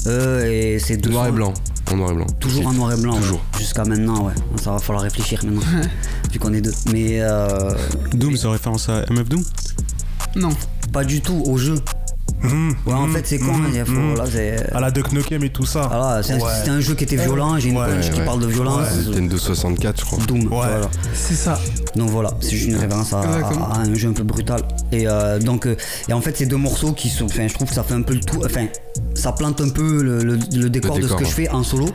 Euh, 0.07 0.45
et 0.45 0.79
c'est 0.79 0.97
deux 0.97 1.11
Noir 1.11 1.29
et 1.29 1.33
blanc. 1.33 1.55
En 1.91 1.97
noir 1.97 2.11
et 2.13 2.15
blanc. 2.15 2.27
Toujours 2.41 2.67
en 2.67 2.73
noir 2.73 2.93
et 2.93 2.97
blanc. 3.01 3.15
ouais. 3.15 3.21
Toujours. 3.21 3.41
Jusqu'à 3.59 3.85
maintenant, 3.85 4.27
ouais. 4.27 4.33
Ça 4.63 4.73
va 4.73 4.79
falloir 4.79 5.03
réfléchir 5.05 5.45
maintenant. 5.45 5.61
vu 6.33 6.39
qu'on 6.39 6.53
est 6.55 6.61
deux. 6.61 6.73
Mais 6.93 7.21
euh, 7.21 7.75
Doom, 8.15 8.37
c'est 8.37 8.49
référence 8.49 8.89
à 8.89 9.05
MF 9.11 9.29
Doom? 9.29 9.45
Non. 10.37 10.51
pas 10.93 11.05
du 11.05 11.21
tout 11.21 11.43
au 11.47 11.59
jeu. 11.59 11.75
Hum, 12.45 12.74
Ouais, 12.87 12.93
en 12.93 13.05
hum, 13.05 13.12
fait, 13.12 13.22
c'est 13.26 13.39
con. 13.39 13.53
hein, 13.55 13.70
il 13.72 13.85
faut- 13.85 14.16
là, 14.16 14.24
c'est. 14.30 14.72
À 14.74 14.80
la 14.80 14.91
Duck 14.91 15.12
Nukem 15.12 15.45
et 15.45 15.51
tout 15.51 15.64
ça. 15.64 15.83
Voilà, 15.87 16.22
c'est 16.22 16.33
un, 16.33 16.39
Ouais. 16.39 16.51
c'était 16.59 16.70
un 16.70 16.80
jeu 16.80 16.95
qui 16.95 17.05
était 17.05 17.16
violent. 17.16 17.57
J'ai 17.59 17.68
une 17.68 17.76
Ouais, 17.78 17.87
punch 17.87 18.11
qui 18.11 18.20
parle 18.20 18.41
de 18.41 18.47
violence. 18.47 18.80
Ouais. 18.80 19.05
Nintendo 19.11 19.39
64, 19.39 20.01
je 20.01 20.05
crois. 20.05 20.18
Doom. 20.26 20.49
Voilà. 20.49 20.89
C'est 21.14 21.35
ça. 21.37 21.59
Donc 21.95 22.11
voilà, 22.11 22.30
c'est 22.41 22.51
juste 22.57 22.68
une 22.68 22.76
référence 22.76 23.12
à, 23.12 23.20
un 23.20 23.95
jeu 23.95 24.09
un 24.09 24.12
peu 24.12 24.24
brutal. 24.24 24.61
Et 24.91 25.07
euh, 25.07 25.39
donc, 25.39 25.66
euh, 25.66 25.76
et 26.09 26.12
en 26.12 26.20
fait, 26.20 26.37
ces 26.37 26.47
deux 26.47 26.57
morceaux 26.57 26.93
qui 26.93 27.09
sont, 27.09 27.26
enfin, 27.26 27.47
je 27.47 27.55
trouve 27.55 27.68
que 27.68 27.74
ça 27.74 27.83
fait 27.85 27.95
un 27.95 28.03
peu 28.03 28.14
le 28.14 28.20
tout, 28.20 28.41
enfin, 28.45 28.66
ça 29.14 29.33
plante 29.33 29.61
un 29.61 29.68
peu 29.68 30.03
le, 30.03 30.18
le- 30.24 30.39
le 30.53 30.70
décor, 30.70 30.97
de 30.99 31.03
ce 31.07 31.12
que 31.14 31.18
ouais. 31.20 31.24
je 31.24 31.30
fais 31.35 31.49
en 31.51 31.62
solo. 31.62 31.89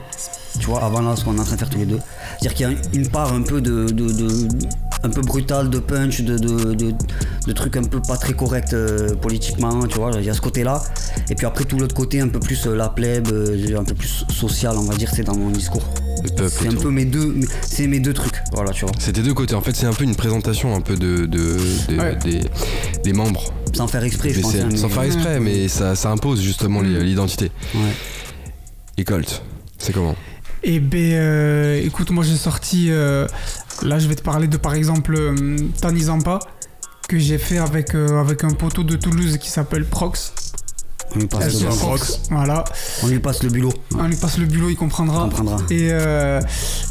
Tu 0.59 0.65
vois, 0.65 0.83
avant 0.83 1.01
là, 1.01 1.15
ce 1.15 1.23
qu'on 1.23 1.35
est 1.35 1.39
en 1.39 1.43
train 1.43 1.53
de 1.55 1.59
faire 1.59 1.69
tous 1.69 1.77
les 1.77 1.85
deux. 1.85 1.99
C'est-à-dire 2.39 2.53
qu'il 2.53 2.69
y 2.69 2.73
a 2.73 2.77
une 2.99 3.07
part 3.09 3.31
un 3.33 3.41
peu 3.43 3.59
de, 3.61 3.85
de- 3.85 4.11
de- 4.11 4.47
un 5.03 5.09
peu 5.09 5.21
brutal, 5.21 5.69
de 5.69 5.79
punch, 5.79 6.21
de, 6.21 6.37
de, 6.37 6.73
de- 6.73 6.93
de 7.45 7.51
trucs 7.53 7.77
un 7.77 7.83
peu 7.83 8.01
pas 8.01 8.17
très 8.17 8.33
corrects 8.33 8.73
euh, 8.73 9.15
politiquement, 9.15 9.85
tu 9.87 9.97
vois. 9.97 10.11
Il 10.17 10.23
y 10.25 10.29
a 10.29 10.33
ce 10.33 10.41
côté-là. 10.41 10.81
Et 11.29 11.35
puis 11.35 11.45
après, 11.45 11.63
tout 11.65 11.77
l'autre 11.77 11.95
côté, 11.95 12.19
un 12.19 12.27
peu 12.27 12.39
plus 12.39 12.65
euh, 12.67 12.75
la 12.75 12.89
plèbe, 12.89 13.27
euh, 13.31 13.77
un 13.79 13.83
peu 13.83 13.93
plus 13.93 14.25
social, 14.29 14.75
on 14.77 14.83
va 14.83 14.95
dire, 14.95 15.09
c'est 15.13 15.23
dans 15.23 15.35
mon 15.37 15.49
discours. 15.49 15.83
Le 16.23 16.29
peuple 16.29 16.51
C'est 16.61 16.67
un 16.67 16.73
peu 16.75 16.89
mes 16.89 17.05
deux, 17.05 17.35
c'est 17.61 17.87
mes 17.87 17.99
deux 17.99 18.13
trucs. 18.13 18.35
Voilà, 18.53 18.71
tu 18.71 18.85
vois. 18.85 18.93
C'était 18.99 19.21
deux 19.21 19.33
côtés. 19.33 19.55
En 19.55 19.61
fait, 19.61 19.75
c'est 19.75 19.85
un 19.85 19.93
peu 19.93 20.03
une 20.03 20.15
présentation 20.15 20.75
un 20.75 20.81
peu 20.81 20.95
de, 20.95 21.25
de- 21.25 21.57
de- 21.89 21.97
Ouais. 21.97 22.15
des, 22.23 22.41
des 23.03 23.13
membres 23.13 23.53
Sans 23.73 23.87
faire 23.87 24.03
exprès, 24.03 24.31
je 24.31 24.41
pense. 24.41 24.55
Hein, 24.55 24.67
mais- 24.71 24.77
Sans 24.77 24.89
faire 24.89 25.03
exprès, 25.03 25.39
mais 25.39 25.67
ça, 25.67 25.95
ça 25.95 26.09
impose 26.09 26.41
justement 26.41 26.81
les- 26.81 26.89
Mm. 26.99 27.03
l'identité. 27.03 27.51
Ouais. 27.75 27.81
Et 28.97 29.03
Colt, 29.03 29.41
c'est 29.77 29.93
comment? 29.93 30.15
Et 30.63 30.79
ben, 30.79 31.13
euh, 31.13 31.81
écoute, 31.85 32.09
moi 32.09 32.23
j'ai 32.23 32.35
sorti. 32.35 32.87
euh, 32.89 33.27
là, 33.83 33.99
je 33.99 34.07
vais 34.07 34.15
te 34.15 34.21
parler 34.23 34.47
de 34.47 34.57
par 34.57 34.73
exemple 34.73 35.15
euh, 35.15 35.57
Tani 35.81 36.01
Zampa, 36.03 36.39
que 37.07 37.17
j'ai 37.17 37.37
fait 37.37 37.57
avec, 37.57 37.95
euh, 37.95 38.19
avec 38.19 38.43
un 38.43 38.49
poteau 38.51 38.83
de 38.83 38.95
Toulouse 38.95 39.37
qui 39.37 39.49
s'appelle 39.49 39.85
Prox. 39.85 40.33
On 41.15 41.19
lui 41.19 41.27
passe, 41.27 41.55
Elle 41.61 41.63
le. 41.69 41.75
Prox. 41.75 42.19
Voilà. 42.31 42.63
on 43.03 43.07
lui 43.07 43.19
passe 43.19 43.41
le 43.43 43.49
bulot. 43.49 43.71
On 43.97 44.07
lui 44.07 44.17
passe 44.17 44.37
le 44.37 44.45
bulot, 44.45 44.69
il 44.69 44.75
comprendra. 44.75 45.21
comprendra. 45.23 45.57
Et, 45.69 45.87
euh, 45.91 46.41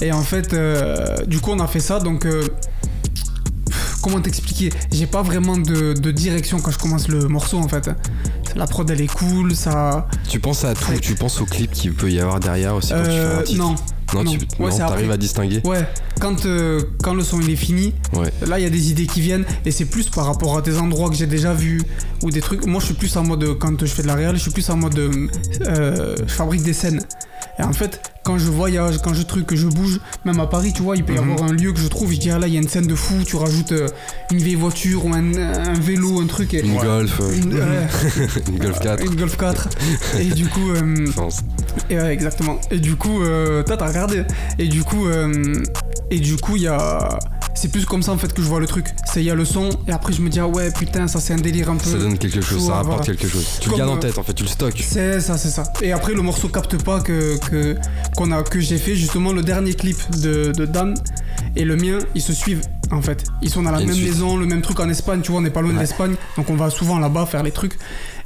et 0.01 0.11
en 0.13 0.23
fait, 0.23 0.55
euh, 0.55 1.25
du 1.27 1.41
coup, 1.41 1.51
on 1.51 1.61
a 1.61 1.67
fait 1.67 1.81
ça. 1.81 2.01
Donc, 2.01 2.25
euh, 2.25 2.43
comment 4.03 4.21
t'expliquer? 4.21 4.71
J'ai 4.93 5.07
pas 5.07 5.23
vraiment 5.23 5.59
de, 5.59 5.93
de 5.93 6.11
direction 6.11 6.61
quand 6.61 6.71
je 6.71 6.79
commence 6.79 7.09
le 7.09 7.29
morceau 7.29 7.59
en 7.59 7.69
fait. 7.69 7.91
La 8.55 8.67
prod 8.67 8.91
elle 8.91 9.03
est 9.03 9.13
cool, 9.13 9.55
ça. 9.55 10.09
Tu 10.29 10.41
penses 10.41 10.65
à 10.65 10.73
tout 10.75 10.91
Ouais. 10.91 10.99
Tu 10.99 11.15
penses 11.15 11.41
au 11.43 11.45
clip 11.45 11.71
qu'il 11.73 11.93
peut 11.93 12.11
y 12.11 12.19
avoir 12.21 12.41
derrière 12.41 12.75
aussi 12.75 12.91
quand 12.91 13.03
tu 13.03 13.11
fais 13.11 13.11
Euh, 13.11 13.41
un 13.41 13.43
titre? 13.43 13.59
non. 13.59 13.75
Non, 14.15 14.25
non. 14.25 14.33
tu 14.33 14.47
Ouais, 14.63 14.81
à 14.81 15.17
distinguer 15.17 15.61
Ouais, 15.65 15.87
quand, 16.21 16.47
euh, 16.47 16.81
quand 17.03 17.15
le 17.15 17.23
son 17.23 17.41
il 17.41 17.51
est 17.51 17.57
fini, 17.57 17.93
Ouais. 18.13 18.33
là 18.47 18.59
il 18.59 18.63
y 18.63 18.67
a 18.67 18.71
des 18.71 18.91
idées 18.91 19.07
qui 19.07 19.21
viennent 19.21 19.45
et 19.65 19.71
c'est 19.71 19.85
plus 19.85 20.09
par 20.11 20.27
rapport 20.27 20.57
à 20.57 20.63
des 20.63 20.79
endroits 20.79 21.11
que 21.11 21.17
j'ai 21.17 21.27
déjà 21.27 21.53
vus 21.53 21.83
ou 22.23 22.31
des 22.31 22.41
trucs. 22.41 22.65
Moi 22.67 22.81
je 22.81 22.87
suis 22.87 22.95
plus 22.95 23.17
en 23.17 23.25
mode, 23.25 23.59
quand 23.59 23.79
je 23.81 23.87
fais 23.87 24.03
de 24.03 24.07
la 24.07 24.15
réal, 24.15 24.37
je 24.37 24.41
suis 24.43 24.51
plus 24.53 24.69
en 24.71 24.77
mode, 24.77 24.99
euh, 24.99 25.27
euh, 25.63 26.17
je 26.27 26.33
fabrique 26.33 26.63
des 26.63 26.73
scènes. 26.73 27.01
Et 27.59 27.63
en 27.63 27.73
fait, 27.73 28.01
quand 28.23 28.37
je 28.39 28.49
voyage, 28.51 28.99
quand 29.03 29.15
je 29.15 29.23
truc, 29.23 29.47
que 29.47 29.57
je 29.57 29.67
bouge, 29.67 29.99
même 30.27 30.39
à 30.41 30.47
Paris, 30.47 30.73
tu 30.75 30.83
vois, 30.83 30.97
il 30.97 31.05
peut 31.05 31.15
y 31.15 31.19
Mhm. 31.19 31.31
avoir 31.33 31.49
un 31.49 31.53
lieu 31.55 31.73
que 31.73 31.79
je 31.81 31.89
trouve, 31.89 32.13
je 32.13 32.19
dis 32.19 32.31
ah 32.31 32.39
là 32.39 32.47
il 32.49 32.53
y 32.55 32.57
a 32.59 32.61
une 32.61 32.69
scène 32.69 32.87
de 32.87 32.95
fou, 32.95 33.15
tu 33.25 33.37
rajoutes 33.37 33.73
euh, 33.73 33.89
une 34.31 34.39
vieille 34.39 34.57
voiture 34.57 35.07
ou 35.07 35.15
un, 35.15 35.35
un 35.35 35.73
vélo, 35.81 36.21
un 36.21 36.27
truc. 36.27 36.53
Et, 36.53 36.61
Une 36.61 36.77
Golf, 36.77 37.19
euh, 37.21 37.33
une, 37.35 38.59
Golf 38.59 38.79
4. 38.81 39.05
une 39.05 39.15
Golf 39.17 39.37
4. 39.39 39.69
et 40.21 40.25
du 40.27 40.47
coup, 40.49 40.71
euh, 40.71 41.07
Enfin, 41.17 41.29
et 41.89 41.97
ouais, 41.97 42.13
exactement. 42.13 42.59
Et 42.71 42.79
du 42.79 42.97
coup, 42.97 43.23
euh, 43.23 43.63
toi 43.63 43.77
t'as 43.77 43.89
regardé. 43.89 44.23
Et 44.59 44.69
du 44.69 44.83
coup, 44.85 45.07
euh, 45.07 45.63
et 46.11 46.19
du 46.21 46.37
coup, 46.37 46.57
il 46.57 46.63
y 46.63 46.69
a. 46.69 47.19
C'est 47.57 47.69
plus 47.69 47.87
comme 47.87 48.03
ça 48.03 48.13
en 48.13 48.19
fait 48.19 48.33
que 48.33 48.43
je 48.43 48.47
vois 48.47 48.61
le 48.61 48.67
truc. 48.67 48.87
C'est 49.07 49.21
il 49.21 49.27
y 49.27 49.31
a 49.31 49.35
le 49.35 49.45
son 49.45 49.71
et 49.89 49.93
après 49.93 50.13
je 50.13 50.21
me 50.21 50.29
dis 50.29 50.39
ah 50.39 50.47
ouais 50.47 50.71
putain 50.71 51.09
ça 51.09 51.21
c'est 51.21 51.33
un 51.33 51.39
délire 51.39 51.71
un 51.71 51.77
peu. 51.77 51.91
ça 51.91 51.97
donne 51.97 52.19
quelque 52.19 52.41
chose, 52.41 52.67
ça 52.67 52.75
rapporte 52.75 52.99
voilà. 52.99 53.05
quelque 53.05 53.27
chose. 53.27 53.59
Tu 53.61 53.71
le 53.71 53.77
gardes 53.77 53.91
en 53.91 53.97
euh, 53.97 53.99
tête 53.99 54.19
en 54.19 54.23
fait, 54.23 54.35
tu 54.35 54.43
le 54.43 54.49
stockes. 54.49 54.85
C'est 54.87 55.21
ça, 55.21 55.39
c'est 55.39 55.49
ça. 55.49 55.65
Et 55.83 55.93
après 55.93 56.13
le 56.13 56.23
morceau 56.23 56.49
capte 56.49 56.83
pas 56.85 57.01
que 57.01 57.39
que 57.49 57.77
qu'on 58.17 58.31
a 58.31 58.43
que 58.43 58.61
j'ai 58.61 58.79
fait 58.79 58.95
justement 58.95 59.33
le 59.33 59.43
dernier 59.43 59.75
clip 59.75 59.97
de, 60.21 60.53
de 60.53 60.67
Dan 60.67 60.95
et 61.57 61.65
le 61.65 61.77
mien 61.77 61.99
ils 62.15 62.23
se 62.23 62.35
suivent 62.35 62.63
en 62.93 63.01
fait. 63.01 63.25
Ils 63.43 63.51
sont 63.51 63.63
dans 63.63 63.73
la 63.73 63.79
même 63.81 63.93
suite. 63.93 64.11
maison, 64.11 64.37
le 64.37 64.47
même 64.47 64.63
truc 64.63 64.79
en 64.79 64.89
Espagne. 64.89 65.23
Tu 65.23 65.31
vois 65.33 65.41
on 65.41 65.43
n'est 65.43 65.51
pas 65.51 65.63
loin 65.63 65.73
de 65.73 65.79
l'Espagne 65.79 66.15
donc 66.37 66.51
on 66.51 66.57
va 66.57 66.71
souvent 66.71 66.99
là-bas 66.99 67.27
faire 67.27 67.43
les 67.43 67.53
trucs. 67.53 67.79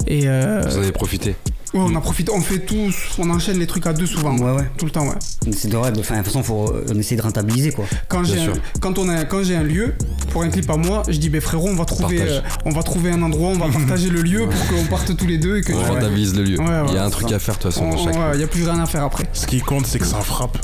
Et 0.07 0.27
euh, 0.27 0.61
Vous 0.67 0.77
en 0.77 0.81
avez 0.81 0.91
profité. 0.91 1.35
Ouais, 1.73 1.79
on 1.79 1.95
a 1.95 2.01
profité, 2.01 2.31
on 2.33 2.41
fait 2.41 2.59
tous, 2.59 2.95
on 3.17 3.29
enchaîne 3.29 3.57
les 3.59 3.67
trucs 3.67 3.85
à 3.87 3.93
deux 3.93 4.05
souvent. 4.05 4.35
Ouais, 4.37 4.51
ouais. 4.55 4.69
Tout 4.77 4.85
le 4.85 4.91
temps 4.91 5.07
ouais. 5.07 5.15
C'est 5.55 5.67
de 5.69 5.77
vrai, 5.77 5.91
enfin, 5.99 6.15
de 6.15 6.19
toute 6.19 6.27
façon, 6.27 6.43
faut 6.43 6.71
euh, 6.73 6.93
essayer 6.99 7.17
de 7.17 7.21
rentabiliser 7.21 7.71
quoi. 7.71 7.85
quand 8.07 8.23
j'ai 8.23 8.41
un, 8.41 8.53
quand 8.79 8.97
on 8.99 9.09
a 9.09 9.23
quand 9.25 9.43
j'ai 9.43 9.55
un 9.55 9.63
lieu 9.63 9.93
pour 10.31 10.43
un 10.43 10.49
clip 10.49 10.69
à 10.69 10.77
moi, 10.77 11.03
je 11.07 11.17
dis 11.17 11.29
ben 11.29 11.41
frérot, 11.41 11.69
on 11.69 11.75
va 11.75 11.85
trouver 11.85 12.21
euh, 12.21 12.39
on 12.65 12.71
va 12.71 12.83
trouver 12.83 13.11
un 13.11 13.21
endroit, 13.21 13.49
on 13.49 13.57
va 13.57 13.67
partager 13.69 14.09
le 14.09 14.21
lieu 14.21 14.47
pour 14.49 14.67
qu'on 14.77 14.85
parte 14.85 15.15
tous 15.15 15.27
les 15.27 15.37
deux 15.37 15.57
et 15.57 15.61
que 15.61 15.73
On 15.73 15.81
rentabilise 15.83 16.35
le 16.35 16.43
lieu. 16.43 16.59
Ouais, 16.59 16.65
ouais, 16.65 16.85
Il 16.89 16.93
y 16.93 16.97
a 16.97 17.05
un 17.05 17.09
truc 17.09 17.29
ça. 17.29 17.35
à 17.35 17.39
faire 17.39 17.55
de 17.57 17.61
toute 17.61 17.71
façon 17.71 17.85
on- 17.85 17.91
dans 17.95 18.03
chaque. 18.03 18.15
ouais, 18.15 18.39
y 18.39 18.43
a 18.43 18.47
plus 18.47 18.63
rien 18.63 18.79
à 18.79 18.85
faire 18.85 19.03
après. 19.03 19.23
Ce 19.33 19.45
qui 19.47 19.59
compte, 19.61 19.85
c'est 19.87 19.99
que 19.99 20.05
ça 20.05 20.19
frappe. 20.21 20.57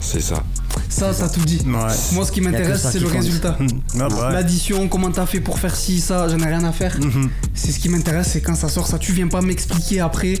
C'est 0.00 0.20
ça. 0.22 0.42
Ça, 0.90 1.14
ça 1.14 1.28
tout 1.28 1.40
dit. 1.40 1.62
Ouais. 1.64 1.94
Moi, 2.12 2.26
ce 2.26 2.32
qui 2.32 2.40
m'intéresse, 2.40 2.86
c'est 2.90 2.98
le 2.98 3.06
compte. 3.06 3.14
résultat. 3.16 3.56
Ah 3.98 4.08
bah 4.08 4.26
ouais. 4.26 4.32
L'addition, 4.32 4.88
comment 4.88 5.10
t'as 5.10 5.24
fait 5.24 5.40
pour 5.40 5.58
faire 5.58 5.74
ci, 5.74 6.00
ça, 6.00 6.28
j'en 6.28 6.38
ai 6.40 6.46
rien 6.46 6.64
à 6.64 6.72
faire. 6.72 6.98
Mhm. 7.00 7.30
C'est 7.54 7.70
ce 7.72 7.78
qui 7.78 7.88
m'intéresse, 7.88 8.30
c'est 8.32 8.40
quand 8.40 8.56
ça 8.56 8.68
sort, 8.68 8.86
ça, 8.86 8.98
tu 8.98 9.12
viens 9.12 9.28
pas 9.28 9.40
m'expliquer 9.40 10.00
après 10.00 10.34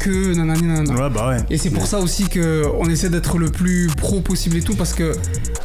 que 0.00 0.32
nanani 0.34 0.62
nanana. 0.62 0.94
Ouais, 0.94 1.10
bah 1.10 1.28
ouais. 1.28 1.38
Et 1.50 1.58
c'est 1.58 1.70
pour 1.70 1.86
ça 1.86 1.98
aussi 1.98 2.28
que 2.28 2.64
on 2.78 2.88
essaie 2.88 3.10
d'être 3.10 3.36
le 3.38 3.50
plus 3.50 3.88
pro 3.96 4.20
possible 4.20 4.56
et 4.56 4.62
tout, 4.62 4.74
parce 4.76 4.94
que 4.94 5.12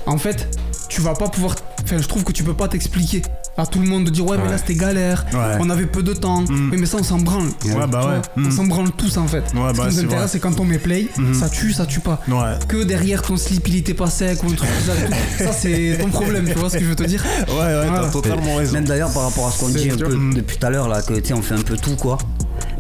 en 0.06 0.18
fait, 0.18 0.48
tu 0.92 1.00
vas 1.02 1.14
pas 1.14 1.30
pouvoir. 1.30 1.56
Enfin, 1.84 1.98
je 2.00 2.08
trouve 2.08 2.24
que 2.26 2.34
tu 2.34 2.44
peux 2.44 2.54
pas 2.54 2.68
t'expliquer 2.68 3.22
à 3.58 3.66
tout 3.66 3.80
le 3.80 3.88
monde 3.88 4.04
de 4.06 4.10
dire 4.10 4.26
ouais, 4.26 4.38
mais 4.38 4.50
là 4.50 4.58
c'était 4.58 4.76
galère, 4.76 5.26
Ouais. 5.34 5.58
on 5.62 5.70
avait 5.70 5.86
peu 5.86 6.04
de 6.04 6.14
temps. 6.14 6.42
Mm. 6.42 6.70
Oui, 6.72 6.78
mais 6.80 6.86
ça, 6.86 6.98
on 7.00 7.04
s'en 7.04 7.18
branle. 7.20 7.48
Ouais, 7.66 7.88
bah 7.90 8.02
vois. 8.02 8.22
On 8.38 8.42
Mm. 8.42 8.52
s'en 8.52 8.66
branle 8.66 8.92
tous 8.92 9.16
en 9.18 9.26
fait. 9.28 9.40
Ouais, 9.54 9.72
Ce 9.74 9.78
bah, 9.78 9.88
qui 9.88 9.96
c'est 9.96 10.02
nous 10.04 10.08
intéresse, 10.10 10.32
c'est 10.32 10.40
quand 10.40 10.60
on 10.60 10.66
met 10.66 10.78
play, 10.80 11.08
Mhm. 11.18 11.34
ça 11.34 11.48
tue, 11.50 11.72
ça 11.72 11.86
tue 11.86 12.02
pas 12.02 12.20
Ouais. 12.28 12.56
que 12.68 12.84
derrière 12.84 13.22
ton 13.22 13.38
slip 13.38 13.68
il 13.70 13.78
était 13.78 13.94
pas 13.94 14.10
sec 14.10 14.44
ou 14.44 14.48
un 14.48 14.54
truc 14.56 14.70
tout. 14.70 15.44
Ça 15.46 15.54
c'est 15.54 15.98
ton 16.02 16.10
problème, 16.10 16.46
tu 16.46 16.54
vois 16.60 16.70
ce 16.70 16.78
que 16.78 16.84
je 16.84 16.90
veux 16.90 16.96
te 16.96 17.04
dire 17.04 17.24
Ouais, 17.48 17.54
ouais, 17.56 17.88
Voilà. 17.88 18.02
t'as 18.04 18.10
totalement 18.12 18.56
raison. 18.56 18.74
Même 18.74 18.86
d'ailleurs 18.86 19.12
par 19.12 19.24
rapport 19.24 19.48
à 19.48 19.52
ce 19.52 19.60
qu'on 19.60 19.70
dit 19.70 19.90
un 19.92 19.96
peu 19.98 20.14
Mm. 20.16 20.34
depuis 20.34 20.58
tout 20.58 20.66
à 20.66 20.70
l'heure 20.70 20.88
là, 20.90 21.02
que 21.02 21.14
tu 21.14 21.28
sais 21.30 21.34
on 21.34 21.42
fait 21.42 21.56
un 21.56 21.62
peu 21.62 21.78
tout 21.78 21.96
quoi. 21.96 22.18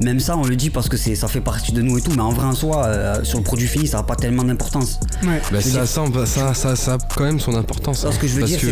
Même 0.03 0.19
ça 0.19 0.35
on 0.37 0.43
le 0.45 0.55
dit 0.55 0.69
parce 0.69 0.89
que 0.89 0.97
c'est 0.97 1.15
ça 1.15 1.27
fait 1.27 1.41
partie 1.41 1.71
de 1.73 1.81
nous 1.81 1.97
et 1.97 2.01
tout, 2.01 2.11
mais 2.15 2.21
en 2.21 2.31
vrai 2.31 2.45
en 2.45 2.53
soi 2.53 2.85
euh, 2.85 3.23
sur 3.23 3.37
le 3.37 3.43
produit 3.43 3.67
fini 3.67 3.87
ça 3.87 3.97
n'a 3.97 4.03
pas 4.03 4.15
tellement 4.15 4.43
d'importance. 4.43 4.99
Ouais. 5.23 5.41
Bah, 5.51 5.61
ça, 5.61 5.69
dire- 5.69 5.87
ça, 5.87 6.25
ça, 6.25 6.53
ça, 6.53 6.75
ça 6.75 6.93
a 6.93 6.97
quand 7.15 7.23
même 7.23 7.39
son 7.39 7.55
importance. 7.55 7.99
Ça, 7.99 8.07
hein, 8.07 8.11
ce 8.11 8.19
que 8.19 8.27
je 8.27 8.33
veux 8.33 8.39
parce 8.41 8.51
dire 8.51 8.59
c'est 8.61 8.67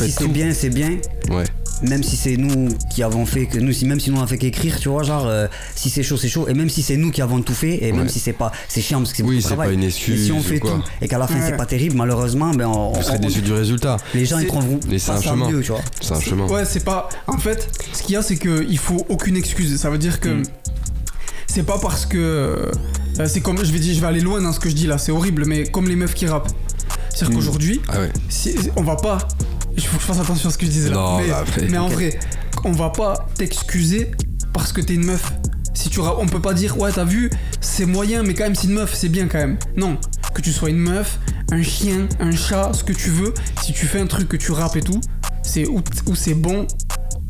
que 0.00 0.04
si 0.06 0.10
c'est 0.12 0.28
bien 0.28 0.52
c'est 0.54 0.70
bien, 0.70 0.96
Ouais. 1.30 1.44
Même 1.82 2.02
si 2.02 2.16
c'est 2.16 2.36
nous 2.36 2.68
qui 2.90 3.02
avons 3.02 3.24
fait 3.24 3.46
que 3.46 3.58
nous 3.58 3.72
si 3.72 3.86
même 3.86 4.00
si 4.00 4.10
nous 4.10 4.18
on 4.18 4.22
a 4.22 4.26
fait 4.26 4.36
qu'écrire 4.38 4.78
tu 4.78 4.88
vois 4.90 5.02
genre 5.02 5.26
euh, 5.26 5.46
si 5.74 5.88
c'est 5.88 6.02
chaud 6.02 6.16
c'est 6.18 6.28
chaud 6.28 6.46
et 6.48 6.54
même 6.54 6.68
si 6.68 6.82
c'est 6.82 6.96
nous 6.96 7.10
qui 7.10 7.22
avons 7.22 7.40
tout 7.40 7.54
fait 7.54 7.82
et 7.84 7.92
même 7.92 8.02
Ouais. 8.02 8.08
si 8.08 8.18
c'est 8.18 8.32
pas 8.34 8.52
c'est 8.68 8.80
chiant 8.82 8.98
parce 8.98 9.12
que 9.12 9.18
c'est 9.18 9.22
Oui, 9.22 9.40
c'est 9.40 9.48
travail. 9.48 9.68
pas 9.68 9.74
une 9.74 9.82
excuse 9.84 10.26
si 10.26 10.32
on 10.32 10.42
fait 10.42 10.58
quoi. 10.60 10.72
tout 10.72 10.82
et 11.00 11.08
qu'à 11.08 11.18
la 11.18 11.26
fin 11.26 11.36
Ouais. 11.40 11.46
c'est 11.48 11.56
pas 11.56 11.66
terrible 11.66 11.96
malheureusement 11.96 12.50
ben 12.50 12.66
on, 12.66 12.92
on- 12.92 13.18
déçu 13.18 13.40
du 13.42 13.52
résultat. 13.52 13.96
les 14.14 14.24
gens 14.26 14.38
ils 14.38 14.46
trouveront 14.46 14.78
Mais 14.88 14.98
c'est 14.98 15.12
un 15.12 15.20
chemin. 15.22 15.50
mieux 15.50 15.60
tu 15.62 15.72
vois. 15.72 15.80
C'est 16.00 16.12
un 16.14 16.20
chemin. 16.20 16.46
Ouais, 16.46 16.64
c'est 16.64 16.84
pas. 16.84 17.08
En 17.26 17.38
fait, 17.38 17.68
ce 17.92 18.02
qu'il 18.02 18.14
y 18.14 18.16
a, 18.16 18.22
c'est 18.22 18.36
qu'il 18.36 18.78
faut 18.78 19.04
aucune 19.08 19.36
excuse. 19.36 19.76
Ça 19.80 19.90
veut 19.90 19.98
dire 19.98 20.20
que. 20.20 20.28
Mm. 20.28 20.42
C'est 21.46 21.64
pas 21.64 21.78
parce 21.78 22.06
que. 22.06 22.16
euh, 23.18 23.26
c'est 23.26 23.40
comme. 23.40 23.62
Je 23.64 23.72
vais 23.72 23.78
dire, 23.78 23.94
je 23.94 24.00
vais 24.00 24.06
aller 24.06 24.20
loin 24.20 24.40
dans 24.40 24.52
ce 24.52 24.60
que 24.60 24.68
je 24.68 24.74
dis 24.74 24.86
là, 24.86 24.98
c'est 24.98 25.12
horrible, 25.12 25.44
mais 25.46 25.64
comme 25.64 25.88
les 25.88 25.96
meufs 25.96 26.14
qui 26.14 26.26
rappent. 26.26 26.48
C'est-à-dire 27.10 27.30
Mm. 27.30 27.34
qu'aujourd'hui, 27.34 27.80
Ah 27.88 28.00
ouais. 28.00 28.10
si- 28.28 28.54
on 28.76 28.82
va 28.82 28.96
pas. 28.96 29.18
Il 29.76 29.82
faut 29.86 29.96
que 29.96 30.02
je 30.02 30.06
fasse 30.06 30.20
attention 30.20 30.48
à 30.48 30.52
ce 30.52 30.58
que 30.58 30.66
je 30.66 30.70
disais 30.70 30.90
là. 30.90 30.96
Non, 30.96 31.18
mais, 31.18 31.68
bah 31.68 31.82
en 31.82 31.88
vrai, 31.88 32.18
on 32.64 32.72
va 32.72 32.90
pas 32.90 33.26
t'excuser 33.36 34.10
parce 34.52 34.72
que 34.72 34.80
t'es 34.80 34.94
une 34.94 35.04
meuf. 35.04 35.32
Si 35.74 35.88
tu 35.88 36.00
on 36.00 36.26
peut 36.26 36.40
pas 36.40 36.52
dire 36.52 36.78
ouais 36.78 36.92
t'as 36.92 37.04
vu 37.04 37.30
c'est 37.60 37.86
moyen 37.86 38.22
mais 38.22 38.34
quand 38.34 38.44
même 38.44 38.54
c'est 38.54 38.66
une 38.66 38.74
meuf 38.74 38.94
c'est 38.94 39.08
bien 39.08 39.28
quand 39.28 39.38
même. 39.38 39.56
Non. 39.76 39.96
Que 40.34 40.42
tu 40.42 40.52
sois 40.52 40.68
une 40.68 40.78
meuf 40.78 41.18
un 41.52 41.62
chien 41.62 42.06
un 42.20 42.32
chat 42.32 42.72
ce 42.74 42.84
que 42.84 42.92
tu 42.92 43.08
veux 43.10 43.32
si 43.62 43.72
tu 43.72 43.86
fais 43.86 43.98
un 44.00 44.06
truc 44.06 44.28
que 44.28 44.36
tu 44.36 44.52
rappes 44.52 44.76
et 44.76 44.82
tout 44.82 45.00
c'est 45.42 45.66
ou, 45.66 45.80
ou 46.06 46.14
c'est 46.14 46.34
bon 46.34 46.66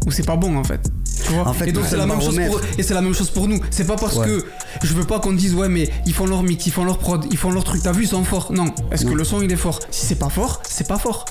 ou 0.06 0.10
c'est 0.10 0.26
pas 0.26 0.36
bon 0.36 0.56
en 0.56 0.64
fait. 0.64 0.80
Tu 1.24 1.32
vois? 1.32 1.46
En 1.46 1.52
fait, 1.52 1.68
et 1.68 1.72
donc 1.72 1.84
c'est 1.88 1.96
la 1.96 2.06
même 2.06 2.20
chose 2.20 2.40
pour 2.48 2.60
et 2.78 2.82
c'est 2.82 2.94
la 2.94 3.02
même 3.02 3.14
chose 3.14 3.30
pour 3.30 3.46
nous. 3.46 3.60
C'est 3.70 3.86
pas 3.86 3.96
parce 3.96 4.16
Ouais. 4.16 4.26
que 4.26 4.44
je 4.82 4.94
veux 4.94 5.04
pas 5.04 5.20
qu'on 5.20 5.32
dise 5.32 5.54
ouais 5.54 5.68
mais 5.68 5.88
ils 6.06 6.14
font 6.14 6.26
leur 6.26 6.42
mix 6.42 6.66
ils 6.66 6.72
font 6.72 6.84
leur 6.84 6.98
prod 6.98 7.24
ils 7.30 7.36
font 7.38 7.52
leur 7.52 7.62
truc 7.62 7.82
t'as 7.82 7.92
vu 7.92 8.04
ils 8.04 8.08
sont 8.08 8.24
forts. 8.24 8.50
Non. 8.52 8.74
Est-ce 8.90 9.04
que 9.04 9.12
le 9.14 9.22
son 9.22 9.42
il 9.42 9.52
est 9.52 9.56
fort? 9.56 9.78
Si 9.90 10.06
c'est 10.06 10.18
pas 10.18 10.30
fort 10.30 10.60
c'est 10.68 10.88
pas 10.88 10.98
fort 10.98 11.24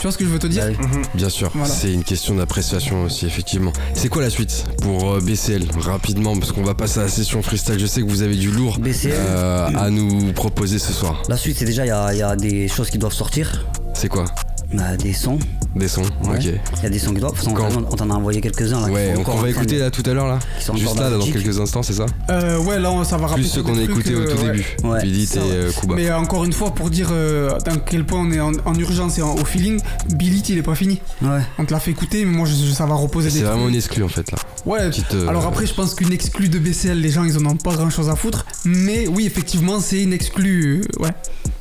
Tu 0.00 0.06
vois 0.06 0.12
ce 0.12 0.16
que 0.18 0.24
je 0.24 0.30
veux 0.30 0.38
te 0.38 0.46
dire 0.46 0.64
Bah 0.66 0.86
oui. 0.92 1.02
Bien 1.12 1.28
sûr, 1.28 1.50
Voilà. 1.54 1.68
c'est 1.72 1.92
une 1.92 2.04
question 2.04 2.34
d'appréciation 2.34 3.04
aussi, 3.04 3.26
effectivement. 3.26 3.70
C'est 3.92 4.08
quoi 4.08 4.22
la 4.22 4.30
suite 4.30 4.64
pour 4.80 5.12
euh, 5.12 5.20
BCL 5.20 5.64
Rapidement, 5.78 6.34
parce 6.38 6.52
qu'on 6.52 6.62
va 6.62 6.72
passer 6.74 7.00
à 7.00 7.02
la 7.02 7.08
session 7.10 7.42
freestyle. 7.42 7.78
Je 7.78 7.84
sais 7.84 8.00
que 8.00 8.08
vous 8.08 8.22
avez 8.22 8.36
du 8.36 8.50
lourd 8.50 8.78
BCL. 8.78 9.12
euh, 9.14 9.68
à 9.76 9.90
nous 9.90 10.32
proposer 10.32 10.78
ce 10.78 10.94
soir. 10.94 11.22
La 11.28 11.36
suite, 11.36 11.58
c'est 11.58 11.66
déjà, 11.66 11.84
il 11.84 11.88
y 11.88 11.92
a, 11.92 12.14
il 12.14 12.18
y 12.18 12.22
a 12.22 12.34
des 12.34 12.66
choses 12.66 12.88
qui 12.88 12.96
doivent 12.96 13.12
sortir. 13.12 13.66
C'est 13.92 14.08
quoi? 14.08 14.24
Bah, 14.72 14.96
des 14.96 15.12
sons. 15.12 15.38
Des 15.74 15.88
sons 15.88 16.02
Ouais. 16.24 16.36
Ok. 16.36 16.44
Il 16.44 16.82
y 16.82 16.86
a 16.86 16.90
des 16.90 16.98
sons 16.98 17.12
qui 17.12 17.20
doivent. 17.20 17.32
On, 17.46 17.52
Quand 17.52 17.68
on 17.76 17.82
t'en 17.96 18.10
a 18.10 18.14
envoyé 18.14 18.40
quelques-uns 18.40 18.80
là. 18.80 18.86
qui 18.88 18.92
Ouais, 18.94 19.08
sont 19.08 19.14
donc 19.14 19.20
encore 19.28 19.36
on 19.36 19.42
va 19.42 19.50
écouter 19.50 19.76
de- 19.76 19.80
là 19.80 19.90
tout 19.90 20.02
à 20.06 20.12
l'heure 20.14 20.26
là 20.28 20.38
qui 20.58 20.64
sont 20.64 20.76
Juste 20.76 20.98
là, 20.98 21.10
dans 21.10 21.18
dans 21.18 21.26
quelques 21.26 21.58
instants, 21.60 21.82
c'est 21.82 21.92
ça 21.92 22.06
Euh, 22.30 22.58
ouais, 22.58 22.78
là, 22.80 22.90
on- 22.92 23.04
ça 23.04 23.16
va 23.16 23.26
rappeler. 23.28 23.44
Plus 23.44 23.50
ce 23.52 23.60
qu'on 23.60 23.76
a 23.78 23.82
écouté 23.82 24.14
au 24.14 24.24
tout 24.24 24.36
début. 24.42 24.64
Ouais. 24.84 25.02
Billy 25.02 25.24
et 25.24 25.38
euh, 25.38 25.70
Kuba. 25.72 25.94
Mais 25.94 26.08
euh, 26.10 26.18
encore 26.18 26.44
une 26.44 26.52
fois, 26.52 26.72
pour 26.74 26.90
dire 26.90 27.08
euh, 27.12 27.50
à 27.66 27.76
quel 27.84 28.04
point 28.04 28.20
on 28.20 28.30
est 28.32 28.40
en, 28.40 28.52
en 28.64 28.74
urgence 28.76 29.18
et 29.18 29.22
en- 29.22 29.34
au 29.34 29.44
feeling, 29.44 29.80
Billy, 30.14 30.42
il 30.48 30.58
est 30.58 30.62
pas 30.62 30.74
fini. 30.74 31.00
Ouais. 31.22 31.40
On 31.58 31.64
te 31.64 31.72
l'a 31.72 31.80
fait 31.80 31.90
écouter, 31.92 32.24
mais 32.24 32.36
moi, 32.36 32.46
je- 32.46 32.54
je- 32.66 32.72
ça 32.72 32.86
va 32.86 32.94
reposer 32.94 33.30
des 33.30 33.38
C'est 33.38 33.44
vraiment 33.44 33.68
une 33.68 33.74
exclue 33.76 34.02
en 34.04 34.08
fait 34.08 34.30
là. 34.32 34.38
Ouais, 34.66 34.88
Petite, 34.90 35.14
euh, 35.14 35.28
alors 35.28 35.46
après, 35.46 35.66
je 35.66 35.74
pense 35.74 35.94
qu'une 35.94 36.12
exclue 36.12 36.48
de 36.48 36.58
BCL, 36.58 37.00
les 37.00 37.10
gens, 37.10 37.24
ils 37.24 37.36
en 37.38 37.44
ont 37.46 37.56
pas 37.56 37.74
grand 37.74 37.90
chose 37.90 38.08
à 38.08 38.16
foutre. 38.16 38.44
Mais 38.64 39.06
oui, 39.08 39.24
effectivement, 39.26 39.80
c'est 39.80 40.02
une 40.02 40.12
exclue. 40.12 40.82
ouais. 41.00 41.10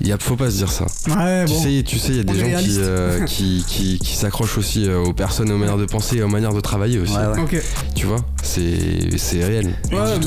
Y 0.01 0.13
a, 0.13 0.17
faut 0.17 0.37
pas 0.37 0.49
se 0.49 0.55
dire 0.55 0.71
ça. 0.71 0.85
Ouais, 1.09 1.43
Tu 1.45 1.51
bon. 1.53 1.61
sais, 1.63 1.83
tu 1.85 1.99
sais, 1.99 2.09
il 2.11 2.17
y 2.17 2.19
a 2.21 2.23
des 2.23 2.39
gens 2.39 2.59
qui. 2.61 2.77
Euh, 2.99 3.25
qui, 3.25 3.63
qui, 3.67 3.99
qui 3.99 4.15
s'accrochent 4.15 4.57
aussi 4.57 4.87
euh, 4.87 4.99
aux 4.99 5.13
personnes, 5.13 5.51
aux 5.51 5.57
manières 5.57 5.77
de 5.77 5.85
penser 5.85 6.17
et 6.17 6.23
aux 6.23 6.27
manières 6.27 6.53
de 6.53 6.59
travailler 6.61 6.99
aussi. 6.99 7.13
Ouais, 7.15 7.25
ouais. 7.27 7.41
Ok. 7.41 7.61
Tu 7.95 8.05
vois, 8.05 8.17
c'est 8.43 9.17
c'est 9.17 9.43
réel. 9.43 9.67
Ouais, 9.91 10.19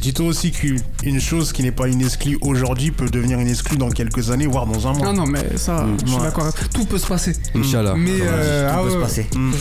Dis-toi 0.00 0.24
mais- 0.24 0.30
aussi, 0.30 0.50
qu'une 0.50 1.20
chose 1.20 1.52
qui 1.52 1.62
n'est 1.62 1.72
pas 1.72 1.88
une 1.88 2.00
exclue 2.02 2.38
aujourd'hui 2.42 2.90
peut 2.90 3.08
devenir 3.08 3.38
une 3.40 3.48
exclue 3.48 3.76
dans 3.76 3.90
quelques 3.90 4.30
années, 4.30 4.46
voire 4.46 4.66
dans 4.66 4.86
un 4.86 4.92
mois. 4.92 5.06
Ah 5.10 5.12
non, 5.12 5.26
mais 5.26 5.56
ça, 5.56 5.82
Mm. 5.84 5.96
je 6.02 6.06
suis 6.10 6.16
Ouais. 6.16 6.22
d'accord. 6.24 6.52
Tout 6.74 6.84
peut 6.84 6.98
se 6.98 7.06
passer. 7.06 7.32
Inch'Allah. 7.54 7.94
Mais 7.96 8.10
euh, 8.20 8.68
tout 8.70 8.74
ah 8.78 8.82
peut 8.82 8.90
se 8.90 8.94
ouais, 8.96 9.02
passer. 9.02 9.26
Mm. 9.34 9.52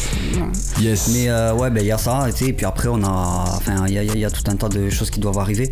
Yes. 0.82 1.10
Mais 1.14 1.30
euh, 1.30 1.54
ouais, 1.54 1.70
ben 1.70 1.82
il 1.82 1.88
y 1.88 1.92
a 1.92 1.98
ça, 1.98 2.28
et 2.42 2.54
puis 2.54 2.66
après 2.66 2.88
on 2.88 3.04
a, 3.04 3.44
enfin 3.58 3.86
il 3.88 3.94
y 3.94 3.98
a, 3.98 4.04
il 4.04 4.18
y 4.20 4.26
a 4.26 4.30
tout 4.32 4.44
un 4.50 4.56
tas 4.56 4.70
de 4.70 4.90
choses 4.90 5.10
qui 5.10 5.20
doivent 5.20 5.38
arriver, 5.40 5.72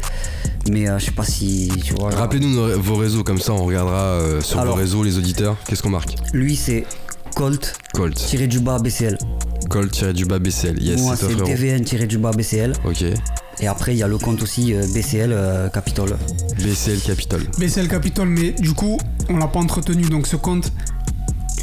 mais 0.70 0.88
euh, 0.90 0.98
je 1.00 1.06
sais 1.06 1.12
pas 1.12 1.24
si 1.26 1.72
tu 1.84 1.94
vois. 1.94 2.12
genre, 2.12 2.20
Rappelez-nous 2.20 2.82
vos 2.82 2.96
réseaux, 2.96 3.24
comme 3.24 3.40
ça 3.40 3.54
on 3.54 3.66
regardera 3.66 3.98
euh, 4.02 4.42
sur 4.42 4.60
Alors. 4.60 4.76
vos 4.76 4.80
réseaux 4.82 5.04
les 5.04 5.18
auditeurs. 5.18 5.56
Qu'est-ce 5.68 5.84
qu'on 5.84 5.90
marque? 5.90 6.16
Lui 6.34 6.56
c'est 6.56 6.83
Colt 7.36 7.74
Colt. 7.94 8.16
tiré 8.16 8.48
du 8.48 8.60
bas 8.60 8.80
BCL. 8.80 9.18
Colt 9.70 9.92
tiré 9.92 10.14
du 10.14 10.26
bas 10.26 10.40
BCL. 10.40 10.82
Yes, 10.82 11.02
Moi 11.02 11.16
c'est 11.16 11.28
c'est. 11.28 11.44
TVN 11.44 11.84
tiré 11.84 12.06
du 12.06 12.18
bas 12.18 12.32
BCL. 12.32 12.74
Ok. 12.86 13.04
Et 13.60 13.68
après 13.68 13.94
il 13.94 13.98
y 13.98 14.04
a 14.04 14.08
le 14.08 14.18
compte 14.18 14.42
aussi 14.42 14.74
euh, 14.74 14.86
BCL 14.94 15.32
euh, 15.32 15.70
Capitol. 15.70 16.18
BCL 16.58 17.00
Capitol. 17.02 17.42
BCL 17.58 17.88
Capitol, 17.88 18.28
mais 18.28 18.52
du 18.52 18.74
coup, 18.74 19.00
on 19.30 19.38
l'a 19.38 19.48
pas 19.48 19.60
entretenu, 19.60 20.04
donc 20.04 20.28
ce 20.28 20.36
compte. 20.36 20.72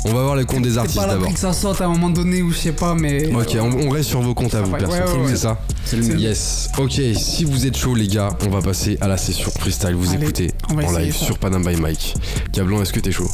On 0.06 0.14
va 0.14 0.22
voir 0.22 0.34
les 0.36 0.46
comptes 0.46 0.62
des 0.62 0.70
C'est 0.72 0.78
artistes 0.78 0.96
pas 0.96 1.02
d'abord. 1.02 1.18
l'abri 1.24 1.34
que 1.34 1.40
ça 1.40 1.52
saute 1.52 1.78
à 1.82 1.84
un 1.84 1.88
moment 1.88 2.08
donné 2.08 2.40
ou 2.40 2.50
je 2.52 2.56
sais 2.56 2.72
pas, 2.72 2.94
mais. 2.94 3.26
Ok, 3.34 3.54
on, 3.60 3.86
on 3.86 3.90
reste 3.90 4.08
sur 4.08 4.22
vos 4.22 4.32
comptes 4.32 4.54
à 4.54 4.62
vous, 4.62 4.72
Ouais, 4.72 4.78
perso. 4.78 4.94
ouais, 4.94 5.02
ouais, 5.12 5.18
ouais. 5.24 5.28
C'est 5.30 5.36
ça 5.36 5.60
C'est 5.84 5.96
le 5.98 6.04
mieux. 6.04 6.16
Yes. 6.18 6.70
Ok, 6.78 6.98
si 7.14 7.44
vous 7.44 7.66
êtes 7.66 7.76
chaud 7.76 7.94
les 7.94 8.08
gars, 8.08 8.30
on 8.46 8.48
va 8.50 8.62
passer 8.62 8.96
à 9.02 9.08
la 9.08 9.18
session 9.18 9.50
freestyle. 9.58 9.94
Vous 9.94 10.10
Allez, 10.14 10.22
écoutez 10.22 10.52
on 10.70 10.74
va 10.74 10.84
en 10.86 10.92
live 10.96 11.14
ça. 11.14 11.26
sur 11.26 11.38
Panam 11.38 11.62
by 11.62 11.76
Mike. 11.78 12.14
Cablon, 12.52 12.80
est-ce 12.80 12.94
que 12.94 13.00
t'es 13.00 13.12
chaud? 13.12 13.28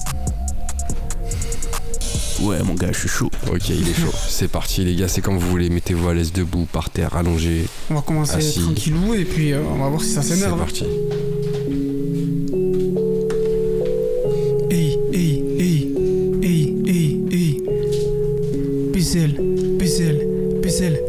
Ouais, 2.42 2.62
mon 2.62 2.74
gars, 2.74 2.92
je 2.92 2.98
suis 3.00 3.08
chaud. 3.08 3.30
Ok, 3.50 3.68
il 3.70 3.88
est 3.88 3.94
chaud. 3.94 4.12
C'est 4.28 4.48
parti 4.48 4.84
les 4.84 4.94
gars, 4.94 5.08
c'est 5.08 5.20
comme 5.22 5.38
vous 5.38 5.48
voulez. 5.48 5.70
Mettez-vous 5.70 6.08
à 6.08 6.14
l'aise 6.14 6.32
debout, 6.32 6.66
par 6.70 6.90
terre, 6.90 7.16
allongé. 7.16 7.64
On 7.90 7.94
va 7.94 8.02
commencer 8.02 8.36
Assis. 8.36 8.60
tranquillou 8.60 9.14
et 9.14 9.24
puis 9.24 9.52
euh, 9.52 9.60
on 9.72 9.78
va 9.78 9.88
voir 9.88 10.02
si 10.02 10.10
ça 10.10 10.22
C'est 10.22 10.34
s'énerve. 10.36 10.58
parti. 10.58 10.84
Hey, 14.70 14.98
hey, 15.12 15.42
hey, 15.58 15.94
hey, 16.42 16.74
hey, 16.86 17.20
hey. 17.30 17.62
PCL, 18.92 19.32
PCL, 19.78 20.60
PCL. 20.62 21.00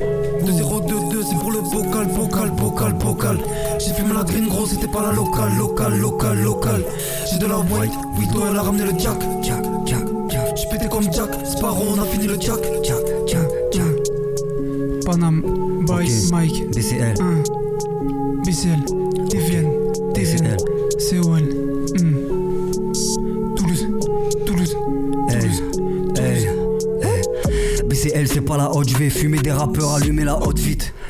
2022, 0.45 1.21
c'est 1.29 1.37
pour 1.39 1.51
le 1.51 1.59
bocal, 1.61 2.07
bocal, 2.15 2.51
bocal, 2.51 2.93
bocal. 2.93 3.37
J'ai 3.79 3.93
fumé 3.93 4.13
la 4.13 4.23
green 4.23 4.47
gros, 4.47 4.65
c'était 4.65 4.87
pas 4.87 5.01
la 5.01 5.11
locale, 5.11 5.55
locale, 5.57 5.99
locale, 5.99 6.41
locale. 6.41 6.83
J'ai 7.31 7.37
de 7.39 7.45
la 7.47 7.57
white, 7.59 7.91
Widow, 8.17 8.43
elle 8.49 8.57
a 8.57 8.61
ramené 8.61 8.85
le 8.85 8.97
jack, 8.97 9.19
jack. 9.43 9.56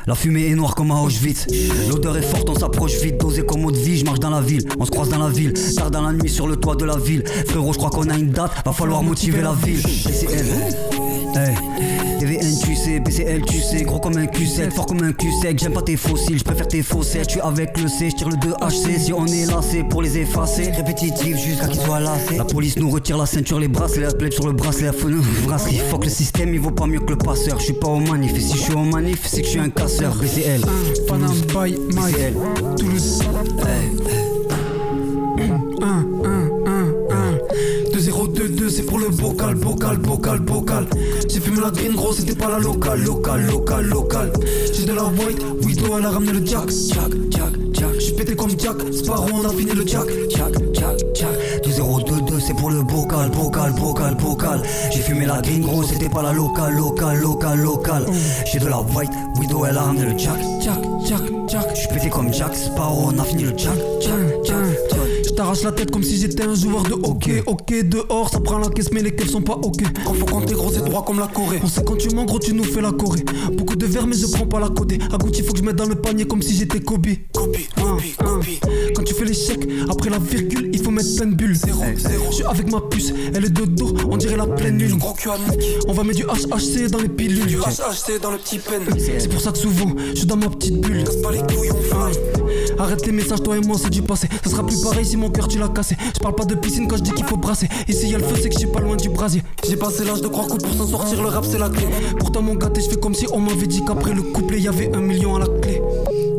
La 0.07 0.15
fumée 0.15 0.47
est 0.47 0.55
noire 0.55 0.73
comme 0.73 0.91
à 0.91 1.01
Auschwitz. 1.01 1.47
L'odeur 1.89 2.17
est 2.17 2.21
forte, 2.21 2.49
on 2.49 2.55
s'approche 2.55 2.93
vite, 3.01 3.17
dosé 3.17 3.45
comme 3.45 3.65
eau 3.65 3.71
de 3.71 3.77
vie. 3.77 3.97
Je 3.97 4.05
marche 4.05 4.19
dans 4.19 4.29
la 4.29 4.39
ville, 4.39 4.63
on 4.79 4.85
se 4.85 4.89
croise 4.89 5.09
dans 5.09 5.19
la 5.19 5.29
ville. 5.29 5.51
Tard 5.75 5.91
dans 5.91 6.01
la 6.01 6.13
nuit 6.13 6.29
sur 6.29 6.47
le 6.47 6.55
toit 6.55 6.77
de 6.77 6.85
la 6.85 6.95
ville. 6.95 7.23
Frérot, 7.45 7.73
je 7.73 7.77
crois 7.77 7.89
qu'on 7.89 8.09
a 8.09 8.17
une 8.17 8.29
date, 8.29 8.51
va 8.65 8.71
falloir 8.71 9.03
motiver 9.03 9.41
la 9.41 9.51
ville. 9.51 9.83
Sais, 12.87 13.01
BCL, 13.01 13.41
tu 13.41 13.59
sais, 13.59 13.83
gros 13.83 13.99
comme 13.99 14.15
un 14.15 14.27
Q7, 14.27 14.71
fort 14.71 14.85
comme 14.85 15.03
un 15.03 15.11
Q7. 15.11 15.59
J'aime 15.59 15.73
pas 15.73 15.81
tes 15.81 15.97
fossiles, 15.97 16.39
je 16.39 16.43
préfère 16.45 16.69
tes 16.69 16.81
faussettes. 16.81 17.25
Je 17.25 17.31
suis 17.31 17.41
avec 17.41 17.77
le 17.77 17.89
C, 17.89 18.09
je 18.11 18.15
tire 18.15 18.29
le 18.29 18.37
2HC. 18.37 18.99
Si 18.99 19.11
on 19.11 19.25
est 19.25 19.45
là, 19.45 19.59
c'est 19.61 19.83
pour 19.83 20.01
les 20.01 20.17
effacer. 20.17 20.71
Répétitif 20.71 21.35
jusqu'à 21.37 21.67
qu'ils 21.67 21.81
soient 21.81 21.99
lassés. 21.99 22.37
La 22.37 22.45
police 22.45 22.77
nous 22.77 22.89
retire 22.89 23.17
la 23.17 23.25
ceinture, 23.25 23.59
les 23.59 23.67
bracelets, 23.67 24.05
la 24.05 24.13
plaide 24.13 24.31
sur 24.31 24.47
le 24.47 24.53
bracelet, 24.53 24.85
la 24.85 24.93
fenêtre, 24.93 25.27
brasserie. 25.43 25.81
Fuck 25.91 26.05
le 26.05 26.09
système, 26.09 26.53
il 26.53 26.61
vaut 26.61 26.71
pas 26.71 26.85
mieux 26.85 27.01
que 27.01 27.09
le 27.09 27.17
passeur. 27.17 27.59
Je 27.59 27.65
suis 27.65 27.73
pas 27.73 27.89
au 27.89 27.99
manif, 27.99 28.33
et 28.37 28.39
si 28.39 28.55
je 28.55 28.61
suis 28.61 28.73
au 28.73 28.85
manif, 28.85 29.19
c'est 29.25 29.41
que 29.41 29.47
je 29.47 29.51
suis 29.51 29.59
un 29.59 29.69
casseur. 29.69 30.15
BCL, 30.15 30.61
1. 30.63 31.07
Panam. 31.07 31.35
BCL. 31.41 32.35
Toulouse. 32.77 33.21
Hey. 33.65 34.16
C'est 38.77 38.83
pour 38.83 38.99
le 38.99 39.09
bocal, 39.09 39.55
bocal, 39.55 39.97
bocal, 39.97 40.39
bocal. 40.39 40.85
J'ai 41.27 41.39
fumé 41.39 41.59
la 41.61 41.71
green 41.71 41.95
gros, 41.95 42.13
c'était 42.13 42.35
pas 42.35 42.47
la 42.47 42.59
locale, 42.59 43.01
locale, 43.01 43.43
locale, 43.47 43.85
locale. 43.87 44.31
J'ai 44.71 44.85
de 44.85 44.93
la 44.93 45.05
white, 45.05 45.43
Widow, 45.63 45.97
elle 45.97 46.05
a 46.05 46.11
ramené 46.11 46.33
le 46.33 46.45
jack, 46.45 46.69
jack, 46.69 47.11
jack, 47.31 47.53
jack. 47.73 47.89
J'suis 47.97 48.13
pété 48.13 48.35
comme 48.35 48.51
Jack, 48.51 48.75
Sparrow, 48.93 49.29
on 49.33 49.45
a 49.45 49.49
fini 49.49 49.71
le 49.71 49.87
jack, 49.87 50.05
jack, 50.29 50.53
jack, 50.73 50.95
jack. 51.15 51.29
2022 51.63 52.39
c'est 52.39 52.53
pour 52.53 52.69
le 52.69 52.83
bocal, 52.83 53.31
bocal, 53.31 53.73
bocal, 53.73 54.15
bocal 54.15 54.61
J'ai 54.91 55.01
fumé 55.01 55.25
la 55.25 55.41
green 55.41 55.61
gros, 55.61 55.81
c'était 55.81 56.09
pas 56.09 56.21
la 56.21 56.31
locale, 56.31 56.75
locale, 56.75 57.19
locale, 57.19 57.59
locale 57.59 58.05
J'ai 58.45 58.59
de 58.59 58.67
la 58.67 58.79
white, 58.79 59.09
Widow 59.39 59.65
elle 59.65 59.77
a 59.77 59.81
ramené 59.81 60.05
le 60.05 60.17
jack, 60.19 60.39
jack, 60.61 60.79
jack, 61.03 61.21
jack 61.47 61.65
J'suis 61.73 61.87
pété 61.87 62.09
comme 62.09 62.31
Jack 62.31 62.55
Sparrow, 62.55 63.09
on 63.11 63.17
a 63.17 63.23
fini 63.23 63.43
le 63.43 63.57
jack, 63.57 63.77
jack, 63.99 64.13
jack, 64.43 64.55
jack 64.91 65.06
t'arrache 65.37 65.61
la 65.61 65.71
tête 65.71 65.91
comme 65.91 66.01
si 66.01 66.17
j'étais 66.17 66.43
un 66.43 66.55
joueur 66.55 66.81
de 66.83 66.93
hockey. 66.93 67.43
Ok, 67.45 67.71
dehors, 67.87 68.29
ça 68.29 68.39
prend 68.39 68.57
la 68.57 68.69
caisse, 68.69 68.91
mais 68.91 69.03
les 69.03 69.15
caisses 69.15 69.29
sont 69.31 69.41
pas 69.43 69.53
ok. 69.53 69.83
Quand 70.03 70.13
faut 70.15 70.25
compter 70.25 70.55
gros, 70.55 70.71
c'est 70.73 70.83
droit 70.83 71.05
comme 71.05 71.19
la 71.19 71.27
Corée. 71.27 71.59
On 71.63 71.67
sait 71.67 71.83
quand 71.85 71.95
tu 71.95 72.09
mens, 72.09 72.25
gros, 72.25 72.39
tu 72.39 72.53
nous 72.55 72.63
fais 72.63 72.81
la 72.81 72.91
Corée. 72.91 73.23
Beaucoup 73.53 73.75
de 73.75 73.85
verres, 73.85 74.07
mais 74.07 74.15
je 74.17 74.25
prends 74.25 74.47
pas 74.47 74.59
la 74.59 74.69
codée. 74.69 74.97
À 75.13 75.17
Gucci, 75.17 75.43
faut 75.43 75.53
que 75.53 75.59
je 75.59 75.63
mette 75.63 75.75
dans 75.75 75.85
le 75.85 75.93
panier 75.95 76.25
comme 76.25 76.41
si 76.41 76.55
j'étais 76.55 76.79
Kobe. 76.79 77.05
Copie, 77.33 77.67
Un, 77.77 77.81
copie, 77.83 78.15
un. 78.19 78.23
copie. 78.25 78.59
Quand 78.95 79.03
tu 79.03 79.13
fais 79.13 79.31
chèques, 79.31 79.67
après 79.89 80.09
la 80.09 80.17
virgule, 80.17 80.71
il 80.73 80.81
faut 80.83 80.89
mettre 80.89 81.15
plein 81.15 81.27
de 81.27 81.35
bulles. 81.35 81.55
Zéro, 81.55 81.83
zéro. 81.97 82.25
Je 82.31 82.35
suis 82.35 82.43
avec 82.43 82.71
ma 82.71 82.81
puce, 82.81 83.13
elle 83.35 83.45
est 83.45 83.49
de 83.53 83.65
dos, 83.65 83.93
on 84.09 84.17
dirait 84.17 84.37
la 84.37 84.47
pleine 84.47 84.79
lune. 84.79 84.97
Gros 84.97 85.13
cul 85.13 85.29
à 85.29 85.37
Nicky. 85.37 85.67
On 85.87 85.93
va 85.93 86.03
mettre 86.03 86.17
du 86.17 86.25
HHC 86.25 86.89
dans 86.89 86.99
les 86.99 87.09
pilules. 87.09 87.45
Du 87.45 87.57
HHC 87.57 88.19
dans 88.21 88.31
le 88.31 88.37
petit 88.39 88.57
pen. 88.57 88.81
C'est 88.97 89.29
pour 89.29 89.39
ça 89.41 89.51
que 89.51 89.59
souvent, 89.59 89.93
je 90.11 90.15
suis 90.15 90.25
dans 90.25 90.37
ma 90.37 90.49
petite 90.49 90.81
bulle. 90.81 91.03
Casse 91.03 91.17
pas 91.17 91.31
les 91.31 91.39
couilles, 91.39 91.69
on 91.71 91.81
fly. 91.95 92.17
Arrête 92.79 93.05
les 93.05 93.11
messages, 93.11 93.41
toi 93.41 93.57
et 93.57 93.61
moi, 93.61 93.77
c'est 93.81 93.89
du 93.89 94.01
passé. 94.01 94.27
Ça 94.43 94.51
sera 94.51 94.65
plus 94.65 94.81
pareil 94.81 95.05
si 95.05 95.17
mon 95.17 95.29
cœur 95.29 95.47
tu 95.47 95.57
l'as 95.57 95.69
cassé. 95.69 95.95
Je 96.13 96.19
parle 96.19 96.35
pas 96.35 96.45
de 96.45 96.55
piscine 96.55 96.87
quand 96.87 96.97
je 96.97 97.03
dis 97.03 97.11
qu'il 97.11 97.25
faut 97.25 97.37
brasser. 97.37 97.67
Ici 97.87 98.09
y'a 98.09 98.17
le 98.17 98.23
feu, 98.23 98.35
c'est 98.41 98.49
que 98.49 98.53
je 98.53 98.59
suis 98.59 98.67
pas 98.67 98.79
loin 98.79 98.95
du 98.95 99.09
brasier. 99.09 99.41
J'ai 99.67 99.77
passé 99.77 100.03
l'âge 100.05 100.21
de 100.21 100.27
croire 100.27 100.47
que 100.47 100.57
pour 100.57 100.73
s'en 100.73 100.87
sortir, 100.87 101.21
le 101.21 101.29
rap 101.29 101.45
c'est 101.49 101.57
la 101.57 101.69
clé. 101.69 101.85
Pourtant, 102.19 102.41
mon 102.41 102.55
gâté, 102.55 102.81
je 102.81 102.89
fais 102.89 102.97
comme 102.97 103.15
si 103.15 103.25
on 103.31 103.39
m'avait 103.39 103.67
dit 103.67 103.83
qu'après 103.83 104.13
le 104.13 104.21
couplet, 104.21 104.59
y 104.59 104.67
avait 104.67 104.95
un 104.95 105.01
million 105.01 105.35
à 105.35 105.39
la 105.39 105.47
clé. 105.47 105.81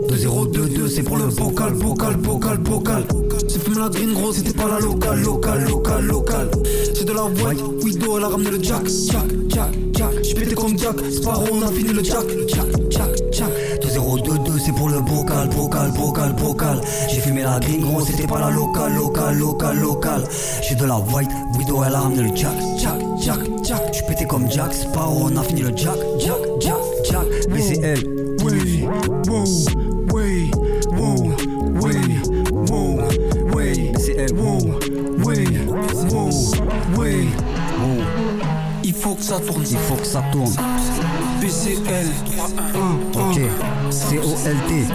2022, 0.09 0.89
c'est 0.89 1.03
pour 1.03 1.17
le 1.17 1.27
bocal, 1.27 1.75
bocal, 1.75 2.17
bocal, 2.17 2.59
bocal. 2.59 3.05
J'ai 3.49 3.59
fumé 3.59 3.79
la 3.79 3.89
green 3.89 4.15
gros, 4.15 4.33
c'était 4.33 4.53
pas 4.53 4.69
la 4.69 4.79
locale, 4.79 5.21
locale, 5.21 5.65
locale, 5.65 6.05
locale. 6.05 6.51
J'ai 6.95 7.05
de 7.05 7.13
la 7.13 7.25
white, 7.25 7.63
Widow, 7.83 8.19
elle 8.19 8.25
a 8.25 8.29
ramené 8.29 8.51
le 8.51 8.63
jack, 8.63 8.87
jack, 8.87 9.27
jack, 9.49 9.71
jack. 9.93 10.11
J'suis 10.23 10.35
pété 10.35 10.55
comme 10.55 10.79
Jack, 10.79 10.97
Sparrow, 11.11 11.47
on 11.53 11.63
a 11.63 11.73
fini 11.73 11.93
le 11.93 12.03
jack, 12.05 12.27
jack, 12.47 12.67
jack, 12.91 13.11
jack. 13.33 13.49
2022 13.83 14.29
c'est 14.31 14.39
pour 14.39 14.48
le 14.99 15.05
bocal, 15.05 15.49
bocal, 15.49 15.91
bocal, 15.93 16.33
bocal 16.33 16.81
J'ai 17.09 17.21
fumé 17.21 17.43
la 17.43 17.59
green 17.61 17.81
gros, 17.81 18.01
c'était 18.01 18.27
pas 18.27 18.39
la 18.39 18.51
locale, 18.51 18.95
locale, 18.95 19.37
locale, 19.37 19.79
locale 19.79 20.25
J'ai 20.63 20.75
de 20.75 20.85
la 20.85 20.99
white, 20.99 21.31
Widow 21.57 21.83
elle 21.85 21.95
a 21.95 22.01
ramené 22.01 22.23
le 22.23 22.37
jack, 22.37 22.55
jack, 22.79 23.01
jack, 23.21 23.39
jack 23.63 23.81
J'suis 23.93 24.05
pété 24.07 24.27
comme 24.27 24.51
Jack 24.51 24.73
Sparrow, 24.73 25.29
on 25.31 25.37
a 25.37 25.43
fini 25.43 25.63
le 25.63 25.77
jack, 25.77 25.99
jack, 26.19 26.39
jack, 26.61 26.77
jack 27.05 27.27
BCL, 27.51 28.19
Way, 28.45 28.89
wow, 29.27 29.45
way, 30.13 30.51
wow, 30.93 31.17
way, 31.81 32.01
wow, 32.71 33.09
way, 33.55 33.93
BCL, 33.93 34.33
wow, 34.33 34.59
way, 35.25 35.47
wow, 36.11 36.31
way. 36.97 37.29
que 39.19 39.25
ça 39.25 39.41
tourne. 39.41 39.65
Il 39.69 39.77
faut 39.79 39.95
que 39.97 40.07
ça 40.07 40.23
tourne. 40.33 40.55
BCL. 41.41 42.07
Ok. 43.15 43.18
C-O-L-T. 43.91 44.87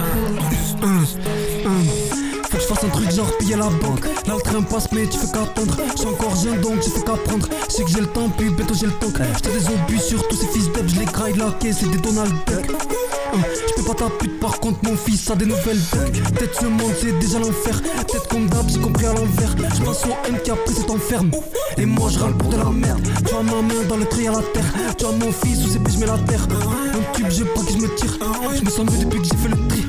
Faut 2.50 2.56
que 2.56 2.62
je 2.62 2.66
fasse 2.68 2.84
un 2.84 2.88
truc 2.88 3.10
genre 3.10 3.36
piller 3.38 3.56
la 3.56 3.64
banque. 3.68 4.04
Là 4.26 4.34
le 4.36 4.40
train 4.42 4.62
passe 4.62 4.88
mais 4.92 5.06
tu 5.06 5.18
fais 5.18 5.26
qu'attendre. 5.26 5.76
J'suis 5.96 6.06
encore 6.06 6.36
jeune 6.36 6.60
donc 6.60 6.80
tu 6.80 6.90
fais 6.90 7.00
qu'apprendre. 7.02 7.48
Je 7.68 7.74
sais 7.74 7.84
que 7.84 7.90
j'ai 7.90 8.00
le 8.00 8.06
temps 8.06 8.28
puis 8.36 8.50
bientôt 8.50 8.74
j'ai 8.74 8.86
le 8.86 8.92
temps. 8.92 9.12
J't'ai 9.36 9.50
des 9.50 9.66
obus 9.66 9.98
sur 9.98 10.26
tous 10.28 10.36
ces 10.36 10.46
fils 10.46 10.70
d'eb, 10.72 10.88
je 10.88 11.00
les 11.00 11.06
graille 11.06 11.34
la 11.36 11.50
caisse 11.58 11.78
c'est 11.80 11.90
des 11.90 11.98
Donald 11.98 12.32
Duck. 12.46 12.70
Hein, 13.34 13.38
Je 13.68 13.74
peux 13.82 13.92
pas 13.92 14.04
ta 14.04 14.10
pute 14.10 14.38
par 14.38 14.60
contre 14.60 14.78
mon 14.84 14.96
fils 14.96 15.28
a 15.30 15.34
des 15.34 15.46
nouvelles 15.46 15.80
bugs 15.92 16.20
Peut-être 16.34 16.60
ce 16.60 16.66
monde 16.66 16.92
c'est 17.00 17.18
déjà 17.18 17.40
l'enfer 17.40 17.82
Peut-être 17.82 18.28
comme 18.28 18.46
d'hab 18.48 18.68
j'ai 18.68 18.78
compris 18.78 19.06
à 19.06 19.12
l'envers 19.12 19.56
Je 19.76 19.82
passe 19.82 20.04
au 20.04 20.32
MK 20.32 20.48
après 20.50 20.74
c'est 20.74 20.88
enferme 20.90 21.32
Et 21.76 21.86
moi 21.86 22.08
je 22.10 22.18
râle 22.18 22.34
pour 22.34 22.50
de 22.50 22.56
la 22.56 22.70
merde. 22.70 23.02
Tu 23.26 23.34
as 23.34 23.42
ma 23.42 23.62
main 23.62 23.82
dans 23.88 23.96
le 23.96 24.06
tri 24.06 24.28
à 24.28 24.32
la 24.32 24.42
terre. 24.52 24.72
Tu 24.96 25.04
as 25.04 25.10
mon 25.10 25.32
fils 25.32 25.60
sous 25.60 25.68
ses 25.68 25.78
pieds 25.78 25.94
je 25.94 25.98
mets 25.98 26.06
la 26.06 26.18
terre. 26.18 26.46
Un 26.94 27.12
tube 27.14 27.26
j'ai 27.30 27.44
pas 27.44 27.60
que 27.60 27.72
je 27.72 27.78
me 27.78 27.94
tire. 27.94 28.18
Je 28.54 28.64
me 28.64 28.70
sens 28.70 28.90
mieux 28.90 29.04
depuis 29.04 29.20
que 29.20 29.26
j'ai 29.26 29.36
fait 29.36 29.48
le 29.48 29.68
tri. 29.68 29.84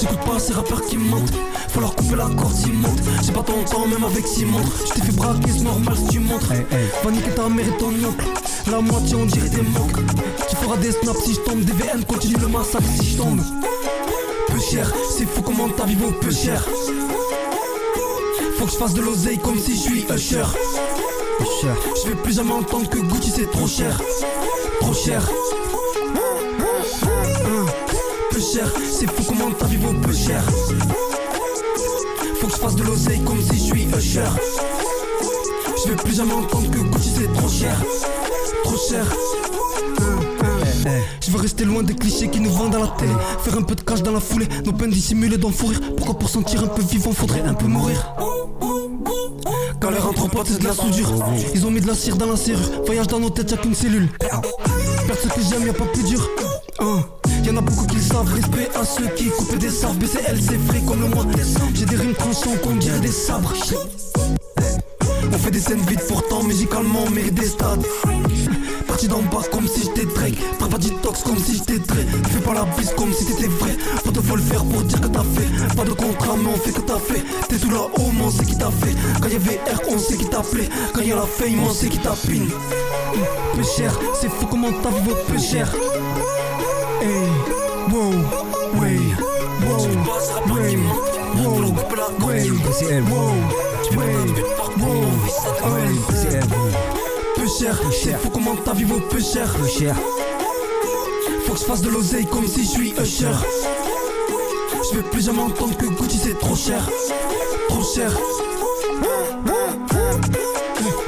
J'écoute 0.00 0.20
pas 0.20 0.38
ces 0.38 0.52
rappeurs 0.52 0.84
qui 0.86 0.96
mentent. 0.96 1.32
Faut 1.68 1.80
leur 1.80 1.94
couper 1.94 2.16
la 2.16 2.24
corde 2.24 2.52
s'ils 2.52 2.72
montent 2.72 3.00
J'ai 3.22 3.32
pas 3.32 3.42
ton 3.42 3.62
temps 3.62 3.86
même 3.86 4.02
avec 4.02 4.26
six 4.26 4.44
montres 4.44 4.72
Je 4.88 4.92
t'ai 4.94 5.02
fait 5.02 5.12
braquer 5.12 5.50
c'est 5.52 5.62
normal 5.62 5.96
si 5.96 6.06
tu 6.08 6.18
montres. 6.18 6.52
Va 7.04 7.10
niquer 7.10 7.30
ta 7.30 7.48
mère 7.48 7.66
et 7.66 7.78
ton 7.78 7.88
oncle. 7.88 8.26
La 8.70 8.80
moitié 8.80 9.14
on 9.16 9.26
dirait 9.26 9.48
des 9.48 9.62
manques. 9.62 9.96
Tu 10.48 10.56
feras 10.56 10.76
des 10.76 10.92
snaps 10.92 11.24
si 11.24 11.34
je 11.34 11.40
tombe. 11.40 11.60
Des 11.60 11.72
VN 11.72 12.04
continue 12.04 12.36
le 12.40 12.48
massacre 12.48 12.84
si 13.00 13.12
je 13.12 13.16
tombe. 13.16 13.40
Peu 14.48 14.58
cher, 14.58 14.92
c'est 15.16 15.26
fou 15.26 15.42
comment 15.42 15.68
ta 15.68 15.84
vie 15.84 15.94
vaut 15.94 16.12
peu 16.12 16.30
cher. 16.30 16.66
Faut 18.58 18.66
que 18.66 18.72
je 18.72 18.76
fasse 18.76 18.94
de 18.94 19.00
l'oseille 19.00 19.38
comme 19.38 19.58
si 19.58 19.74
je 19.74 19.80
suis 19.80 20.06
Usher 20.12 20.44
Je 21.42 22.08
vais 22.08 22.14
plus 22.16 22.34
jamais 22.34 22.52
entendre 22.52 22.88
que 22.88 22.98
Gucci 22.98 23.30
c'est 23.34 23.50
trop 23.50 23.66
cher. 23.66 24.00
Trop 24.80 24.94
cher. 24.94 25.28
Peu 28.30 28.40
cher. 28.40 28.66
C'est 28.90 29.10
fou 29.10 29.22
comment 29.26 29.50
ta 29.52 29.66
vie 29.66 29.76
vaut 29.76 29.92
peu 29.94 30.12
cher. 30.12 30.42
Faut 32.40 32.46
que 32.46 32.52
je 32.52 32.58
fasse 32.58 32.76
de 32.76 32.82
l'oseille 32.82 33.20
comme 33.24 33.40
si 33.42 33.58
je 33.58 33.64
suis 33.64 33.84
Usher. 33.84 34.30
Je 35.82 35.90
vais 35.90 35.96
plus 35.96 36.14
jamais 36.14 36.32
entendre 36.32 36.70
que 36.70 36.78
Gucci 36.78 37.10
c'est 37.16 37.32
trop 37.32 37.48
cher. 37.48 37.76
Trop 38.64 38.76
cher. 38.76 39.06
Je 41.20 41.30
veux 41.30 41.38
rester 41.38 41.64
loin 41.64 41.82
des 41.82 41.94
clichés 41.94 42.28
qui 42.28 42.40
nous 42.40 42.50
vendent 42.50 42.74
à 42.74 42.80
la 42.80 42.88
télé. 42.88 43.12
Faire 43.44 43.56
un 43.56 43.62
peu 43.62 43.74
de 43.74 43.82
cash 43.82 44.02
dans 44.02 44.12
la 44.12 44.20
foulée 44.20 44.48
Nos 44.64 44.72
peines 44.72 44.90
dissimulées 44.90 45.38
dans 45.38 45.48
le 45.50 45.94
Pourquoi 45.96 46.18
pour 46.18 46.28
sentir 46.28 46.64
un 46.64 46.68
peu 46.68 46.82
vivant 46.82 47.12
faudrait 47.12 47.42
un 47.42 47.54
peu 47.54 47.66
mourir? 47.66 48.14
Entre 50.08 50.28
potes 50.28 50.48
c'est 50.48 50.60
de 50.60 50.66
la 50.66 50.74
soudure. 50.74 51.12
Ils 51.54 51.66
ont 51.66 51.70
mis 51.70 51.80
de 51.80 51.86
la 51.86 51.94
cire 51.94 52.16
dans 52.16 52.26
la 52.26 52.36
serrure. 52.36 52.82
Voyage 52.84 53.06
dans 53.06 53.20
nos 53.20 53.30
têtes 53.30 53.50
y'a 53.50 53.56
qu'une 53.56 53.74
cellule. 53.74 54.08
Perdre 54.18 54.48
ce 55.22 55.28
que 55.28 55.40
j'aime 55.48 55.66
y'a 55.66 55.72
pas 55.72 55.84
plus 55.86 56.02
dur. 56.02 56.28
Hein. 56.80 57.00
Y'en 57.44 57.56
a 57.56 57.60
beaucoup 57.60 57.86
qui 57.86 57.96
le 57.96 58.02
savent, 58.02 58.32
respect 58.32 58.68
à 58.74 58.84
ceux 58.84 59.08
qui 59.16 59.26
coupent 59.26 59.58
des 59.58 59.70
sabres. 59.70 59.94
BCL 59.94 60.40
c'est 60.40 60.58
frais 60.58 60.82
comme 60.86 61.00
le 61.00 61.08
mois 61.08 61.24
de 61.24 61.34
décembre. 61.34 61.72
J'ai 61.74 61.86
des 61.86 61.96
rimes 61.96 62.14
tranchants 62.14 62.56
qu'on 62.62 62.76
dirait 62.76 63.00
des 63.00 63.12
sabres. 63.12 63.52
On 65.32 65.38
fait 65.38 65.50
des 65.50 65.60
scènes 65.60 65.80
vides 65.88 66.04
pourtant 66.08 66.42
musicalement 66.42 67.04
on 67.06 67.10
mérite 67.10 67.34
des 67.34 67.46
stades 67.46 67.84
Parti 69.00 69.08
d'en 69.08 69.22
bas 69.34 69.46
comme 69.50 69.66
si 69.66 69.84
j'étais 69.84 70.04
Drake. 70.04 70.36
Pas 70.58 70.66
detox 70.76 71.22
comme 71.22 71.38
si 71.38 71.54
j'étais 71.54 71.78
Dre. 71.78 71.96
Fais 72.28 72.40
pas 72.40 72.52
la 72.52 72.64
bise 72.76 72.92
comme 72.98 73.10
si 73.14 73.24
t'étais 73.24 73.48
vrai. 73.48 73.70
Faut 74.04 74.10
te 74.10 74.20
faut 74.20 74.36
le 74.36 74.42
faire 74.42 74.62
pour 74.62 74.82
dire 74.82 75.00
que 75.00 75.06
t'as 75.06 75.22
fait. 75.22 75.74
Pas 75.74 75.84
de 75.84 75.92
contrat 75.92 76.36
mais 76.36 76.50
on 76.52 76.58
fait 76.58 76.72
que 76.72 76.82
t'as 76.82 76.98
fait. 76.98 77.24
T'es 77.48 77.56
tout 77.56 77.70
là-haut 77.70 78.12
mais 78.12 78.24
on 78.24 78.30
sait 78.30 78.44
qui 78.44 78.58
t'a 78.58 78.70
fait. 78.70 78.94
Quand 79.22 79.28
y'avait 79.30 79.58
R 79.72 79.80
on 79.88 79.96
sait 79.96 80.18
qui 80.18 80.26
t'appelait 80.26 80.68
Quand 80.92 81.00
y'a 81.00 81.16
la 81.16 81.22
fame 81.22 81.60
on 81.66 81.72
sait 81.72 81.88
qui 81.88 81.96
tapine 81.98 82.50
Peu 83.54 83.62
cher, 83.62 83.98
c'est 84.20 84.28
fou 84.28 84.44
comment 84.50 84.70
ta 84.70 84.90
vie 84.90 85.08
vaut 85.08 85.16
peu 85.26 85.38
cher. 85.38 85.74
Hey, 87.00 87.30
wow, 87.90 88.12
way, 88.78 88.98
wow, 89.64 89.88
way, 90.52 90.76
wow, 91.36 91.72
way, 92.26 92.50
wow, 93.00 93.32
way, 93.96 94.20
wow, 94.76 95.08
way. 95.72 96.99
Peu 97.40 97.46
cher, 97.46 97.80
c'est 97.90 98.12
fou 98.18 98.28
comment 98.28 98.54
ta 98.54 98.74
vie 98.74 98.84
vaut 98.84 99.00
peu 99.00 99.18
cher. 99.18 99.50
Peu 99.54 99.66
cher. 99.66 99.96
Faut 101.46 101.54
que 101.54 101.58
je 101.58 101.64
fasse 101.64 101.80
de 101.80 101.88
l'oseille 101.88 102.26
comme 102.26 102.46
si 102.46 102.64
je 102.64 102.68
suis 102.68 102.90
Usher. 102.90 103.32
Je 104.90 104.96
vais 104.98 105.02
plus 105.04 105.24
jamais 105.24 105.40
entendre 105.40 105.74
que 105.74 105.86
Gucci 105.86 106.18
c'est 106.22 106.38
trop 106.38 106.54
cher, 106.54 106.86
trop 107.70 107.82
cher. 107.82 108.12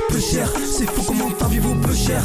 Peu 0.09 0.21
cher, 0.21 0.51
c'est 0.65 0.91
fou 0.91 1.03
comment 1.07 1.31
ta 1.33 1.49
vie 1.49 1.59
vaut 1.59 1.75
peu 1.75 1.95
cher. 1.95 2.23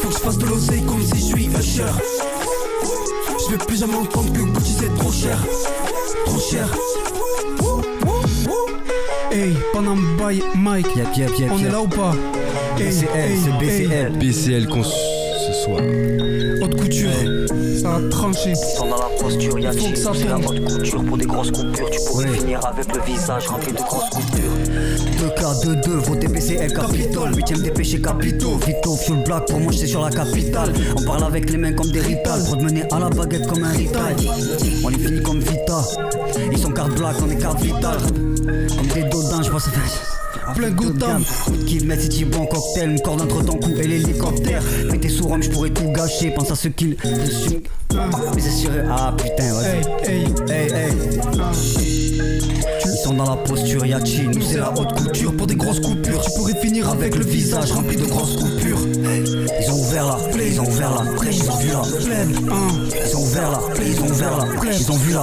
Faut 0.00 0.08
que 0.08 0.14
je 0.14 0.20
fasse 0.20 0.38
de 0.38 0.46
l'oseille 0.46 0.84
comme 0.84 1.02
si 1.02 1.18
je 1.18 1.34
suis 1.34 1.46
Usher. 1.46 1.92
Je 3.44 3.50
vais 3.50 3.58
plus 3.58 3.80
jamais 3.80 3.96
entendre 3.96 4.32
que 4.32 4.38
Gucci 4.38 4.76
c'est 4.78 4.94
trop 4.96 5.10
cher, 5.10 5.38
trop 6.26 6.38
cher. 6.38 6.68
Hey, 9.34 9.52
Panam 9.72 10.16
by 10.16 10.40
Mike, 10.56 10.94
Yep, 10.94 11.16
yep, 11.16 11.30
yep, 11.40 11.50
on 11.50 11.58
yep. 11.58 11.66
est 11.66 11.72
là 11.72 11.80
ou 11.82 11.88
pas? 11.88 12.12
Hey, 12.78 12.86
BCL, 12.86 13.08
hey, 13.16 13.36
c'est 13.36 13.50
hey. 13.50 13.88
BCL. 13.88 14.18
BCL 14.18 14.68
qu'on 14.68 14.84
ce 14.84 15.52
soir. 15.64 15.80
Haute 16.62 16.80
couture, 16.80 17.10
ça 17.82 17.96
a 17.96 18.08
tranché. 18.10 18.54
sont 18.54 18.86
dans 18.86 18.96
la 18.96 19.10
posture, 19.20 19.58
y'a 19.58 19.72
Faut 19.72 19.90
que 19.90 19.96
ça 19.96 20.12
c'est 20.14 20.28
la 20.28 20.38
haute 20.38 20.64
couture 20.64 21.04
pour 21.04 21.18
des 21.18 21.26
grosses 21.26 21.50
coupures. 21.50 21.90
Tu 21.90 21.98
pourrais 22.06 22.26
Ouais. 22.26 22.38
finir 22.38 22.64
avec 22.64 22.94
le 22.94 23.02
visage 23.02 23.48
rempli 23.48 23.72
de 23.72 23.78
grosses 23.78 24.08
coupures. 24.10 24.52
2K, 25.18 25.64
2-2, 25.64 25.90
votez 25.96 26.28
BCL 26.28 26.72
Capitole 26.72 27.32
8ème 27.32 27.62
des 27.62 27.70
péchés 27.72 28.00
capitaux 28.00 28.56
Vito, 28.64 28.96
fuel 28.96 29.24
black, 29.24 29.46
pour 29.46 29.58
moi 29.58 29.72
c'est 29.72 29.86
sur 29.86 30.02
la 30.02 30.10
capitale 30.10 30.72
On 30.96 31.02
parle 31.02 31.24
avec 31.24 31.50
les 31.50 31.56
mains 31.56 31.72
comme 31.72 31.90
des 31.90 32.00
de 32.00 32.62
mener 32.62 32.82
à 32.92 32.98
la 33.00 33.08
baguette 33.08 33.46
comme 33.46 33.64
un 33.64 33.72
rital 33.72 34.16
On 34.84 34.88
les 34.88 34.98
finit 34.98 35.22
comme 35.22 35.40
Vita 35.40 35.82
Ils 36.52 36.58
sont 36.58 36.70
carte 36.70 36.94
black, 36.94 37.16
on 37.22 37.30
est 37.30 37.40
carte 37.40 37.60
vitale 37.62 37.98
Comme 38.76 38.86
des 38.88 39.04
dodans, 39.04 39.42
je 39.42 39.50
pense 39.50 39.68
Plein 40.54 40.70
de 40.70 40.74
Gotham. 40.74 41.24
Qui 41.66 41.84
mettent 41.84 42.12
si 42.12 42.24
bon 42.24 42.46
cocktail, 42.46 42.90
une 42.90 43.00
corde 43.00 43.22
entre 43.22 43.42
ton 43.44 43.56
cou 43.56 43.70
et 43.76 43.86
l'hélicoptère 43.86 44.62
Pété 44.90 45.08
sous 45.08 45.26
Rome, 45.26 45.42
je 45.42 45.50
pourrais 45.50 45.70
tout 45.70 45.90
gâcher, 45.92 46.30
pense 46.30 46.50
à 46.50 46.56
ce 46.56 46.68
qu'ils 46.68 46.96
Mais 47.02 48.40
c'est 48.40 48.50
sûr, 48.50 48.70
ah 48.90 49.14
putain, 49.16 49.52
vas-y 49.52 50.10
Hey, 50.10 50.24
hey, 50.50 50.72
Hey, 50.72 50.92
Ils 51.80 52.98
sont 53.02 53.14
dans 53.14 53.30
la 53.30 53.36
posture, 53.36 53.86
y'a 53.86 53.98
nous 53.98 54.42
c'est 54.42 54.58
la 54.58 54.72
haute 54.72 54.92
couture 54.94 55.34
pour 55.36 55.46
des 55.46 55.56
grosses 55.56 55.80
coupures. 55.80 56.20
Tu 56.20 56.30
pourrais 56.36 56.60
finir 56.60 56.88
avec 56.90 57.16
le 57.16 57.24
visage 57.24 57.72
rempli 57.72 57.96
de 57.96 58.04
grosses 58.04 58.36
coupures. 58.36 58.73
Ils 59.04 59.70
ont 59.70 59.80
ouvert 59.80 60.06
la 60.06 60.28
plaie, 60.32 60.48
ils 60.50 60.60
ont 60.60 60.66
ouvert 60.66 60.94
la 60.94 61.12
brèche, 61.12 61.36
ils 61.36 61.50
ont 61.50 61.56
vu 61.56 61.68
la 61.68 62.04
Pleine, 62.04 62.48
hein. 62.50 62.68
Ils 63.06 63.16
ont 63.16 63.20
ouvert 63.22 63.50
la 63.50 63.58
plaie, 63.74 63.90
ils 63.90 64.00
ont 64.00 64.06
ouvert 64.06 64.36
la 64.38 64.44
brèche, 64.54 64.80
ils 64.80 64.90
ont 64.92 64.96
vu 64.96 65.14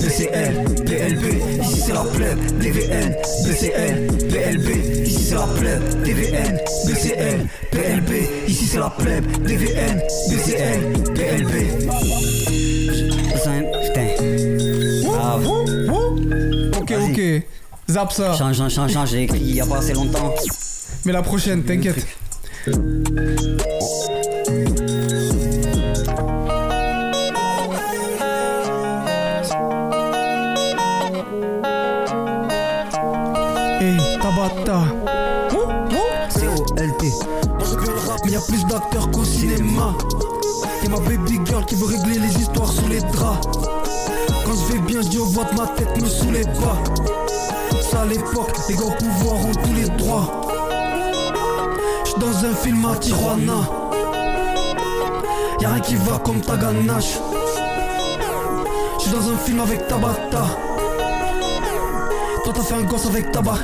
BCL, 0.00 0.64
PLB, 0.84 1.24
ici 1.62 1.82
c'est 1.86 1.92
la 1.92 2.04
plèbe, 2.04 2.38
DVN, 2.58 3.16
BCL, 3.44 4.06
PLB, 4.28 5.06
ici 5.06 5.24
c'est 5.24 5.34
la 5.34 5.46
plèbe, 5.58 5.82
DVN, 6.04 6.58
BCL, 6.86 7.46
PLB, 7.70 8.10
ici 8.48 8.66
c'est 8.66 8.78
la 8.78 8.90
plèbe, 8.90 9.26
DVN, 9.42 10.00
BCL, 10.30 11.14
PLB. 11.14 11.54
Putain. 13.34 13.62
Ah, 15.18 15.38
Ok, 16.80 16.92
ok. 17.10 17.20
Zap 17.88 18.12
ça. 18.12 18.34
change, 18.34 18.56
change, 18.56 18.92
change, 18.92 19.10
j'ai 19.10 19.22
écrit 19.24 19.40
il 19.40 19.54
y 19.56 19.60
a 19.60 19.66
pas 19.66 19.78
assez 19.78 19.92
longtemps. 19.92 20.32
Mais 21.04 21.12
la 21.12 21.22
prochaine, 21.22 21.62
t'inquiète. 21.64 22.06
Plus 38.48 38.64
d'acteurs 38.64 39.10
qu'au 39.10 39.24
cinéma. 39.24 39.94
Y'a 40.82 40.88
ma 40.88 40.98
baby 41.00 41.40
girl 41.44 41.64
qui 41.66 41.74
veut 41.76 41.86
régler 41.86 42.18
les 42.18 42.40
histoires 42.40 42.72
sous 42.72 42.88
les 42.88 43.00
draps. 43.00 43.46
Quand 44.44 44.54
je 44.54 44.72
vais 44.72 44.80
bien, 44.80 45.02
je 45.02 45.08
dis 45.08 45.18
au 45.18 45.26
voix 45.26 45.44
de 45.44 45.56
ma 45.56 45.66
tête 45.68 46.00
me 46.00 46.08
sous 46.08 46.30
les 46.30 46.44
bas. 46.44 46.76
Ça 47.90 48.02
à 48.02 48.06
l'époque, 48.06 48.52
les 48.68 48.74
gars 48.74 48.84
au 48.84 48.90
pouvoir 48.90 49.46
ont 49.46 49.52
tous 49.52 49.74
les 49.74 49.88
droits. 49.96 50.49
Dans 52.20 52.44
un 52.44 52.54
film 52.54 52.84
à 52.84 52.96
Tijuana. 52.96 53.52
Y'a 55.60 55.70
rien 55.70 55.80
qui 55.80 55.96
va 55.96 56.18
comme 56.18 56.40
ta 56.40 56.56
ganache. 56.56 57.18
J'suis 58.98 59.10
dans 59.10 59.30
un 59.30 59.36
film 59.38 59.60
avec 59.60 59.88
Tabata. 59.88 60.44
Toi 62.44 62.52
t'as 62.54 62.62
fait 62.62 62.74
un 62.74 62.82
gosse 62.84 63.06
avec 63.06 63.32
tabac 63.32 63.58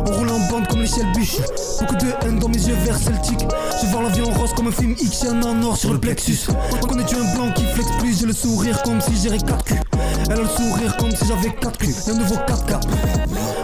On 0.00 0.12
roule 0.12 0.28
en 0.28 0.38
bande 0.50 0.66
comme 0.66 0.80
les 0.80 0.88
Shelby 0.88 1.38
Beaucoup 1.78 1.94
de 1.94 2.06
haine 2.22 2.40
dans 2.40 2.48
mes 2.48 2.58
yeux 2.58 2.74
verts 2.84 2.98
celtiques 2.98 3.46
Je 3.80 3.86
vois 3.86 4.02
la 4.02 4.08
vie 4.08 4.22
en 4.22 4.32
rose 4.32 4.52
comme 4.52 4.66
un 4.66 4.72
film 4.72 4.96
X 4.98 5.22
Y'a 5.22 5.30
un 5.30 5.42
en 5.42 5.62
or 5.62 5.76
sur 5.76 5.92
le 5.92 6.00
plexus 6.00 6.48
On 6.82 6.86
connais 6.86 7.04
tu 7.04 7.14
un 7.14 7.34
blanc 7.36 7.52
qui 7.54 7.64
flex 7.66 7.88
plus 8.00 8.18
J'ai 8.18 8.26
le 8.26 8.32
sourire 8.32 8.82
comme 8.82 9.00
si 9.00 9.14
j'irais 9.14 9.38
4 9.38 9.64
culs 9.64 9.85
Elle 10.28 10.38
a 10.38 10.42
le 10.42 10.48
sourire 10.48 10.96
comme 10.96 11.10
si 11.10 11.24
j'avais 11.26 11.50
4 11.50 11.78
culs, 11.78 11.94
un 12.08 12.14
nouveau 12.14 12.34
4 12.46 12.66
4 12.66 12.88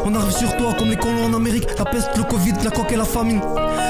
On 0.05 0.15
arrive 0.15 0.33
sur 0.33 0.57
toi 0.57 0.75
comme 0.79 0.91
les 0.91 0.97
colons 0.97 1.25
en 1.25 1.35
Amérique, 1.35 1.67
la 1.79 1.85
peste, 1.85 2.17
le 2.17 2.23
Covid, 2.23 2.53
la 2.65 2.71
coque 2.71 2.93
et 2.93 2.97
la 2.97 3.05
famine. 3.05 3.41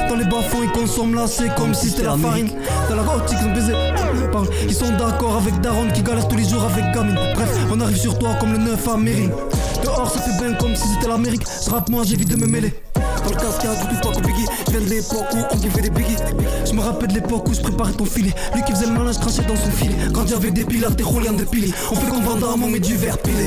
Dans 0.09 0.17
les 0.17 0.25
bas-fonds, 0.25 0.63
ils 0.63 0.71
consomment 0.71 1.15
là, 1.15 1.27
c'est 1.27 1.55
comme 1.55 1.75
si 1.75 1.91
c'était 1.91 2.05
la 2.05 2.17
farine. 2.17 2.49
Dans 2.89 2.97
la 2.97 3.03
gothique, 3.03 3.39
ils 3.41 3.47
ont 3.47 3.53
baisé. 3.53 3.73
Pardon. 4.33 4.51
Ils 4.65 4.75
sont 4.75 4.91
d'accord 4.97 5.37
avec 5.37 5.61
Daron 5.61 5.89
qui 5.93 6.03
galère 6.03 6.27
tous 6.29 6.37
les 6.37 6.49
jours 6.49 6.65
avec 6.65 6.93
Gamine. 6.95 7.19
Bref, 7.35 7.51
on 7.71 7.81
arrive 7.81 7.99
sur 7.99 8.19
toi 8.19 8.31
comme 8.41 8.53
le 8.53 8.59
9 8.59 8.89
à 8.89 8.97
Mérine. 8.97 9.33
Dehors, 9.83 10.11
ça 10.11 10.21
fait 10.21 10.39
bien 10.39 10.55
comme 10.55 10.75
si 10.75 10.87
c'était 10.95 11.09
l'Amérique. 11.09 11.43
Je 11.65 11.71
rappe, 11.71 11.89
moi, 11.91 12.03
j'évite 12.05 12.31
de 12.31 12.37
me 12.37 12.47
mêler. 12.47 12.73
Pas 13.43 14.21
Biggie. 14.21 14.47
Je 14.67 14.71
viens 14.71 14.81
de 14.81 14.91
l'époque 14.91 15.27
où 15.35 15.39
on 15.51 15.59
kiffait 15.59 15.83
des 15.83 15.91
biggies. 15.91 16.17
Je 16.65 16.73
me 16.73 16.81
rappelle 16.81 17.09
de 17.09 17.15
l'époque 17.15 17.49
où 17.49 17.55
je 17.55 17.61
préparais 17.61 17.93
ton 17.93 18.05
filet. 18.05 18.33
Lui 18.55 18.63
qui 18.63 18.73
faisait 18.73 18.87
le 18.87 18.93
malin, 18.93 19.11
je 19.13 19.19
dans 19.19 19.57
son 19.57 19.71
filet. 19.73 19.97
Grandi 20.13 20.35
avec 20.35 20.53
des 20.53 20.65
pilates, 20.65 20.95
des 20.95 21.03
rouliens, 21.03 21.33
des 21.33 21.45
piliers. 21.45 21.75
On 21.91 21.97
fait 21.97 22.09
comme 22.09 22.23
Vandame, 22.23 22.63
on 22.63 22.69
met 22.69 22.79
du 22.79 22.97
verre 22.97 23.19
pilé. 23.19 23.47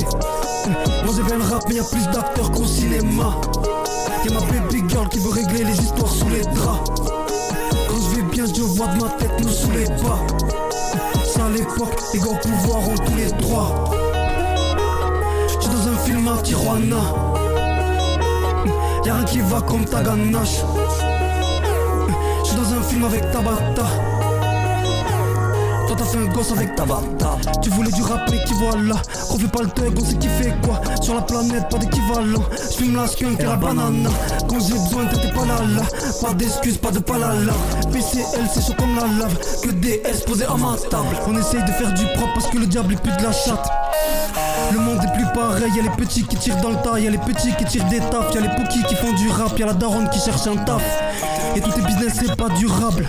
Moi 1.04 1.14
j'ai 1.16 1.22
bien 1.22 1.38
le 1.38 1.44
rap, 1.44 1.62
mais 1.68 1.76
y 1.76 1.80
a 1.80 1.84
plus 1.84 2.04
d'acteurs 2.12 2.50
qu'au 2.50 2.66
cinéma. 2.66 3.40
Y'a 4.24 4.32
ma 4.32 4.40
baby 4.40 4.82
girl 4.88 5.08
qui 5.08 5.18
veut 5.18 5.30
régler 5.30 5.64
les 5.64 5.80
histoires 5.80 6.10
sous 6.10 6.28
les 6.28 6.42
draps. 6.42 6.90
Quand 7.88 8.10
je 8.10 8.16
vais 8.16 8.22
bien, 8.30 8.44
je 8.46 8.62
vois 8.62 8.88
de 8.88 9.02
ma 9.02 9.08
tête 9.10 9.40
nous 9.40 9.48
sous 9.48 9.70
les 9.70 9.86
bas. 9.86 10.18
C'est 11.24 11.40
à 11.40 11.48
l'époque, 11.48 11.96
les 12.12 12.20
gars 12.20 12.26
au 12.26 12.34
pouvoir 12.34 12.88
ont 12.88 12.94
tous 12.96 13.16
les 13.16 13.30
droits. 13.42 13.84
J'suis 15.48 15.70
dans 15.70 15.88
un 15.88 15.96
film 16.04 16.28
à 16.28 16.42
Tijuana. 16.42 17.35
Y'a 19.06 19.14
rien 19.14 19.24
qui 19.24 19.38
va 19.38 19.60
comme 19.60 19.84
ta 19.84 20.02
ganache. 20.02 20.64
J'suis 22.44 22.56
dans 22.56 22.72
un 22.72 22.82
film 22.82 23.04
avec 23.04 23.30
Tabata. 23.30 23.86
Toi 25.86 25.96
t'as 25.96 26.04
fait 26.04 26.18
un 26.18 26.24
gosse 26.24 26.50
avec 26.50 26.74
Tabata. 26.74 27.36
Tu 27.62 27.70
voulais 27.70 27.92
du 27.92 28.02
rap 28.02 28.28
mais 28.28 28.42
qui 28.42 28.52
voilà. 28.54 28.96
On 29.30 29.38
fait 29.38 29.46
pas 29.46 29.62
le 29.62 29.68
thug, 29.68 29.96
on 29.96 30.04
sait 30.04 30.16
qui 30.16 30.26
fait 30.26 30.52
quoi. 30.60 30.80
Sur 31.00 31.14
la 31.14 31.20
planète, 31.20 31.68
pas 31.70 31.78
d'équivalent. 31.78 32.42
J'fume 32.72 32.96
la 32.96 33.06
skunk 33.06 33.38
et 33.38 33.44
la 33.44 33.54
banana. 33.54 34.10
Quand 34.48 34.58
j'ai 34.58 34.72
besoin, 34.72 35.04
t'étais 35.06 35.32
pas 35.32 35.46
là 35.46 35.60
là. 35.76 35.82
Pas 36.20 36.34
d'excuses, 36.34 36.78
pas 36.78 36.90
de 36.90 36.98
palala. 36.98 37.52
PCL, 37.92 38.48
c'est 38.52 38.66
chaud 38.66 38.74
comme 38.76 38.96
la 38.96 39.02
lave. 39.02 39.38
Que 39.62 39.70
DS 39.70 40.24
posé 40.26 40.46
à 40.46 40.56
ma 40.56 40.76
table. 40.90 41.16
On 41.28 41.38
essaye 41.38 41.62
de 41.62 41.70
faire 41.70 41.94
du 41.94 42.04
propre 42.16 42.34
parce 42.34 42.48
que 42.48 42.58
le 42.58 42.66
diable 42.66 42.94
est 42.94 43.00
plus 43.00 43.16
de 43.16 43.22
la 43.22 43.30
chatte. 43.30 43.70
Le 44.72 44.78
monde 44.78 44.98
est 45.02 45.12
plus 45.14 45.26
pareil, 45.34 45.72
y'a 45.76 45.82
les 45.82 45.90
petits 45.90 46.24
qui 46.24 46.36
tirent 46.36 46.60
dans 46.60 46.70
le 46.70 46.76
tas, 46.76 46.98
y'a 46.98 47.10
les 47.10 47.18
petits 47.18 47.54
qui 47.56 47.64
tirent 47.64 47.84
des 47.88 48.00
tafs, 48.00 48.34
y'a 48.34 48.40
les 48.40 48.48
pokis 48.48 48.82
qui 48.88 48.94
font 48.94 49.12
du 49.12 49.30
rap, 49.30 49.58
y'a 49.58 49.66
la 49.66 49.72
daronne 49.72 50.08
qui 50.10 50.20
cherche 50.20 50.46
un 50.46 50.56
taf. 50.56 50.82
Et 51.54 51.60
tout 51.60 51.70
tes 51.70 51.82
business 51.82 52.14
c'est 52.18 52.36
pas 52.36 52.48
durable. 52.50 53.08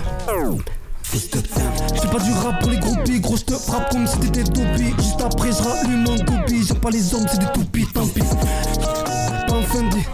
Fais 1.02 2.08
pas 2.08 2.18
du 2.20 2.32
rap 2.32 2.60
pour 2.60 2.70
les 2.70 2.78
groupies, 2.78 3.20
gros 3.20 3.36
je 3.36 3.44
te 3.44 3.54
frappe 3.54 3.90
comme 3.90 4.06
si 4.06 4.18
t'étais 4.18 4.44
toupie. 4.44 4.94
Juste 4.98 5.20
après 5.24 5.50
je 5.52 5.62
rallume 5.62 6.04
mon 6.04 6.16
toupie, 6.18 6.64
j'ai 6.66 6.74
pas 6.74 6.90
les 6.90 7.14
hommes 7.14 7.26
c'est 7.30 7.40
des 7.40 7.52
toupies, 7.52 7.86
tant 7.92 8.06
pis. 8.06 8.20
Pas 8.20 9.54
en 9.54 9.60
vie, 9.60 10.04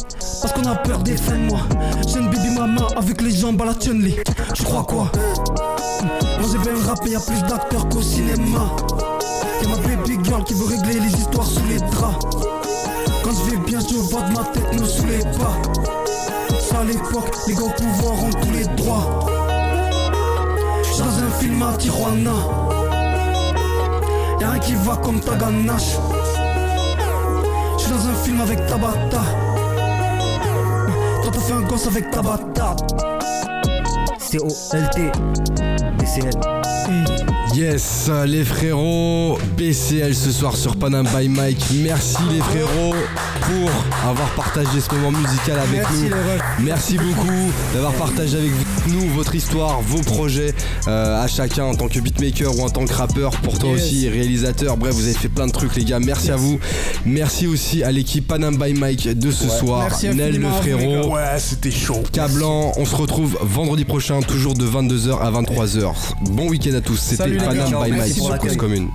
parce 0.40 0.52
qu'on 0.52 0.70
a 0.70 0.74
peur 0.76 0.98
des 0.98 1.16
fins 1.16 1.32
de 1.32 1.50
mois. 1.50 1.66
J'ai 2.06 2.20
une 2.20 2.30
baby 2.30 2.50
mama 2.50 2.86
avec 2.96 3.20
les 3.20 3.30
jambes 3.32 3.60
à 3.62 3.66
la 3.66 3.74
Chun-Li. 3.74 4.16
Tu 4.54 4.62
crois 4.62 4.84
quoi? 4.84 5.10
Moi 6.00 6.48
j'ai 6.50 6.58
bien 6.58 6.72
rap 6.86 6.98
et 7.06 7.10
y'a 7.10 7.20
plus 7.20 7.42
d'acteurs 7.42 7.88
qu'au 7.88 8.02
cinéma. 8.02 8.70
Y'a 9.64 9.70
ma 9.70 9.76
baby 9.76 10.18
girl 10.22 10.44
qui 10.44 10.52
veut 10.52 10.66
régler 10.66 11.00
les 11.00 11.08
histoires 11.08 11.46
sous 11.46 11.64
les 11.66 11.78
draps. 11.78 12.36
Quand 13.22 13.30
je 13.30 13.50
vais 13.50 13.56
bien, 13.64 13.80
je 13.80 13.86
de 13.86 14.36
ma 14.36 14.44
tête 14.52 14.78
nous 14.78 14.84
sous 14.84 15.04
pas. 15.38 15.56
Ça 16.60 16.80
à 16.80 16.84
l'époque, 16.84 17.34
les 17.46 17.54
gars 17.54 17.62
au 17.62 17.70
pouvoir 17.70 18.24
ont 18.24 18.30
tous 18.30 18.50
les 18.52 18.64
droits. 18.76 19.26
J'suis 20.82 20.98
dans 20.98 21.18
un 21.18 21.30
film 21.40 21.62
à 21.62 21.72
Tijuana. 21.78 22.30
Y'a 24.40 24.50
rien 24.50 24.60
qui 24.60 24.74
va 24.74 24.96
comme 24.96 25.20
ta 25.20 25.34
ganache. 25.34 25.96
J'suis 27.78 27.90
dans 27.90 28.06
un 28.06 28.14
film 28.22 28.40
avec 28.42 28.66
Tabata. 28.66 29.22
Toi 31.22 31.32
t'as 31.32 31.40
fait 31.40 31.52
un 31.54 31.62
gosse 31.62 31.86
avec 31.86 32.10
Tabata. 32.10 32.76
C-O-L-T. 34.18 35.73
Yes, 37.54 38.10
les 38.26 38.44
frérots, 38.44 39.38
BCL 39.56 40.14
ce 40.14 40.32
soir 40.32 40.56
sur 40.56 40.76
Panam 40.76 41.06
by 41.16 41.28
Mike. 41.28 41.64
Merci 41.82 42.18
les 42.30 42.40
frérots 42.40 42.94
pour 43.40 43.70
avoir 44.10 44.28
partagé 44.34 44.80
ce 44.80 44.94
moment 44.94 45.16
musical 45.16 45.58
avec 45.58 45.82
nous. 45.92 46.10
Merci 46.64 46.98
beaucoup 46.98 47.52
d'avoir 47.72 47.92
partagé 47.92 48.38
avec 48.38 48.50
nous 48.88 49.08
votre 49.10 49.34
histoire, 49.34 49.80
vos 49.80 50.02
projets 50.02 50.52
euh, 50.88 51.22
à 51.22 51.26
chacun 51.26 51.64
en 51.64 51.74
tant 51.74 51.88
que 51.88 52.00
beatmaker 52.00 52.54
ou 52.58 52.62
en 52.62 52.68
tant 52.68 52.84
que 52.84 52.92
rappeur, 52.92 53.30
pour 53.40 53.58
toi 53.58 53.70
aussi 53.70 54.08
réalisateur. 54.08 54.76
Bref, 54.76 54.94
vous 54.94 55.04
avez 55.04 55.14
fait 55.14 55.28
plein 55.28 55.46
de 55.46 55.52
trucs 55.52 55.74
les 55.76 55.84
gars. 55.84 56.00
Merci 56.00 56.32
à 56.32 56.36
vous. 56.36 56.58
Merci 57.06 57.46
aussi 57.46 57.82
à 57.82 57.92
l'équipe 57.92 58.26
Panam 58.26 58.56
by 58.56 58.74
Mike 58.74 59.18
de 59.18 59.30
ce 59.30 59.48
soir. 59.48 59.84
Merci 59.84 60.08
Nel 60.08 60.38
le 60.38 60.48
frérot. 60.50 61.14
Ouais, 61.14 61.38
c'était 61.38 61.70
chaud. 61.70 62.02
Cablan, 62.12 62.72
on 62.76 62.84
se 62.84 62.94
retrouve 62.96 63.38
vendredi 63.40 63.84
prochain, 63.84 64.20
toujours 64.20 64.54
de 64.54 64.66
22h 64.66 65.18
à 65.20 65.30
23h. 65.30 65.93
Bon 66.30 66.48
week-end 66.48 66.74
à 66.74 66.80
tous, 66.80 66.96
c'était. 66.96 67.36
Panam 67.36 67.84
by 67.84 67.92
Mike 67.92 68.14
sur. 68.14 68.38
Cause 68.38 68.56
Commune. 68.56 68.88